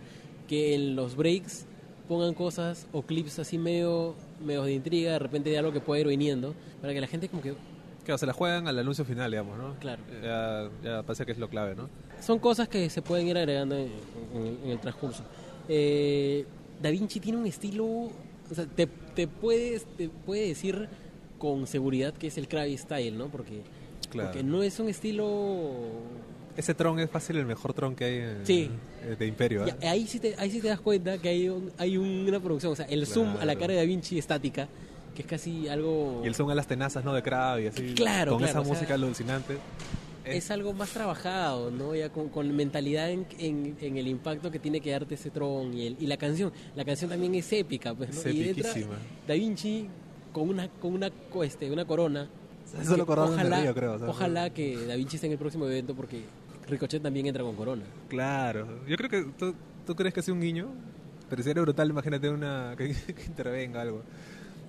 Que 0.49 0.75
en 0.75 0.97
los 0.97 1.17
breaks 1.17 1.67
pongan 2.09 2.35
cosas 2.35 2.87
o 2.93 3.03
clips 3.03 3.39
así 3.39 3.59
medio, 3.59 4.15
medio 4.45 4.65
de 4.65 4.75
intriga, 4.75 5.13
de 5.13 5.19
repente 5.19 5.51
de 5.51 5.59
algo 5.59 5.73
que 5.73 5.81
pueda 5.81 6.01
ir 6.01 6.07
viniendo, 6.09 6.55
para 6.81 6.93
que 6.93 7.01
la 7.01 7.07
gente 7.07 7.29
como 7.29 7.43
que... 7.43 7.55
Claro, 8.05 8.19
se 8.19 8.27
la 8.27 8.33
juegan 8.33 8.67
al 8.67 8.79
anuncio 8.79 9.05
final, 9.05 9.31
digamos, 9.31 9.57
¿no? 9.57 9.75
Claro. 9.79 10.03
Ya, 10.23 10.69
ya 10.83 11.03
parece 11.05 11.25
que 11.25 11.33
es 11.33 11.39
lo 11.39 11.49
clave, 11.49 11.77
¿no? 11.77 11.89
Son 12.21 12.39
cosas 12.41 12.69
que 12.69 12.91
se 12.91 13.01
pueden 13.03 13.29
ir 13.29 13.39
agregando 13.39 13.77
en, 13.77 13.89
en- 14.35 14.59
en 14.65 14.71
el 14.71 14.81
transcurso. 14.81 15.23
Eh, 15.69 16.45
da 16.83 16.91
Vinci 16.91 17.21
tiene 17.21 17.39
un 17.39 17.47
estilo... 17.47 17.85
O 17.87 18.55
sea, 18.55 18.67
te, 18.67 18.87
te, 19.15 19.29
puedes, 19.29 19.85
te 19.97 20.09
puede 20.09 20.49
decir 20.49 20.89
con 21.39 21.67
seguridad 21.69 22.13
que 22.13 22.27
es 22.27 22.37
el 22.37 22.49
Krabby 22.49 22.77
Style, 22.77 23.17
¿no? 23.17 23.29
Porque, 23.29 23.63
Claro. 24.11 24.29
porque 24.31 24.43
no 24.43 24.63
es 24.63 24.79
un 24.81 24.89
estilo 24.91 25.71
Ese 26.57 26.75
tron 26.75 26.99
es 26.99 27.09
fácil 27.11 27.37
el 27.37 27.47
mejor 27.47 27.73
tron 27.73 27.95
que 27.95 28.05
hay 28.05 28.15
en- 28.17 28.47
Sí. 28.47 28.71
eh, 29.05 29.17
de 29.19 29.27
Imperio. 29.27 29.67
¿eh? 29.67 29.75
Ya, 29.81 29.91
ahí, 29.91 30.07
sí 30.07 30.19
te, 30.21 30.35
ahí 30.39 30.51
sí 30.51 30.61
te 30.61 30.69
das 30.69 30.81
cuenta 30.81 31.19
que 31.19 31.29
hay, 31.31 31.49
un- 31.49 31.73
hay 31.79 31.97
una 31.97 32.41
producción, 32.41 32.73
o 32.73 32.77
sea, 32.77 32.87
el 32.87 33.07
zoom 33.07 33.29
a 33.29 33.33
la 33.33 33.41
Claro. 33.55 33.61
cara 33.61 33.73
de 33.75 33.79
Da 33.81 33.85
Vinci 33.87 34.19
estática, 34.19 34.69
que 35.15 35.23
es 35.23 35.29
casi 35.29 35.69
algo... 35.69 36.21
Y 36.25 36.27
el 36.29 36.35
son 36.35 36.51
a 36.51 36.55
las 36.55 36.67
tenazas, 36.67 37.05
¿no? 37.05 37.13
De 37.15 37.23
Crab 37.23 37.59
y 37.61 37.67
así. 37.69 37.95
Claro, 37.95 38.33
Con 38.33 38.39
claro, 38.39 38.51
esa 38.51 38.61
o 38.61 38.65
sea, 38.65 38.73
música 38.75 38.95
alucinante. 38.95 39.57
es 40.25 40.51
algo 40.51 40.73
más 40.73 40.91
trabajado, 40.91 41.71
¿no? 41.71 41.95
Ya 41.95 42.11
con, 42.11 42.29
con 42.29 42.55
mentalidad 42.55 43.11
en, 43.11 43.27
en- 43.39 43.77
en 43.81 43.97
el 43.97 44.07
impacto 44.07 44.51
que 44.51 44.59
tiene 44.59 44.81
que 44.81 44.91
darte 44.91 45.15
ese 45.17 45.31
tron 45.31 45.73
y, 45.75 45.87
el- 45.87 45.97
y 45.99 46.07
la 46.07 46.17
canción. 46.17 46.53
La 46.77 46.85
canción 46.85 47.11
también 47.11 47.35
es 47.35 47.51
épica, 47.53 47.95
pues, 47.95 48.15
¿no? 48.15 48.21
Es 48.21 48.35
y 48.35 48.49
entra. 48.51 48.71
Da 49.27 49.35
Vinci 49.35 49.87
con 50.33 50.49
una 50.49 50.69
con 50.69 50.95
una 50.95 51.11
este, 51.45 51.71
una 51.71 51.85
corona. 51.87 52.29
Es 52.81 52.89
que 52.89 53.05
corona 53.05 53.31
de 53.33 53.35
ojalá, 53.35 53.61
Río, 53.63 53.75
creo, 53.75 53.93
o 53.95 53.99
sea, 53.99 54.09
ojalá 54.09 54.51
que 54.51 54.87
Da 54.87 54.95
Vinci 54.95 55.17
esté 55.17 55.27
en 55.27 55.33
el 55.33 55.39
próximo 55.39 55.67
evento 55.67 55.95
porque 55.95 56.23
Ricochet 56.69 57.03
también 57.03 57.27
entra 57.27 57.43
con 57.43 57.55
corona. 57.57 57.83
Claro. 58.09 58.67
Yo 58.87 58.97
creo 58.97 59.11
que 59.11 59.25
tú, 59.39 59.55
tú 59.87 59.95
crees 59.95 60.15
que 60.15 60.21
es 60.21 60.29
un 60.29 60.41
guiño, 60.41 60.69
pero 61.29 61.43
si 61.43 61.51
era 61.51 61.61
brutal, 61.63 61.91
imagínate 61.91 62.29
una 62.31 62.75
que, 62.79 62.89
que 62.95 63.25
intervenga 63.27 63.81
algo. 63.83 64.03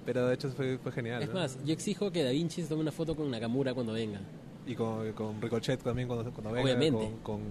Pero 0.05 0.27
de 0.27 0.33
hecho 0.35 0.49
fue, 0.51 0.77
fue 0.79 0.91
genial. 0.91 1.23
Es 1.23 1.29
¿no? 1.29 1.35
más, 1.35 1.57
yo 1.63 1.73
exijo 1.73 2.11
que 2.11 2.23
Da 2.23 2.31
Vinci 2.31 2.61
se 2.61 2.67
tome 2.67 2.81
una 2.81 2.91
foto 2.91 3.15
con 3.15 3.29
Nakamura 3.31 3.73
cuando 3.73 3.93
venga. 3.93 4.19
Y 4.65 4.75
con, 4.75 5.11
con 5.13 5.41
Ricochet 5.41 5.81
también 5.81 6.07
cuando, 6.07 6.29
cuando 6.31 6.51
venga 6.51 6.63
Obviamente. 6.63 6.97
con, 7.21 7.39
con, 7.39 7.41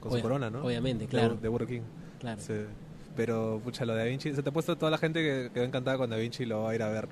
con 0.00 0.10
Obvia- 0.12 0.16
su 0.16 0.22
corona, 0.22 0.50
¿no? 0.50 0.64
obviamente, 0.64 1.04
De- 1.04 1.10
claro. 1.10 1.34
De, 1.36 1.48
Burger 1.48 1.68
King. 1.68 1.80
Claro. 2.20 2.40
Sí. 2.40 2.54
Pero, 3.16 3.60
pucha, 3.62 3.84
lo 3.84 3.92
de 3.94 3.98
Da 4.00 4.04
Vinci, 4.06 4.32
se 4.34 4.42
te 4.42 4.48
ha 4.48 4.52
puesto 4.52 4.76
toda 4.76 4.90
la 4.90 4.98
gente 4.98 5.20
que 5.22 5.50
quedó 5.52 5.64
encantada 5.64 5.98
con 5.98 6.10
Da 6.10 6.16
Vinci 6.16 6.44
lo 6.46 6.62
va 6.62 6.70
a 6.70 6.74
ir 6.74 6.82
a 6.82 6.88
ver. 6.88 7.08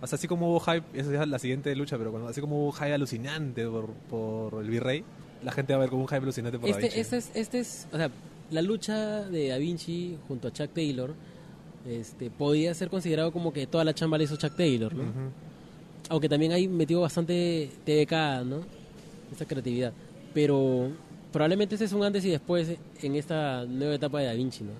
O 0.00 0.06
sea, 0.06 0.16
así 0.16 0.26
como 0.28 0.48
hubo 0.50 0.60
hype, 0.60 0.84
esa 0.98 1.22
es 1.22 1.28
la 1.28 1.38
siguiente 1.38 1.74
lucha, 1.76 1.98
pero 1.98 2.10
cuando, 2.10 2.28
así 2.28 2.40
como 2.40 2.62
hubo 2.64 2.72
hype 2.72 2.94
alucinante 2.94 3.66
por, 3.66 3.90
por 4.08 4.62
el 4.62 4.70
Virrey, 4.70 5.04
la 5.42 5.52
gente 5.52 5.72
va 5.72 5.78
a 5.78 5.80
ver 5.80 5.90
como 5.90 6.02
un 6.02 6.08
hype 6.08 6.18
alucinante 6.22 6.58
por 6.58 6.68
Da 6.68 6.76
Este, 6.76 6.82
Vinci. 6.88 7.00
este 7.00 7.16
es, 7.18 7.30
este 7.34 7.58
es, 7.60 7.86
o 7.92 7.96
sea, 7.96 8.10
la 8.50 8.62
lucha 8.62 9.22
de 9.28 9.48
Da 9.48 9.58
Vinci 9.58 10.16
junto 10.28 10.48
a 10.48 10.52
Chuck 10.52 10.70
Taylor, 10.74 11.14
este, 11.88 12.30
podía 12.30 12.74
ser 12.74 12.90
considerado 12.90 13.32
como 13.32 13.52
que 13.52 13.66
toda 13.66 13.84
la 13.84 13.94
chamba 13.94 14.18
la 14.18 14.24
hizo 14.24 14.36
Chuck 14.36 14.54
Taylor, 14.56 14.94
¿no? 14.94 15.02
Ujú. 15.02 15.30
Aunque 16.08 16.28
también 16.28 16.52
ahí 16.52 16.68
metió 16.68 17.00
bastante 17.00 17.70
TVK, 17.84 18.44
¿no? 18.44 18.60
Esa 19.32 19.44
creatividad. 19.46 19.92
Pero 20.34 20.90
probablemente 21.32 21.76
ese 21.76 21.84
es 21.84 21.92
un 21.92 22.02
antes 22.04 22.24
y 22.24 22.30
después 22.30 22.76
en 23.02 23.14
esta 23.14 23.64
nueva 23.64 23.94
etapa 23.94 24.18
de 24.20 24.26
Da 24.26 24.32
Vinci, 24.34 24.64
¿no? 24.64 24.72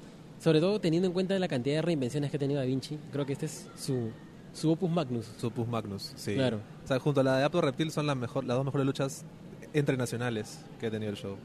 Sobre 0.42 0.60
todo 0.60 0.80
teniendo 0.80 1.06
en 1.06 1.12
cuenta 1.12 1.38
la 1.38 1.48
cantidad 1.48 1.76
de 1.76 1.82
reinvenciones 1.82 2.30
que 2.30 2.36
ha 2.36 2.40
tenido 2.40 2.60
Da 2.60 2.66
Vinci, 2.66 2.98
creo 3.12 3.24
que 3.26 3.32
este 3.34 3.46
es 3.46 3.66
su, 3.78 4.10
su 4.52 4.70
opus 4.72 4.90
magnus. 4.90 5.26
Su 5.38 5.46
Opus 5.48 5.68
Magnus, 5.68 6.12
sí. 6.16 6.34
Claro. 6.34 6.60
O 6.84 6.86
sea, 6.88 6.98
junto 6.98 7.20
a 7.20 7.24
la 7.24 7.38
de 7.38 7.44
Apto 7.44 7.60
Reptil 7.60 7.90
son 7.92 8.06
las, 8.06 8.16
mejor, 8.16 8.44
las 8.44 8.56
dos 8.56 8.64
mejores 8.64 8.86
luchas 8.86 9.24
entre 9.72 9.96
nacionales 9.96 10.60
que 10.78 10.86
ha 10.86 10.90
tenido 10.90 11.10
el 11.10 11.16
show. 11.16 11.36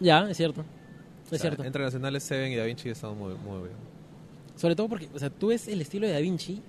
Ya, 0.00 0.28
es 0.30 0.36
cierto. 0.36 0.60
Es 0.60 1.26
O 1.26 1.30
sea, 1.30 1.38
cierto. 1.38 1.64
Entre 1.64 1.82
nacionales, 1.82 2.22
Seven 2.22 2.52
y 2.52 2.56
Da 2.56 2.64
Vinci 2.64 2.88
están 2.88 3.16
muy, 3.16 3.34
muy 3.34 3.58
bien. 3.64 3.76
Sobre 4.56 4.74
todo 4.76 4.88
porque, 4.88 5.08
o 5.14 5.18
sea, 5.18 5.30
tú 5.30 5.48
ves 5.48 5.68
el 5.68 5.80
estilo 5.80 6.06
de 6.06 6.12
Da 6.12 6.18
Vinci 6.20 6.62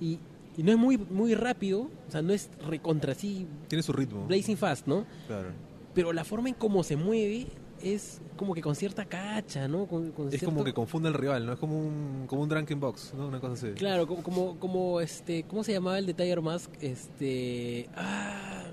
y, 0.00 0.18
y 0.56 0.62
no 0.62 0.72
es 0.72 0.78
muy, 0.78 0.96
muy 0.98 1.34
rápido, 1.34 1.82
o 2.06 2.10
sea, 2.10 2.22
no 2.22 2.32
es 2.32 2.48
recontra 2.68 3.12
así, 3.12 3.46
Tiene 3.68 3.82
su 3.82 3.92
ritmo. 3.92 4.26
blazing 4.26 4.56
fast, 4.56 4.86
¿no? 4.86 5.04
Claro. 5.26 5.48
Pero 5.94 6.12
la 6.12 6.24
forma 6.24 6.48
en 6.48 6.54
cómo 6.54 6.82
se 6.84 6.96
mueve 6.96 7.46
es 7.82 8.20
como 8.36 8.54
que 8.54 8.60
con 8.62 8.74
cierta 8.74 9.04
cacha, 9.04 9.66
¿no? 9.68 9.86
Con, 9.86 10.10
con 10.12 10.26
Es 10.26 10.32
cierto- 10.32 10.46
como 10.46 10.64
que 10.64 10.72
confunde 10.72 11.08
al 11.08 11.14
rival, 11.14 11.44
¿no? 11.46 11.52
Es 11.54 11.58
como 11.58 11.78
un, 11.78 12.24
como 12.26 12.42
un 12.42 12.48
Drunken 12.48 12.78
Box, 12.80 13.12
¿no? 13.16 13.28
Una 13.28 13.40
cosa 13.40 13.54
así. 13.54 13.68
Claro, 13.74 14.06
como, 14.06 14.22
como, 14.22 14.58
como, 14.58 15.00
este, 15.00 15.42
¿cómo 15.44 15.64
se 15.64 15.72
llamaba 15.72 15.98
el 15.98 16.06
de 16.06 16.14
Tiger 16.14 16.40
Mask? 16.40 16.70
Este, 16.80 17.88
ah, 17.96 18.64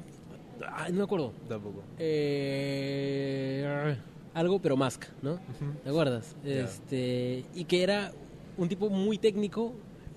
no 0.90 0.98
me 0.98 1.04
acuerdo. 1.04 1.34
Tampoco. 1.48 1.82
Eh, 2.00 3.96
algo, 4.34 4.60
pero 4.60 4.78
Mask, 4.78 5.06
¿no? 5.22 5.40
¿Te 5.84 5.90
acuerdas? 5.90 6.36
Este, 6.46 7.44
y 7.54 7.66
que 7.66 7.84
era 7.84 8.12
un 8.58 8.68
tipo 8.70 8.90
muy 8.90 9.18
técnico, 9.18 9.74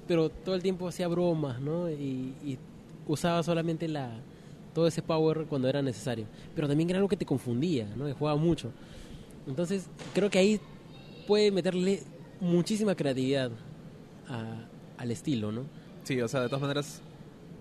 pero 0.06 0.28
todo 0.28 0.54
el 0.54 0.62
tiempo 0.62 0.86
hacía 0.88 1.08
bromas, 1.08 1.60
¿no? 1.60 1.90
Y, 1.90 2.34
y 2.44 2.58
usaba 3.06 3.42
solamente 3.42 3.88
la 3.88 4.10
todo 4.72 4.86
ese 4.88 5.02
power 5.02 5.44
cuando 5.48 5.68
era 5.68 5.82
necesario. 5.82 6.26
Pero 6.54 6.66
también 6.66 6.90
era 6.90 6.98
algo 6.98 7.08
que 7.08 7.16
te 7.16 7.24
confundía, 7.24 7.86
¿no? 7.96 8.06
Que 8.06 8.12
jugaba 8.12 8.36
mucho. 8.36 8.70
Entonces, 9.46 9.86
creo 10.14 10.28
que 10.30 10.38
ahí 10.38 10.60
puede 11.28 11.52
meterle 11.52 12.02
muchísima 12.40 12.94
creatividad 12.96 13.50
a- 14.28 14.64
al 14.98 15.10
estilo, 15.12 15.52
¿no? 15.52 15.62
Sí, 16.02 16.20
o 16.20 16.26
sea, 16.28 16.40
de 16.40 16.48
todas 16.48 16.62
maneras, 16.62 17.00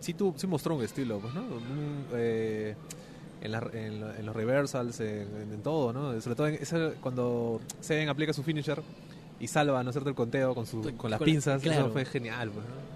sí, 0.04 0.14
tu, 0.14 0.34
sí 0.38 0.46
mostró 0.48 0.76
un 0.76 0.84
estilo, 0.84 1.20
pues, 1.20 1.34
¿no? 1.34 1.42
Un, 1.42 2.06
eh, 2.14 2.76
en, 3.42 3.52
la- 3.52 3.70
en 3.74 4.26
los 4.26 4.36
reversals, 4.36 5.00
en, 5.00 5.62
todo, 5.64 5.92
¿no? 5.94 6.20
Sobre 6.22 6.36
todo 6.36 6.48
en 6.48 6.56
ese- 6.56 6.94
cuando 7.02 7.60
Seven 7.82 8.10
aplica 8.10 8.34
su 8.34 8.44
finisher 8.44 8.82
y 9.40 9.48
salva, 9.48 9.84
¿no 9.84 9.92
cierto?, 9.92 10.10
el 10.10 10.16
conteo 10.16 10.54
con, 10.56 10.66
su, 10.66 10.82
con 10.98 11.10
las 11.12 11.20
la- 11.20 11.26
pinzas, 11.26 11.62
claro. 11.62 11.82
eso 11.86 11.92
fue 11.92 12.06
genial, 12.06 12.52
pues, 12.52 12.66
¿no? 12.66 12.94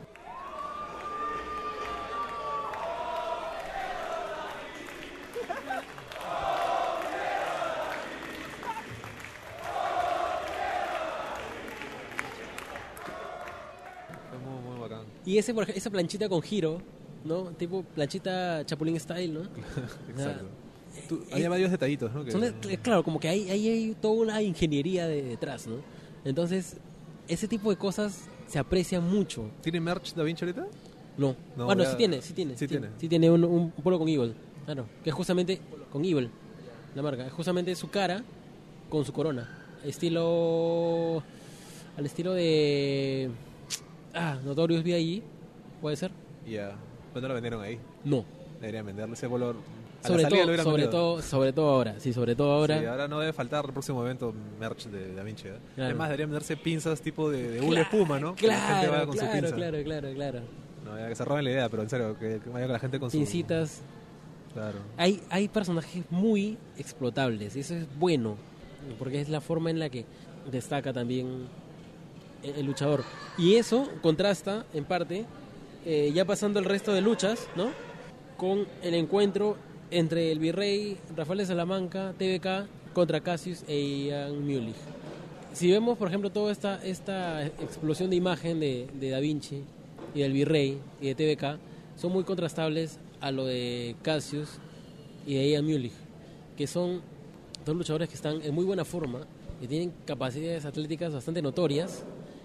Fue 14.29 14.37
muy, 14.39 14.61
muy 14.61 14.79
bacán. 14.81 15.05
Y 15.25 15.37
ese, 15.37 15.53
por 15.53 15.69
esa 15.69 15.89
planchita 15.89 16.29
con 16.29 16.41
giro, 16.41 16.81
¿no? 17.27 17.43
Tipo 17.51 17.83
planchita 17.83 18.65
Chapulín 18.65 18.99
Style, 18.99 19.33
¿no? 19.33 19.41
Exacto. 20.09 20.45
eh, 21.11 21.33
había 21.33 21.49
varios 21.49 21.71
detallitos, 21.71 22.11
¿no? 22.13 22.23
Que- 22.25 22.31
Son 22.31 22.41
de- 22.41 22.77
claro, 22.81 23.03
como 23.03 23.19
que 23.19 23.27
ahí, 23.27 23.49
ahí 23.49 23.67
hay 23.69 23.95
toda 24.01 24.13
una 24.15 24.41
ingeniería 24.41 25.07
de- 25.07 25.21
detrás, 25.23 25.67
¿no? 25.67 25.75
Entonces, 26.25 26.77
ese 27.27 27.47
tipo 27.47 27.69
de 27.69 27.75
cosas 27.77 28.27
se 28.47 28.57
aprecian 28.59 29.03
mucho. 29.07 29.49
¿Tiene 29.61 29.79
merch 29.79 30.13
Da 30.13 30.23
Vinci 30.23 30.43
ahorita? 30.45 30.67
No. 31.17 31.35
No, 31.55 31.65
bueno, 31.65 31.83
ya- 31.83 31.91
sí 31.91 31.97
tiene, 31.97 32.21
sí 32.21 32.33
tiene. 32.33 32.57
sí 32.57 32.67
tiene. 32.67 32.87
Sí 32.97 33.07
tiene 33.09 33.29
un, 33.31 33.43
un 33.43 33.71
polo 33.71 33.97
con 33.99 34.07
Evil. 34.07 34.33
Claro. 34.65 34.85
Que 35.03 35.09
es 35.09 35.15
justamente 35.15 35.59
con 35.91 36.03
Evil, 36.05 36.29
la 36.95 37.01
marca. 37.01 37.25
Es 37.25 37.33
justamente 37.33 37.73
su 37.75 37.89
cara 37.89 38.23
con 38.89 39.03
su 39.05 39.13
corona. 39.13 39.49
Estilo. 39.83 41.23
Al 41.97 42.05
estilo 42.05 42.33
de. 42.33 43.29
Ah, 44.13 44.37
Notorious 44.45 44.83
B.I.G. 44.83 45.23
¿Puede 45.81 45.95
ser? 45.95 46.11
Ya. 46.47 46.75
Pues 47.17 47.21
no 47.23 47.27
lo 47.29 47.33
vendieron 47.33 47.61
ahí. 47.63 47.79
No. 48.03 48.23
Deberían 48.61 48.85
venderlo. 48.85 49.13
Ese 49.15 49.25
a 49.25 49.29
la 49.29 49.37
Sobre 50.03 50.25
todo, 50.25 50.45
lo 50.45 50.63
sobre, 50.63 50.71
vendido. 50.83 50.89
todo, 50.91 51.21
sobre 51.23 51.51
todo 51.53 51.69
ahora. 51.69 51.99
Sí, 51.99 52.13
sobre 52.13 52.35
todo 52.35 52.51
ahora. 52.51 52.79
Sí, 52.79 52.85
ahora 52.85 53.07
no 53.07 53.19
debe 53.19 53.33
faltar 53.33 53.65
el 53.65 53.73
próximo 53.73 54.03
evento 54.03 54.33
merch 54.59 54.85
de 54.85 55.15
Da 55.15 55.23
Vinci. 55.23 55.47
¿eh? 55.47 55.53
Claro. 55.73 55.87
Además, 55.89 56.09
deberían 56.09 56.29
venderse 56.29 56.55
pinzas 56.57 57.01
tipo 57.01 57.29
de, 57.31 57.49
de 57.51 57.59
hule 57.61 57.69
Claro, 57.69 57.81
espuma, 57.81 58.19
¿no? 58.19 58.35
Que 58.35 58.45
la 58.47 58.53
gente 58.53 58.67
Claro, 58.73 58.91
vaya 58.91 59.05
con 59.07 59.15
claro, 59.15 59.31
su 59.31 59.39
pinza. 59.41 59.55
claro, 59.55 59.83
claro, 59.83 60.13
claro. 60.13 60.39
No, 60.85 60.99
ya 60.99 61.07
que 61.09 61.15
se 61.15 61.25
roben 61.25 61.43
la 61.45 61.51
idea, 61.51 61.69
pero 61.69 61.81
en 61.83 61.89
serio, 61.89 62.15
que, 62.19 62.39
que 62.43 62.49
vaya 62.51 62.65
con 62.67 62.73
la 62.73 62.79
gente 62.79 62.99
con 62.99 63.09
su. 63.09 63.17
Pincitas. 63.17 63.81
Claro. 64.53 64.77
Hay, 64.97 65.21
hay 65.31 65.47
personajes 65.47 66.03
muy 66.11 66.57
explotables 66.77 67.55
y 67.55 67.59
eso 67.61 67.73
es 67.75 67.85
bueno, 67.99 68.37
porque 68.99 69.19
es 69.21 69.29
la 69.29 69.41
forma 69.41 69.69
en 69.71 69.79
la 69.79 69.89
que 69.89 70.05
destaca 70.51 70.93
también 70.93 71.47
el, 72.43 72.51
el 72.55 72.65
luchador. 72.67 73.03
Y 73.37 73.55
eso 73.55 73.89
contrasta, 74.01 74.65
en 74.73 74.85
parte, 74.85 75.25
eh, 75.89 76.11
ya 76.13 76.25
pasando 76.25 76.59
el 76.59 76.65
resto 76.65 76.91
de 76.91 76.99
luchas, 76.99 77.47
¿no? 77.55 77.69
Con 78.35 78.67
el 78.83 78.93
encuentro 78.93 79.55
entre 79.89 80.33
el 80.33 80.39
virrey 80.39 80.97
Rafael 81.15 81.39
de 81.39 81.45
Salamanca, 81.45 82.13
TVK, 82.17 82.67
contra 82.93 83.21
Cassius 83.21 83.63
e 83.69 84.07
Ian 84.07 84.45
Mulich. 84.45 84.75
Si 85.53 85.71
vemos, 85.71 85.97
por 85.97 86.09
ejemplo, 86.09 86.29
toda 86.29 86.51
esta, 86.51 86.83
esta 86.83 87.45
explosión 87.45 88.09
de 88.09 88.17
imagen 88.17 88.59
de, 88.59 88.89
de 88.99 89.11
Da 89.11 89.21
Vinci 89.21 89.63
y 90.13 90.19
del 90.19 90.33
virrey 90.33 90.77
y 90.99 91.13
de 91.13 91.15
TVK, 91.15 91.57
son 91.95 92.11
muy 92.11 92.25
contrastables 92.25 92.99
a 93.21 93.31
lo 93.31 93.45
de 93.45 93.95
Cassius 94.01 94.59
y 95.25 95.35
de 95.35 95.51
Ian 95.51 95.63
Mulich, 95.63 95.93
que 96.57 96.67
son 96.67 97.01
dos 97.65 97.77
luchadores 97.77 98.09
que 98.09 98.15
están 98.15 98.41
en 98.41 98.53
muy 98.53 98.65
buena 98.65 98.83
forma, 98.83 99.21
que 99.61 99.69
tienen 99.69 99.93
capacidades 100.03 100.65
atléticas 100.65 101.13
bastante 101.13 101.41
notorias, 101.41 102.03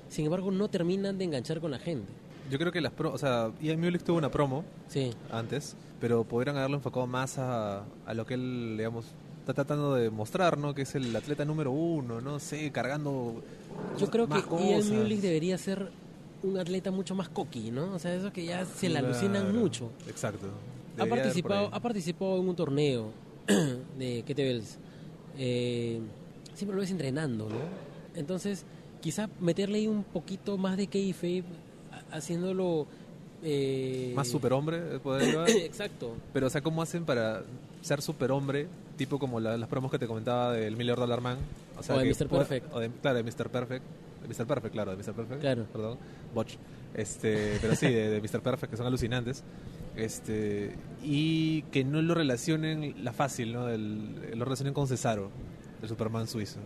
sin 0.09 0.27
embargo 0.27 0.53
no 0.53 0.69
terminan 0.69 1.19
de 1.19 1.25
enganchar 1.25 1.61
con 1.61 1.73
la 1.73 1.81
gente. 1.81 2.13
Yo 2.51 2.59
creo 2.59 2.73
que 2.73 2.81
las 2.81 2.93
pro. 2.93 3.13
O 3.13 3.19
sea, 3.19 3.51
Ian 3.61 3.81
Mulich 3.81 4.03
tuvo 4.03 4.19
una 4.19 4.31
promo 4.31 4.65
Sí, 4.89 5.11
antes, 5.31 5.77
pero 6.01 6.25
pudieran 6.25 6.57
haberlo 6.57 6.77
enfocado 6.77 7.07
más 7.07 7.39
a, 7.39 7.85
a 8.07 8.15
lo 8.15 8.27
que 8.27 8.35
él, 8.35 8.75
digamos, 8.77 9.07
está 9.41 9.55
tratando 9.55 9.95
de 9.95 10.11
mostrar, 10.11 10.59
¿no? 10.59 10.75
Que 10.75 10.83
es 10.83 10.95
el 10.95 11.15
atleta 11.17 11.45
número 11.45 11.71
uno, 11.73 12.21
no 12.21 12.39
sé, 12.39 12.71
cargando. 12.73 13.43
yo 13.99 14.11
creo 14.11 14.27
que 14.29 14.35
Ian 14.39 14.49
cosas. 14.49 14.87
Mulich 14.91 15.21
debería 15.21 15.57
ser 15.59 15.91
un 16.43 16.59
atleta 16.59 16.91
mucho 16.91 17.15
más 17.15 17.29
cocky, 17.29 17.71
¿no? 17.71 17.93
O 17.95 17.99
sea, 17.99 18.15
eso 18.15 18.33
que 18.33 18.45
ya 18.45 18.65
se 18.67 18.89
le 18.89 18.99
alucinan 18.99 19.57
mucho. 19.57 19.91
Exacto. 20.09 20.47
Ha 20.47 21.05
Debería 21.05 21.15
participado, 21.25 21.71
ha 21.73 21.81
participado 21.81 22.39
en 22.41 22.49
un 22.49 22.57
torneo 22.57 23.11
de 23.99 24.23
kettlebells. 24.27 24.79
Eh, 25.39 26.01
siempre 26.55 26.75
lo 26.75 26.81
ves 26.83 26.91
entrenando, 26.91 27.49
¿no? 27.49 27.57
Entonces, 28.15 28.65
quizá 29.01 29.29
meterle 29.41 29.79
ahí 29.79 29.87
un 29.87 30.05
poquito 30.05 30.59
más 30.59 30.77
de 30.77 30.87
kayfabe, 30.89 31.45
haciéndolo... 32.13 32.87
eh, 33.43 34.13
Más 34.15 34.29
superhombre, 34.29 34.77
eh, 34.97 34.99
poder. 35.03 35.49
Exacto. 35.49 36.15
Pero, 36.33 36.47
o 36.47 36.51
sea, 36.51 36.61
¿cómo 36.61 36.83
hacen 36.83 37.05
para 37.05 37.43
ser 37.81 38.01
superhombre 38.03 38.69
tipo 38.97 39.19
como 39.19 39.41
la- 39.41 39.57
las 39.57 39.69
promos 39.69 39.91
que 39.91 39.99
te 39.99 40.07
comentaba 40.07 40.53
del 40.53 40.77
Miller 40.77 40.97
Dollar 40.97 41.21
Man. 41.21 41.39
O, 41.79 41.83
sea, 41.83 41.97
O 41.97 41.99
de 41.99 42.05
que 42.05 42.11
Mr. 42.15 42.29
Perfect. 42.29 42.73
o 42.73 42.79
de- 42.81 42.91
claro, 42.91 43.17
de 43.17 43.23
Mr. 43.25 43.49
Perfect. 43.51 43.85
De 44.23 44.29
Mr. 44.29 44.47
Perfect, 44.47 44.73
claro, 44.73 44.91
de 44.93 44.97
Mr. 44.99 45.15
Perfect. 45.15 45.41
Claro. 45.41 45.65
Perdón, 45.73 45.99
Botch. 46.35 46.55
Este, 46.95 47.57
pero 47.61 47.75
sí, 47.75 47.87
de, 47.87 48.11
de 48.11 48.21
Mr. 48.21 48.41
Perfect, 48.43 48.71
que 48.71 48.77
son 48.77 48.87
alucinantes. 48.87 49.43
Este, 49.97 50.75
y 51.03 51.63
que 51.73 51.85
no 51.85 52.01
lo 52.03 52.15
relacionen, 52.15 52.95
la 53.03 53.13
fácil, 53.13 53.53
¿no? 53.53 53.69
El- 53.69 54.39
lo 54.39 54.45
relacionen 54.45 54.75
con 54.75 54.87
Cesaro, 54.87 55.31
el 55.83 55.89
Superman 55.89 56.29
suizo. 56.29 56.61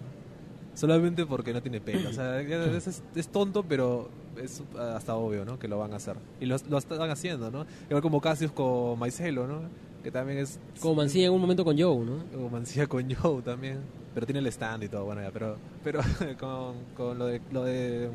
Solamente 0.75 1.25
porque 1.25 1.53
no 1.55 1.63
tiene 1.63 1.81
pelo. 1.81 2.11
O 2.11 2.13
sea, 2.13 2.41
es 2.41 3.29
tonto, 3.29 3.63
pero 3.63 4.11
es 4.43 4.63
hasta 4.79 5.15
obvio, 5.15 5.45
¿no? 5.45 5.59
Que 5.59 5.69
lo 5.69 5.79
van 5.79 5.93
a 5.93 5.97
hacer. 5.97 6.17
Y 6.41 6.47
lo, 6.47 6.57
lo 6.69 6.79
están 6.79 7.11
haciendo, 7.11 7.51
¿no? 7.51 7.67
Igual 7.89 8.03
como 8.03 8.21
Cassius 8.21 8.53
con 8.53 8.99
Maicelo, 8.99 9.47
¿no? 9.47 9.61
Que 10.03 10.11
también 10.11 10.39
es... 10.39 10.61
Como 10.81 10.95
Mancilla 10.95 11.27
en 11.27 11.33
un 11.33 11.41
momento 11.41 11.65
con 11.65 11.77
Joe, 11.79 12.05
¿no? 12.05 12.25
Como 12.33 12.49
Mancilla 12.51 12.87
con 12.87 13.13
Joe 13.13 13.43
también. 13.43 13.81
Pero 14.15 14.25
tiene 14.27 14.39
el 14.41 14.47
stand 14.47 14.85
y 14.85 14.89
todo, 14.89 15.05
bueno, 15.05 15.21
ya. 15.23 15.31
Pero, 15.31 15.57
pero 15.83 16.01
con, 16.41 16.75
con 16.97 17.19
lo 17.19 17.27
de... 17.27 17.41
Lo 17.53 17.65
de 17.65 18.11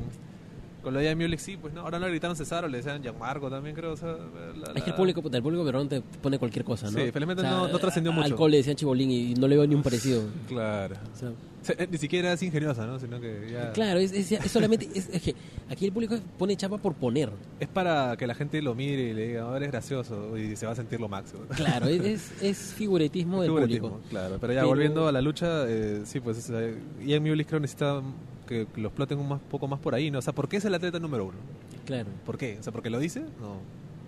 con 0.82 0.92
lo 0.94 0.98
de 0.98 1.14
Mulick 1.14 1.38
sí, 1.38 1.56
pues 1.56 1.72
no. 1.72 1.82
Ahora 1.82 2.00
no 2.00 2.06
le 2.06 2.10
gritaron 2.10 2.34
Cesaro, 2.36 2.66
le 2.66 2.78
decían 2.78 3.00
Gianmarco 3.02 3.48
también, 3.48 3.72
creo. 3.76 3.92
O 3.92 3.96
sea, 3.96 4.16
la- 4.56 4.72
Es 4.74 4.82
que 4.82 4.90
el 4.90 4.96
público, 4.96 5.22
puta, 5.22 5.36
el 5.36 5.42
público 5.44 5.64
peruano 5.64 5.88
te 5.88 6.00
pone 6.00 6.40
cualquier 6.40 6.64
cosa, 6.64 6.86
¿no? 6.90 6.98
Sí, 6.98 7.12
felizmente 7.12 7.44
no- 7.44 7.68
no 7.68 7.78
trascendió 7.78 8.10
mucho. 8.10 8.26
Alcohol 8.26 8.50
le 8.50 8.56
decían 8.56 8.74
chibolín 8.74 9.08
y 9.08 9.34
no 9.34 9.46
le 9.46 9.56
veo 9.58 9.66
ni 9.68 9.76
un 9.76 9.82
parecido. 9.84 10.22
Claro. 10.48 10.96
O 11.14 11.16
sea, 11.16 11.30
O 11.62 11.64
sea, 11.64 11.76
ni 11.88 11.96
siquiera 11.96 12.32
es 12.32 12.42
ingeniosa, 12.42 12.84
¿no? 12.86 12.98
Sino 12.98 13.20
que 13.20 13.48
ya... 13.52 13.70
Claro, 13.72 14.00
es, 14.00 14.10
es- 14.12 14.32
es 14.32 14.50
solamente. 14.50 14.88
Es, 14.94 15.08
es 15.12 15.22
que 15.22 15.34
aquí 15.70 15.86
el 15.86 15.92
público 15.92 16.16
pone 16.36 16.56
chapa 16.56 16.76
por 16.78 16.94
poner. 16.94 17.30
Es 17.60 17.68
para 17.68 18.16
que 18.16 18.26
la 18.26 18.34
gente 18.34 18.60
lo 18.60 18.74
mire 18.74 19.10
y 19.10 19.12
le 19.14 19.28
diga, 19.28 19.42
ahora 19.42 19.64
es 19.64 19.70
gracioso 19.70 20.36
y 20.36 20.56
se 20.56 20.66
va 20.66 20.72
a 20.72 20.74
sentir 20.74 21.00
lo 21.00 21.08
máximo. 21.08 21.42
Claro, 21.54 21.86
es, 21.86 22.32
es, 22.42 22.58
figuratismo 22.74 23.42
del 23.42 23.50
Figuratismo, 23.50 23.88
público. 23.90 24.08
Claro, 24.10 24.38
pero 24.40 24.52
ya 24.52 24.60
Pero- 24.60 24.68
volviendo 24.68 25.06
a 25.06 25.12
la 25.12 25.20
lucha, 25.22 25.64
eh, 25.68 26.02
sí, 26.04 26.18
pues 26.20 26.50
eh, 26.50 26.74
Ian 27.06 27.22
Mulis 27.22 27.46
creo 27.46 27.60
necesita 27.60 28.02
que, 28.48 28.66
que 28.74 28.80
lo 28.80 28.88
exploten 28.88 29.18
un 29.18 29.28
más, 29.28 29.40
poco 29.50 29.68
más 29.68 29.78
por 29.78 29.94
ahí, 29.94 30.10
¿no? 30.10 30.18
O 30.18 30.22
sea, 30.22 30.32
¿por 30.34 30.48
qué 30.48 30.56
es 30.56 30.64
el 30.64 30.74
atleta 30.74 30.98
número 30.98 31.26
uno? 31.26 31.38
Claro. 31.86 32.08
¿Por 32.26 32.38
qué? 32.38 32.56
O 32.58 32.62
sea, 32.62 32.72
¿porque 32.72 32.90
lo 32.90 32.98
dice? 32.98 33.20
No. 33.40 33.58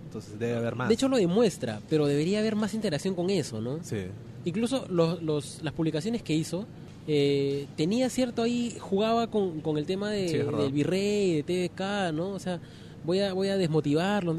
Entonces 0.07 0.37
debe 0.39 0.57
haber 0.57 0.75
más. 0.75 0.87
De 0.89 0.93
hecho 0.93 1.07
lo 1.07 1.15
demuestra, 1.17 1.79
pero 1.89 2.05
debería 2.05 2.39
haber 2.39 2.55
más 2.55 2.73
interacción 2.73 3.15
con 3.15 3.29
eso, 3.29 3.61
¿no? 3.61 3.79
Sí. 3.81 4.07
Incluso 4.45 4.85
los, 4.89 5.21
los, 5.23 5.61
las 5.63 5.73
publicaciones 5.73 6.21
que 6.21 6.33
hizo, 6.33 6.65
eh, 7.07 7.67
tenía 7.75 8.09
cierto 8.09 8.41
ahí, 8.43 8.75
jugaba 8.79 9.27
con, 9.27 9.61
con 9.61 9.77
el 9.77 9.85
tema 9.85 10.09
de, 10.09 10.27
Sí, 10.29 10.37
del 10.37 10.71
virrey, 10.71 11.41
de 11.41 11.69
TVK, 11.69 12.13
¿no? 12.13 12.29
O 12.29 12.39
sea, 12.39 12.59
voy 13.03 13.19
a, 13.19 13.33
voy 13.33 13.49
a 13.49 13.57
desmotivarlo. 13.57 14.37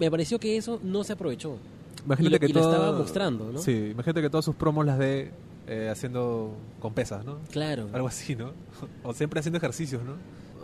Me 0.00 0.10
pareció 0.10 0.38
que 0.40 0.56
eso 0.56 0.80
no 0.82 1.04
se 1.04 1.12
aprovechó. 1.12 1.56
Imagínate 2.04 2.28
Y 2.28 2.32
lo- 2.32 2.40
que 2.40 2.46
y 2.46 2.52
lo 2.52 2.60
estaba 2.60 2.92
mostrando, 2.98 3.52
¿no? 3.52 3.58
Sí, 3.60 3.72
imagínate 3.92 4.20
que 4.22 4.30
todas 4.30 4.44
sus 4.44 4.56
promos 4.56 4.84
las 4.84 4.98
dé 4.98 5.30
eh, 5.68 5.88
haciendo 5.90 6.54
con 6.80 6.92
pesas, 6.94 7.24
¿no? 7.24 7.38
Claro. 7.50 7.88
Algo 7.92 8.08
así, 8.08 8.34
¿no? 8.36 8.52
O 9.04 9.14
siempre 9.14 9.40
haciendo 9.40 9.56
ejercicios, 9.58 10.02
¿no? 10.04 10.14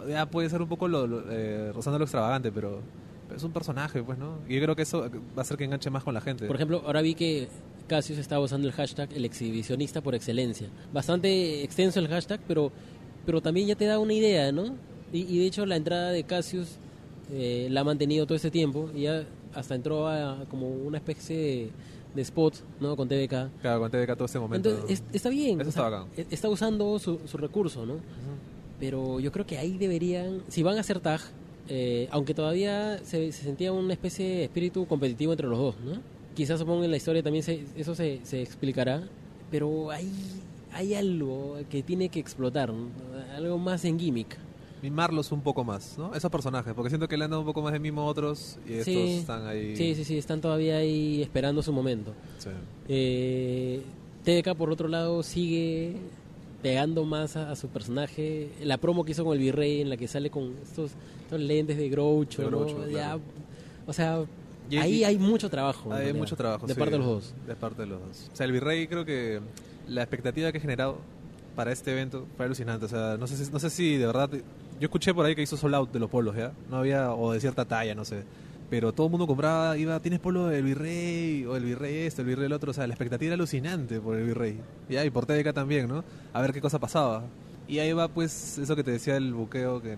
Ya 0.09 0.27
puede 0.27 0.51
ser 0.51 0.61
un 0.63 0.69
poco 0.69 0.89
lo, 0.89 1.07
lo, 1.07 1.23
eh, 1.31 1.73
rozando 1.73 1.99
lo 1.99 2.05
extravagante, 2.05 2.51
pero, 2.51 2.81
pero 3.29 3.37
es 3.39 3.45
un 3.45 3.53
personaje, 3.53 4.03
pues, 4.03 4.19
¿no? 4.19 4.39
Y 4.49 4.55
yo 4.57 4.63
creo 4.63 4.75
que 4.77 4.83
eso 4.83 5.03
va 5.03 5.11
a 5.39 5.41
hacer 5.43 5.57
que 5.57 5.65
enganche 5.65 5.91
más 5.91 6.03
con 6.05 6.13
la 6.15 6.21
gente. 6.21 6.47
Por 6.47 6.57
ejemplo, 6.57 6.83
ahora 6.85 7.01
vi 7.03 7.15
que 7.15 7.49
Cassius 7.91 8.19
estaba 8.19 8.45
usando 8.45 8.69
el 8.69 8.73
hashtag 8.73 9.09
el 9.15 9.25
exhibicionista 9.25 10.01
por 10.01 10.15
excelencia. 10.15 10.69
Bastante 10.93 11.63
extenso 11.65 11.99
el 11.99 12.07
hashtag, 12.09 12.41
pero, 12.47 12.71
pero 13.27 13.41
también 13.41 13.67
ya 13.67 13.75
te 13.75 13.85
da 13.85 13.99
una 13.99 14.15
idea, 14.15 14.53
¿no? 14.53 14.75
Y, 15.13 15.23
y 15.23 15.39
de 15.41 15.47
hecho 15.47 15.67
la 15.67 15.75
entrada 15.77 16.11
de 16.13 16.23
Cassius 16.23 16.69
eh, 17.33 17.67
la 17.71 17.81
ha 17.81 17.85
mantenido 17.85 18.27
todo 18.27 18.37
este 18.37 18.51
tiempo 18.51 18.89
y 18.95 19.03
ya 19.03 19.25
hasta 19.55 19.75
entró 19.75 20.07
a 20.09 20.45
como 20.49 20.69
una 20.69 20.99
especie 20.99 21.37
de, 21.37 21.71
de 22.15 22.23
spot, 22.23 22.55
¿no? 22.81 22.95
Con 22.97 23.09
TVK. 23.09 23.35
Claro, 23.61 23.81
con 23.81 23.91
TVK 23.91 24.15
todo 24.15 24.25
este 24.27 24.39
momento. 24.39 24.71
Entonces, 24.71 25.01
es- 25.01 25.15
está 25.17 25.29
bien. 25.31 25.61
Eso 25.61 25.71
o 25.71 25.73
sea, 25.73 25.83
está 25.87 25.91
bacán. 25.91 26.09
e- 26.17 26.27
Está 26.31 26.49
usando 26.49 26.99
su, 27.01 27.19
su 27.27 27.37
recurso, 27.39 27.85
¿no? 27.87 27.97
Pero 28.79 29.21
yo 29.21 29.31
creo 29.33 29.45
que 29.47 29.59
ahí 29.59 29.77
deberían, 29.79 30.43
si 30.49 30.63
van 30.63 30.77
a 30.79 30.81
hacer 30.81 31.01
tag, 31.01 31.21
eh, 31.69 32.09
aunque 32.11 32.35
todavía 32.35 32.99
se, 33.05 33.31
se 33.33 33.43
sentía 33.45 33.73
una 33.73 33.93
especie 33.93 34.27
de 34.27 34.45
espíritu 34.45 34.87
competitivo 34.87 35.33
entre 35.33 35.47
los 35.49 35.59
dos, 35.59 35.75
¿no? 35.85 36.01
Quizás 36.41 36.59
supongo 36.59 36.85
en 36.85 36.91
la 36.91 36.97
historia 36.97 37.23
también 37.23 37.43
se- 37.43 37.65
eso 37.77 37.95
se, 37.95 38.21
se 38.23 38.41
explicará, 38.41 39.03
pero 39.51 39.91
hay, 39.91 40.11
hay 40.73 40.95
algo 40.95 41.59
que 41.69 41.83
tiene 41.83 42.09
que 42.09 42.19
explotar, 42.19 42.73
¿no? 42.73 42.89
algo 43.37 43.59
más 43.59 43.85
en 43.85 43.99
gimmick. 44.01 44.39
mimarlos 44.83 45.33
un 45.33 45.43
poco 45.43 45.63
más, 45.65 45.99
¿no? 45.99 46.15
Esos 46.15 46.31
personajes, 46.31 46.73
porque 46.73 46.89
siento 46.89 47.07
que 47.09 47.19
le 47.19 47.25
han 47.25 47.31
dado 47.31 47.41
un 47.43 47.47
poco 47.47 47.61
más 47.61 47.75
de 47.75 47.79
mimo 47.79 48.01
a 48.01 48.05
otros 48.07 48.59
y 48.67 48.73
estos 48.73 48.87
Sí. 48.87 49.19
están 49.19 49.47
ahí. 49.47 49.77
Sí, 49.77 49.95
sí, 49.95 50.05
sí, 50.05 50.17
están 50.17 50.41
todavía 50.41 50.79
ahí 50.79 51.21
esperando 51.21 51.63
su 51.63 51.75
momento. 51.75 52.13
Sí. 52.39 52.49
Eh, 52.89 53.83
TDK, 54.25 54.55
por 54.57 54.71
otro 54.71 54.89
lado, 54.89 55.23
sigue 55.23 55.97
pegando 56.63 57.05
más 57.05 57.37
a, 57.37 57.51
a 57.51 57.57
su 57.57 57.69
personaje. 57.69 58.49
La 58.65 58.79
promo 58.79 59.05
que 59.05 59.13
hizo 59.13 59.25
con 59.25 59.35
el 59.35 59.41
Virrey, 59.41 59.83
en 59.83 59.91
la 59.91 59.99
que 59.99 60.09
sale 60.09 60.31
con 60.31 60.55
estos, 60.63 60.93
estos 61.25 61.39
lentes 61.39 61.77
de 61.77 61.89
Groucho. 61.91 62.47
Groucho, 62.47 62.87
Ya, 62.87 62.91
claro. 62.93 63.21
o 63.87 63.93
sea, 63.93 64.25
Y- 64.71 64.79
ahí 64.79 65.05
hay 65.05 65.19
mucho 65.19 65.51
trabajo. 65.51 65.93
Hay 65.93 66.13
mucho 66.13 66.37
trabajo. 66.37 66.67
De 66.67 66.75
sí, 66.75 66.79
parte 66.79 66.93
de 66.93 66.99
los 66.99 67.07
dos. 67.07 67.35
De 67.47 67.57
parte 67.57 67.83
de 67.83 67.89
los 67.89 68.01
dos. 68.01 68.31
O 68.33 68.37
sea, 68.37 68.47
el 68.47 68.53
Virrey 68.53 68.87
creo 68.87 69.05
que 69.05 69.41
la 69.89 70.03
expectativa 70.03 70.53
que 70.53 70.59
ha 70.59 70.61
generado 70.61 70.99
para 71.57 71.73
este 71.73 71.93
evento 71.93 72.27
fue 72.37 72.47
alucinante. 72.47 72.87
O 72.87 72.89
sea, 72.89 73.17
no 73.19 73.27
sé 73.27 73.37
si, 73.37 73.51
no 73.51 73.59
sé 73.59 73.71
si 73.71 73.97
de 73.97 74.07
verdad... 74.07 74.31
Yo 74.31 74.87
escuché 74.87 75.13
por 75.13 75.27
ahí 75.27 75.35
que 75.35 75.43
hizo 75.43 75.59
sold 75.59 75.75
out 75.75 75.93
de 75.93 75.99
los 75.99 76.09
polos, 76.09 76.35
¿ya? 76.37 76.53
No 76.71 76.79
había... 76.79 77.13
O 77.13 77.33
de 77.33 77.41
cierta 77.41 77.65
talla, 77.67 77.95
no 77.95 78.05
sé. 78.05 78.23
Pero 78.71 78.93
todo 78.93 79.09
el 79.09 79.11
mundo 79.11 79.27
compraba, 79.27 79.77
iba, 79.77 79.99
tienes 80.01 80.21
polo 80.21 80.47
del 80.47 80.63
Virrey, 80.63 81.45
o 81.45 81.57
el 81.57 81.65
Virrey 81.65 82.07
este, 82.07 82.23
el 82.23 82.29
Virrey 82.29 82.47
el 82.47 82.53
otro. 82.53 82.71
O 82.71 82.75
sea, 82.75 82.87
la 82.87 82.95
expectativa 82.95 83.27
era 83.29 83.35
alucinante 83.35 84.01
por 84.01 84.17
el 84.17 84.25
Virrey. 84.25 84.59
¿ya? 84.89 85.05
Y 85.05 85.11
por 85.11 85.27
TDK 85.27 85.53
también, 85.53 85.89
¿no? 85.89 86.05
A 86.33 86.41
ver 86.41 86.53
qué 86.53 86.61
cosa 86.61 86.79
pasaba. 86.79 87.25
Y 87.67 87.81
ahí 87.81 87.93
va, 87.93 88.09
pues, 88.09 88.59
eso 88.59 88.75
que 88.77 88.85
te 88.85 88.93
decía 88.93 89.17
el 89.17 89.35
buqueo, 89.35 89.83
que 89.83 89.97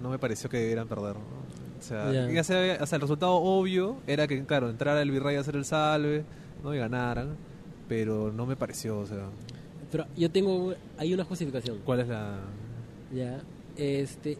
no 0.00 0.10
me 0.10 0.18
pareció 0.18 0.48
que 0.48 0.58
debieran 0.58 0.88
perder, 0.88 1.14
¿no? 1.16 1.41
O 1.82 1.88
sea, 1.88 2.12
Ya. 2.12 2.30
ya 2.30 2.44
sea, 2.44 2.78
o 2.80 2.86
sea, 2.86 2.96
el 2.96 3.02
resultado 3.02 3.32
obvio 3.34 3.96
era 4.06 4.28
que, 4.28 4.44
claro, 4.44 4.70
entrara 4.70 5.02
el 5.02 5.10
Virrey 5.10 5.34
a 5.36 5.40
hacer 5.40 5.56
el 5.56 5.64
salve, 5.64 6.24
¿no? 6.62 6.72
Y 6.74 6.78
ganaran. 6.78 7.36
Pero 7.88 8.32
no 8.32 8.46
me 8.46 8.54
pareció, 8.56 8.98
o 9.00 9.06
sea... 9.06 9.28
Pero 9.90 10.06
yo 10.16 10.30
tengo 10.30 10.74
hay 10.96 11.12
una 11.12 11.24
justificación. 11.24 11.80
¿Cuál 11.84 12.00
es 12.00 12.08
la...? 12.08 12.38
Ya, 13.12 13.42
este, 13.76 14.38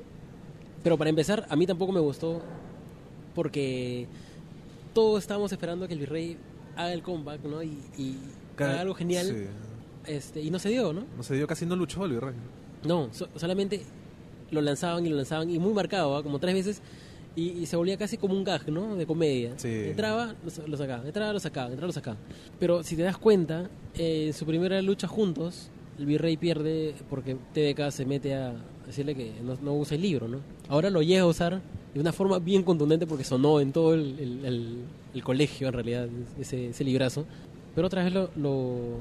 pero 0.83 0.97
para 0.97 1.11
empezar, 1.11 1.45
a 1.51 1.57
mí 1.57 1.67
tampoco 1.67 1.93
me 1.93 2.01
gustó 2.01 2.41
porque 3.35 4.07
todos 4.95 5.21
estábamos 5.23 5.53
esperando 5.53 5.87
que 5.89 5.95
el 5.95 6.01
Virrey 6.01 6.37
haga 6.77 6.93
el 6.93 7.03
comeback, 7.03 7.43
¿no? 7.45 7.63
Y, 7.63 7.79
y 7.99 8.17
haga 8.57 8.81
algo 8.81 8.95
genial, 8.95 9.27
Sí. 9.27 9.45
este, 10.07 10.41
y 10.41 10.51
no 10.51 10.59
se 10.59 10.69
dio, 10.71 10.93
¿no? 10.93 11.05
No 11.17 11.23
se 11.23 11.35
dio, 11.35 11.47
casi 11.47 11.67
no 11.67 11.77
luchó 11.77 12.05
el 12.05 12.13
Virrey. 12.13 12.35
No, 12.85 13.09
so- 13.13 13.29
solamente 13.37 13.83
lo 14.51 14.61
lanzaban 14.61 15.05
y 15.07 15.09
lo 15.09 15.17
lanzaban 15.17 15.51
y 15.51 15.59
muy 15.59 15.73
marcado, 15.75 16.17
¿ah? 16.17 16.23
como 16.23 16.39
tres 16.39 16.55
veces 16.55 16.83
y, 17.37 17.51
y 17.51 17.67
se 17.67 17.77
volvía 17.77 17.97
casi 17.97 18.17
como 18.19 18.35
un 18.35 18.45
gag, 18.45 18.69
¿no? 18.71 18.95
De 18.97 19.07
comedia. 19.07 19.53
Sí. 19.57 19.69
Entraba, 19.69 20.35
lo, 20.45 20.51
sa- 20.51 20.67
lo 20.67 20.77
sacaba, 20.77 21.07
entraba, 21.07 21.33
lo 21.33 21.41
sacaba, 21.41 21.69
entraba, 21.69 21.87
lo 21.87 21.93
sacaba. 21.93 22.17
Pero 22.59 22.83
si 22.83 22.97
te 22.97 23.03
das 23.03 23.17
cuenta, 23.17 23.71
eh, 23.95 24.27
en 24.29 24.33
su 24.33 24.45
primera 24.47 24.81
lucha 24.83 25.09
juntos, 25.09 25.71
el 25.99 26.07
virrey 26.07 26.37
pierde 26.37 26.95
porque 27.11 27.37
TDK 27.55 27.91
se 27.91 28.05
mete 28.07 28.35
a 28.35 28.55
decirle 28.87 29.15
que 29.15 29.33
no, 29.43 29.57
no 29.63 29.75
use 29.75 29.95
el 29.95 30.03
libro, 30.03 30.29
¿no? 30.29 30.39
Ahora 30.69 30.91
lo 30.91 31.03
llega 31.03 31.23
a 31.23 31.27
usar 31.27 31.61
de 31.95 32.01
una 32.01 32.13
forma 32.13 32.39
bien 32.39 32.63
contundente 32.63 33.07
porque 33.07 33.25
sonó 33.25 33.61
en 33.61 33.73
todo 33.73 33.95
el, 33.95 34.19
el- 34.19 34.45
el- 34.45 34.77
el 35.15 35.23
colegio, 35.23 35.69
en 35.69 35.75
realidad, 35.75 36.09
ese, 36.41 36.69
ese 36.69 36.85
librazo. 36.85 37.25
Pero 37.75 37.87
otra 37.87 38.03
vez 38.05 38.13
lo, 38.13 38.31
lo, 38.37 38.97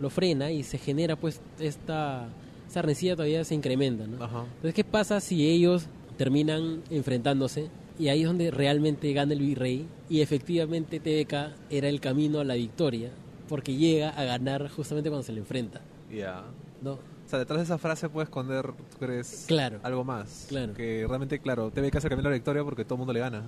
lo 0.00 0.10
frena 0.10 0.50
y 0.50 0.62
se 0.62 0.78
genera 0.78 1.16
pues 1.16 1.40
esta, 1.58 2.28
esta 2.66 2.82
rencilla 2.82 3.14
todavía 3.16 3.44
se 3.44 3.54
incrementa, 3.54 4.06
¿no? 4.06 4.22
Ajá. 4.22 4.44
Entonces, 4.56 4.74
¿qué 4.74 4.84
pasa 4.84 5.20
si 5.20 5.48
ellos 5.48 5.86
terminan 6.18 6.82
enfrentándose? 6.90 7.70
Y 7.98 8.08
ahí 8.08 8.20
es 8.20 8.26
donde 8.26 8.50
realmente 8.50 9.10
gana 9.12 9.32
el 9.32 9.40
virrey 9.40 9.88
y 10.10 10.20
efectivamente 10.20 11.00
TDK 11.00 11.54
era 11.70 11.88
el 11.88 12.00
camino 12.00 12.40
a 12.40 12.44
la 12.44 12.54
victoria 12.54 13.10
porque 13.48 13.76
llega 13.76 14.10
a 14.10 14.24
ganar 14.24 14.68
justamente 14.68 15.08
cuando 15.08 15.24
se 15.24 15.32
le 15.32 15.40
enfrenta, 15.40 15.80
Ya. 16.12 16.44
¿no? 16.82 16.92
O 16.92 17.30
sea, 17.30 17.38
detrás 17.38 17.58
de 17.58 17.64
esa 17.64 17.76
frase 17.76 18.08
puede 18.08 18.24
esconder, 18.24 18.66
¿tú 18.66 18.98
crees? 18.98 19.44
Claro. 19.48 19.80
Algo 19.82 20.02
más. 20.02 20.46
Claro. 20.48 20.72
Que 20.72 21.04
realmente, 21.06 21.38
claro, 21.40 21.70
TVK 21.70 21.96
es 21.96 22.04
el 22.04 22.10
camino 22.10 22.28
a 22.28 22.30
la 22.30 22.36
victoria 22.36 22.64
porque 22.64 22.84
todo 22.84 22.94
el 22.94 22.98
mundo 23.00 23.12
le 23.12 23.20
gana. 23.20 23.44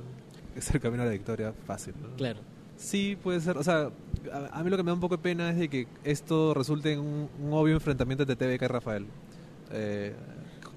Es 0.55 0.71
el 0.75 0.81
camino 0.81 1.03
a 1.03 1.07
la 1.07 1.13
victoria 1.13 1.55
fácil, 1.67 1.95
¿no? 2.03 2.15
Claro. 2.17 2.41
Sí, 2.77 3.17
puede 3.23 3.41
ser. 3.41 3.57
O 3.57 3.63
sea, 3.63 3.91
a, 4.53 4.63
mí 4.63 4.69
lo 4.69 4.77
que 4.77 4.83
me 4.83 4.89
da 4.89 4.95
un 4.95 5.01
poco 5.01 5.17
de 5.17 5.23
pena 5.23 5.51
es 5.51 5.57
de 5.57 5.69
que 5.69 5.87
esto 6.05 6.53
resulte 6.53 6.93
en 6.93 7.01
un, 7.01 7.31
un 7.43 7.53
obvio 7.53 7.75
enfrentamiento 7.75 8.25
entre 8.25 8.37
TVK 8.37 8.63
y 8.63 8.67
Rafael. 8.67 9.07
Eh, 9.73 10.13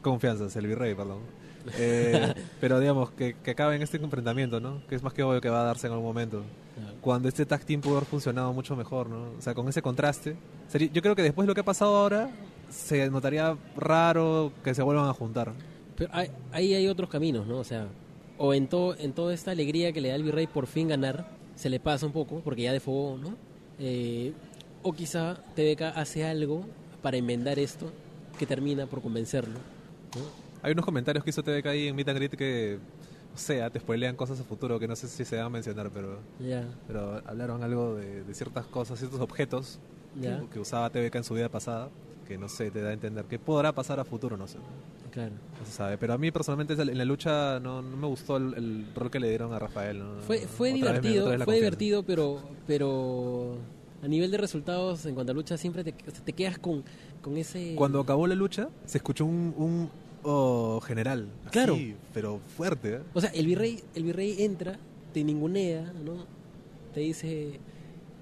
confianzas, 0.01 0.55
el 0.55 0.67
virrey, 0.67 0.95
perdón. 0.95 1.19
Eh, 1.77 2.33
pero 2.61 2.79
digamos, 2.79 3.11
que, 3.11 3.35
que 3.43 3.51
acabe 3.51 3.75
en 3.75 3.81
este 3.81 3.97
enfrentamiento, 3.97 4.59
¿no? 4.59 4.81
Que 4.87 4.95
es 4.95 5.03
más 5.03 5.13
que 5.13 5.23
obvio 5.23 5.41
que 5.41 5.49
va 5.49 5.61
a 5.61 5.65
darse 5.65 5.87
en 5.87 5.93
algún 5.93 6.07
momento. 6.07 6.43
Cuando 7.01 7.27
este 7.27 7.45
tag 7.45 7.63
team 7.65 7.81
pudo 7.81 7.97
haber 7.97 8.07
funcionado 8.07 8.53
mucho 8.53 8.75
mejor, 8.75 9.09
¿no? 9.09 9.31
O 9.37 9.41
sea, 9.41 9.53
con 9.53 9.67
ese 9.67 9.81
contraste. 9.81 10.35
Sería- 10.69 10.89
yo 10.91 11.01
creo 11.01 11.15
que 11.15 11.21
después 11.21 11.45
de 11.45 11.49
lo 11.49 11.53
que 11.53 11.61
ha 11.61 11.65
pasado 11.65 11.95
ahora, 11.97 12.29
se 12.69 13.09
notaría 13.09 13.55
raro 13.75 14.51
que 14.63 14.73
se 14.73 14.81
vuelvan 14.81 15.07
a 15.09 15.13
juntar. 15.13 15.51
Pero 15.97 16.09
hay- 16.13 16.31
ahí 16.51 16.73
hay 16.73 16.87
otros 16.87 17.09
caminos, 17.09 17.45
¿no? 17.45 17.59
O 17.59 17.63
sea, 17.63 17.87
o 18.37 18.53
en, 18.53 18.67
todo, 18.67 18.95
en 18.97 19.11
toda 19.13 19.33
esta 19.33 19.51
alegría 19.51 19.91
que 19.91 20.01
le 20.01 20.09
da 20.09 20.15
el 20.15 20.23
virrey 20.23 20.47
por 20.47 20.65
fin 20.65 20.87
ganar, 20.87 21.27
se 21.55 21.69
le 21.69 21.79
pasa 21.79 22.05
un 22.05 22.13
poco, 22.13 22.39
porque 22.43 22.63
ya 22.63 22.71
defogó, 22.73 23.17
¿no? 23.17 23.35
Eh, 23.79 24.33
O 24.81 24.91
quizá 24.93 25.35
TVK 25.55 25.81
hace 25.95 26.25
algo 26.25 26.65
para 27.01 27.15
enmendar 27.17 27.57
esto 27.59 27.89
que 28.39 28.45
termina 28.45 28.85
por 28.87 29.01
convencerlo. 29.01 29.59
¿no? 30.15 30.42
Hay 30.63 30.71
unos 30.71 30.85
comentarios 30.85 31.23
que 31.23 31.29
hizo 31.29 31.43
TVK 31.43 31.65
ahí 31.67 31.87
en 31.89 31.95
Meet 31.95 32.07
and 32.09 32.17
Greet 32.17 32.31
que, 32.35 32.79
o 33.35 33.37
sea, 33.37 33.69
te 33.69 33.79
spoilean 33.79 34.15
cosas 34.15 34.39
a 34.39 34.43
futuro 34.43 34.79
que 34.79 34.87
no 34.87 34.95
sé 34.95 35.07
si 35.07 35.25
se 35.25 35.35
van 35.35 35.45
a 35.45 35.49
mencionar, 35.49 35.89
pero, 35.93 36.19
Ya, 36.39 36.65
pero 36.87 37.21
hablaron 37.25 37.61
algo 37.63 37.95
de, 37.95 38.23
de 38.23 38.33
ciertas 38.33 38.65
cosas, 38.65 38.97
ciertos 38.97 39.19
objetos 39.19 39.79
ya, 40.19 40.39
que, 40.39 40.47
que 40.47 40.59
usaba 40.59 40.89
TVK 40.89 41.15
en 41.15 41.23
su 41.23 41.33
vida 41.33 41.49
pasada, 41.49 41.89
que 42.27 42.37
no 42.37 42.47
sé, 42.47 42.71
te 42.71 42.81
da 42.81 42.89
a 42.89 42.93
entender 42.93 43.25
que 43.25 43.37
podrá 43.39 43.73
pasar 43.73 43.99
a 43.99 44.05
futuro, 44.05 44.37
no 44.37 44.47
sé. 44.47 44.57
claro. 45.11 45.33
No 45.59 45.65
se 45.65 45.71
sabe. 45.73 45.97
Pero 45.97 46.13
a 46.13 46.17
mí 46.17 46.31
personalmente 46.31 46.73
en 46.81 46.97
la 46.97 47.05
lucha 47.05 47.59
no, 47.59 47.81
no 47.81 47.97
me 47.97 48.07
gustó 48.07 48.37
el, 48.37 48.53
el 48.53 48.85
rol 48.95 49.11
que 49.11 49.19
le 49.19 49.27
dieron 49.27 49.51
a 49.53 49.59
Rafael. 49.59 49.99
¿no? 49.99 50.21
Fue, 50.21 50.39
fue 50.47 50.69
me- 50.71 50.75
divertido, 50.75 51.35
la 51.35 51.43
fue 51.43 51.55
divertido, 51.55 52.03
pero, 52.03 52.41
pero 52.65 53.57
a 54.01 54.07
nivel 54.07 54.31
de 54.31 54.37
resultados 54.37 55.05
en 55.05 55.15
cuanto 55.15 55.33
a 55.33 55.35
lucha 55.35 55.57
siempre 55.57 55.83
te, 55.83 55.91
te 55.91 56.31
quedas 56.33 56.57
con, 56.57 56.83
con 57.21 57.35
ese... 57.35 57.75
Cuando 57.75 57.99
acabó 57.99 58.27
la 58.27 58.35
lucha, 58.35 58.69
se 58.85 58.97
escuchó 58.99 59.25
un, 59.25 59.53
un 59.57 59.89
oh, 60.23 60.79
general. 60.81 61.29
así, 61.43 61.51
Claro. 61.51 61.77
pero 62.13 62.39
fuerte. 62.57 62.95
¿eh? 62.95 62.99
O 63.13 63.21
sea, 63.21 63.29
el 63.31 63.45
virrey, 63.47 63.81
el 63.95 64.03
virrey 64.03 64.35
entra, 64.43 64.77
te 65.13 65.23
ningunea, 65.23 65.93
¿no? 66.03 66.25
Te 66.93 67.01
dice, 67.01 67.59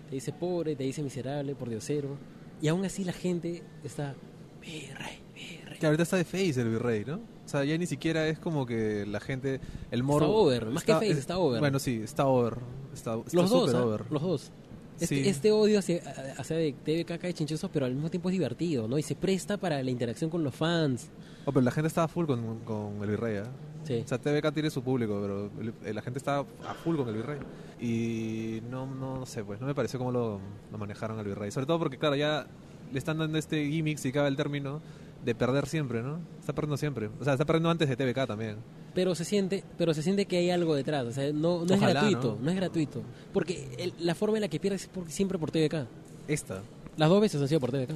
te 0.10 0.16
dice 0.16 0.32
pobre, 0.34 0.76
te 0.76 0.84
dice 0.84 1.02
miserable, 1.04 1.56
por 1.56 1.70
diosero. 1.70 2.18
Y 2.62 2.68
aún 2.68 2.86
así 2.86 3.04
la 3.04 3.14
gente 3.14 3.64
está, 3.84 4.14
virrey, 4.62 5.20
virrey. 5.34 5.80
Que 5.80 5.86
ahorita 5.86 6.04
está 6.04 6.18
de 6.18 6.26
face 6.26 6.62
el 6.62 6.70
virrey, 6.70 7.04
¿no? 7.06 7.16
O 7.16 7.50
sea, 7.52 7.64
ya 7.66 7.78
ni 7.78 7.86
siquiera 7.86 8.28
es 8.28 8.40
como 8.40 8.66
que 8.66 9.06
la 9.06 9.20
gente. 9.20 9.60
El 9.90 10.04
moro. 10.04 10.26
Está 10.26 10.38
over, 10.38 10.66
más 10.68 10.84
que 10.84 10.94
face, 10.94 11.12
está 11.12 11.38
over. 11.38 11.60
Bueno, 11.60 11.80
sí, 11.80 12.02
está 12.04 12.28
over. 12.28 12.58
Está, 12.94 13.16
está 13.18 13.36
Los 13.36 13.50
dos, 13.50 13.62
súper 13.70 13.76
¿ah? 13.82 13.86
over. 13.86 14.12
los 14.12 14.22
dos. 14.22 14.52
Este, 15.00 15.16
Sí. 15.24 15.28
este 15.28 15.52
odio 15.52 15.80
hacia, 15.80 15.98
hacia 16.38 16.56
de 16.58 16.74
TVK 16.74 17.18
cae 17.20 17.34
chinchoso, 17.34 17.70
pero 17.72 17.88
al 17.88 17.94
mismo 17.96 18.12
tiempo 18.12 18.30
es 18.30 18.34
divertido, 18.34 18.88
¿no? 18.88 19.00
Y 19.00 19.02
se 19.02 19.16
presta 19.16 19.58
para 19.58 19.82
la 19.82 19.90
interacción 19.90 20.30
con 20.30 20.44
los 20.44 20.54
fans. 20.54 21.10
Oh, 21.46 21.52
pero 21.52 21.62
la 21.62 21.72
gente 21.72 21.88
estaba 21.88 22.08
full 22.08 22.26
con, 22.26 22.60
con 22.60 22.98
el 23.02 23.10
virrey. 23.10 23.42
Sí. 23.84 24.02
O 24.06 24.08
sea, 24.08 24.18
TVK 24.20 24.52
tiene 24.54 24.70
su 24.70 24.84
público, 24.84 25.20
pero 25.22 25.50
el- 25.86 25.96
la 25.96 26.02
gente 26.02 26.20
estaba 26.20 26.46
a 26.68 26.74
full 26.76 26.96
con 26.98 27.08
el 27.10 27.16
virrey. 27.16 27.40
Y 27.80 28.62
no, 28.70 28.86
no, 28.86 29.20
no 29.20 29.26
sé, 29.26 29.44
pues, 29.44 29.60
no 29.60 29.68
me 29.68 29.74
pareció 29.76 29.98
cómo 30.00 30.12
lo, 30.12 30.40
lo 30.72 30.78
manejaron 30.78 31.18
al 31.18 31.26
virrey. 31.26 31.50
Sobre 31.52 31.66
todo 31.66 31.80
porque, 31.80 31.98
claro, 31.98 32.16
ya 32.16 32.46
le 32.92 32.98
están 33.00 33.18
dando 33.18 33.38
este 33.38 33.66
gimmick, 33.68 33.98
si 33.98 34.12
cabe 34.12 34.28
el 34.28 34.36
término, 34.36 34.82
de 35.26 35.34
perder 35.36 35.68
siempre, 35.68 36.02
¿no? 36.04 36.20
Está 36.40 36.54
perdiendo 36.54 36.78
siempre. 36.78 37.10
O 37.20 37.24
sea, 37.24 37.34
está 37.34 37.46
perdiendo 37.46 37.70
antes 37.70 37.90
de 37.90 37.96
TVK 37.96 38.28
también. 38.28 38.58
pero 38.94 39.16
se 39.16 39.24
siente 39.24 39.64
pero 39.78 39.94
se 39.94 40.04
siente 40.04 40.26
que 40.26 40.36
hay 40.36 40.50
algo 40.50 40.76
detrás 40.76 41.06
o 41.06 41.12
sea 41.14 41.32
no, 41.32 41.64
no 41.64 41.74
es 41.76 41.80
gratuito 41.80 42.36
¿no? 42.38 42.44
no 42.44 42.50
es 42.52 42.58
gratuito 42.58 43.02
porque 43.32 43.70
el- 43.78 43.94
la 44.06 44.16
forma 44.16 44.36
en 44.36 44.42
la 44.42 44.50
que 44.50 44.60
pierdes 44.60 44.82
es 44.82 44.88
por- 44.90 45.10
siempre 45.10 45.40
por 45.40 45.50
TVK 45.50 45.88
Esta. 46.28 46.62
las 46.98 47.08
dos 47.08 47.22
veces 47.22 47.42
han 47.42 47.48
sido 47.48 47.62
por 47.62 47.72
TVK 47.72 47.92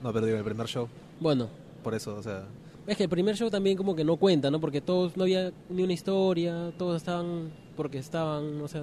No, 0.00 0.12
pero 0.12 0.26
digo, 0.26 0.38
el 0.38 0.44
primer 0.44 0.68
show. 0.68 0.86
bueno 1.18 1.48
Por 1.82 1.92
eso, 1.94 2.14
o 2.14 2.22
sea. 2.22 2.44
Es 2.88 2.96
que 2.96 3.04
el 3.04 3.08
primer 3.08 3.36
show 3.36 3.50
también 3.50 3.76
como 3.76 3.94
que 3.94 4.04
no 4.04 4.16
cuenta 4.16 4.50
no 4.50 4.60
porque 4.60 4.80
todos 4.80 5.16
no 5.16 5.24
había 5.24 5.52
ni 5.68 5.82
una 5.82 5.92
historia 5.92 6.72
todos 6.78 6.96
estaban 6.96 7.50
porque 7.76 7.98
estaban 7.98 8.60
o 8.60 8.68
sea 8.68 8.82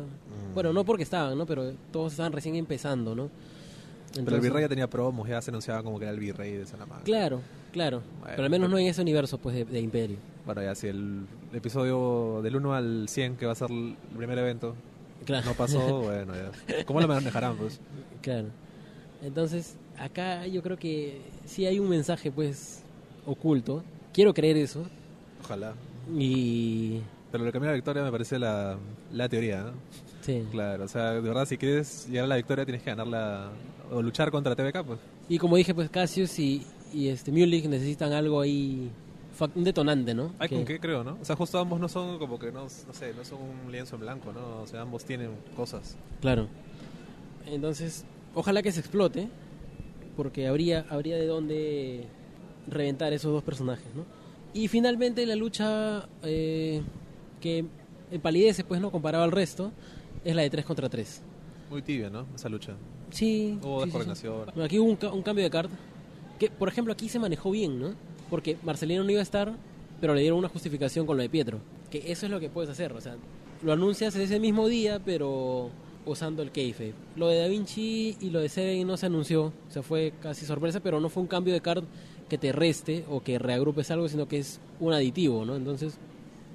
bueno 0.53 0.71
no 0.71 0.85
porque 0.85 1.03
estaban 1.03 1.37
no 1.37 1.45
pero 1.45 1.73
todos 1.91 2.13
estaban 2.13 2.31
recién 2.31 2.55
empezando 2.55 3.15
no 3.15 3.29
pero 4.13 4.37
el 4.37 4.41
virrey 4.41 4.61
ya 4.61 4.69
tenía 4.69 4.89
promos, 4.89 5.27
ya 5.27 5.41
se 5.41 5.51
anunciaba 5.51 5.83
como 5.83 5.99
que 5.99 6.05
era 6.05 6.13
el 6.13 6.19
virrey 6.19 6.53
de 6.53 6.65
Salamanca. 6.65 7.03
claro 7.03 7.41
claro 7.73 8.01
Bueno, 8.19 8.27
pero 8.27 8.43
al 8.43 8.49
menos 8.49 8.69
no 8.69 8.77
en 8.77 8.87
ese 8.87 9.01
universo 9.01 9.37
pues 9.37 9.55
de, 9.55 9.65
de 9.65 9.81
Imperio 9.81 10.17
Bueno, 10.45 10.61
ya 10.61 10.73
si 10.75 10.87
el 10.87 11.25
episodio 11.53 12.41
del 12.43 12.55
1 12.55 12.73
al 12.73 13.09
100, 13.09 13.35
que 13.35 13.45
va 13.45 13.53
a 13.53 13.55
ser 13.55 13.71
el 13.71 13.97
primer 14.15 14.37
evento, 14.37 14.75
claro 15.25 15.45
no 15.47 15.53
pasó, 15.53 15.99
bueno, 16.03 16.33
ya. 16.33 16.85
¿Cómo 16.85 17.01
lo 17.01 17.07
manejarán, 17.07 17.57
pues? 17.57 17.79
Claro. 18.21 18.47
Entonces, 19.21 19.75
acá 19.97 20.45
yo 20.45 20.61
creo 20.61 20.77
que 20.77 21.21
sí 21.45 21.65
hay 21.65 21.79
un 21.79 21.89
mensaje, 21.89 22.31
pues, 22.31 22.83
oculto. 23.25 23.83
Quiero 24.15 24.33
creer 24.33 24.55
eso. 24.57 24.85
Ojalá. 25.43 25.73
Y. 26.17 27.01
Pero 27.31 27.43
lo 27.43 27.49
que 27.49 27.53
cambió 27.53 27.69
la 27.69 27.75
victoria 27.75 28.01
me 28.01 28.11
parece 28.11 28.39
la, 28.39 28.77
la 29.11 29.27
teoría, 29.27 29.63
¿no? 29.63 29.71
Sí. 30.21 30.41
Claro, 30.51 30.85
o 30.85 30.87
sea, 30.87 31.11
de 31.11 31.19
verdad, 31.21 31.45
si 31.45 31.57
quieres 31.57 32.07
llegar 32.07 32.23
a 32.23 32.27
la 32.27 32.35
victoria 32.37 32.63
tienes 32.65 32.81
que 32.81 32.89
ganarla 32.91 33.49
o 33.91 34.01
luchar 34.01 34.31
contra 34.31 34.55
TVK, 34.55 34.83
pues. 34.85 34.99
Y 35.27 35.37
como 35.37 35.57
dije, 35.57 35.75
pues, 35.75 35.89
Cassius 35.89 36.39
y, 36.39 36.65
y 36.93 37.09
este 37.09 37.31
Mulek 37.31 37.65
necesitan 37.65 38.13
algo 38.13 38.39
ahí. 38.39 38.89
Un 39.53 39.63
detonante, 39.65 40.13
¿no? 40.13 40.31
Hay 40.39 40.47
Que- 40.47 40.55
con 40.55 40.63
qué, 40.65 40.79
creo, 40.79 41.03
¿no? 41.03 41.17
O 41.21 41.25
sea, 41.25 41.35
justo 41.35 41.59
ambos 41.59 41.77
no 41.81 41.89
son 41.89 42.17
como 42.19 42.39
que, 42.39 42.53
no, 42.53 42.63
no 42.63 42.69
sé, 42.93 43.13
no 43.13 43.25
son 43.25 43.39
un 43.65 43.69
lienzo 43.71 43.95
en 43.95 44.01
blanco, 44.01 44.31
¿no? 44.31 44.61
O 44.61 44.67
sea, 44.67 44.81
ambos 44.81 45.03
tienen 45.03 45.31
cosas. 45.57 45.97
Claro. 46.21 46.47
Entonces, 47.45 48.05
ojalá 48.33 48.61
que 48.63 48.71
se 48.71 48.79
explote. 48.79 49.27
Porque 50.15 50.47
habría, 50.47 50.85
habría 50.89 51.17
de 51.17 51.27
dónde 51.27 52.05
reventar 52.67 53.13
esos 53.13 53.31
dos 53.31 53.43
personajes, 53.43 53.85
¿no? 53.95 54.03
Y 54.53 54.67
finalmente 54.67 55.25
la 55.25 55.35
lucha 55.35 56.07
eh, 56.23 56.81
que 57.41 57.65
empalidece, 58.11 58.63
pues, 58.63 58.79
¿no? 58.81 58.91
Comparado 58.91 59.23
al 59.23 59.31
resto, 59.31 59.71
es 60.23 60.35
la 60.35 60.41
de 60.43 60.49
3 60.49 60.65
contra 60.65 60.87
3. 60.89 61.21
Muy 61.69 61.81
tibia, 61.81 62.09
¿no? 62.09 62.25
Esa 62.35 62.47
lucha. 62.49 62.73
Sí. 63.11 63.59
Hubo 63.61 63.61
sí, 63.61 63.67
sí, 63.67 63.79
sí. 63.79 63.85
descoordinación. 63.85 64.45
Bueno, 64.45 64.63
aquí 64.63 64.79
hubo 64.79 64.89
un, 64.89 64.95
ca- 64.95 65.11
un 65.11 65.21
cambio 65.23 65.43
de 65.43 65.49
carta. 65.51 65.75
Que, 66.39 66.49
por 66.49 66.67
ejemplo, 66.69 66.93
aquí 66.93 67.09
se 67.09 67.19
manejó 67.19 67.51
bien, 67.51 67.79
¿no? 67.79 67.93
Porque 68.29 68.57
Marcelino 68.63 69.03
no 69.03 69.11
iba 69.11 69.19
a 69.19 69.23
estar, 69.23 69.53
pero 70.01 70.13
le 70.15 70.21
dieron 70.21 70.39
una 70.39 70.49
justificación 70.49 71.05
con 71.05 71.17
lo 71.17 71.23
de 71.23 71.29
Pietro. 71.29 71.59
Que 71.89 72.11
eso 72.11 72.25
es 72.25 72.31
lo 72.31 72.39
que 72.39 72.49
puedes 72.49 72.69
hacer. 72.69 72.93
O 72.93 73.01
sea, 73.01 73.15
lo 73.63 73.73
anuncias 73.73 74.15
ese 74.15 74.39
mismo 74.39 74.67
día, 74.67 74.99
pero 75.03 75.69
usando 76.05 76.43
el 76.43 76.51
kayfabe. 76.51 76.93
Lo 77.15 77.27
de 77.27 77.39
Da 77.39 77.47
Vinci 77.47 78.15
y 78.21 78.29
lo 78.29 78.39
de 78.39 78.49
Seven 78.49 78.85
no 78.87 78.95
se 78.97 79.05
anunció. 79.07 79.45
O 79.45 79.53
sea, 79.71 79.81
fue 79.81 80.13
casi 80.21 80.45
sorpresa, 80.45 80.79
pero 80.79 80.99
no 80.99 81.09
fue 81.09 81.21
un 81.23 81.27
cambio 81.27 81.53
de 81.53 81.61
card 81.61 81.83
que 82.29 82.37
te 82.37 82.51
reste 82.51 83.05
o 83.09 83.21
que 83.21 83.37
reagrupes 83.39 83.91
algo, 83.91 84.07
sino 84.09 84.27
que 84.27 84.39
es 84.39 84.59
un 84.79 84.93
aditivo, 84.93 85.45
¿no? 85.45 85.55
Entonces, 85.55 85.97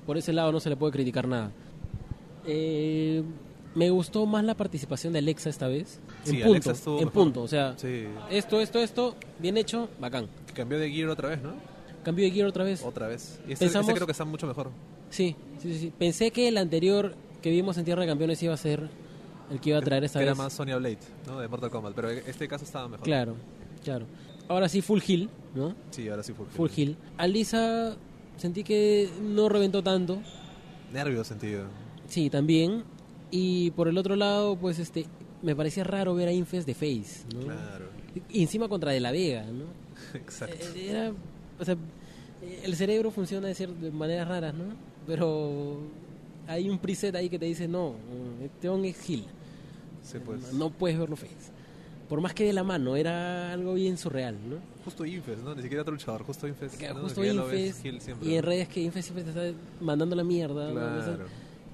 por 0.06 0.16
ese 0.16 0.32
lado 0.32 0.50
no 0.52 0.60
se 0.60 0.68
le 0.70 0.76
puede 0.76 0.92
criticar 0.92 1.28
nada. 1.28 1.50
Eh, 2.46 3.22
me 3.74 3.90
gustó 3.90 4.26
más 4.26 4.44
la 4.44 4.54
participación 4.56 5.12
de 5.12 5.20
Alexa 5.20 5.48
esta 5.50 5.68
vez. 5.68 6.00
En 6.24 6.26
Sí, 6.26 6.32
punto, 6.38 6.48
Alexa 6.50 6.72
estuvo 6.72 6.94
en 6.98 7.04
mejor. 7.04 7.12
punto. 7.12 7.42
O 7.42 7.48
sea, 7.48 7.74
Sí. 7.78 8.04
esto, 8.30 8.60
esto, 8.60 8.80
esto, 8.80 9.14
bien 9.38 9.56
hecho, 9.56 9.88
bacán. 10.00 10.28
Que 10.46 10.52
cambió 10.54 10.78
de 10.78 10.90
gear 10.90 11.08
otra 11.08 11.28
vez, 11.28 11.42
¿no? 11.42 11.52
Cambio 12.02 12.24
de 12.24 12.30
gear 12.30 12.48
otra 12.48 12.64
vez. 12.64 12.82
Otra 12.84 13.06
vez. 13.08 13.38
Y 13.46 13.52
este, 13.52 13.66
Pensamos- 13.66 13.88
este 13.88 13.94
creo 13.98 14.06
que 14.06 14.12
está 14.12 14.24
mucho 14.24 14.46
mejor. 14.46 14.70
Sí, 15.10 15.36
sí, 15.60 15.78
sí. 15.78 15.92
Pensé 15.96 16.30
que 16.30 16.48
el 16.48 16.56
anterior 16.56 17.14
que 17.42 17.50
vimos 17.50 17.76
en 17.78 17.84
Tierra 17.84 18.02
de 18.02 18.08
Campeones 18.08 18.42
iba 18.42 18.54
a 18.54 18.56
ser 18.56 18.88
el 19.50 19.60
que 19.60 19.70
iba 19.70 19.78
a 19.78 19.82
traer 19.82 20.04
esta 20.04 20.18
que 20.18 20.24
vez. 20.24 20.34
era 20.34 20.42
más 20.44 20.52
Sonya 20.52 20.76
Blade, 20.76 20.98
¿no? 21.26 21.38
De 21.40 21.48
Mortal 21.48 21.70
Kombat. 21.70 21.94
Pero 21.94 22.10
este 22.10 22.48
caso 22.48 22.64
estaba 22.64 22.88
mejor. 22.88 23.04
Claro, 23.04 23.34
claro. 23.84 24.06
Ahora 24.50 24.68
sí, 24.68 24.82
full 24.82 24.98
heal, 25.06 25.30
¿no? 25.54 25.76
Sí, 25.92 26.08
ahora 26.08 26.24
sí 26.24 26.32
full, 26.32 26.46
Full 26.48 26.70
heal. 26.76 26.96
Alisa 27.18 27.96
sentí 28.36 28.64
que 28.64 29.08
no 29.22 29.48
reventó 29.48 29.80
tanto. 29.82 30.20
Nervios 30.92 31.28
sentido. 31.28 31.64
Sí, 32.08 32.30
también. 32.30 32.82
Y 33.30 33.70
por 33.70 33.86
el 33.86 33.96
otro 33.96 34.16
lado, 34.16 34.56
pues 34.56 34.80
este, 34.80 35.06
me 35.42 35.54
parecía 35.54 35.84
raro 35.84 36.16
ver 36.16 36.26
a 36.26 36.32
Infest 36.32 36.66
de 36.66 36.74
Face, 36.74 37.24
¿no? 37.32 37.42
Claro. 37.42 37.86
Y 38.28 38.42
encima 38.42 38.68
contra 38.68 38.90
De 38.90 38.98
La 38.98 39.12
Vega, 39.12 39.44
¿no? 39.44 39.66
Exacto. 40.18 40.56
Eh, 40.74 40.90
Era, 40.90 41.12
o 41.60 41.64
sea, 41.64 41.74
eh, 42.42 42.62
el 42.64 42.74
cerebro 42.74 43.12
funciona 43.12 43.46
de, 43.46 43.54
cier- 43.54 43.76
de 43.76 43.92
maneras 43.92 44.26
raras, 44.26 44.52
¿no? 44.52 44.64
Pero 45.06 45.78
hay 46.48 46.68
un 46.68 46.78
preset 46.80 47.14
ahí 47.14 47.28
que 47.28 47.38
te 47.38 47.46
dice, 47.46 47.68
no, 47.68 47.94
este 48.44 48.68
on 48.68 48.84
es 48.84 49.00
Gil. 49.00 49.26
Sí, 50.02 50.18
pues. 50.24 50.52
No 50.54 50.70
puedes 50.70 50.98
verlo 50.98 51.14
face. 51.14 51.52
Por 52.10 52.20
más 52.20 52.34
que 52.34 52.44
de 52.44 52.52
la 52.52 52.64
mano, 52.64 52.96
era 52.96 53.52
algo 53.52 53.74
bien 53.74 53.96
surreal, 53.96 54.34
¿no? 54.34 54.56
Justo 54.84 55.06
Infes, 55.06 55.38
¿no? 55.44 55.54
Ni 55.54 55.62
siquiera 55.62 55.82
otro 55.82 55.94
luchador, 55.94 56.24
justo 56.24 56.48
Infes. 56.48 56.76
Que 56.76 56.88
¿no? 56.88 57.02
justo 57.02 57.22
siempre, 57.22 57.72
y 58.22 58.34
en 58.34 58.42
redes 58.42 58.66
que 58.66 58.80
Infest 58.82 59.10
siempre 59.10 59.22
te 59.22 59.30
está 59.30 59.58
mandando 59.80 60.16
la 60.16 60.24
mierda. 60.24 60.72
Claro. 60.72 61.26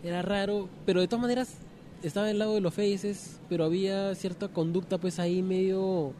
era 0.05 0.21
raro, 0.21 0.69
pero 0.85 1.01
de 1.01 1.09
todas 1.09 1.23
maneras 1.23 1.55
estaba 2.03 2.27
del 2.27 2.39
lado 2.39 2.55
de 2.55 2.61
los 2.61 2.75
faces, 2.75 3.41
pero 3.49 3.65
había 3.65 4.15
cierta 4.15 4.49
conducta 4.49 4.99
pues 4.99 5.19
ahí 5.19 5.43
medio 5.43 6.13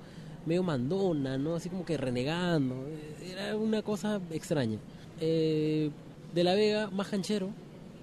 medio 0.47 0.63
mandona, 0.63 1.37
¿no? 1.37 1.55
Así 1.55 1.69
como 1.69 1.85
que 1.85 1.99
renegando. 1.99 2.75
Era 3.23 3.55
una 3.55 3.83
cosa 3.83 4.19
extraña. 4.31 4.79
Eh, 5.21 5.91
de 6.35 6.45
la 6.45 6.55
Vega, 6.55 6.89
más 6.89 7.09
canchero, 7.09 7.51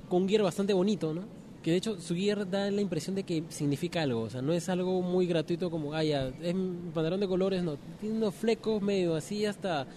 con 0.09 0.21
un 0.21 0.29
gear 0.29 0.43
bastante 0.43 0.73
bonito, 0.73 1.11
¿no? 1.11 1.23
Que 1.63 1.71
de 1.71 1.77
hecho 1.77 1.99
su 1.99 2.13
gear 2.13 2.49
da 2.49 2.69
la 2.69 2.81
impresión 2.81 3.15
de 3.15 3.23
que 3.23 3.41
significa 3.49 4.01
algo, 4.01 4.21
o 4.21 4.29
sea, 4.29 4.41
no 4.41 4.51
es 4.53 4.67
algo 4.69 5.01
muy 5.01 5.25
gratuito 5.25 5.71
como, 5.71 5.93
ah, 5.93 6.03
ya, 6.03 6.27
es 6.41 6.53
mi 6.53 6.91
pantalón 6.93 7.21
de 7.21 7.27
colores, 7.27 7.63
no, 7.63 7.77
tiene 8.01 8.17
unos 8.17 8.35
flecos 8.35 8.81
medio 8.81 9.15
así 9.15 9.45
hasta, 9.45 9.87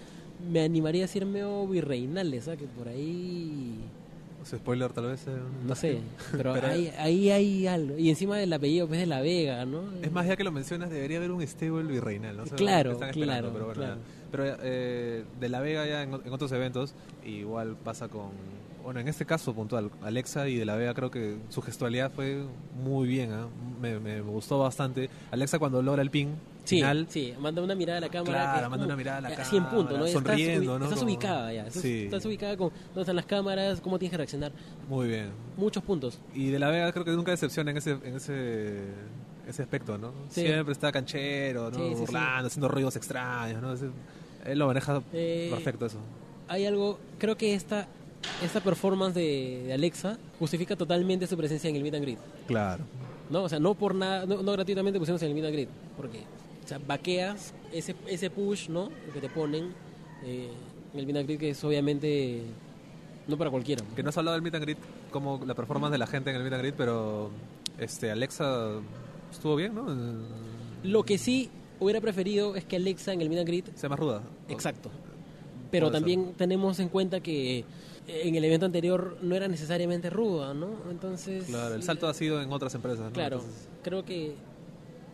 me 0.49 0.61
animaría 0.63 1.03
a 1.03 1.07
decir 1.07 1.27
medio 1.27 1.67
virreinales, 1.67 2.45
¿sabes? 2.45 2.61
Que 2.61 2.67
por 2.67 2.87
ahí 2.87 3.81
O 4.43 4.47
sea, 4.47 4.61
spoiler 4.61 4.93
tal 4.93 5.07
vez. 5.07 5.27
eh, 5.27 5.33
no 5.67 5.75
sé, 5.75 5.99
pero, 6.33 6.53
Pero- 6.55 6.69
ahí, 6.69 6.93
ahí 6.99 7.31
hay 7.31 7.67
algo. 7.67 7.99
Y 7.99 8.11
encima 8.11 8.37
del 8.37 8.53
apellido 8.53 8.87
pues 8.87 9.01
de 9.01 9.07
La 9.07 9.21
Vega, 9.21 9.65
¿no? 9.65 9.83
Es 10.03 10.13
más, 10.13 10.25
ya 10.29 10.37
que 10.37 10.45
lo 10.45 10.53
mencionas, 10.53 10.89
debería 10.91 11.17
haber 11.19 11.33
un 11.33 11.45
stable 11.45 11.83
virreinal, 11.83 12.37
¿no? 12.37 12.43
O 12.45 12.47
sea, 12.47 12.57
Claro, 12.57 12.93
están 12.93 13.11
claro, 13.11 13.51
Pero, 13.53 13.65
bueno, 13.67 13.81
claro. 13.81 13.97
pero 14.31 14.45
eh, 14.63 15.25
de 15.41 15.49
La 15.49 15.61
Vega 15.61 15.85
ya 15.85 16.05
en, 16.05 16.15
en 16.15 16.33
otros 16.33 16.53
eventos, 16.53 16.95
igual 17.25 17.75
pasa 17.83 18.07
con 18.07 18.31
Bueno, 18.87 19.01
en 19.01 19.09
este 19.09 19.27
caso 19.27 19.53
puntual, 19.53 19.91
Alexa 20.01 20.49
y 20.49 20.55
De 20.59 20.65
la 20.65 20.77
Vega 20.77 20.95
creo 20.95 21.11
que 21.11 21.39
su 21.49 21.61
gestualidad 21.61 22.13
fue 22.13 22.45
muy 22.81 23.09
bien, 23.09 23.33
¿ah? 23.33 23.49
me, 23.81 23.99
me 23.99 24.21
gustó 24.21 24.61
bastante. 24.61 25.11
Alexa 25.33 25.59
cuando 25.59 25.83
logra 25.83 26.03
el 26.03 26.11
ping 26.13 26.29
Sí, 26.63 26.77
final, 26.77 27.07
sí, 27.09 27.35
manda 27.41 27.63
una 27.63 27.75
mirada 27.75 27.99
a 27.99 28.01
la 28.03 28.09
cámara. 28.11 28.43
Claro, 28.45 28.63
que 28.63 28.69
manda 28.71 28.87
una 28.87 28.95
mirada 28.97 29.19
a 29.19 29.21
la 29.23 29.29
cámara, 29.31 29.49
¿no? 29.51 30.05
Estás 30.07 30.13
sonriendo, 30.13 30.77
ubi- 30.77 30.79
¿no? 30.79 30.85
Estás 30.85 31.03
ubicada 31.03 31.53
ya. 31.53 31.67
Estás, 31.67 31.83
Sí. 31.83 32.05
estás 32.05 32.25
ubicada 32.27 32.57
con 32.57 32.71
dónde 32.87 33.01
están 33.01 33.17
las 33.17 33.27
cámaras, 33.27 33.81
cómo 33.81 33.99
tienes 33.99 34.13
que 34.13 34.17
reaccionar. 34.19 34.53
muy 34.89 35.09
bien. 35.09 35.31
Muchos 35.57 35.83
puntos. 35.83 36.21
Y 36.33 36.51
De 36.51 36.61
la 36.61 36.71
Vega 36.71 36.93
creo 36.93 37.05
que 37.05 37.11
nunca 37.11 37.33
decepciona 37.33 37.73
en 37.73 37.79
ese, 37.79 37.91
en 37.91 38.15
ese, 38.15 38.79
ese 39.49 39.63
aspecto, 39.63 39.99
¿no? 39.99 40.13
Sí. 40.29 40.43
Siempre 40.43 40.71
está 40.71 40.93
canchero, 40.93 41.73
¿no? 41.73 41.77
Sí. 41.77 41.95
Burlando, 41.97 42.47
haciendo 42.47 42.69
ruidos 42.69 42.95
extraños, 42.95 43.61
¿no? 43.61 43.73
Ese- 43.73 43.91
él 44.45 44.59
lo 44.61 44.69
maneja 44.69 45.03
Eh, 45.13 45.49
perfecto 45.53 45.87
eso. 45.87 45.99
Hay 46.49 46.65
algo, 46.67 47.01
creo 47.19 47.37
que 47.37 47.55
esta, 47.55 47.89
esta 48.43 48.61
performance 48.61 49.15
de, 49.15 49.65
de 49.67 49.73
Alexa 49.73 50.19
justifica 50.39 50.77
totalmente 50.77 51.27
su 51.27 51.37
presencia 51.37 51.71
en 51.71 51.77
el 51.77 51.83
Meet 51.83 51.95
and 51.95 52.03
Greet. 52.05 52.19
Claro. 52.47 52.85
¿no? 53.31 53.45
O 53.45 53.49
sea, 53.49 53.59
no 53.59 53.75
por 53.75 53.95
nada, 53.95 54.27
no, 54.27 54.43
no 54.43 54.53
gratuitamente 54.53 54.99
pusimos 54.99 55.21
en 55.23 55.29
el 55.29 55.35
Meet 55.35 55.47
and 55.47 55.55
Greet, 55.55 55.69
porque, 55.97 56.19
o 56.65 56.69
sea, 56.69 56.79
vaqueas 56.87 57.55
ese, 57.73 57.95
ese 58.07 58.31
push, 58.31 58.69
¿no? 58.69 58.91
Que 59.13 59.21
te 59.21 59.29
ponen 59.29 59.73
eh, 60.25 60.49
en 60.93 61.01
el 61.01 61.07
Meet 61.07 61.17
and 61.17 61.27
Greet, 61.27 61.41
que 61.41 61.51
es 61.51 61.65
obviamente 61.65 62.43
no 63.27 63.37
para 63.37 63.51
cualquiera. 63.51 63.83
¿no? 63.89 63.95
Que 63.97 64.03
no 64.03 64.11
has 64.11 64.19
hablado 64.19 64.35
del 64.37 64.43
meet 64.43 64.55
and 64.55 64.65
greet, 64.65 64.79
como 65.11 65.41
la 65.45 65.55
performance 65.55 65.91
de 65.93 65.99
la 65.99 66.07
gente 66.07 66.31
en 66.31 66.37
el 66.37 66.43
meet 66.43 66.53
and 66.53 66.63
greet, 66.63 66.75
pero 66.77 67.31
este 67.79 68.11
Alexa 68.11 68.81
estuvo 69.33 69.57
bien, 69.57 69.75
¿no? 69.75 69.87
Lo 70.85 71.03
que 71.03 71.19
sí 71.19 71.51
hubiera 71.81 72.01
preferido 72.01 72.55
es 72.55 72.65
que 72.65 72.77
Alexa 72.77 73.13
en 73.13 73.21
el 73.21 73.29
Meet 73.29 73.41
and 73.41 73.49
Greet, 73.49 73.77
Sea 73.77 73.89
más 73.89 73.99
ruda. 73.99 74.23
exacto. 74.49 74.91
Pero 75.71 75.91
también 75.91 76.33
tenemos 76.37 76.79
en 76.79 76.89
cuenta 76.89 77.19
que 77.21 77.65
en 78.09 78.35
el 78.35 78.45
evento 78.45 78.67
anterior 78.67 79.17
no 79.23 79.35
era 79.35 79.49
necesariamente 79.49 80.11
ruda, 80.11 80.55
¿no? 80.55 80.69
Entonces... 80.91 81.45
Claro, 81.47 81.75
el 81.75 81.83
salto 81.83 82.07
ha 82.09 82.15
sido 82.15 82.41
en 82.41 82.53
otras 82.53 82.75
empresas, 82.75 83.07
¿no? 83.07 83.13
Claro, 83.13 83.37
Entonces, 83.39 83.69
creo 83.83 84.05
que 84.05 84.35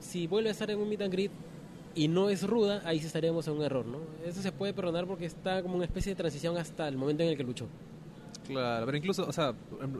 si 0.00 0.26
vuelve 0.26 0.48
a 0.48 0.52
estar 0.52 0.70
en 0.70 0.78
un 0.78 0.88
meet 0.88 1.02
and 1.02 1.12
greet 1.12 1.30
y 1.94 2.08
no 2.08 2.28
es 2.30 2.42
ruda, 2.46 2.82
ahí 2.84 2.98
sí 3.00 3.06
estaríamos 3.06 3.46
en 3.48 3.54
un 3.54 3.62
error, 3.62 3.84
¿no? 3.86 3.98
Eso 4.26 4.42
se 4.42 4.52
puede 4.52 4.72
perdonar 4.74 5.06
porque 5.06 5.26
está 5.26 5.62
como 5.62 5.76
una 5.76 5.84
especie 5.84 6.12
de 6.12 6.16
transición 6.16 6.56
hasta 6.56 6.88
el 6.88 6.96
momento 6.96 7.22
en 7.22 7.30
el 7.30 7.36
que 7.36 7.44
luchó. 7.44 7.66
claro, 8.46 8.84
pero 8.86 8.96
incluso, 8.98 9.26
o 9.26 9.32
sea, 9.32 9.54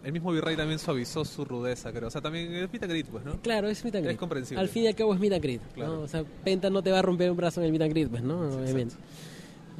el 0.04 0.12
mismo 0.12 0.32
Virrey 0.32 0.56
también 0.56 0.78
suavizó 0.78 1.24
su 1.24 1.44
rudeza, 1.44 1.92
creo. 1.92 2.08
O 2.08 2.10
sea, 2.10 2.20
también 2.20 2.52
es 2.54 2.70
meet 2.72 2.82
and 2.82 2.92
greet, 2.92 3.06
pues, 3.06 3.24
¿no? 3.24 3.40
Claro, 3.42 3.68
es 3.68 3.82
meet 3.84 3.94
and 3.94 4.04
Es 4.04 4.08
greet. 4.08 4.18
comprensible. 4.18 4.60
Al 4.60 4.68
fin 4.68 4.84
y 4.84 4.86
al 4.88 4.94
cabo 4.94 5.14
es 5.14 5.20
meet 5.20 5.32
and 5.32 5.42
greet, 5.42 5.60
Claro. 5.74 5.94
¿no? 5.96 6.00
O 6.02 6.08
sea, 6.08 6.24
Penta 6.44 6.68
no 6.70 6.82
te 6.82 6.90
va 6.90 6.98
a 6.98 7.02
romper 7.02 7.30
un 7.30 7.36
brazo 7.36 7.60
en 7.60 7.66
el 7.66 7.72
meet 7.72 7.82
and 7.82 7.90
greet, 7.92 8.08
pues, 8.10 8.22
¿no? 8.22 8.50
Sí, 8.50 8.56
Obviamente. 8.58 8.94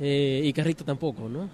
Eh, 0.01 0.43
y 0.44 0.52
Carrito 0.52 0.84
tampoco, 0.84 1.28
¿no? 1.28 1.48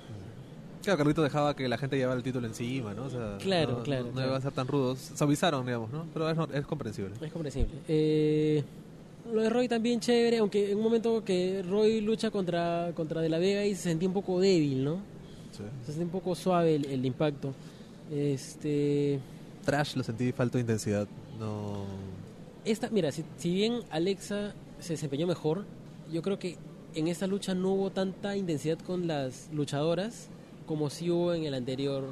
Claro, 0.82 0.98
Carlito 0.98 1.22
dejaba 1.22 1.54
que 1.56 1.68
la 1.68 1.76
gente 1.78 1.96
llevara 1.96 2.16
el 2.16 2.22
título 2.22 2.46
encima, 2.46 2.94
¿no? 2.94 3.04
O 3.04 3.10
sea, 3.10 3.36
Claro, 3.38 3.78
no, 3.78 3.82
claro, 3.82 4.02
No, 4.04 4.08
no 4.08 4.14
claro. 4.14 4.28
iba 4.28 4.36
a 4.38 4.40
ser 4.40 4.52
tan 4.52 4.66
rudos. 4.68 5.10
Suavizaron, 5.16 5.66
digamos, 5.66 5.90
¿no? 5.90 6.06
Pero 6.14 6.30
es 6.30 6.66
comprensible. 6.66 7.14
Es 7.20 7.32
comprensible. 7.32 7.70
Eh, 7.88 8.62
lo 9.32 9.42
de 9.42 9.50
Roy 9.50 9.68
también 9.68 10.00
chévere, 10.00 10.38
aunque 10.38 10.70
en 10.70 10.78
un 10.78 10.84
momento 10.84 11.22
que 11.24 11.62
Roy 11.68 12.00
lucha 12.00 12.30
contra, 12.30 12.92
contra 12.94 13.20
De 13.20 13.28
La 13.28 13.38
Vega 13.38 13.64
y 13.64 13.74
se 13.74 13.82
sentía 13.82 14.08
un 14.08 14.14
poco 14.14 14.40
débil, 14.40 14.84
¿no? 14.84 14.96
Sí. 15.52 15.62
Se 15.80 15.86
sentía 15.92 16.04
un 16.06 16.12
poco 16.12 16.34
suave 16.34 16.76
el, 16.76 16.84
el 16.86 17.04
impacto. 17.04 17.52
Este... 18.10 19.18
Trash 19.64 19.96
lo 19.96 20.02
sentí 20.02 20.32
falta 20.32 20.56
de 20.58 20.62
intensidad. 20.62 21.06
No. 21.38 21.84
Esta, 22.64 22.88
mira, 22.90 23.12
si, 23.12 23.24
si 23.36 23.52
bien 23.52 23.80
Alexa 23.90 24.54
se 24.80 24.94
desempeñó 24.94 25.26
mejor, 25.26 25.64
yo 26.12 26.22
creo 26.22 26.38
que 26.38 26.56
en 26.94 27.08
esta 27.08 27.26
lucha 27.26 27.54
no 27.54 27.72
hubo 27.72 27.90
tanta 27.90 28.36
intensidad 28.36 28.78
con 28.78 29.06
las 29.06 29.48
luchadoras 29.52 30.28
como 30.68 30.88
sí 30.90 31.10
hubo 31.10 31.34
en 31.34 31.44
el 31.44 31.54
anterior 31.54 32.04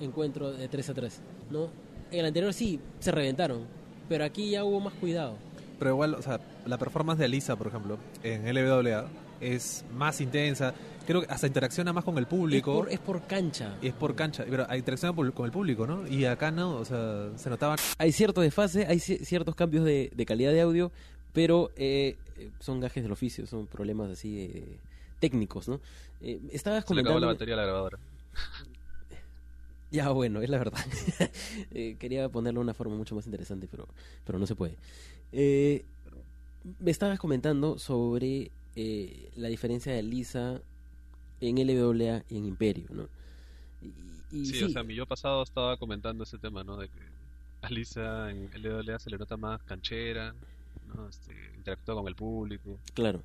encuentro 0.00 0.50
de 0.52 0.66
3 0.68 0.90
a 0.90 0.94
3, 0.94 1.20
¿no? 1.50 1.68
En 2.10 2.20
el 2.20 2.26
anterior 2.26 2.52
sí, 2.52 2.80
se 2.98 3.12
reventaron, 3.12 3.62
pero 4.08 4.24
aquí 4.24 4.50
ya 4.50 4.64
hubo 4.64 4.80
más 4.80 4.94
cuidado. 4.94 5.36
Pero 5.78 5.90
igual, 5.92 6.14
o 6.14 6.22
sea, 6.22 6.40
la 6.66 6.76
performance 6.78 7.18
de 7.18 7.26
Alisa, 7.26 7.54
por 7.56 7.68
ejemplo, 7.68 7.98
en 8.24 8.44
LWA 8.52 9.06
es 9.40 9.84
más 9.94 10.20
intensa. 10.20 10.74
Creo 11.06 11.22
que 11.22 11.32
hasta 11.32 11.46
interacciona 11.46 11.92
más 11.92 12.04
con 12.04 12.16
el 12.18 12.24
Es 12.24 12.28
público. 12.30 12.74
por, 12.74 12.90
es 12.92 12.98
por 12.98 13.22
cancha. 13.26 13.76
Y 13.80 13.88
es 13.88 13.94
por 13.94 14.14
cancha, 14.14 14.44
pero 14.48 14.66
interacciona 14.74 15.14
por- 15.14 15.32
con 15.32 15.46
el 15.46 15.52
público, 15.52 15.86
¿no? 15.86 16.06
Y 16.06 16.24
acá 16.26 16.50
no, 16.50 16.76
o 16.76 16.84
sea, 16.84 17.30
se 17.36 17.48
notaba 17.48 17.76
Hay 17.98 18.12
cierto 18.12 18.40
desfase, 18.42 18.86
hay 18.86 18.98
ci- 18.98 19.22
ciertos 19.24 19.54
cambios 19.54 19.84
de, 19.84 20.10
de 20.14 20.26
calidad 20.26 20.52
de 20.52 20.60
audio, 20.60 20.92
pero 21.32 21.70
eh, 21.76 22.16
eh, 22.36 22.50
son 22.60 22.80
gajes 22.80 23.02
del 23.02 23.12
oficio, 23.12 23.46
son 23.46 23.66
problemas 23.66 24.10
así 24.10 24.48
de- 24.48 24.78
técnicos, 25.20 25.68
¿no? 25.68 25.80
Eh, 26.20 26.40
estabas 26.50 26.84
Se 26.84 26.94
le 26.94 27.02
acabó 27.02 27.20
la 27.20 27.26
comentando... 27.26 27.26
batería 27.28 27.54
a 27.54 27.56
la 27.58 27.62
grabadora. 27.64 27.98
Ya, 29.90 30.10
bueno, 30.10 30.40
es 30.40 30.50
la 30.50 30.58
verdad. 30.58 30.78
Eh, 31.72 31.96
quería 31.98 32.28
ponerlo 32.28 32.60
de 32.60 32.64
una 32.64 32.74
forma 32.74 32.96
mucho 32.96 33.14
más 33.14 33.26
interesante, 33.26 33.68
pero, 33.70 33.86
pero 34.24 34.38
no 34.38 34.46
se 34.46 34.54
puede. 34.54 34.76
Eh, 35.32 35.84
me 36.78 36.90
estabas 36.90 37.18
comentando 37.18 37.78
sobre 37.78 38.50
eh, 38.76 39.30
la 39.36 39.48
diferencia 39.48 39.92
de 39.92 40.02
Lisa 40.02 40.60
en 41.40 41.56
LWA 41.56 42.24
y 42.28 42.36
en 42.38 42.44
Imperio, 42.46 42.86
¿no? 42.90 43.08
Y, 43.82 44.40
y 44.40 44.46
Sí, 44.46 44.62
o 44.62 44.68
sea, 44.68 44.82
mi 44.82 44.94
yo 44.94 45.06
pasado 45.06 45.42
estaba 45.42 45.76
comentando 45.76 46.24
ese 46.24 46.38
tema, 46.38 46.64
¿no? 46.64 46.76
De 46.76 46.88
que 46.88 47.00
a 47.62 47.70
Lisa 47.70 48.30
en 48.30 48.50
LWA 48.54 48.98
se 48.98 49.10
le 49.10 49.18
nota 49.18 49.36
más 49.36 49.62
canchera, 49.62 50.34
¿no? 50.94 51.08
Este, 51.08 51.34
interactúa 51.56 51.94
con 51.96 52.08
el 52.08 52.14
público, 52.14 52.78
claro. 52.94 53.22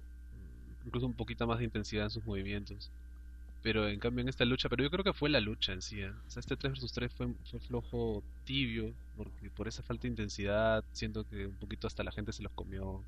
Incluso 0.85 1.05
un 1.07 1.15
poquito 1.15 1.47
más 1.47 1.59
de 1.59 1.65
intensidad 1.65 2.05
en 2.05 2.09
sus 2.11 2.25
movimientos. 2.25 2.91
Pero 3.61 3.87
en 3.89 3.99
cambio 3.99 4.21
en 4.21 4.29
esta 4.29 4.45
lucha, 4.45 4.69
pero 4.69 4.83
yo 4.83 4.91
creo 4.91 5.03
que 5.03 5.13
fue 5.13 5.29
la 5.29 5.39
lucha 5.41 5.73
en 5.73 5.81
sí, 5.81 5.99
¿eh? 6.01 6.11
O 6.11 6.29
sea, 6.29 6.39
este 6.39 6.55
3 6.57 6.73
vs 6.73 6.93
3 6.93 7.11
fue, 7.13 7.27
fue 7.45 7.59
flojo, 7.59 8.23
tibio, 8.45 8.93
porque 9.17 9.49
por 9.49 9.67
esa 9.67 9.83
falta 9.83 10.03
de 10.03 10.09
intensidad, 10.09 10.85
siento 10.91 11.27
que 11.27 11.47
un 11.47 11.57
poquito 11.57 11.87
hasta 11.87 12.03
la 12.03 12.11
gente 12.11 12.31
se 12.33 12.43
los 12.43 12.51
comió. 12.53 13.03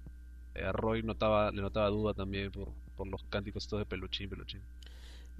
Eh, 0.55 0.63
a 0.63 0.71
Roy 0.71 1.03
notaba, 1.03 1.51
le 1.51 1.61
notaba 1.61 1.89
duda 1.89 2.13
también 2.13 2.51
por, 2.51 2.73
por 2.95 3.07
los 3.07 3.23
cánticos 3.25 3.63
estos 3.63 3.79
de 3.79 3.85
peluchín, 3.85 4.29
peluchín. 4.29 4.61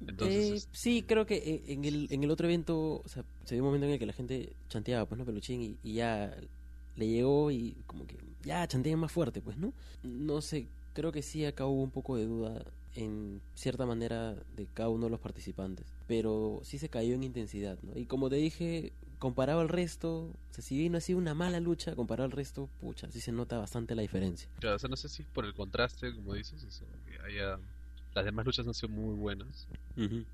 Entonces, 0.07 0.51
Eh, 0.51 0.61
sí, 0.72 1.03
creo 1.07 1.26
que 1.26 1.35
eh, 1.38 1.64
en 1.68 1.85
el, 1.85 2.07
en 2.11 2.23
el 2.23 2.31
otro 2.31 2.47
evento, 2.47 3.01
o 3.03 3.07
sea, 3.07 3.23
se 3.45 3.55
dio 3.55 3.64
un 3.64 3.68
momento 3.69 3.88
en 3.88 3.93
el 3.93 3.99
que 3.99 4.05
la 4.05 4.14
gente 4.14 4.55
chanteaba, 4.69 5.05
pues, 5.07 5.18
¿no? 5.19 5.26
Peluchín, 5.26 5.61
y, 5.61 5.77
y 5.84 5.93
ya 5.95 6.35
le 6.95 7.07
llegó 7.07 7.51
y 7.51 7.76
como 7.88 8.05
que, 8.07 8.18
ya, 8.43 8.68
chanteen 8.68 8.99
más 8.99 9.11
fuerte, 9.11 9.41
pues, 9.41 9.57
¿no? 9.57 9.73
No 10.03 10.41
sé, 10.41 10.68
creo 10.98 11.11
que 11.11 11.22
sí 11.22 11.45
acá 11.45 11.68
hubo 11.68 11.84
un 11.84 11.91
poco 11.91 12.18
de 12.18 12.26
duda 12.26 12.65
en 12.95 13.40
cierta 13.53 13.86
manera 13.86 14.34
de 14.56 14.65
cada 14.74 14.90
uno 14.90 15.06
de 15.06 15.11
los 15.11 15.19
participantes, 15.19 15.86
pero 16.07 16.60
sí 16.64 16.80
se 16.80 16.90
cayó 16.90 17.14
en 17.14 17.24
intensidad, 17.24 17.78
¿no? 17.84 17.95
Y 17.95 18.07
como 18.07 18.32
te 18.32 18.38
dije, 18.38 18.94
comparado 19.19 19.60
al 19.60 19.69
resto, 19.69 20.22
o 20.24 20.53
sea, 20.53 20.64
si 20.64 20.76
bien 20.76 20.94
no 20.94 20.98
ha 20.98 21.02
sido 21.02 21.19
una 21.19 21.36
mala 21.36 21.60
lucha, 21.60 21.95
comparado 21.95 22.26
al 22.26 22.32
resto, 22.32 22.68
pucha, 22.82 23.11
sí 23.11 23.22
se 23.22 23.32
nota 23.32 23.60
bastante 23.60 23.94
la 23.94 24.02
diferencia. 24.02 24.49
Claro, 24.60 24.78
o 24.78 24.80
sea, 24.80 24.90
no 24.90 24.95
sé 24.95 25.07
si 25.07 25.22
es 25.22 25.28
por 25.28 25.45
el 25.45 25.53
contraste, 25.53 26.15
como 26.15 26.34
dices, 26.34 26.64
o 26.64 26.72
sea, 26.72 26.88
que 27.06 27.19
haya... 27.28 27.60
Las 28.15 28.26
demás 28.26 28.48
luchas 28.48 28.65
han 28.65 28.74
sido 28.74 28.90
muy 28.90 29.14
buenas. 29.14 29.68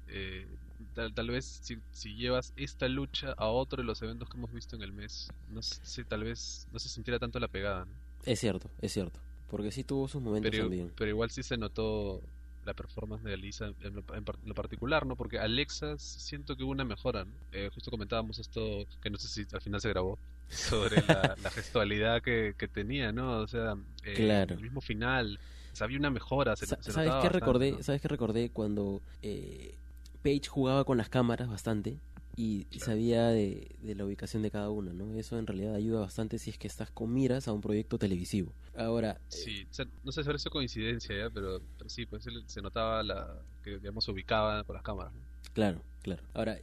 Eh, 0.08 0.48
tal, 0.94 1.14
tal 1.14 1.28
vez 1.28 1.60
si, 1.62 1.78
si 1.92 2.16
llevas 2.16 2.54
esta 2.56 2.88
lucha 2.88 3.34
a 3.34 3.50
otro 3.50 3.82
de 3.82 3.86
los 3.86 4.02
eventos 4.02 4.30
que 4.30 4.38
hemos 4.38 4.54
visto 4.54 4.78
en 4.78 4.84
el 4.84 4.94
mes, 4.94 5.28
no 5.50 5.62
sé 5.62 5.82
si 5.84 6.06
tal 6.06 6.24
vez 6.24 6.68
no 6.72 6.80
se 6.80 6.88
sintiera 6.88 7.20
tanto 7.20 7.38
la 7.42 7.50
pegada, 7.50 7.84
¿no? 7.84 7.92
Es 8.26 8.40
cierto, 8.40 8.70
es 8.80 8.94
cierto, 8.94 9.20
porque 9.54 9.72
sí 9.72 9.84
tuvo 9.84 10.08
sus 10.08 10.20
momentos 10.20 10.50
Pero, 10.50 10.64
también. 10.64 10.92
pero 10.98 11.12
igual 11.12 11.30
sí 11.30 11.44
se 11.44 11.58
notó 11.58 12.24
la 12.66 12.74
performance 12.74 13.24
de 13.24 13.34
Alisa 13.34 13.72
en 13.82 13.94
lo, 13.94 14.04
en 14.16 14.26
lo 14.46 14.56
particular, 14.56 15.06
¿no? 15.06 15.16
Porque 15.16 15.38
Alexa 15.38 15.96
siento 16.00 16.56
que 16.56 16.64
hubo 16.64 16.72
una 16.72 16.84
mejora, 16.86 17.24
¿no? 17.24 17.34
Eh, 17.52 17.70
justo 17.72 17.92
comentábamos 17.92 18.40
esto, 18.40 18.88
que 19.00 19.12
no 19.12 19.20
sé 19.20 19.28
si 19.28 19.56
al 19.56 19.62
final 19.62 19.80
se 19.80 19.90
grabó, 19.90 20.18
sobre 20.50 21.04
la, 21.04 21.36
la 21.44 21.52
gestualidad 21.52 22.24
que, 22.24 22.56
que 22.58 22.68
tenía, 22.68 23.12
¿no? 23.12 23.42
O 23.42 23.48
sea, 23.48 23.76
eh, 24.04 24.16
Claro. 24.16 24.56
el 24.56 24.62
mismo 24.62 24.82
final, 24.82 25.38
o 25.72 25.76
sea, 25.76 25.86
había 25.86 26.00
una 26.00 26.10
mejora, 26.10 26.56
se, 26.56 26.66
Sa- 26.66 26.82
se 26.82 26.92
¿Sabes 26.92 27.14
qué 27.22 27.30
recordé? 27.30 27.74
¿no? 27.74 27.84
¿Sabes 27.84 28.02
qué 28.02 28.08
recordé 28.08 28.50
cuando 28.50 29.04
eh, 29.22 29.78
Page 30.24 30.48
jugaba 30.50 30.84
con 30.84 30.98
las 30.98 31.10
cámaras 31.10 31.48
bastante 31.48 32.00
y, 32.36 32.66
sabía 32.80 33.28
de, 33.30 33.76
de 33.82 33.96
la 33.96 34.06
ubicación 34.06 34.42
de 34.42 34.50
cada 34.52 34.70
una, 34.70 34.92
¿no? 34.94 35.14
Eso 35.18 35.38
en 35.38 35.46
realidad 35.48 35.76
ayuda 35.76 36.00
bastante 36.02 36.40
si 36.40 36.50
es 36.50 36.58
que 36.58 36.68
estás 36.68 36.90
con 36.90 37.14
miras 37.14 37.48
a 37.48 37.54
un 37.54 37.62
proyecto 37.62 37.98
televisivo. 38.00 38.52
Ahora, 38.76 39.12
eh, 39.12 39.26
Sí, 39.30 39.68
o 39.70 39.74
sea, 39.74 39.86
no 40.04 40.12
sé 40.12 40.24
si 40.24 40.30
es 40.32 40.44
coincidencia 40.46 41.16
ya, 41.18 41.30
pero, 41.30 41.62
pero 41.78 41.90
sí, 41.90 42.06
pues 42.06 42.26
se 42.48 42.62
notaba 42.62 43.04
la 43.04 43.42
que 43.64 43.78
digamos 43.78 44.04
se 44.06 44.12
ubicaba 44.12 44.64
con 44.64 44.74
las 44.76 44.84
cámaras. 44.84 45.14
¿no? 45.14 45.20
claro, 45.54 45.82
claro. 46.02 46.24
Ahora, 46.34 46.58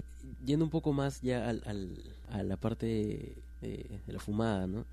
yendo 0.45 0.65
un 0.65 0.71
poco 0.71 0.93
más 0.93 1.21
ya 1.21 1.49
al, 1.49 1.63
al- 1.67 2.15
a 2.31 2.43
la 2.43 2.57
parte 2.57 2.87
de, 2.87 3.37
de 4.07 4.13
la 4.13 4.19
fumada, 4.19 4.67
¿no? 4.67 4.85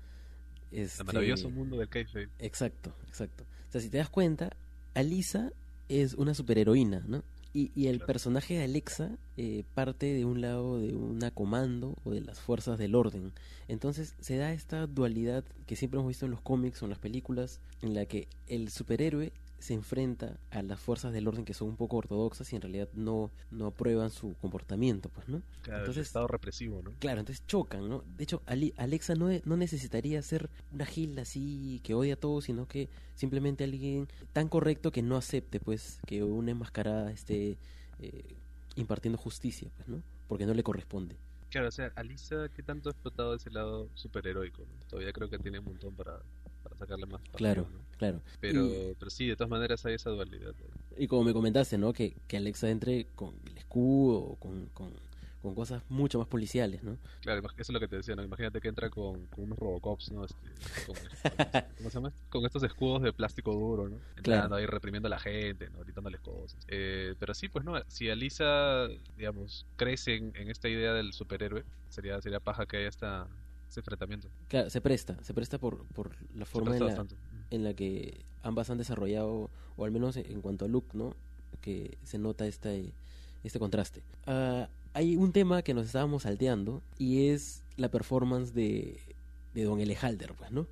El 0.70 0.82
Este, 0.82 1.02
maravilloso 1.04 1.50
mundo 1.50 1.76
del 1.78 1.88
kayfabe. 1.88 2.28
Exacto, 2.38 2.94
exacto. 3.08 3.44
O 3.68 3.72
sea, 3.72 3.80
si 3.80 3.88
te 3.90 3.98
das 3.98 4.10
cuenta, 4.10 4.50
Alisa 4.94 5.50
es 5.88 6.14
una 6.14 6.34
superheroína, 6.34 7.02
¿no? 7.08 7.22
Y, 7.54 7.72
y 7.74 7.86
el 7.86 7.96
Claro. 7.98 8.06
personaje 8.06 8.54
de 8.58 8.64
Alexa 8.64 9.10
eh, 9.36 9.64
parte 9.74 10.12
de 10.12 10.24
un 10.24 10.40
lado 10.42 10.78
de 10.78 10.94
una 10.94 11.30
comando 11.30 11.96
o 12.04 12.10
de 12.10 12.20
las 12.20 12.38
fuerzas 12.40 12.78
del 12.78 12.94
orden. 12.94 13.32
Entonces 13.68 14.14
se 14.20 14.36
da 14.36 14.52
esta 14.52 14.86
dualidad 14.86 15.44
que 15.66 15.74
siempre 15.76 15.98
hemos 15.98 16.08
visto 16.08 16.26
en 16.26 16.30
los 16.32 16.40
cómics 16.42 16.82
o 16.82 16.86
en 16.86 16.90
las 16.90 16.98
películas, 16.98 17.60
en 17.82 17.94
la 17.94 18.04
que 18.06 18.28
el 18.48 18.70
superhéroe 18.70 19.32
se 19.58 19.74
enfrenta 19.74 20.38
a 20.50 20.62
las 20.62 20.78
fuerzas 20.78 21.12
del 21.12 21.26
orden 21.26 21.44
que 21.44 21.52
son 21.54 21.68
un 21.68 21.76
poco 21.76 21.96
ortodoxas 21.96 22.52
y 22.52 22.56
en 22.56 22.62
realidad 22.62 22.88
no, 22.94 23.30
no 23.50 23.66
aprueban 23.66 24.10
su 24.10 24.34
comportamiento, 24.40 25.08
pues, 25.08 25.28
¿no? 25.28 25.42
Claro, 25.62 25.78
el 25.78 25.82
Entonces- 25.88 26.06
estado 26.06 26.28
represivo, 26.28 26.80
¿no? 26.82 26.92
Claro, 27.00 27.20
entonces 27.20 27.44
chocan, 27.46 27.88
¿no? 27.88 28.04
De 28.16 28.24
hecho, 28.24 28.42
Ali- 28.46 28.72
Alexa 28.76 29.14
no, 29.16 29.28
no 29.44 29.56
necesitaría 29.56 30.22
ser 30.22 30.48
una 30.72 30.86
gilda 30.86 31.22
así 31.22 31.80
que 31.82 31.94
odia 31.94 32.14
a 32.14 32.16
todos, 32.16 32.44
sino 32.44 32.66
que 32.68 32.88
simplemente 33.14 33.64
alguien 33.64 34.08
tan 34.32 34.48
correcto 34.48 34.92
que 34.92 35.02
no 35.02 35.16
acepte, 35.16 35.58
pues, 35.60 35.98
que 36.06 36.22
una 36.22 36.52
enmascarada 36.52 37.10
esté 37.10 37.58
eh, 38.00 38.36
impartiendo 38.76 39.18
justicia, 39.18 39.70
pues, 39.76 39.88
¿no? 39.88 40.02
Porque 40.28 40.46
no 40.46 40.54
le 40.54 40.62
corresponde. 40.62 41.16
Claro, 41.50 41.68
o 41.68 41.72
sea, 41.72 41.90
Alisa, 41.96 42.48
¿qué 42.54 42.62
tanto 42.62 42.90
ha 42.90 42.92
explotado 42.92 43.34
ese 43.34 43.50
lado 43.50 43.88
superheroico? 43.94 44.62
¿no? 44.62 44.86
Todavía 44.86 45.12
creo 45.12 45.28
que 45.30 45.38
tiene 45.38 45.58
un 45.58 45.64
montón 45.64 45.94
para, 45.94 46.20
para 46.62 46.76
sacarle 46.76 47.06
más 47.06 47.22
partido, 47.22 47.36
Claro, 47.38 47.62
¿no? 47.72 47.78
Claro. 47.98 48.22
Pero, 48.40 48.64
Y- 48.66 48.94
pero 48.98 49.10
sí, 49.10 49.26
de 49.26 49.36
todas 49.36 49.50
maneras 49.50 49.84
hay 49.84 49.94
esa 49.94 50.10
dualidad. 50.10 50.54
Y 50.96 51.06
como 51.06 51.24
me 51.24 51.32
comentaste, 51.32 51.76
¿no? 51.78 51.92
Que, 51.92 52.16
que 52.26 52.36
Alexa 52.38 52.70
entre 52.70 53.06
con 53.14 53.34
el 53.46 53.58
escudo, 53.58 54.36
con, 54.36 54.66
con, 54.72 54.92
con 55.42 55.54
cosas 55.54 55.82
mucho 55.88 56.18
más 56.18 56.26
policiales, 56.26 56.82
¿no? 56.82 56.96
Claro, 57.20 57.40
eso 57.40 57.52
es 57.58 57.68
lo 57.70 57.78
que 57.78 57.86
te 57.86 57.96
decía, 57.96 58.16
¿no? 58.16 58.24
Imagínate 58.24 58.60
que 58.60 58.68
entra 58.68 58.90
con, 58.90 59.26
con 59.26 59.44
unos 59.44 59.58
Robocops, 59.58 60.10
¿no? 60.10 60.24
Este, 60.24 60.36
con, 60.86 60.96
con- 60.96 61.04
¿Cómo 61.78 61.90
se 61.90 61.94
llama? 61.94 62.12
Con 62.28 62.44
estos 62.44 62.62
escudos 62.64 63.02
de 63.02 63.12
plástico 63.12 63.52
duro, 63.54 63.88
¿no? 63.88 63.96
Entrando 64.16 64.22
Claro. 64.22 64.54
ahí 64.56 64.66
reprimiendo 64.66 65.06
a 65.06 65.10
la 65.10 65.20
gente, 65.20 65.70
¿no? 65.70 65.78
Gritándoles 65.80 66.20
cosas. 66.20 66.58
Eh, 66.66 67.14
pero 67.20 67.34
sí, 67.34 67.48
pues, 67.48 67.64
¿no? 67.64 67.74
Si 67.86 68.10
Alisa, 68.10 68.88
digamos, 69.16 69.66
crece 69.76 70.16
en, 70.16 70.32
en 70.34 70.50
esta 70.50 70.68
idea 70.68 70.92
del 70.94 71.12
superhéroe, 71.12 71.64
sería, 71.88 72.20
sería 72.20 72.40
paja 72.40 72.66
que 72.66 72.78
haya 72.78 72.88
esta, 72.88 73.28
ese 73.70 73.78
enfrentamiento. 73.80 74.28
Claro, 74.48 74.68
se 74.70 74.80
presta, 74.80 75.22
se 75.22 75.32
presta 75.34 75.58
por, 75.58 75.86
por 75.88 76.16
la 76.34 76.46
forma 76.46 76.70
presta 76.70 76.86
la. 76.86 77.06
En 77.50 77.64
la 77.64 77.74
que 77.74 78.24
ambas 78.42 78.70
han 78.70 78.78
desarrollado, 78.78 79.50
o 79.76 79.84
al 79.84 79.90
menos 79.90 80.16
en 80.16 80.40
cuanto 80.40 80.64
a 80.64 80.68
look, 80.68 80.86
¿no? 80.94 81.14
Que 81.60 81.98
se 82.02 82.18
nota 82.18 82.46
este, 82.46 82.92
este 83.44 83.58
contraste. 83.58 84.02
Ah, 84.26 84.68
hay 84.94 85.16
un 85.16 85.32
tema 85.32 85.62
que 85.62 85.74
nos 85.74 85.86
estábamos 85.86 86.24
salteando 86.24 86.82
y 86.98 87.28
es 87.28 87.62
la 87.76 87.90
performance 87.90 88.52
de, 88.54 89.00
de 89.54 89.64
Don 89.64 89.80
Elejalder, 89.80 90.34
pues, 90.34 90.50
¿no? 90.50 90.66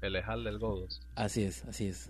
El 0.00 0.16
Ejal 0.16 0.44
del 0.44 0.58
Godos. 0.58 1.00
Así 1.14 1.42
es, 1.42 1.64
así 1.64 1.86
es. 1.86 2.08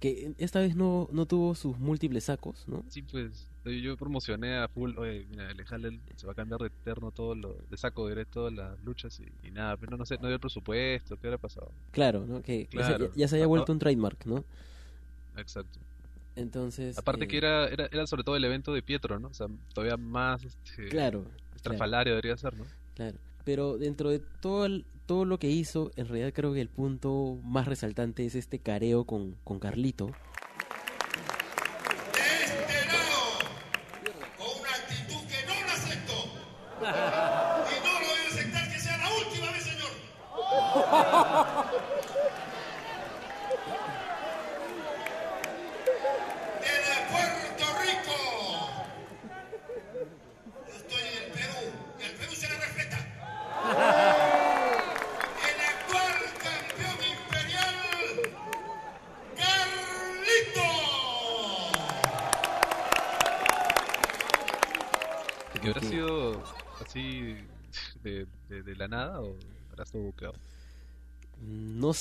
Que 0.00 0.34
esta 0.38 0.60
vez 0.60 0.76
no, 0.76 1.08
no 1.12 1.26
tuvo 1.26 1.54
sus 1.54 1.78
múltiples 1.78 2.24
sacos, 2.24 2.64
¿no? 2.66 2.84
Sí, 2.88 3.02
pues, 3.02 3.48
yo- 3.70 3.96
promocioné 3.96 4.56
a 4.58 4.68
full, 4.68 4.96
oye, 4.98 5.26
mira, 5.28 5.50
el 5.50 5.60
Ejal 5.60 5.82
del- 5.82 6.00
se 6.16 6.26
va 6.26 6.32
a 6.32 6.34
cambiar 6.36 6.60
de 6.60 6.70
terno 6.70 7.10
todo 7.10 7.34
lo, 7.34 7.54
de 7.68 7.76
saco 7.76 8.08
todas 8.30 8.52
las 8.52 8.78
luchas 8.84 9.20
y, 9.20 9.46
y 9.46 9.50
nada, 9.50 9.76
pero 9.76 9.90
no, 9.92 9.98
no 9.98 10.06
sé, 10.06 10.16
no 10.16 10.26
dio 10.28 10.34
el 10.34 10.40
presupuesto, 10.40 11.16
¿qué 11.16 11.26
habrá 11.26 11.38
pasado? 11.38 11.70
Claro, 11.90 12.26
¿no? 12.26 12.42
Que 12.42 12.66
Claro. 12.66 13.10
ya, 13.14 13.28
se 13.28 13.36
había 13.36 13.46
vuelto 13.46 13.72
un 13.72 13.78
trademark, 13.78 14.26
¿no? 14.26 14.44
Exacto. 15.36 15.78
Entonces... 16.34 16.98
Aparte 16.98 17.24
eh, 17.24 17.28
que 17.28 17.38
era, 17.38 17.66
era, 17.68 17.86
era 17.90 18.06
sobre 18.06 18.22
todo 18.24 18.36
el 18.36 18.44
evento 18.44 18.72
de 18.72 18.82
Pietro, 18.82 19.18
¿no? 19.18 19.28
O 19.28 19.34
sea, 19.34 19.46
todavía 19.72 19.96
más 19.96 20.44
este, 20.44 20.88
Claro, 20.88 21.22
claro. 21.22 21.36
estrafalario 21.54 22.12
debería 22.14 22.36
ser, 22.36 22.54
¿no? 22.56 22.64
Claro, 22.94 23.16
pero 23.44 23.78
dentro 23.78 24.10
de 24.10 24.20
todo 24.40 24.66
el- 24.66 24.84
todo 25.06 25.24
lo 25.24 25.38
que 25.38 25.48
hizo, 25.48 25.92
en 25.96 26.08
realidad 26.08 26.32
creo 26.34 26.52
que 26.52 26.60
el 26.60 26.68
punto 26.68 27.38
más 27.44 27.66
resaltante 27.68 28.26
es 28.26 28.34
este 28.34 28.58
careo 28.58 29.04
con, 29.04 29.36
con 29.44 29.60
Carlito. 29.60 30.10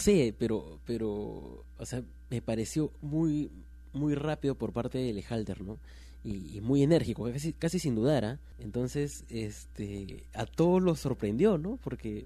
Sé, 0.06 0.34
pero, 0.38 0.80
pero, 0.86 1.66
o 1.78 1.86
sea, 1.86 2.04
me 2.30 2.42
pareció 2.42 2.92
muy, 3.02 3.50
muy 3.94 4.16
rápido 4.16 4.56
por 4.56 4.72
parte 4.72 4.98
de 4.98 5.14
Lehalder, 5.14 5.62
¿no? 5.62 5.80
Y, 6.24 6.60
muy 6.62 6.82
enérgico, 6.82 7.32
casi, 7.32 7.54
casi 7.54 7.78
sin 7.80 7.94
dudar, 7.96 8.26
¿ah? 8.26 8.40
Entonces, 8.60 9.26
este, 9.30 10.24
a 10.34 10.46
todos 10.46 10.82
los 10.82 11.00
sorprendió, 11.00 11.58
¿no? 11.58 11.78
Porque 11.84 12.26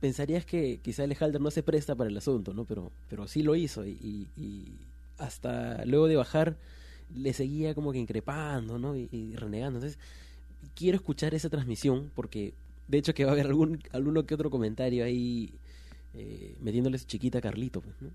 pensarías 0.00 0.44
que 0.44 0.78
quizá 0.82 1.06
Lehalder 1.06 1.40
no 1.40 1.50
se 1.50 1.62
presta 1.62 1.94
para 1.96 2.10
el 2.10 2.16
asunto, 2.16 2.54
¿no? 2.54 2.64
Pero, 2.64 2.92
pero 3.08 3.26
sí 3.26 3.42
lo 3.42 3.56
hizo 3.56 3.86
y 3.86 4.28
hasta 5.18 5.84
luego 5.84 6.08
de 6.08 6.16
bajar 6.16 6.56
le 7.14 7.32
seguía 7.32 7.74
como 7.74 7.92
que 7.92 7.98
increpando, 7.98 8.78
¿no? 8.78 8.96
Y, 8.96 9.08
y 9.10 9.36
renegando. 9.36 9.78
Entonces, 9.78 9.98
quiero 10.74 10.96
escuchar 10.96 11.34
esa 11.34 11.50
transmisión 11.50 12.10
porque 12.14 12.54
de 12.88 12.98
hecho 12.98 13.14
que 13.14 13.24
va 13.24 13.30
a 13.30 13.34
haber 13.34 13.46
algún 13.46 13.80
alguno 13.92 14.26
que 14.26 14.34
otro 14.34 14.50
comentario 14.50 15.04
ahí 15.04 15.54
eh, 16.14 16.56
metiéndole 16.60 16.98
su 16.98 17.06
chiquita 17.06 17.38
a 17.38 17.40
Carlito, 17.40 17.80
pues, 17.80 18.00
¿no? 18.00 18.10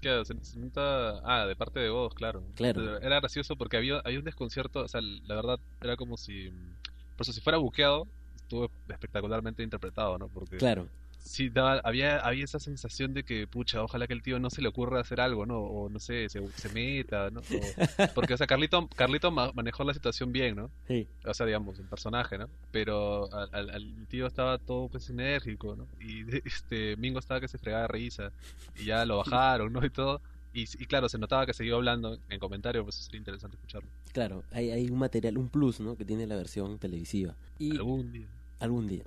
Claro, 0.00 0.24
se. 0.24 0.34
Ah, 0.76 1.46
de 1.46 1.56
parte 1.56 1.80
de 1.80 1.88
Godos, 1.88 2.14
claro. 2.14 2.42
Claro. 2.56 2.98
Era 2.98 3.20
gracioso 3.20 3.56
porque 3.56 3.78
había, 3.78 4.00
había 4.00 4.18
un 4.18 4.24
desconcierto, 4.24 4.80
o 4.80 4.88
sea, 4.88 5.00
la 5.00 5.34
verdad 5.34 5.58
era 5.80 5.96
como 5.96 6.18
si... 6.18 6.50
Por 7.16 7.22
eso, 7.22 7.32
si 7.32 7.40
fuera 7.40 7.56
buqueado, 7.56 8.06
estuvo 8.36 8.70
espectacularmente 8.88 9.62
interpretado, 9.62 10.18
¿no? 10.18 10.28
Porque 10.28 10.58
Claro, 10.58 10.88
sí 11.24 11.48
daba, 11.48 11.80
había, 11.84 12.18
había 12.20 12.44
esa 12.44 12.60
sensación 12.60 13.14
de 13.14 13.24
que, 13.24 13.46
pucha, 13.46 13.82
ojalá 13.82 14.06
que 14.06 14.12
el 14.12 14.22
tío 14.22 14.38
no 14.38 14.50
se 14.50 14.60
le 14.62 14.68
ocurra 14.68 15.00
hacer 15.00 15.20
algo, 15.20 15.46
¿no? 15.46 15.58
O 15.58 15.88
no 15.88 15.98
sé, 15.98 16.28
se, 16.28 16.40
se 16.56 16.68
meta, 16.68 17.30
¿no? 17.30 17.40
O- 17.40 17.44
porque, 18.14 18.34
o 18.34 18.36
sea, 18.36 18.46
Carlito, 18.46 18.86
Carlito 18.94 19.30
ma- 19.30 19.50
manejó 19.54 19.84
la 19.84 19.94
situación 19.94 20.32
bien, 20.32 20.54
¿no? 20.56 20.70
sí, 20.86 21.08
O 21.24 21.32
sea, 21.32 21.46
digamos, 21.46 21.78
el 21.78 21.86
personaje, 21.86 22.36
¿no? 22.38 22.48
Pero 22.70 23.32
al, 23.32 23.48
al- 23.52 23.70
al 23.70 24.06
tío 24.08 24.26
estaba 24.26 24.58
todo 24.58 24.88
pues 24.88 25.08
enérgico, 25.10 25.74
¿no? 25.76 25.88
Y 25.98 26.24
este 26.46 26.96
Mingo 26.98 27.18
estaba 27.18 27.40
que 27.40 27.48
se 27.48 27.58
fregaba 27.58 27.82
de 27.82 27.88
risa. 27.88 28.30
Y 28.76 28.84
ya 28.84 29.04
lo 29.06 29.16
bajaron, 29.16 29.72
¿no? 29.72 29.84
Y 29.84 29.90
todo. 29.90 30.20
Y, 30.52 30.62
y 30.62 30.86
claro, 30.86 31.08
se 31.08 31.18
notaba 31.18 31.46
que 31.46 31.52
siguió 31.54 31.76
hablando 31.76 32.18
en 32.28 32.38
comentario, 32.38 32.84
pues 32.84 32.94
sería 32.96 33.18
interesante 33.18 33.56
escucharlo. 33.56 33.88
claro, 34.12 34.44
hay, 34.52 34.70
hay 34.70 34.88
un 34.88 34.98
material, 34.98 35.36
un 35.38 35.48
plus, 35.48 35.80
¿no? 35.80 35.96
Que 35.96 36.04
tiene 36.04 36.26
la 36.28 36.36
versión 36.36 36.78
televisiva. 36.78 37.34
Y 37.58 37.72
Algún 37.72 38.12
día. 38.12 38.28
algún 38.60 38.86
día. 38.86 39.02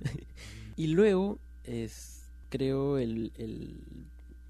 y 0.76 0.88
luego 0.88 1.38
es, 1.70 2.22
creo, 2.48 2.98
el, 2.98 3.32
el 3.36 3.76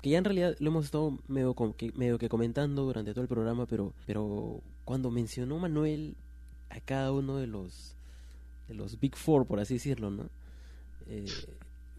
que 0.00 0.10
ya 0.10 0.18
en 0.18 0.24
realidad 0.24 0.56
lo 0.58 0.70
hemos 0.70 0.86
estado 0.86 1.18
medio, 1.28 1.54
que, 1.76 1.92
medio 1.92 2.18
que 2.18 2.28
comentando 2.28 2.84
durante 2.84 3.12
todo 3.12 3.22
el 3.22 3.28
programa, 3.28 3.66
pero, 3.66 3.92
pero 4.06 4.60
cuando 4.84 5.10
mencionó 5.10 5.58
Manuel 5.58 6.16
a 6.70 6.80
cada 6.80 7.12
uno 7.12 7.36
de 7.36 7.46
los 7.46 7.94
de 8.68 8.74
los 8.74 8.98
Big 9.00 9.16
Four, 9.16 9.46
por 9.46 9.58
así 9.58 9.74
decirlo, 9.74 10.10
¿no? 10.10 10.28
Eh, 11.08 11.26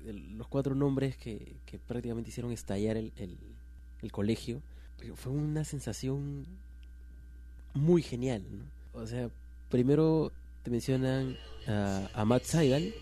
los 0.06 0.48
cuatro 0.48 0.74
nombres 0.74 1.18
que, 1.18 1.58
que 1.66 1.78
prácticamente 1.78 2.30
hicieron 2.30 2.52
estallar 2.52 2.98
el, 2.98 3.12
el, 3.18 3.38
el 4.02 4.12
colegio, 4.12 4.62
fue 5.16 5.32
una 5.32 5.64
sensación 5.64 6.46
muy 7.74 8.02
genial, 8.02 8.44
¿no? 8.50 9.00
O 9.02 9.06
sea, 9.06 9.30
primero 9.70 10.32
te 10.64 10.72
mencionan 10.72 11.38
a, 11.68 12.10
a 12.14 12.26
Matt 12.26 12.44
Seidel, 12.44 12.94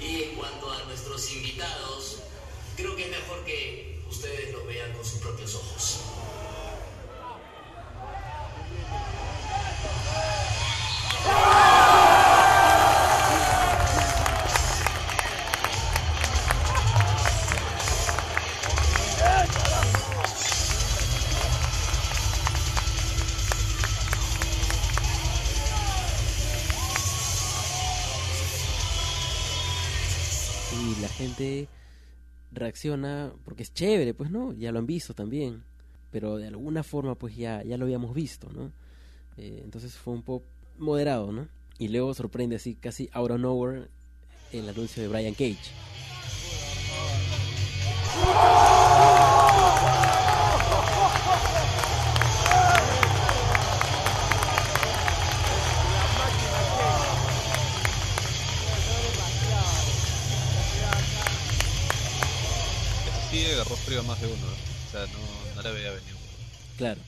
Y 0.00 0.22
en 0.22 0.36
cuanto 0.36 0.70
a 0.70 0.84
nuestros 0.84 1.30
invitados, 1.32 2.22
creo 2.76 2.96
que 2.96 3.04
es 3.04 3.10
mejor 3.10 3.44
que 3.44 4.02
ustedes 4.08 4.52
los 4.52 4.66
vean 4.66 4.92
con 4.92 5.04
sus 5.04 5.18
propios 5.20 5.54
ojos. 5.56 6.00
Reacciona 32.72 33.32
porque 33.44 33.62
es 33.62 33.74
chévere, 33.74 34.14
pues 34.14 34.30
no, 34.30 34.52
ya 34.54 34.72
lo 34.72 34.78
han 34.78 34.86
visto 34.86 35.12
también, 35.14 35.62
pero 36.10 36.38
de 36.38 36.46
alguna 36.46 36.82
forma 36.82 37.14
pues 37.14 37.36
ya, 37.36 37.62
ya 37.62 37.76
lo 37.76 37.84
habíamos 37.84 38.14
visto, 38.14 38.48
¿no? 38.50 38.72
Eh, 39.36 39.60
entonces 39.62 39.94
fue 39.94 40.14
un 40.14 40.22
poco 40.22 40.46
moderado, 40.78 41.32
¿no? 41.32 41.48
Y 41.78 41.88
luego 41.88 42.14
sorprende 42.14 42.56
así, 42.56 42.74
casi 42.74 43.10
out 43.12 43.30
of 43.30 43.40
nowhere, 43.40 43.88
el 44.52 44.68
anuncio 44.68 45.02
de 45.02 45.08
Brian 45.08 45.34
Cage. 45.34 45.58
A 64.00 64.02
más 64.02 64.20
de 64.20 64.26
uno, 64.26 64.36
¿no? 64.36 64.46
O 64.52 64.90
sea, 64.90 65.06
no, 65.06 65.54
no 65.56 65.62
le 65.62 65.72
veía 65.72 65.90
venir. 65.90 66.14
Claro. 66.76 67.00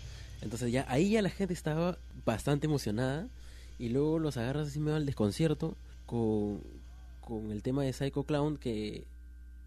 Entonces 0.43 0.70
ya 0.73 0.85
ahí 0.89 1.11
ya 1.11 1.23
la 1.23 1.31
gente 1.31 1.55
estaba 1.55 1.97
bastante 2.27 2.66
emocionada 2.66 3.27
y 3.78 3.89
luego 3.89 4.19
los 4.19 4.36
agarras 4.36 4.69
así 4.69 4.78
medio 4.78 4.97
al 4.97 5.06
desconcierto 5.06 5.74
con, 6.06 6.61
con 7.20 7.51
el 7.51 7.62
tema 7.62 7.82
de 7.82 7.93
Psycho 7.93 8.24
Clown 8.24 8.56
que 8.59 9.05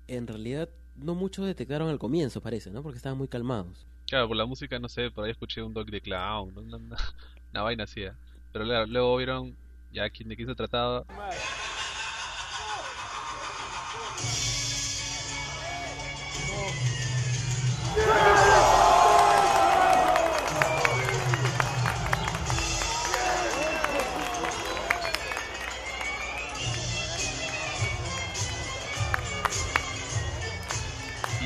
en 0.08 0.28
realidad 0.28 0.70
no 0.98 1.16
muchos 1.16 1.46
detectaron 1.46 1.90
al 1.90 2.00
comienzo 2.00 2.42
parece, 2.42 2.70
¿no? 2.72 2.84
Porque 2.84 2.98
estaban 2.98 3.18
muy 3.18 3.28
calmados. 3.28 3.86
Claro, 4.08 4.28
por 4.28 4.38
la 4.38 4.46
música, 4.46 4.80
no 4.80 4.88
sé, 4.88 5.12
por 5.12 5.26
ahí 5.26 5.32
escuché 5.32 5.62
un 5.62 5.74
dog 5.74 5.88
de 5.90 6.00
clown, 6.00 6.54
¿no? 6.54 6.62
una, 6.62 6.78
una- 6.78 6.98
una 7.52 7.62
vaina 7.64 7.84
así. 7.84 8.04
¿eh? 8.04 8.14
Pero 8.54 8.66
claro, 8.66 8.86
luego 8.86 9.18
vieron 9.18 9.56
ya 9.92 10.04
de 10.04 10.12
quién 10.12 10.48
se 10.48 10.56
trataba. 10.56 11.06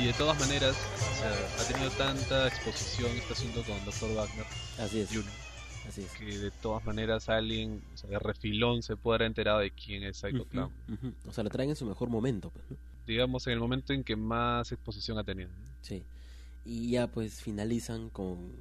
Y 0.01 0.05
de 0.05 0.13
todas 0.13 0.39
maneras, 0.39 0.75
o 0.97 1.15
sea, 1.19 1.31
ha 1.59 1.67
tenido 1.67 1.91
tanta 1.91 2.47
exposición 2.47 3.11
este 3.11 3.33
asunto 3.33 3.63
con 3.63 3.83
Dr. 3.85 4.15
Wagner 4.15 4.45
Así 4.79 4.99
es. 5.01 5.09
Así 5.87 6.01
es. 6.01 6.11
que 6.13 6.25
de 6.25 6.49
todas 6.49 6.83
maneras 6.85 7.29
alguien 7.29 7.83
o 7.93 7.97
sea, 7.97 8.09
de 8.09 8.17
refilón 8.17 8.81
se 8.81 8.95
puede 8.95 9.17
haber 9.17 9.27
enterado 9.27 9.59
de 9.59 9.69
quién 9.71 10.03
es 10.03 10.17
Psycho 10.17 10.41
Ujú, 10.41 10.49
Clown. 10.49 10.71
O 11.27 11.33
sea, 11.33 11.43
lo 11.43 11.49
traen 11.51 11.69
en 11.69 11.75
su 11.75 11.85
mejor 11.85 12.09
momento, 12.09 12.49
pues. 12.49 12.65
Digamos 13.05 13.45
en 13.47 13.53
el 13.53 13.59
momento 13.59 13.93
en 13.93 14.03
que 14.03 14.15
más 14.15 14.71
exposición 14.71 15.19
ha 15.19 15.23
tenido. 15.23 15.49
Sí. 15.81 16.03
Y 16.65 16.91
ya 16.91 17.07
pues 17.07 17.41
finalizan 17.41 18.09
con, 18.09 18.51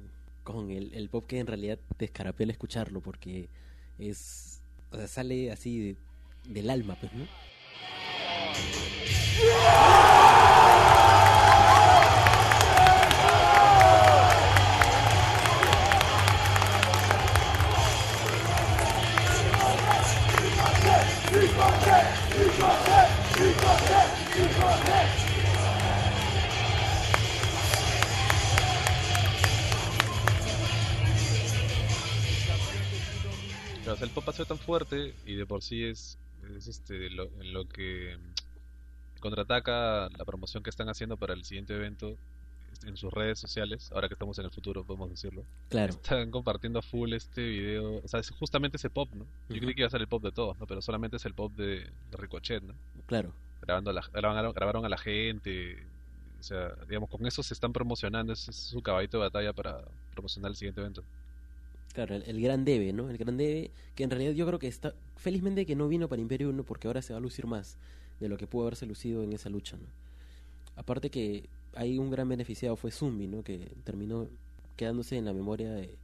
con 0.43 0.71
el, 0.71 0.93
el 0.93 1.09
pop 1.09 1.25
que 1.27 1.39
en 1.39 1.47
realidad 1.47 1.77
te 1.97 2.05
escarapela 2.05 2.51
escucharlo 2.51 3.01
porque 3.01 3.49
es... 3.99 4.61
O 4.91 4.97
sea, 4.97 5.07
sale 5.07 5.51
así 5.51 5.79
de- 5.79 5.95
del 6.53 6.69
alma, 6.69 6.97
pues, 6.99 7.13
¿no? 7.13 7.25
Pop 34.11 34.27
ha 34.29 34.33
sido 34.33 34.45
tan 34.45 34.59
fuerte 34.59 35.15
y 35.25 35.35
de 35.35 35.45
por 35.45 35.61
sí 35.61 35.83
es, 35.83 36.17
es 36.57 36.67
este 36.67 37.09
lo, 37.09 37.23
en 37.39 37.53
lo 37.53 37.67
que 37.67 38.17
mm, 38.17 39.19
contraataca 39.19 40.09
la 40.09 40.25
promoción 40.25 40.63
que 40.63 40.69
están 40.69 40.89
haciendo 40.89 41.17
para 41.17 41.33
el 41.33 41.43
siguiente 41.45 41.75
evento 41.75 42.17
este, 42.73 42.89
en 42.89 42.97
sus 42.97 43.13
redes 43.13 43.39
sociales, 43.39 43.91
ahora 43.91 44.07
que 44.07 44.13
estamos 44.15 44.37
en 44.39 44.45
el 44.45 44.51
futuro, 44.51 44.83
podemos 44.83 45.09
decirlo. 45.09 45.43
Claro. 45.69 45.93
Están 45.93 46.31
compartiendo 46.31 46.79
a 46.79 46.81
full 46.81 47.13
este 47.13 47.43
video, 47.47 48.01
o 48.03 48.07
sea, 48.07 48.19
es 48.19 48.29
justamente 48.31 48.77
ese 48.77 48.89
pop, 48.89 49.09
¿no? 49.13 49.25
Yo 49.49 49.55
Ujú. 49.55 49.59
creí 49.59 49.75
que 49.75 49.81
iba 49.81 49.87
a 49.87 49.91
ser 49.91 50.01
el 50.01 50.07
pop 50.07 50.23
de 50.23 50.31
todos, 50.31 50.57
¿no? 50.57 50.65
Pero 50.65 50.81
solamente 50.81 51.17
es 51.17 51.25
el 51.25 51.33
pop 51.33 51.51
de, 51.55 51.81
de 52.09 52.17
Ricochet, 52.17 52.63
¿no? 52.63 52.73
Claro. 53.05 53.33
grabando 53.61 53.91
a 53.91 53.93
la, 53.93 54.01
grabaron, 54.11 54.53
grabaron 54.53 54.85
a 54.85 54.89
la 54.89 54.97
gente, 54.97 55.85
o 56.39 56.43
sea, 56.43 56.69
digamos, 56.87 57.09
con 57.09 57.25
eso 57.27 57.43
se 57.43 57.53
están 57.53 57.73
promocionando, 57.73 58.33
ese 58.33 58.49
es 58.51 58.57
su 58.57 58.81
caballito 58.81 59.17
de 59.17 59.23
batalla 59.25 59.53
para 59.53 59.83
promocionar 60.11 60.49
el 60.49 60.55
siguiente 60.55 60.81
evento. 60.81 61.03
Claro, 61.93 62.15
el, 62.15 62.23
el 62.23 62.41
gran 62.41 62.63
debe, 62.65 62.93
¿no? 62.93 63.09
El 63.09 63.17
gran 63.17 63.37
debe, 63.37 63.71
que 63.95 64.03
en 64.03 64.09
realidad 64.09 64.31
yo 64.33 64.45
creo 64.47 64.59
que 64.59 64.67
está, 64.67 64.93
felizmente 65.17 65.65
que 65.65 65.75
no 65.75 65.87
vino 65.87 66.07
para 66.07 66.21
Imperio 66.21 66.49
1 66.49 66.63
porque 66.63 66.87
ahora 66.87 67.01
se 67.01 67.13
va 67.13 67.17
a 67.17 67.21
lucir 67.21 67.47
más 67.47 67.77
de 68.19 68.29
lo 68.29 68.37
que 68.37 68.47
pudo 68.47 68.63
haberse 68.63 68.85
lucido 68.85 69.23
en 69.23 69.33
esa 69.33 69.49
lucha, 69.49 69.77
¿no? 69.77 69.85
Aparte 70.75 71.09
que 71.09 71.49
hay 71.75 71.97
un 71.97 72.09
gran 72.11 72.27
beneficiado 72.29 72.75
fue 72.75 72.91
Zumbi, 72.91 73.27
¿no? 73.27 73.43
Que 73.43 73.71
terminó 73.83 74.27
quedándose 74.77 75.17
en 75.17 75.25
la 75.25 75.33
memoria 75.33 75.71
de, 75.71 75.95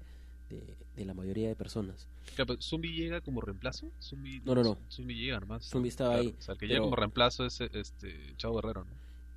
de, 0.49 0.64
de 0.95 1.05
la 1.05 1.14
mayoría 1.14 1.47
de 1.47 1.55
personas. 1.55 2.07
Claro, 2.35 2.47
pero 2.47 2.61
¿Zumbi 2.61 2.91
llega 2.93 3.22
como 3.22 3.39
reemplazo? 3.41 3.89
Zumbi, 4.01 4.41
No, 4.45 4.55
no, 4.55 4.64
no. 4.64 4.77
Zumbi 4.91 5.15
llega 5.15 5.39
nomás. 5.39 5.69
Zumbi 5.69 5.88
estaba 5.89 6.15
Claro, 6.15 6.23
ahí, 6.30 6.35
O 6.38 6.41
sea, 6.41 6.53
el 6.53 6.59
que 6.59 6.65
pero- 6.68 6.73
llega 6.73 6.84
como 6.84 6.95
reemplazo 6.97 7.45
es 7.45 7.61
este 7.61 8.14
Chavo 8.38 8.55
Guerrero, 8.55 8.81
¿no? 8.84 8.91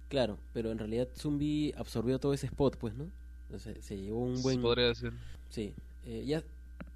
Claro, 0.09 0.39
pero 0.53 0.73
en 0.73 0.79
realidad 0.79 1.09
Zumbi 1.17 1.73
absorbió 1.77 2.19
todo 2.19 2.35
ese 2.35 2.47
spot, 2.47 2.77
pues, 2.77 2.95
¿no? 2.95 3.07
Entonces, 3.47 3.85
se 3.85 3.97
llevó 3.97 4.25
un 4.25 4.43
buen... 4.43 4.61
podría 4.61 4.87
decir. 4.89 5.13
Sí, 5.51 5.73
eh, 6.07 6.25
ya, 6.27 6.43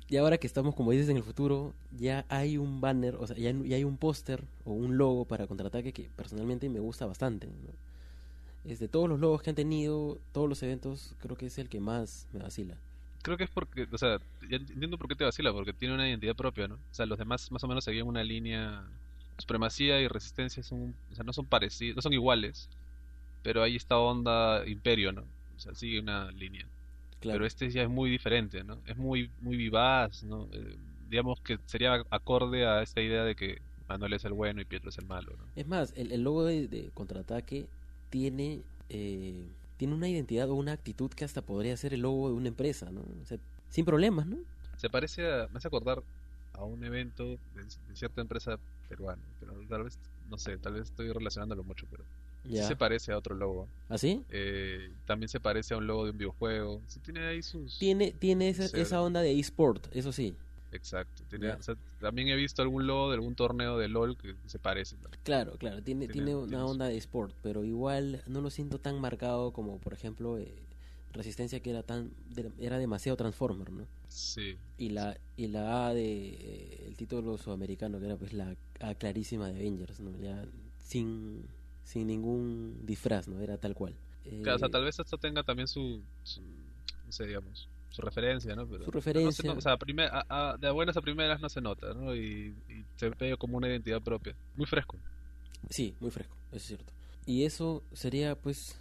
y 0.09 0.17
ahora 0.17 0.39
que 0.39 0.47
estamos, 0.47 0.75
como 0.75 0.91
dices, 0.91 1.09
en 1.09 1.17
el 1.17 1.23
futuro, 1.23 1.73
ya 1.99 2.27
hay 2.29 2.59
un 2.59 2.81
banner, 2.81 3.17
o 3.17 3.27
sea, 3.27 3.37
ya, 3.37 3.51
hay 3.51 3.85
un 3.85 3.97
póster 3.97 4.45
o 4.65 4.73
un 4.73 4.99
logo 4.99 5.25
para 5.25 5.47
contraataque 5.47 5.93
que 5.93 6.11
personalmente 6.15 6.69
me 6.69 6.79
gusta 6.79 7.07
bastante. 7.07 7.47
¿no? 7.47 7.53
Es 8.71 8.79
de 8.81 8.89
todos 8.89 9.09
los 9.09 9.19
logos 9.19 9.43
que 9.43 9.51
han 9.51 9.57
tenido, 9.57 10.19
todos 10.33 10.49
los 10.49 10.63
eventos, 10.63 11.15
creo 11.21 11.37
que 11.37 11.47
es 11.47 11.59
el 11.59 11.69
que 11.69 11.81
más 11.81 12.29
me 12.33 12.41
vacila. 12.41 12.77
Creo 13.23 13.39
que 13.39 13.45
es 13.45 13.51
porque, 13.51 13.89
o 13.91 13.99
sea, 13.99 14.19
entiendo 14.51 14.99
por 14.99 15.09
qué 15.09 15.15
te 15.15 15.25
vacila, 15.25 15.53
porque 15.53 15.73
tiene 15.73 15.95
una 15.95 16.07
identidad 16.07 16.37
propia, 16.37 16.69
¿no? 16.69 16.75
O 16.75 16.95
sea, 16.95 17.07
los 17.07 17.19
demás 17.19 17.51
más 17.51 17.65
o 17.65 17.69
menos 17.69 17.85
seguían 17.85 18.07
una 18.07 18.23
línea. 18.23 18.85
Supremacía 19.39 20.01
y 20.01 20.07
resistencia 20.07 20.63
son, 20.63 20.95
o 21.11 21.15
sea, 21.15 21.25
no 21.25 21.33
son 21.33 21.47
parecidos, 21.47 21.97
no 21.97 22.03
son 22.03 22.13
iguales, 22.13 22.69
pero 23.43 23.63
hay 23.63 23.75
esta 23.77 23.99
onda 23.99 24.63
imperio, 24.69 25.13
¿no? 25.13 25.25
O 25.57 25.61
sea, 25.61 25.75
sigue 25.75 25.99
una 25.99 26.31
línea. 26.31 26.67
Claro. 27.25 27.39
Pero 27.39 27.47
este 27.47 27.71
ya 27.71 27.83
es 27.83 27.89
muy 27.89 28.11
diferente, 28.11 28.63
¿no? 28.65 28.83
Es 28.85 28.99
muy, 28.99 29.31
muy 29.41 29.57
vivaz, 29.57 30.23
¿no? 30.25 30.47
Eh, 30.53 30.77
digamos 31.09 31.41
que 31.41 31.59
sería 31.65 32.05
acorde 32.11 32.67
a 32.67 32.83
esta 32.83 33.01
idea 33.01 33.25
de 33.25 33.35
que 33.35 33.63
Manuel 33.89 34.13
es 34.13 34.27
el 34.27 34.35
bueno 34.35 34.61
y 34.61 34.67
Pietro 34.67 34.91
es 34.91 34.99
el 34.99 35.07
malo, 35.07 35.35
¿no? 35.39 35.45
Es 35.57 35.67
más, 35.67 35.95
el, 35.97 36.13
el 36.13 36.23
logo 36.23 36.45
de, 36.45 36.69
de 36.69 36.91
contraataque 36.93 37.67
tiene, 38.11 38.61
eh, 38.91 39.47
tiene 39.79 39.95
una 39.95 40.07
identidad 40.07 40.51
o 40.51 40.55
una 40.55 40.73
actitud 40.73 41.11
que 41.11 41.25
hasta 41.25 41.41
podría 41.41 41.75
ser 41.79 41.95
el 41.95 42.03
logo 42.03 42.29
de 42.29 42.35
una 42.35 42.49
empresa, 42.49 42.91
¿no? 42.91 43.01
O 43.01 43.27
sea, 43.27 43.39
sin 43.71 43.87
problemas, 43.87 44.27
¿no? 44.27 44.37
Se 44.77 44.91
parece 44.91 45.27
a, 45.27 45.49
me 45.51 45.57
hace 45.57 45.69
acordar 45.69 46.03
a 46.53 46.65
un 46.65 46.85
evento 46.85 47.39
de, 47.55 47.65
de 47.89 47.97
cierta 47.97 48.21
empresa 48.21 48.59
peruana, 48.87 49.23
pero 49.41 49.55
tal 49.67 49.85
vez, 49.85 49.99
no 50.29 50.37
sé, 50.37 50.59
tal 50.59 50.75
vez 50.75 50.91
estoy 50.91 51.11
relacionándolo 51.11 51.65
mucho, 51.65 51.87
pero 51.91 52.05
sí 52.49 52.63
se 52.63 52.77
parece 52.77 53.13
a 53.13 53.19
otro 53.19 53.35
logo. 53.35 53.69
¿Así? 53.89 54.23
Eh, 54.31 54.91
también 55.07 55.29
se 55.29 55.41
parece 55.41 55.75
a 55.75 55.77
un 55.79 55.87
logo 55.87 56.05
de 56.05 56.11
un 56.11 56.19
videojuego. 56.19 56.81
Sí 56.87 57.01
tiene 57.01 57.21
ahí 57.27 57.43
sus... 57.43 57.79
Tiene, 57.79 58.13
tiene 58.13 58.49
esa, 58.49 58.65
esa 58.77 59.03
onda 59.03 59.21
de 59.23 59.39
eSport, 59.39 59.87
eso 59.95 60.13
sí. 60.13 60.35
Exacto. 60.73 61.23
tiene- 61.29 61.47
Ya. 61.49 61.57
o 61.57 61.63
sea, 61.63 61.77
también 62.01 62.29
he 62.29 62.37
visto 62.37 62.61
algún 62.63 62.87
logo 62.87 63.11
de 63.11 63.15
algún 63.15 63.35
torneo 63.37 63.79
de 63.79 63.89
LOL 63.89 64.17
que 64.17 64.35
se 64.47 64.59
parece. 64.59 64.97
Claro, 65.23 65.57
claro, 65.57 65.83
tiene, 65.83 66.09
Tiene- 66.09 66.27
tiene 66.33 66.35
una 66.37 66.67
onda 66.67 66.87
de 66.89 66.97
sport, 66.97 67.35
pero 67.43 67.65
igual 67.65 68.23
no 68.27 68.41
lo 68.41 68.51
siento 68.51 68.79
tan 68.81 69.01
marcado 69.01 69.53
como, 69.53 69.79
por 69.79 69.93
ejemplo, 69.93 70.39
eh, 70.39 70.53
Resistencia 71.13 71.61
que 71.61 71.71
era 71.71 71.85
tan 71.85 72.11
era 72.59 72.77
demasiado 72.77 73.17
Transformer, 73.17 73.71
¿no? 73.71 73.87
Sí. 74.09 74.57
Y 74.79 74.89
la 74.89 75.17
y 75.37 75.47
la 75.47 75.87
A 75.87 75.95
de 75.95 76.03
eh, 76.31 76.85
el 76.89 76.97
título 76.97 77.39
sudamericano 77.39 78.01
que 78.01 78.07
era 78.07 78.17
pues 78.17 78.33
la 78.33 78.57
A 78.81 78.97
clarísima 78.97 79.47
de 79.47 79.61
Avengers, 79.61 80.01
¿no? 80.01 80.11
Ya 80.21 80.45
sin 80.83 81.47
sin 81.85 82.07
ningún 82.09 82.85
disfraz, 82.85 83.29
¿no? 83.29 83.41
Era 83.41 83.57
tal 83.59 83.75
cual. 83.75 83.95
Claro, 84.43 84.57
o 84.57 84.59
sea, 84.59 84.69
Eh, 84.69 84.71
tal 84.71 84.85
vez 84.85 84.99
esto 84.99 85.19
tenga 85.19 85.43
también 85.43 85.69
su, 85.69 86.03
su- 86.23 86.41
no 86.41 87.13
sé, 87.13 87.27
digamos, 87.27 87.69
su 87.91 88.03
referencia, 88.03 88.57
¿no? 88.57 88.67
Pero, 88.67 88.85
Su 88.87 88.91
pero 88.91 89.21
no 89.21 89.31
se 89.31 89.43
referencia. 89.43 89.53
no- 89.53 89.59
o 89.59 89.61
sea, 89.61 89.77
primer- 89.77 90.09
a- 90.13 90.25
a- 90.29 90.57
de 90.57 90.71
buenas 90.71 90.97
a 90.97 91.03
primeras 91.03 91.41
no 91.41 91.49
se 91.49 91.61
nota, 91.61 91.93
¿no? 91.95 92.15
Y, 92.17 92.55
y 92.69 92.85
se 92.97 93.11
ve 93.11 93.37
como 93.37 93.57
una 93.59 93.69
identidad 93.69 94.01
propia. 94.03 94.35
Muy 94.57 94.67
fresco. 94.67 94.97
Sí, 95.71 95.95
muy 96.01 96.11
fresco, 96.11 96.37
eso 96.49 96.57
es 96.57 96.63
cierto. 96.63 96.93
Y 97.27 97.45
eso 97.45 97.83
sería 97.93 98.35
pues 98.35 98.79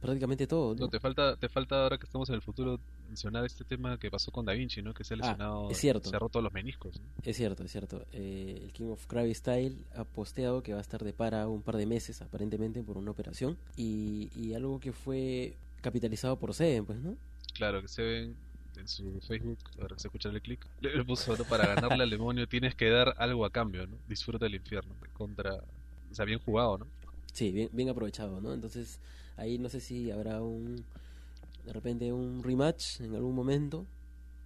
prácticamente 0.00 0.46
todo, 0.46 0.74
¿no? 0.74 0.82
No, 0.82 0.88
te 0.88 1.00
falta, 1.00 1.36
te 1.36 1.48
falta 1.48 1.82
ahora 1.82 1.96
que 1.98 2.04
estamos 2.06 2.28
en 2.28 2.34
el 2.36 2.42
futuro 2.42 2.78
mencionar 3.12 3.44
este 3.44 3.64
tema 3.64 3.98
que 3.98 4.10
pasó 4.10 4.30
con 4.32 4.44
Da 4.46 4.52
Vinci, 4.54 4.80
¿no? 4.82 4.94
Que 4.94 5.04
se 5.04 5.12
ha 5.14 5.16
Ah, 5.16 5.20
lesionado, 5.20 5.70
es 5.70 5.76
cierto. 5.78 6.08
se 6.08 6.16
ha 6.16 6.18
roto 6.18 6.40
los 6.40 6.52
meniscos. 6.52 6.98
¿no? 6.98 7.06
Es 7.24 7.36
cierto, 7.36 7.62
es 7.62 7.70
cierto. 7.70 8.04
Eh, 8.12 8.60
el 8.64 8.72
King 8.72 8.86
of 8.86 9.06
Krabby 9.06 9.34
Style 9.34 9.76
ha 9.94 10.04
posteado 10.04 10.62
que 10.62 10.72
va 10.72 10.78
a 10.78 10.82
estar 10.82 11.04
de 11.04 11.12
para 11.12 11.46
un 11.46 11.60
par 11.62 11.76
de 11.76 11.84
meses, 11.86 12.22
aparentemente, 12.22 12.82
por 12.82 12.96
una 12.96 13.10
operación. 13.10 13.58
Y, 13.76 14.30
y 14.34 14.54
algo 14.54 14.80
que 14.80 14.92
fue 14.92 15.56
capitalizado 15.82 16.36
por 16.38 16.54
Seven, 16.54 16.86
pues, 16.86 16.98
¿no? 17.00 17.16
Claro, 17.54 17.82
que 17.82 17.88
se 17.88 18.02
ven 18.02 18.36
en 18.78 18.88
su 18.88 19.20
Facebook, 19.20 19.58
ahora 19.80 19.94
que 19.96 20.00
se 20.00 20.08
escucha 20.08 20.30
el 20.30 20.40
clic, 20.40 20.66
le 20.80 20.96
le 20.96 21.04
puso, 21.04 21.36
¿no? 21.36 21.44
Para 21.44 21.66
ganarle 21.74 22.04
al 22.04 22.10
demonio 22.10 22.48
tienes 22.48 22.74
que 22.74 22.88
dar 22.88 23.14
algo 23.18 23.44
a 23.44 23.50
cambio, 23.50 23.86
¿no? 23.86 23.96
Disfruta 24.08 24.46
el 24.46 24.54
infierno. 24.54 24.94
Contra 25.12 25.56
o 26.10 26.14
sea, 26.14 26.24
bien 26.24 26.38
jugado, 26.38 26.78
¿no? 26.78 26.86
Sí, 27.34 27.52
bien, 27.52 27.68
bien 27.72 27.90
aprovechado, 27.90 28.40
¿no? 28.40 28.52
Entonces, 28.54 28.98
ahí 29.36 29.58
no 29.58 29.68
sé 29.68 29.80
si 29.80 30.10
habrá 30.10 30.40
un, 30.42 30.82
de 31.64 31.72
repente 31.72 32.12
un 32.12 32.42
rematch 32.42 33.00
en 33.00 33.14
algún 33.14 33.34
momento, 33.34 33.86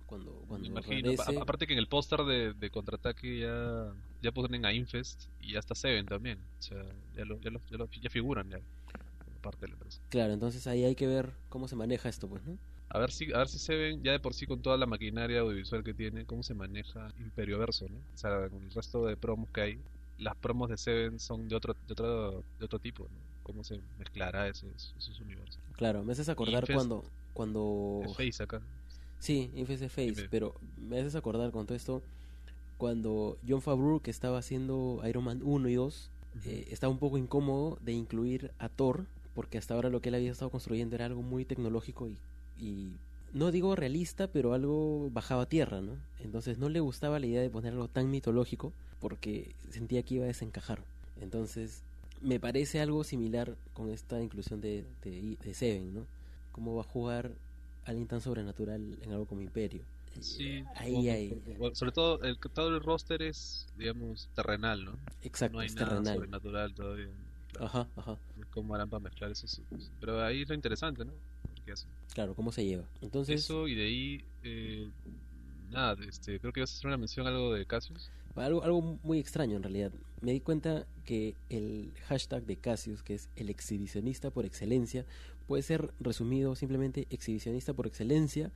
cuando, 0.06 0.32
cuando 0.48 0.68
imagino. 0.68 1.08
regrese. 1.10 1.38
Aparte 1.40 1.66
que 1.66 1.72
en 1.72 1.78
el 1.78 1.88
póster 1.88 2.20
de, 2.20 2.52
de 2.54 2.70
contraataque 2.70 3.40
ya, 3.40 3.92
ya 4.22 4.32
ponen 4.32 4.64
a 4.64 4.72
Infest 4.72 5.24
y 5.40 5.52
ya 5.52 5.58
está 5.58 5.74
Seven 5.74 6.06
también. 6.06 6.38
O 6.58 6.62
sea, 6.62 6.82
ya, 7.14 7.24
lo, 7.24 7.40
ya, 7.40 7.50
lo- 7.50 7.60
ya, 7.70 7.76
lo- 7.78 7.88
ya 7.90 8.10
figuran 8.10 8.48
ya. 8.50 8.60
parte 9.40 9.60
de 9.62 9.68
la 9.68 9.74
empresa. 9.74 10.00
Claro, 10.08 10.32
entonces 10.32 10.66
ahí 10.66 10.84
hay 10.84 10.94
que 10.94 11.06
ver 11.06 11.30
cómo 11.48 11.68
se 11.68 11.76
maneja 11.76 12.08
esto, 12.08 12.28
pues, 12.28 12.44
¿no? 12.44 12.56
A 12.88 12.98
ver 13.00 13.10
si, 13.10 13.32
a 13.32 13.38
ver 13.38 13.48
si 13.48 13.58
Seven, 13.58 14.02
ya 14.02 14.12
de 14.12 14.20
por 14.20 14.32
sí 14.34 14.46
con 14.46 14.60
toda 14.62 14.76
la 14.76 14.86
maquinaria 14.86 15.40
audiovisual 15.40 15.82
que 15.82 15.92
tiene, 15.94 16.24
cómo 16.24 16.42
se 16.42 16.54
maneja 16.54 17.08
Imperio 17.18 17.58
Verso, 17.58 17.86
¿no? 17.88 17.96
O 18.14 18.16
sea, 18.16 18.48
con 18.48 18.62
el 18.62 18.70
resto 18.70 19.04
de 19.06 19.16
promos 19.16 19.50
que 19.50 19.60
hay, 19.60 19.80
las 20.18 20.36
promos 20.36 20.68
de 20.70 20.76
Seven 20.76 21.18
son 21.18 21.48
de 21.48 21.56
otro, 21.56 21.74
de 21.86 21.92
otro, 21.92 22.44
de 22.58 22.64
otro 22.64 22.78
tipo, 22.78 23.04
¿no? 23.08 23.35
Cómo 23.46 23.62
se 23.62 23.78
mezclará 23.96 24.48
esos, 24.48 24.92
esos 24.98 25.20
universos. 25.20 25.60
Claro, 25.76 26.02
me 26.02 26.12
haces 26.12 26.28
acordar 26.28 26.64
Infest- 26.64 26.74
cuando, 26.74 27.04
cuando 27.32 28.00
Es 28.04 28.16
Face 28.16 28.42
acá. 28.42 28.60
Sí, 29.20 29.52
Infest 29.54 29.82
de 29.82 29.88
Face, 29.88 30.26
pero 30.28 30.56
me 30.76 30.98
haces 30.98 31.14
acordar 31.14 31.52
con 31.52 31.64
todo 31.64 31.76
esto 31.76 32.02
cuando 32.76 33.38
John 33.48 33.62
Favreau, 33.62 34.00
que 34.00 34.10
estaba 34.10 34.38
haciendo 34.38 35.00
Iron 35.08 35.22
Man 35.24 35.40
1 35.44 35.68
y 35.68 35.74
2, 35.74 36.10
eh, 36.44 36.66
estaba 36.72 36.92
un 36.92 36.98
poco 36.98 37.18
incómodo 37.18 37.78
de 37.82 37.92
incluir 37.92 38.50
a 38.58 38.68
Thor, 38.68 39.06
porque 39.32 39.58
hasta 39.58 39.74
ahora 39.74 39.90
lo 39.90 40.00
que 40.00 40.08
él 40.08 40.16
había 40.16 40.32
estado 40.32 40.50
construyendo 40.50 40.96
era 40.96 41.06
algo 41.06 41.22
muy 41.22 41.44
tecnológico 41.44 42.08
y, 42.08 42.18
y 42.58 42.96
no 43.32 43.52
digo 43.52 43.76
realista, 43.76 44.26
pero 44.26 44.54
algo 44.54 45.08
bajaba 45.12 45.42
a 45.42 45.48
tierra, 45.48 45.80
¿no? 45.80 45.92
Entonces 46.18 46.58
no 46.58 46.68
le 46.68 46.80
gustaba 46.80 47.20
la 47.20 47.26
idea 47.26 47.42
de 47.42 47.50
poner 47.50 47.72
algo 47.74 47.86
tan 47.88 48.10
mitológico 48.10 48.72
porque 48.98 49.54
sentía 49.70 50.02
que 50.02 50.16
iba 50.16 50.24
a 50.24 50.28
desencajar. 50.28 50.82
Entonces 51.20 51.82
me 52.20 52.40
parece 52.40 52.80
algo 52.80 53.04
similar 53.04 53.56
con 53.72 53.90
esta 53.90 54.22
inclusión 54.22 54.60
de, 54.60 54.84
de, 55.02 55.36
de 55.42 55.54
Seven, 55.54 55.94
¿no? 55.94 56.06
Cómo 56.52 56.74
va 56.74 56.82
a 56.82 56.84
jugar 56.84 57.32
alguien 57.84 58.06
tan 58.08 58.20
sobrenatural 58.20 58.98
en 59.02 59.12
algo 59.12 59.26
como 59.26 59.40
Imperio. 59.42 59.82
Sí, 60.20 60.64
ahí 60.76 61.30
bueno, 61.58 61.74
sobre 61.74 61.92
todo 61.92 62.22
el 62.22 62.38
todo 62.38 62.68
el 62.74 62.80
roster 62.82 63.20
es, 63.22 63.66
digamos, 63.76 64.28
terrenal, 64.34 64.84
¿no? 64.84 64.92
Exacto, 65.22 65.54
no 65.56 65.60
hay 65.60 65.66
es 65.66 65.74
nada 65.74 65.88
terrenal. 65.90 66.14
sobrenatural 66.14 66.74
todavía. 66.74 67.08
Claro, 67.48 67.66
Ajá, 67.66 67.88
ajá. 67.96 68.18
¿Cómo 68.50 68.74
harán 68.74 68.88
para 68.88 69.00
mezclar 69.00 69.30
esos? 69.30 69.60
Pero 70.00 70.22
ahí 70.24 70.42
es 70.42 70.48
lo 70.48 70.54
interesante, 70.54 71.04
¿no? 71.04 71.12
Porque 71.54 71.72
hacen 71.72 71.90
Claro, 72.14 72.34
cómo 72.34 72.50
se 72.50 72.64
lleva. 72.64 72.84
Entonces, 73.02 73.44
Eso 73.44 73.68
y 73.68 73.74
de 73.74 73.84
ahí, 73.84 74.24
eh, 74.42 74.88
nada, 75.70 75.96
este, 76.08 76.40
creo 76.40 76.52
que 76.52 76.60
ibas 76.60 76.72
a 76.72 76.74
hacer 76.76 76.86
una 76.86 76.96
mención 76.96 77.26
algo 77.26 77.52
de 77.52 77.66
Cassius. 77.66 78.10
Algo, 78.36 78.62
algo 78.62 78.98
muy 79.02 79.18
extraño 79.18 79.56
en 79.56 79.62
realidad. 79.62 79.92
Me 80.20 80.32
di 80.32 80.40
cuenta 80.40 80.86
que 81.04 81.34
el 81.48 81.92
hashtag 82.06 82.44
de 82.44 82.56
Cassius, 82.56 83.02
que 83.02 83.14
es 83.14 83.28
el 83.36 83.48
exhibicionista 83.50 84.30
por 84.30 84.44
excelencia, 84.44 85.04
puede 85.46 85.62
ser 85.62 85.92
resumido 86.00 86.54
simplemente 86.54 87.06
exhibicionista 87.10 87.72
por 87.72 87.86
excelencia. 87.86 88.50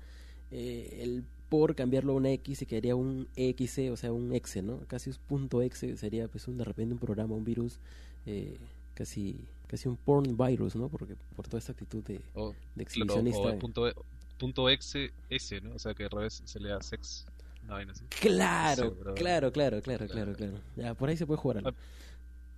Eh, 0.50 0.98
el 1.02 1.24
por 1.50 1.74
cambiarlo 1.74 2.12
a 2.12 2.16
una 2.16 2.30
X 2.30 2.62
y 2.62 2.66
quedaría 2.66 2.94
un 2.94 3.28
EXE, 3.34 3.90
o 3.90 3.96
sea, 3.96 4.12
un 4.12 4.32
exe, 4.32 4.62
¿no? 4.62 4.86
Cassius.exe 4.86 5.96
sería 5.96 6.28
pues 6.28 6.46
un, 6.46 6.56
de 6.56 6.64
repente 6.64 6.94
un 6.94 7.00
programa, 7.00 7.34
un 7.34 7.44
virus, 7.44 7.80
eh, 8.24 8.56
casi 8.94 9.48
casi 9.66 9.88
un 9.88 9.96
porn 9.96 10.36
virus, 10.36 10.74
¿no? 10.76 10.88
Porque 10.88 11.16
por 11.36 11.46
toda 11.46 11.58
esta 11.58 11.72
actitud 11.72 12.02
de, 12.04 12.20
O, 12.34 12.50
de 12.50 12.84
claro, 12.84 13.14
exhibicionista. 13.14 13.40
o 13.40 13.58
punto, 13.58 13.92
punto 14.38 14.68
exe, 14.68 15.12
S, 15.28 15.60
¿no? 15.60 15.74
O 15.74 15.78
sea 15.78 15.92
que 15.94 16.04
al 16.04 16.10
revés 16.10 16.42
se 16.44 16.58
le 16.60 16.70
da 16.70 16.80
sex, 16.82 17.26
Claro, 17.66 17.94
Sí, 17.94 18.02
claro, 18.16 19.52
claro, 19.52 19.52
claro, 19.52 19.80
claro, 19.80 20.34
claro. 20.34 20.58
Ya, 20.76 20.94
por 20.94 21.08
ahí 21.08 21.16
se 21.16 21.26
puede 21.26 21.38
jugar 21.38 21.58
algo. 21.58 21.72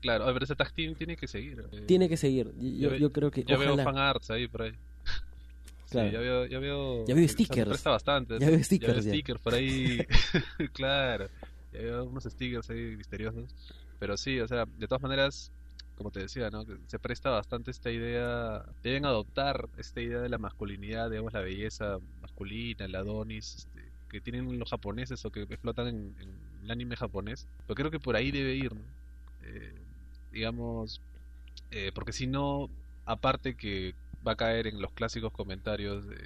Claro, 0.00 0.24
pero 0.32 0.44
ese 0.44 0.56
tag 0.56 0.72
team 0.72 0.94
tiene 0.94 1.16
que 1.16 1.28
seguir. 1.28 1.64
eh, 1.70 1.82
Tiene 1.86 2.08
que 2.08 2.16
seguir. 2.16 2.52
Yo, 2.58 2.94
yo 2.96 3.12
creo 3.12 3.30
que 3.30 3.44
Ya 3.44 3.54
ojalá. 3.56 3.74
veo 3.76 3.84
fan 3.84 3.98
arts 3.98 4.30
ahí 4.30 4.48
por 4.48 4.62
ahí. 4.62 4.72
Claro. 4.72 4.78
Sí, 6.08 6.14
ya 6.14 6.20
veo, 6.20 6.46
ya 6.46 6.58
veo, 6.58 7.04
Ya 7.06 7.14
veo 7.14 7.28
stickers. 7.28 7.68
presta 7.68 7.90
bastante. 7.90 8.38
Ya 8.38 8.46
veo 8.46 8.56
Ya 8.58 8.64
stickers, 8.64 8.94
veo 8.94 9.02
ya. 9.04 9.10
stickers 9.10 9.40
por 9.42 9.54
ahí. 9.54 10.06
claro. 10.72 11.28
Ya 11.72 11.78
veo 11.80 12.04
unos 12.04 12.24
stickers 12.24 12.70
ahí 12.70 12.96
misteriosos. 12.96 13.54
Pero 13.98 14.16
sí, 14.16 14.40
o 14.40 14.48
sea, 14.48 14.64
de 14.64 14.88
todas 14.88 15.02
maneras, 15.02 15.52
como 15.96 16.10
te 16.10 16.20
decía, 16.20 16.48
¿no? 16.50 16.64
Que 16.64 16.78
se 16.86 16.98
presta 16.98 17.28
bastante 17.30 17.70
esta 17.70 17.90
idea. 17.90 18.64
Deben 18.82 19.04
adoptar 19.04 19.68
esta 19.76 20.00
idea 20.00 20.20
de 20.20 20.30
la 20.30 20.38
masculinidad, 20.38 21.10
digamos, 21.10 21.34
la 21.34 21.40
belleza 21.42 21.98
masculina, 22.22 22.86
el 22.86 22.94
Adonis, 22.94 23.56
este, 23.56 23.81
que 24.12 24.22
tienen 24.22 24.58
los 24.60 24.70
japoneses 24.70 25.24
o 25.26 25.32
que 25.32 25.42
explotan 25.44 25.88
en, 25.88 26.16
en 26.20 26.60
el 26.64 26.70
anime 26.72 26.96
japonés. 26.96 27.48
Pero 27.66 27.76
creo 27.76 27.92
que 27.92 28.00
por 28.00 28.16
ahí 28.16 28.32
debe 28.32 28.54
ir, 28.56 28.74
¿no? 28.76 28.84
Eh, 29.42 29.86
digamos, 30.30 31.02
eh, 31.70 31.92
porque 31.94 32.12
si 32.12 32.26
no, 32.26 32.70
aparte 33.04 33.56
que 33.56 33.96
va 34.26 34.32
a 34.32 34.36
caer 34.36 34.66
en 34.68 34.80
los 34.80 34.92
clásicos 34.92 35.32
comentarios 35.32 36.06
de, 36.06 36.16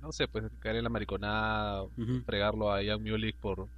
no 0.00 0.12
sé, 0.12 0.28
pues 0.28 0.44
caer 0.60 0.76
en 0.76 0.84
la 0.84 0.90
mariconada, 0.90 1.84
fregarlo 2.26 2.72
a 2.72 2.82
Ian 2.82 3.02
Mulick 3.02 3.38
por, 3.38 3.70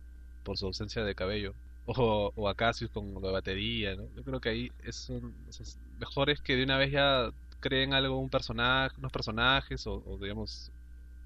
por 0.42 0.58
su 0.58 0.66
ausencia 0.66 1.04
de 1.04 1.14
cabello, 1.14 1.54
o, 1.84 2.32
o 2.34 2.48
a 2.48 2.54
Cassius 2.54 2.90
con 2.90 3.14
la 3.22 3.30
batería, 3.30 3.96
¿no? 3.96 4.08
Yo 4.14 4.24
creo 4.24 4.40
que 4.40 4.48
ahí 4.50 4.72
es, 4.78 5.08
un- 5.08 5.46
es 5.48 5.80
mejor 5.98 6.30
es 6.30 6.40
que 6.42 6.56
de 6.56 6.64
una 6.64 6.78
vez 6.78 6.92
ya 6.92 7.30
creen 7.60 7.94
algo, 7.94 8.18
un 8.18 8.30
personaje, 8.30 8.94
unos 8.98 9.12
personajes, 9.12 9.86
o, 9.86 10.02
o, 10.06 10.18
digamos, 10.18 10.72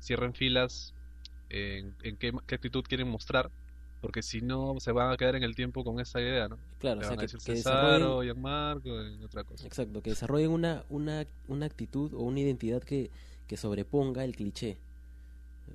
cierren 0.01 0.35
filas 0.35 0.94
en, 1.51 1.95
en 2.03 2.17
qué, 2.17 2.33
qué 2.47 2.55
actitud 2.55 2.85
quieren 2.85 3.09
mostrar, 3.09 3.51
porque 4.01 4.23
si 4.23 4.41
no 4.43 4.79
se 4.81 4.93
van 4.93 5.11
a 5.13 5.17
quedar 5.17 5.35
en 5.35 5.43
el 5.43 5.55
tiempo 5.55 5.83
con 5.83 5.99
esa 6.01 6.21
idea, 6.21 6.49
¿no? 6.49 6.59
Claro, 6.79 7.01
o 7.01 7.03
sea, 7.03 7.17
van 7.17 7.21
a 7.21 7.27
que, 7.27 7.33
que 7.33 7.39
Cesaro, 7.41 8.21
desarrollen, 8.21 8.35
Gianmarco, 8.35 9.01
en 9.01 9.25
otra 9.25 9.45
cosa. 9.45 9.67
exacto, 9.67 10.03
que 10.03 10.11
desarrollen 10.11 10.51
una, 10.51 10.85
una, 10.91 11.27
una 11.49 11.67
actitud 11.67 12.13
o 12.15 12.21
una 12.21 12.41
identidad 12.41 12.83
que, 12.83 13.11
que 13.47 13.57
sobreponga 13.57 14.25
el 14.25 14.37
cliché, 14.37 14.77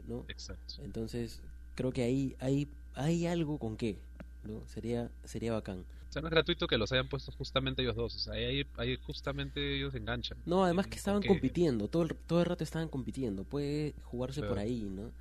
¿no? 0.07 0.25
Exacto. 0.27 0.75
Entonces, 0.83 1.41
creo 1.75 1.91
que 1.91 2.03
ahí 2.03 2.35
hay, 2.39 2.67
hay 2.93 3.25
algo 3.25 3.57
con 3.57 3.77
qué, 3.77 3.97
¿no? 4.43 4.61
Sería, 4.67 5.09
sería 5.23 5.53
bacán. 5.53 5.85
O 6.09 6.11
sea, 6.11 6.21
no 6.23 6.27
es 6.27 6.31
gratuito 6.31 6.67
que 6.67 6.77
los 6.77 6.91
hayan 6.91 7.07
puesto 7.07 7.31
justamente 7.31 7.83
ellos 7.83 7.95
dos. 7.95 8.15
O 8.15 8.19
sea, 8.19 8.33
ahí, 8.33 8.65
ahí 8.77 8.97
justamente 9.05 9.75
ellos 9.75 9.93
enganchan. 9.93 10.39
No, 10.45 10.63
además 10.63 10.87
que 10.87 10.95
estaban 10.95 11.21
compitiendo, 11.21 11.87
todo 11.87 12.03
el, 12.03 12.15
todo 12.15 12.39
el 12.39 12.45
rato 12.45 12.63
estaban 12.63 12.89
compitiendo, 12.89 13.43
puede 13.43 13.93
jugarse 14.03 14.41
por 14.41 14.57
ahí, 14.57 14.81
¿no? 14.81 15.11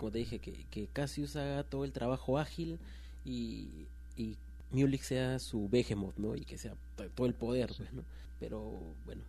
Como 0.00 0.12
te 0.12 0.18
dije, 0.18 0.38
que, 0.38 0.64
que 0.70 0.86
Cassius 0.86 1.36
haga 1.36 1.62
todo 1.62 1.84
el 1.84 1.92
trabajo 1.92 2.38
ágil 2.38 2.78
y, 3.22 3.86
y 4.16 4.38
Mulick 4.70 5.02
sea 5.02 5.38
su 5.38 5.68
behemoth, 5.68 6.16
¿no? 6.16 6.34
Y 6.36 6.46
que 6.46 6.56
sea 6.56 6.74
to- 6.96 7.10
todo 7.10 7.26
el 7.26 7.34
poder, 7.34 7.70
pues, 7.76 7.92
¿no? 7.92 8.02
Pero 8.38 8.94
bueno, 9.04 9.22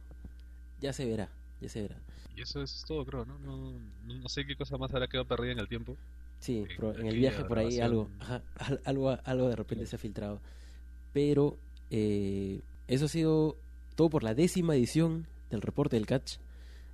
ya 0.80 0.93
se 0.93 1.06
verá, 1.06 1.30
ya 1.60 1.68
se 1.68 1.81
verá. 1.81 1.98
Y 2.38 2.41
eso 2.41 2.61
es 2.61 2.85
todo, 2.88 3.06
creo, 3.06 3.26
¿no? 3.26 3.38
No, 3.39 3.73
no, 4.06 4.14
no 4.15 4.30
sé 4.30 4.45
qué 4.45 4.56
cosa 4.56 4.77
más 4.77 4.93
habrá 4.93 5.07
quedado 5.10 5.27
perdida 5.27 5.52
en 5.52 5.60
el 5.60 5.68
tiempo. 5.68 5.98
Sí, 6.39 6.60
En 6.60 6.68
pero 6.77 6.95
en 6.98 7.06
el 7.06 7.18
viaje 7.18 7.43
por 7.43 7.60
ahí 7.60 7.80
algo, 7.81 8.10
ajá, 8.19 8.41
al- 8.56 8.81
algo, 8.85 9.18
algo 9.26 9.49
de 9.49 9.56
repente 9.57 9.85
se 9.85 9.98
ha 9.98 9.99
filtrado. 9.99 10.39
Pero 11.11 11.57
eh, 11.89 12.61
eso 12.88 13.06
ha 13.06 13.10
sido 13.10 13.57
todo 13.95 14.10
por 14.10 14.23
la 14.23 14.34
décima 14.34 14.76
edición 14.76 15.27
del 15.49 15.61
reporte 15.61 15.98
del 15.98 16.06
catch, 16.06 16.38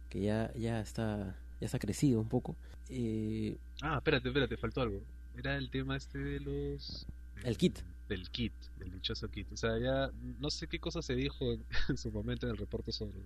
que 0.10 0.22
ya, 0.22 0.52
ya 0.56 0.80
está, 0.82 1.38
ya 1.60 1.66
está 1.66 1.80
crecido 1.80 2.20
un 2.20 2.30
poco. 2.30 2.56
Eh, 2.90 3.58
Ah, 3.82 3.98
espérate, 3.98 4.28
espérate, 4.30 4.58
faltó 4.58 4.82
algo. 4.82 5.02
Era 5.38 5.58
el 5.58 5.70
tema 5.70 5.96
este 5.96 6.18
de 6.18 6.40
los... 6.40 7.06
El 7.44 7.58
kit. 7.58 7.80
Del 8.10 8.30
kit, 8.30 8.54
del 8.80 8.92
dichoso 8.92 9.28
kit. 9.30 9.52
O 9.52 9.58
sea, 9.58 9.78
ya 9.78 10.10
no 10.40 10.50
sé 10.50 10.68
qué 10.68 10.80
cosa 10.80 11.02
se 11.02 11.16
dijo 11.16 11.52
en, 11.54 11.64
en 11.90 11.98
su 11.98 12.12
momento 12.12 12.48
en 12.48 12.54
el 12.54 12.58
reporte 12.58 12.92
sobre 12.92 13.20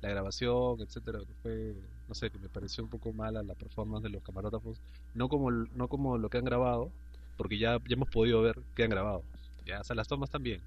la 0.00 0.10
grabación, 0.10 0.80
etcétera, 0.80 1.20
que 1.20 1.32
fue, 1.42 1.74
no 2.08 2.14
sé, 2.14 2.30
que 2.30 2.38
me 2.38 2.48
pareció 2.48 2.84
un 2.84 2.90
poco 2.90 3.12
mala 3.12 3.42
la 3.42 3.54
performance 3.54 4.02
de 4.02 4.10
los 4.10 4.22
camarógrafos, 4.22 4.78
no 5.14 5.28
como 5.28 5.50
no 5.50 5.88
como 5.88 6.18
lo 6.18 6.28
que 6.28 6.38
han 6.38 6.44
grabado, 6.44 6.90
porque 7.38 7.56
ya, 7.58 7.78
ya 7.78 7.94
hemos 7.94 8.10
podido 8.10 8.42
ver 8.42 8.60
que 8.74 8.84
han 8.84 8.90
grabado. 8.90 9.22
Ya, 9.64 9.80
o 9.80 9.84
sea, 9.84 9.96
las 9.96 10.08
tomas 10.08 10.30
también. 10.30 10.60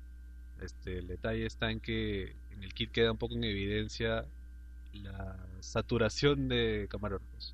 Este, 0.62 0.98
el 0.98 1.08
detalle 1.08 1.46
está 1.46 1.70
en 1.70 1.80
que 1.80 2.36
en 2.52 2.64
el 2.64 2.74
kit 2.74 2.92
queda 2.92 3.12
un 3.12 3.18
poco 3.18 3.36
en 3.36 3.44
evidencia 3.44 4.26
la 4.94 5.38
saturación 5.62 6.48
de 6.48 6.88
camarógrafos. 6.90 7.54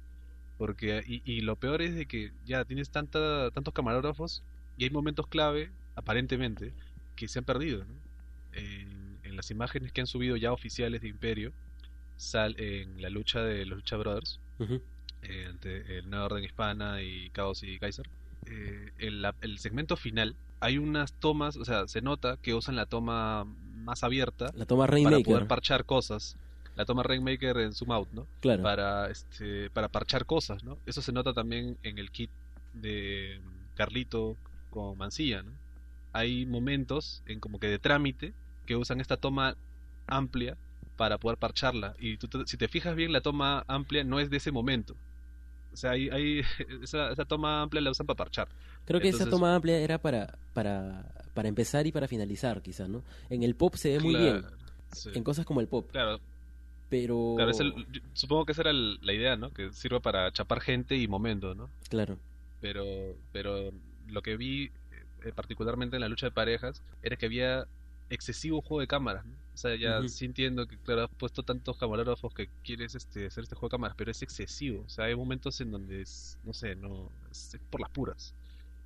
Porque, 0.58 1.04
y, 1.06 1.22
y 1.26 1.42
lo 1.42 1.56
peor 1.56 1.82
es 1.82 1.96
de 1.96 2.06
que 2.06 2.32
ya 2.46 2.64
tienes 2.66 2.90
tanta, 2.90 3.50
tantos 3.52 3.74
camarógrafos 3.74 4.44
y 4.78 4.84
hay 4.86 4.90
momentos 4.90 5.28
clave, 5.28 5.72
aparentemente, 5.96 6.74
que 7.16 7.28
se 7.28 7.40
han 7.40 7.46
perdido. 7.46 7.84
¿no? 7.86 7.94
En, 8.54 9.18
en 9.24 9.36
las 9.36 9.50
imágenes 9.52 9.92
que 9.92 10.02
han 10.02 10.08
subido 10.08 10.36
ya 10.38 10.52
oficiales 10.54 11.02
de 11.02 11.08
Imperio, 11.08 11.52
sal, 12.18 12.56
en 12.60 13.02
la 13.02 13.10
lucha 13.10 13.42
de 13.42 13.66
los 13.66 13.78
Lucha 13.80 13.98
Brothers, 13.98 14.40
ante 15.50 15.98
el 15.98 16.10
Nueva 16.10 16.26
Orden 16.26 16.44
Hispana 16.44 17.02
y 17.02 17.30
Caos 17.32 17.64
y 17.64 17.80
Kaiser, 17.80 18.08
eh, 18.46 18.92
en 19.00 19.22
la- 19.22 19.36
el 19.42 19.58
segmento 19.60 19.96
final 19.98 20.36
hay 20.60 20.78
unas 20.78 21.14
tomas, 21.14 21.58
o 21.58 21.66
sea, 21.66 21.88
se 21.88 22.02
nota 22.02 22.38
que 22.42 22.54
usan 22.54 22.76
la 22.76 22.86
toma 22.86 23.46
más 23.46 24.04
abierta 24.04 24.52
La 24.56 24.66
toma 24.66 24.88
para 24.88 25.20
poder 25.20 25.48
parchar 25.48 25.86
cosas. 25.86 26.38
La 26.76 26.86
toma 26.86 27.04
Rainmaker 27.04 27.58
en 27.58 27.74
zoom 27.74 27.91
out, 27.91 28.10
¿no? 28.12 28.28
claro. 28.40 28.64
para 28.64 29.10
este 29.10 29.70
para 29.70 29.88
parchar 29.90 30.26
cosas, 30.26 30.64
¿no? 30.64 30.78
Eso 30.86 31.02
se 31.02 31.12
nota 31.12 31.34
también 31.34 31.78
en 31.84 31.98
el 32.00 32.10
kit 32.12 32.32
de 32.74 33.40
Carlito 33.76 34.36
con 34.70 34.98
Mancilla, 34.98 35.44
¿no? 35.44 35.52
Hay 36.14 36.45
momentos 36.45 37.24
en 37.26 37.40
como 37.40 37.60
que 37.60 37.68
de 37.68 37.80
trámite 37.80 38.34
que 38.66 38.76
usan 38.76 39.02
esta 39.02 39.18
toma 39.18 39.56
amplia 40.08 40.58
para 40.98 41.18
poder 41.18 41.38
parcharla. 41.38 41.95
Y 42.00 42.18
tú 42.18 42.28
te- 42.28 42.45
si 42.45 42.58
te 42.58 42.68
fijas 42.68 42.95
bien, 42.95 43.12
la 43.12 43.22
toma 43.22 43.64
amplia 43.68 44.04
no 44.04 44.20
es 44.20 44.30
de 44.30 44.38
ese 44.38 44.52
momento. 44.52 44.95
O 45.74 45.76
sea, 45.78 45.91
hay, 45.91 46.10
hay- 46.10 46.41
esa, 46.84 47.12
esa 47.12 47.26
toma 47.26 47.62
amplia 47.64 47.82
la 47.82 47.91
usan 47.91 48.06
para 48.06 48.18
parchar. 48.18 48.48
Creo 48.86 49.00
que 49.00 49.10
esa 49.10 49.30
toma 49.30 49.56
amplia 49.56 49.80
era 49.80 49.98
para, 49.98 50.38
para, 50.54 51.12
para 51.34 51.48
empezar 51.50 51.88
y 51.88 51.91
para 51.91 52.08
finalizar, 52.08 52.62
quizás, 52.62 52.90
¿no? 52.90 53.04
En 53.30 53.41
el 53.44 53.56
pop 53.56 53.76
se 53.76 53.94
ve 53.94 54.00
muy 54.00 54.16
bien, 54.16 54.45
sí. 54.91 55.10
en 55.14 55.24
cosas 55.24 55.45
como 55.45 55.62
el 55.62 55.68
pop, 55.68 55.90
Claro, 55.91 56.20
pero... 57.02 57.34
claro, 57.36 57.49
es 57.52 57.60
el- 57.60 57.74
yo- 57.91 58.02
supongo 58.14 58.45
que 58.45 58.52
esa 58.52 58.61
era 58.61 58.70
el- 58.72 58.99
la 59.02 59.14
idea, 59.14 59.36
¿no? 59.36 59.52
Que 59.52 59.72
sirva 59.74 59.99
para 59.99 60.32
chapar 60.32 60.61
gente 60.61 60.95
y 60.95 61.07
momento, 61.07 61.56
¿no? 61.56 61.70
Claro, 61.90 62.18
pero 62.61 63.15
pero 63.32 63.72
lo 64.07 64.22
que 64.22 64.38
vi 64.38 64.72
eh, 65.24 65.32
particularmente 65.34 65.95
en 65.98 66.02
la 66.02 66.07
lucha 66.10 66.28
de 66.28 66.32
parejas 66.32 66.82
era 67.02 67.15
que 67.15 67.26
había 67.26 67.65
excesivo 68.10 68.61
juego 68.61 68.82
de 68.82 68.88
cámaras 68.88 69.26
¿no? 69.26 69.32
o 69.53 69.57
sea 69.57 69.76
ya 69.76 69.99
Ujú. 69.99 70.10
sí 70.10 70.26
entiendo 70.26 70.68
que 70.68 70.78
claro 70.78 71.03
has 71.03 71.10
puesto 71.18 71.41
tantos 71.41 71.78
camarógrafos 71.78 72.34
que 72.34 72.48
quieres 72.64 72.94
este 72.95 73.26
hacer 73.28 73.44
este 73.44 73.56
juego 73.56 73.70
de 73.70 73.72
cámaras 73.72 73.95
pero 73.98 74.11
es 74.11 74.22
excesivo 74.22 74.84
o 74.86 74.90
sea 74.90 75.06
hay 75.06 75.15
momentos 75.15 75.60
en 75.61 75.72
donde 75.72 76.02
es 76.02 76.38
no 76.44 76.53
sé 76.53 76.76
no 76.76 77.10
es, 77.32 77.57
por 77.72 77.80
las 77.82 77.90
puras 77.90 78.34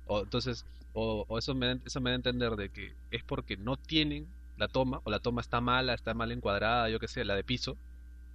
o 0.06 0.20
entonces 0.22 0.64
o, 0.94 1.24
o 1.28 1.36
eso 1.38 1.54
me 1.54 1.66
da, 1.66 1.78
eso 1.84 2.00
me 2.00 2.10
da 2.10 2.14
a 2.14 2.16
entender 2.16 2.52
de 2.56 2.68
que 2.70 2.94
es 3.10 3.22
porque 3.24 3.56
no 3.56 3.76
tienen 3.76 4.26
la 4.56 4.68
toma 4.68 5.00
o 5.04 5.10
la 5.10 5.18
toma 5.18 5.40
está 5.42 5.60
mala 5.60 5.92
está 5.94 6.14
mal 6.14 6.30
encuadrada 6.32 6.88
yo 6.88 6.98
que 7.00 7.08
sé 7.08 7.24
la 7.24 7.34
de 7.34 7.44
piso 7.44 7.76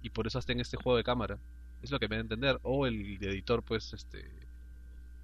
y 0.04 0.10
por 0.10 0.26
eso 0.28 0.38
hacen 0.38 0.60
este 0.60 0.76
juego 0.76 0.96
de 0.96 1.02
cámara 1.02 1.36
es 1.82 1.90
lo 1.90 1.98
que 1.98 2.06
me 2.08 2.14
da 2.16 2.20
a 2.20 2.22
entender 2.22 2.60
o 2.62 2.86
el 2.86 3.16
editor 3.20 3.62
pues 3.64 3.92
este 3.92 4.24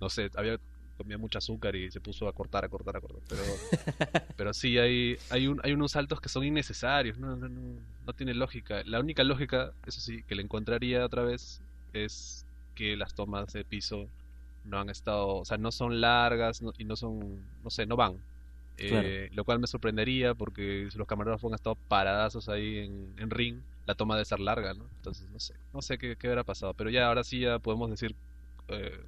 no 0.00 0.08
sé, 0.08 0.30
había 0.34 0.58
comía 0.96 1.16
mucho 1.18 1.38
azúcar 1.38 1.76
y 1.76 1.90
se 1.90 2.00
puso 2.00 2.26
a 2.28 2.32
cortar, 2.32 2.64
a 2.64 2.68
cortar, 2.68 2.96
a 2.96 3.00
cortar. 3.00 3.20
Pero, 3.28 3.42
pero 4.36 4.52
sí, 4.54 4.76
hay, 4.78 5.16
hay, 5.30 5.46
un, 5.46 5.60
hay 5.62 5.72
unos 5.72 5.92
saltos 5.92 6.20
que 6.20 6.28
son 6.28 6.44
innecesarios, 6.44 7.18
no, 7.18 7.36
no, 7.36 7.48
no, 7.48 7.60
no 8.06 8.12
tiene 8.12 8.34
lógica. 8.34 8.82
La 8.84 9.00
única 9.00 9.22
lógica, 9.24 9.72
eso 9.86 10.00
sí, 10.00 10.22
que 10.24 10.34
le 10.34 10.42
encontraría 10.42 11.04
otra 11.04 11.22
vez 11.22 11.60
es 11.94 12.44
que 12.74 12.96
las 12.96 13.14
tomas 13.14 13.52
de 13.52 13.64
piso 13.64 14.08
no 14.64 14.78
han 14.78 14.90
estado, 14.90 15.36
o 15.36 15.44
sea, 15.44 15.56
no 15.58 15.72
son 15.72 16.00
largas 16.02 16.60
no- 16.62 16.72
y 16.78 16.84
no 16.84 16.96
son, 16.96 17.40
no 17.64 17.70
sé, 17.70 17.86
no 17.86 17.96
van. 17.96 18.16
Eh, 18.76 19.28
Lo 19.32 19.44
cual 19.44 19.58
me 19.58 19.66
sorprendería 19.66 20.34
porque 20.34 20.88
los 20.94 21.06
camarógrafos 21.06 21.50
han 21.50 21.54
estado 21.54 21.76
paradazos 21.88 22.48
ahí 22.48 22.78
en, 22.78 23.14
en 23.18 23.30
ring, 23.30 23.60
la 23.90 23.94
toma 23.96 24.14
debe 24.14 24.24
ser 24.24 24.40
larga, 24.40 24.72
¿no? 24.74 24.84
Entonces, 24.96 25.28
no 25.30 25.38
sé, 25.40 25.54
no 25.74 25.82
sé 25.82 25.98
qué, 25.98 26.16
qué 26.16 26.28
habrá 26.28 26.44
pasado. 26.44 26.74
Pero 26.74 26.90
ya, 26.90 27.06
ahora 27.08 27.24
sí 27.24 27.40
ya 27.40 27.58
podemos 27.58 27.90
decir 27.90 28.14
eh, 28.68 29.00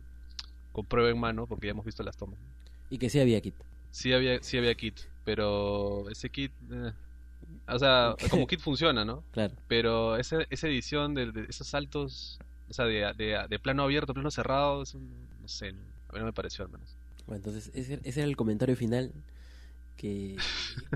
con 0.73 0.85
prueba 0.87 1.11
en 1.11 1.19
mano 1.19 1.47
porque 1.47 1.67
ya 1.67 1.73
hemos 1.73 1.85
visto 1.85 2.03
las 2.03 2.17
tomas. 2.17 2.39
y 2.91 2.99
que 2.99 3.09
sí 3.09 3.21
había 3.21 3.41
kit. 3.41 3.55
Sí 3.91 4.13
había, 4.13 4.43
sí 4.43 4.57
había 4.59 4.75
kit, 4.75 4.99
pero 5.25 6.09
ese 6.11 6.31
kit, 6.31 6.53
eh, 6.71 6.93
o 7.69 7.79
sea, 7.79 8.17
como 8.31 8.47
kit 8.47 8.61
funciona, 8.61 9.05
¿no? 9.05 9.23
Claro, 9.33 9.55
Pero 9.69 10.17
esa, 10.17 10.39
esa 10.51 10.67
edición 10.69 11.15
de, 11.15 11.31
de 11.33 11.47
esos 11.49 11.67
saltos, 11.67 12.39
o 12.71 12.73
sea, 12.73 12.87
de, 12.87 13.13
de, 13.17 13.47
de 13.49 13.59
plano 13.59 13.83
abierto, 13.83 14.15
plano 14.15 14.31
cerrado, 14.31 14.83
eso 14.83 14.99
no 15.41 15.49
sé, 15.49 15.69
a 15.69 16.13
mí 16.13 16.19
no 16.19 16.25
me 16.25 16.33
pareció 16.33 16.65
al 16.65 16.71
menos. 16.71 16.89
bueno, 17.27 17.37
entonces 17.45 17.71
ese, 17.75 18.01
ese 18.05 18.21
era 18.21 18.29
el 18.29 18.37
comentario 18.37 18.77
final 18.77 19.13
que, 19.97 20.37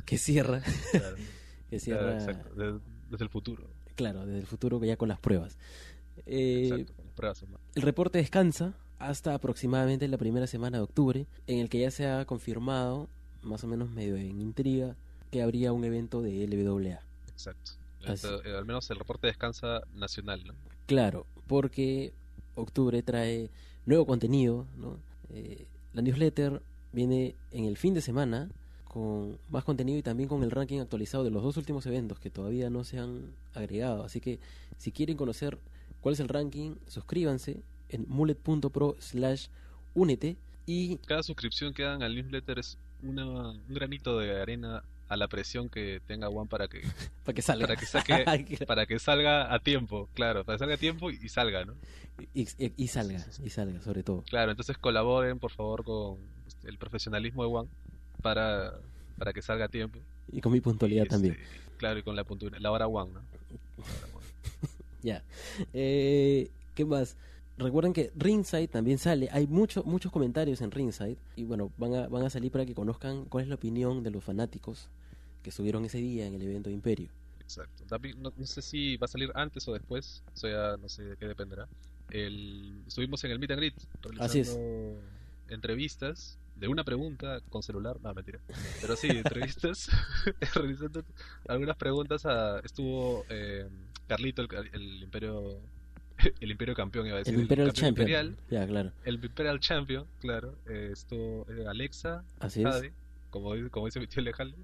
que 0.07 0.19
cierra, 0.19 0.63
Claro, 0.91 1.17
que 1.71 1.79
claro, 1.79 1.79
cierra, 1.81 2.13
exacto, 2.15 2.55
de- 2.55 2.81
desde 3.11 3.25
el 3.25 3.31
futuro. 3.31 3.69
Claro, 3.97 4.25
desde 4.25 4.39
el 4.39 4.47
futuro 4.47 4.83
ya 4.85 4.97
con 4.97 5.09
las 5.09 5.19
pruebas. 5.19 5.59
Eh, 6.27 6.69
Exacto, 6.69 6.95
con 6.95 7.05
las 7.07 7.15
pruebas. 7.15 7.45
El 7.75 7.83
reporte 7.83 8.19
descansa 8.19 8.75
hasta 8.99 9.35
aproximadamente 9.35 10.07
la 10.09 10.19
primera 10.19 10.47
semana 10.47 10.79
de 10.79 10.85
octubre, 10.85 11.27
en 11.47 11.59
el 11.59 11.69
que 11.69 11.81
ya 11.81 11.91
se 11.91 12.07
ha 12.07 12.25
confirmado, 12.25 13.09
más 13.43 13.65
o 13.65 13.67
menos 13.67 13.91
medio 13.91 14.17
en 14.17 14.41
intriga, 14.41 14.97
que 15.31 15.43
habría 15.43 15.73
un 15.73 15.85
evento 15.85 16.23
de 16.23 16.47
LWA. 16.47 17.01
Exacto. 17.29 17.73
Esto, 18.07 18.45
eh, 18.45 18.57
al 18.57 18.65
menos 18.65 18.89
el 18.91 18.99
reporte 18.99 19.27
descansa 19.27 19.81
nacional, 19.95 20.45
¿no? 20.47 20.55
Claro, 20.87 21.27
porque 21.49 22.13
octubre 22.55 23.03
trae 23.03 23.51
nuevo 23.85 24.07
contenido, 24.07 24.67
¿no? 24.77 24.99
Eh, 25.31 25.67
la 25.93 26.03
newsletter 26.03 26.63
viene 26.93 27.35
en 27.51 27.65
el 27.65 27.77
fin 27.77 27.95
de 27.95 28.01
semana 28.01 28.49
con 28.97 29.37
más 29.51 29.63
contenido 29.63 29.99
y 29.99 30.03
también 30.03 30.27
con 30.27 30.43
el 30.43 30.51
ranking 30.51 30.81
actualizado 30.81 31.23
de 31.23 31.31
los 31.31 31.43
dos 31.43 31.59
últimos 31.59 31.85
eventos 31.85 32.19
que 32.19 32.31
todavía 32.31 32.71
no 32.71 32.83
se 32.83 32.99
han 32.99 33.27
agregado. 33.55 34.03
Así 34.05 34.23
que 34.23 34.39
si 34.79 34.91
quieren 34.91 35.19
conocer 35.19 35.59
cuál 36.01 36.15
es 36.15 36.21
el 36.21 36.29
ranking, 36.29 36.77
suscríbanse 36.87 37.59
en 37.91 38.07
mullet.pro 38.09 38.97
slash 38.99 39.49
únete 39.95 40.37
y 40.65 40.97
Cada 41.05 41.23
suscripción 41.23 41.75
que 41.75 41.85
hagan 41.85 42.03
al 42.03 42.15
newsletter 42.15 42.59
es 42.59 42.79
una, 43.03 43.27
un 43.51 43.61
granito 43.69 44.19
de 44.19 44.41
arena 44.41 44.83
a 45.11 45.17
la 45.19 45.29
presión 45.29 45.69
que 45.69 46.01
tenga 46.07 46.31
One 46.31 46.49
para 46.49 46.67
que 46.67 46.81
para 47.27 47.35
que 47.35 47.43
salga. 47.43 47.67
para 47.67 47.77
que 47.79 47.85
saque 47.87 48.65
para 48.67 48.87
que 48.87 48.99
salga 48.99 49.53
a 49.55 49.59
tiempo, 49.59 50.09
claro, 50.15 50.43
para 50.43 50.57
que 50.57 50.61
salga 50.61 50.75
a 50.77 50.79
tiempo 50.79 51.11
y, 51.11 51.19
y 51.23 51.29
salga, 51.29 51.67
¿no? 51.67 51.75
y, 52.33 52.45
y- 52.59 52.73
y 52.79 52.89
salga, 52.89 53.23
y 53.45 53.51
salga 53.51 53.83
sobre 53.83 54.03
todo. 54.03 54.23
Claro, 54.23 54.53
entonces 54.53 54.79
colaboren 54.79 55.39
por 55.39 55.51
favor 55.53 55.85
con 55.85 56.17
el 56.65 56.79
profesionalismo 56.79 57.43
de 57.45 57.51
One 57.51 57.69
para 58.23 58.79
para 59.19 59.33
que 59.33 59.41
salga 59.43 59.65
a 59.67 59.69
tiempo. 59.69 59.99
Y 60.31 60.41
con 60.41 60.53
mi 60.53 60.61
puntualidad 60.61 61.05
Y, 61.07 61.09
también. 61.09 61.35
este, 61.35 61.47
claro, 61.79 61.99
y 61.99 62.03
con 62.03 62.15
la 62.17 62.25
puntualidad, 62.25 62.61
la 62.61 62.71
hora 62.71 62.87
One, 62.87 63.13
¿no? 63.13 63.21
Ya. 65.03 65.23
Eh, 65.73 66.51
¿Qué 66.75 66.85
más? 66.85 67.17
Recuerden 67.59 67.93
que 67.93 68.11
Ringside 68.17 68.69
también 68.69 68.99
sale. 68.99 69.29
Hay 69.33 69.47
muchos 69.47 69.87
muchos 69.87 70.11
comentarios 70.13 70.61
en 70.61 70.71
Ringside. 70.71 71.17
Y 71.37 71.45
bueno, 71.45 71.73
van 71.79 71.95
a, 71.95 72.09
van 72.09 72.25
a 72.25 72.31
salir 72.31 72.51
para 72.51 72.67
que 72.67 72.75
conozcan 72.75 73.25
cuál 73.27 73.45
es 73.45 73.49
la 73.49 73.55
opinión 73.55 74.03
de 74.03 74.11
los 74.11 74.23
fanáticos 74.25 74.89
que 75.43 75.51
estuvieron 75.51 75.85
ese 75.85 75.99
día 75.99 76.27
en 76.27 76.35
el 76.35 76.43
evento 76.43 76.69
de 76.69 76.75
Imperio. 76.75 77.09
Exacto. 77.41 77.85
David, 77.89 78.17
no, 78.17 78.33
no 78.37 78.47
sé 78.47 78.61
si 78.61 78.97
va 78.97 79.05
a 79.05 79.09
salir 79.09 79.31
antes 79.35 79.67
o 79.69 79.73
después, 79.73 80.23
eso 80.35 80.49
ya 80.49 80.77
no 80.77 80.89
sé 80.89 81.05
de 81.05 81.17
qué 81.17 81.27
dependerá. 81.27 81.69
El, 82.11 82.83
estuvimos 82.87 83.23
en 83.25 83.31
el 83.31 83.39
Meet 83.39 83.51
and 83.53 83.61
Greet 83.61 83.75
realizando 84.03 84.25
Así 84.25 84.41
es. 84.41 84.59
entrevistas 85.49 86.39
de 86.57 86.69
una 86.69 86.85
pregunta 86.85 87.41
con 87.51 87.63
celular, 87.63 87.97
no, 88.03 88.13
mentira. 88.15 88.39
Pero 88.81 88.97
sí, 88.97 89.09
entrevistas, 89.09 89.89
realizando 90.55 91.03
algunas 91.49 91.77
preguntas 91.77 92.25
a, 92.27 92.61
estuvo 92.61 93.25
eh, 93.29 93.67
Carlito, 94.09 94.43
el, 94.43 94.49
el 94.73 95.03
imperio 95.03 95.59
el 96.41 96.51
imperio 96.51 96.75
campeón, 96.75 97.07
iba 97.07 97.17
a 97.17 97.19
decir, 97.19 97.35
el 97.35 97.41
Imperial 97.43 97.73
Champion. 97.73 97.89
imperial, 98.09 98.37
Ya, 98.51 98.67
claro. 98.67 98.93
el 99.05 99.15
Imperial 99.23 99.61
Champion, 99.61 100.07
claro, 100.21 100.55
eh, 100.67 100.91
estuvo 100.93 101.47
eh, 101.51 101.67
Alexa, 101.69 102.25
Así 102.41 102.63
es. 102.63 102.67
Jade, 102.67 102.93
como, 103.31 103.55
dice- 103.55 103.69
como 103.71 103.87
dice 103.87 104.01
mi 104.01 104.07
tío 104.07 104.23
Alejandro, 104.23 104.57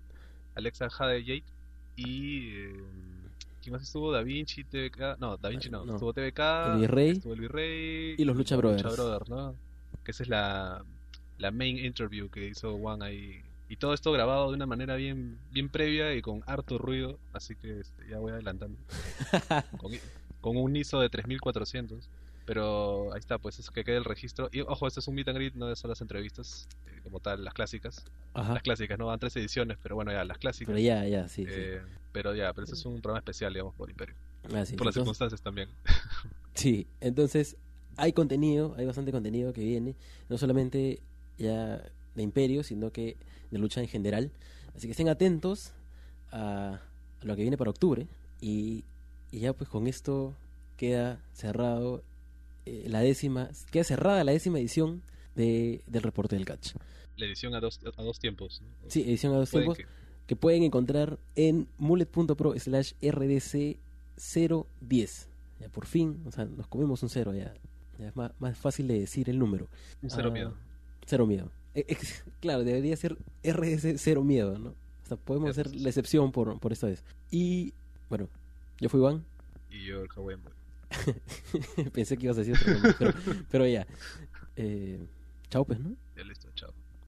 Alexa 0.55 0.89
Jade 0.89 1.21
Jade 1.23 1.45
y 1.97 2.49
eh, 2.55 2.83
¿quién 3.63 3.75
más 3.75 3.83
estuvo? 3.83 4.11
Da 4.13 4.23
Vinci, 4.23 4.65
TVK, 4.65 5.19
no, 5.19 5.37
Da 5.37 5.51
Vinci 5.51 5.69
no, 5.69 5.85
No. 5.85 5.93
estuvo 5.95 6.15
TVK, 6.15 6.39
El 6.75 6.81
Virrey 6.81 7.11
estuvo 7.11 7.35
el 7.35 7.41
Virrey 7.41 8.15
y 8.17 8.25
los 8.25 8.35
Lucha 8.35 8.57
Brothers. 8.57 9.29
¿no? 9.29 9.55
Que 10.05 10.11
esa 10.13 10.23
es 10.23 10.29
la, 10.31 10.83
la 11.43 11.51
main 11.51 11.77
interview 11.77 12.31
que 12.31 12.47
hizo 12.47 12.79
Juan 12.79 13.03
ahí. 13.03 13.43
Y 13.69 13.77
todo 13.77 13.95
esto 13.95 14.13
grabado 14.13 14.51
de 14.51 14.55
una 14.55 14.67
manera 14.67 14.95
bien, 14.95 15.39
bien 15.51 15.69
previa 15.69 16.15
y 16.15 16.23
con 16.23 16.43
harto 16.47 16.79
ruido, 16.79 17.19
así 17.33 17.57
que 17.57 17.81
este, 17.81 18.09
ya 18.09 18.19
voy 18.19 18.33
adelantando. 18.33 18.79
con, 19.79 19.93
con 20.41 20.57
un 20.57 20.77
ISO 20.77 21.01
de 21.01 21.09
3400. 21.09 22.09
Pero 22.45 23.13
ahí 23.13 23.19
está, 23.19 23.39
pues 23.39 23.59
es 23.59 23.71
que 23.71 23.85
quede 23.85 23.97
el 23.97 24.05
registro. 24.05 24.49
Y 24.53 24.61
ojo, 24.61 24.87
este 24.87 25.01
es 25.01 25.09
un 25.09 25.15
meet 25.15 25.29
and 25.29 25.37
greet, 25.37 25.55
no 25.55 25.75
son 25.75 25.91
las 25.91 26.01
entrevistas, 26.01 26.69
eh, 26.87 27.01
como 27.03 27.19
tal, 27.19 27.45
las 27.45 27.55
clásicas. 27.55 28.05
Ajá. 28.35 28.55
Las 28.55 28.63
clásicas, 28.63 28.99
no 28.99 29.07
van 29.07 29.19
tres 29.19 29.35
ediciones, 29.37 29.79
pero 29.83 29.97
bueno, 29.97 30.13
ya, 30.13 30.25
las 30.25 30.39
clásicas. 30.39 30.75
Pero 30.75 30.79
ya, 30.79 31.07
ya, 31.07 31.29
sí. 31.29 31.45
sí. 31.45 31.51
Eh, 31.53 31.81
pero 32.13 32.35
ya, 32.35 32.53
pero 32.53 32.65
ese 32.65 32.75
es 32.75 32.85
un 32.85 33.01
programa 33.01 33.19
especial, 33.19 33.53
digamos, 33.53 33.75
por 33.75 33.91
Imperio. 33.91 34.15
Ah, 34.55 34.65
sí. 34.65 34.77
por 34.77 34.87
las 34.87 34.95
circunstancias 34.95 35.41
también. 35.41 35.69
Sí, 36.55 36.87
entonces 37.01 37.57
hay 37.97 38.13
contenido, 38.13 38.75
hay 38.77 38.87
bastante 38.87 39.13
contenido 39.13 39.53
que 39.53 39.63
viene, 39.63 39.97
no 40.29 40.37
solamente 40.37 41.01
ya 41.39 41.83
de 42.15 42.23
Imperio, 42.23 42.63
sino 42.63 42.91
que 42.91 43.17
de 43.51 43.59
lucha 43.59 43.81
en 43.81 43.89
general. 43.89 44.31
Así 44.75 44.87
que 44.87 44.93
estén 44.93 45.09
atentos 45.09 45.73
a, 46.31 46.81
a 47.21 47.25
lo 47.25 47.37
que 47.37 47.43
viene 47.43 47.57
para 47.57 47.71
octubre. 47.71 48.07
Y, 48.41 48.85
y 49.31 49.41
ya 49.41 49.53
pues 49.53 49.69
con 49.71 49.87
esto 49.87 50.35
queda 50.77 51.21
cerrado 51.33 52.03
eh, 52.67 52.87
la 52.89 53.01
décima, 53.01 53.51
queda 53.71 53.85
cerrada 53.85 54.25
la 54.25 54.33
décima 54.33 54.59
edición 54.59 55.03
de, 55.35 55.83
del 55.87 56.03
reporte 56.03 56.37
del 56.37 56.45
catch. 56.45 56.73
La 57.17 57.27
edición 57.27 57.55
a 57.55 57.61
dos, 57.61 57.79
a 57.97 58.03
dos 58.03 58.19
tiempos. 58.19 58.63
¿no? 58.63 58.91
Sí, 58.91 59.03
edición 59.03 59.35
a 59.35 59.39
dos 59.39 59.51
tiempos 59.51 59.77
que- 59.79 59.87
que 60.27 60.37
pueden 60.37 60.63
encontrar 60.63 61.19
en 61.35 61.67
mullet.pro 61.79 62.55
slash 62.59 62.93
rdc 63.03 63.77
010. 64.17 65.29
Ya 65.61 65.69
por 65.69 65.87
fin, 65.87 66.23
o 66.27 66.31
sea, 66.31 66.45
nos 66.45 66.67
comemos 66.69 67.03
un 67.03 67.09
cero 67.09 67.35
ya. 67.35 67.53
Ya 67.99 68.09
es 68.09 68.17
más, 68.17 68.33
más 68.39 68.57
fácil 68.57 68.89
de 68.89 69.01
decir 69.01 69.29
el 69.29 69.39
número. 69.39 69.69
un 70.01 70.11
cero 70.11 70.29
Ah, 70.31 70.33
miedo. 70.33 70.55
Cero 71.07 71.27
miedo. 71.27 71.51
Eh, 71.75 71.85
eh, 71.89 71.97
claro, 72.41 72.65
debería 72.65 72.97
ser 72.97 73.17
RDC 73.45 73.97
cero 73.99 74.23
miedo, 74.23 74.59
¿no? 74.59 74.71
O 74.71 75.07
sea, 75.07 75.17
podemos 75.17 75.51
hacer 75.51 75.75
la 75.75 75.89
excepción 75.89 76.33
por, 76.33 76.59
por 76.59 76.73
esta 76.73 76.87
vez. 76.87 77.05
Y 77.31 77.73
bueno, 78.09 78.29
yo 78.79 78.89
fui 78.89 79.01
Juan. 79.01 79.25
Y 79.71 79.85
yo 79.87 80.03
el 80.03 80.09
Boy. 80.15 80.37
Pensé 81.93 82.17
que 82.17 82.27
ibas 82.27 82.37
a 82.37 82.41
decir 82.41 82.55
otro 82.55 82.73
nombre, 82.75 82.95
pero, 82.99 83.15
pero 83.51 83.67
ya. 83.67 83.87
Eh, 84.57 85.01
chao, 85.49 85.65
pues, 85.65 85.81
¿no? 85.81 85.97
Ya 86.17 86.25
listo, 86.25 86.49
chao. 86.55 86.73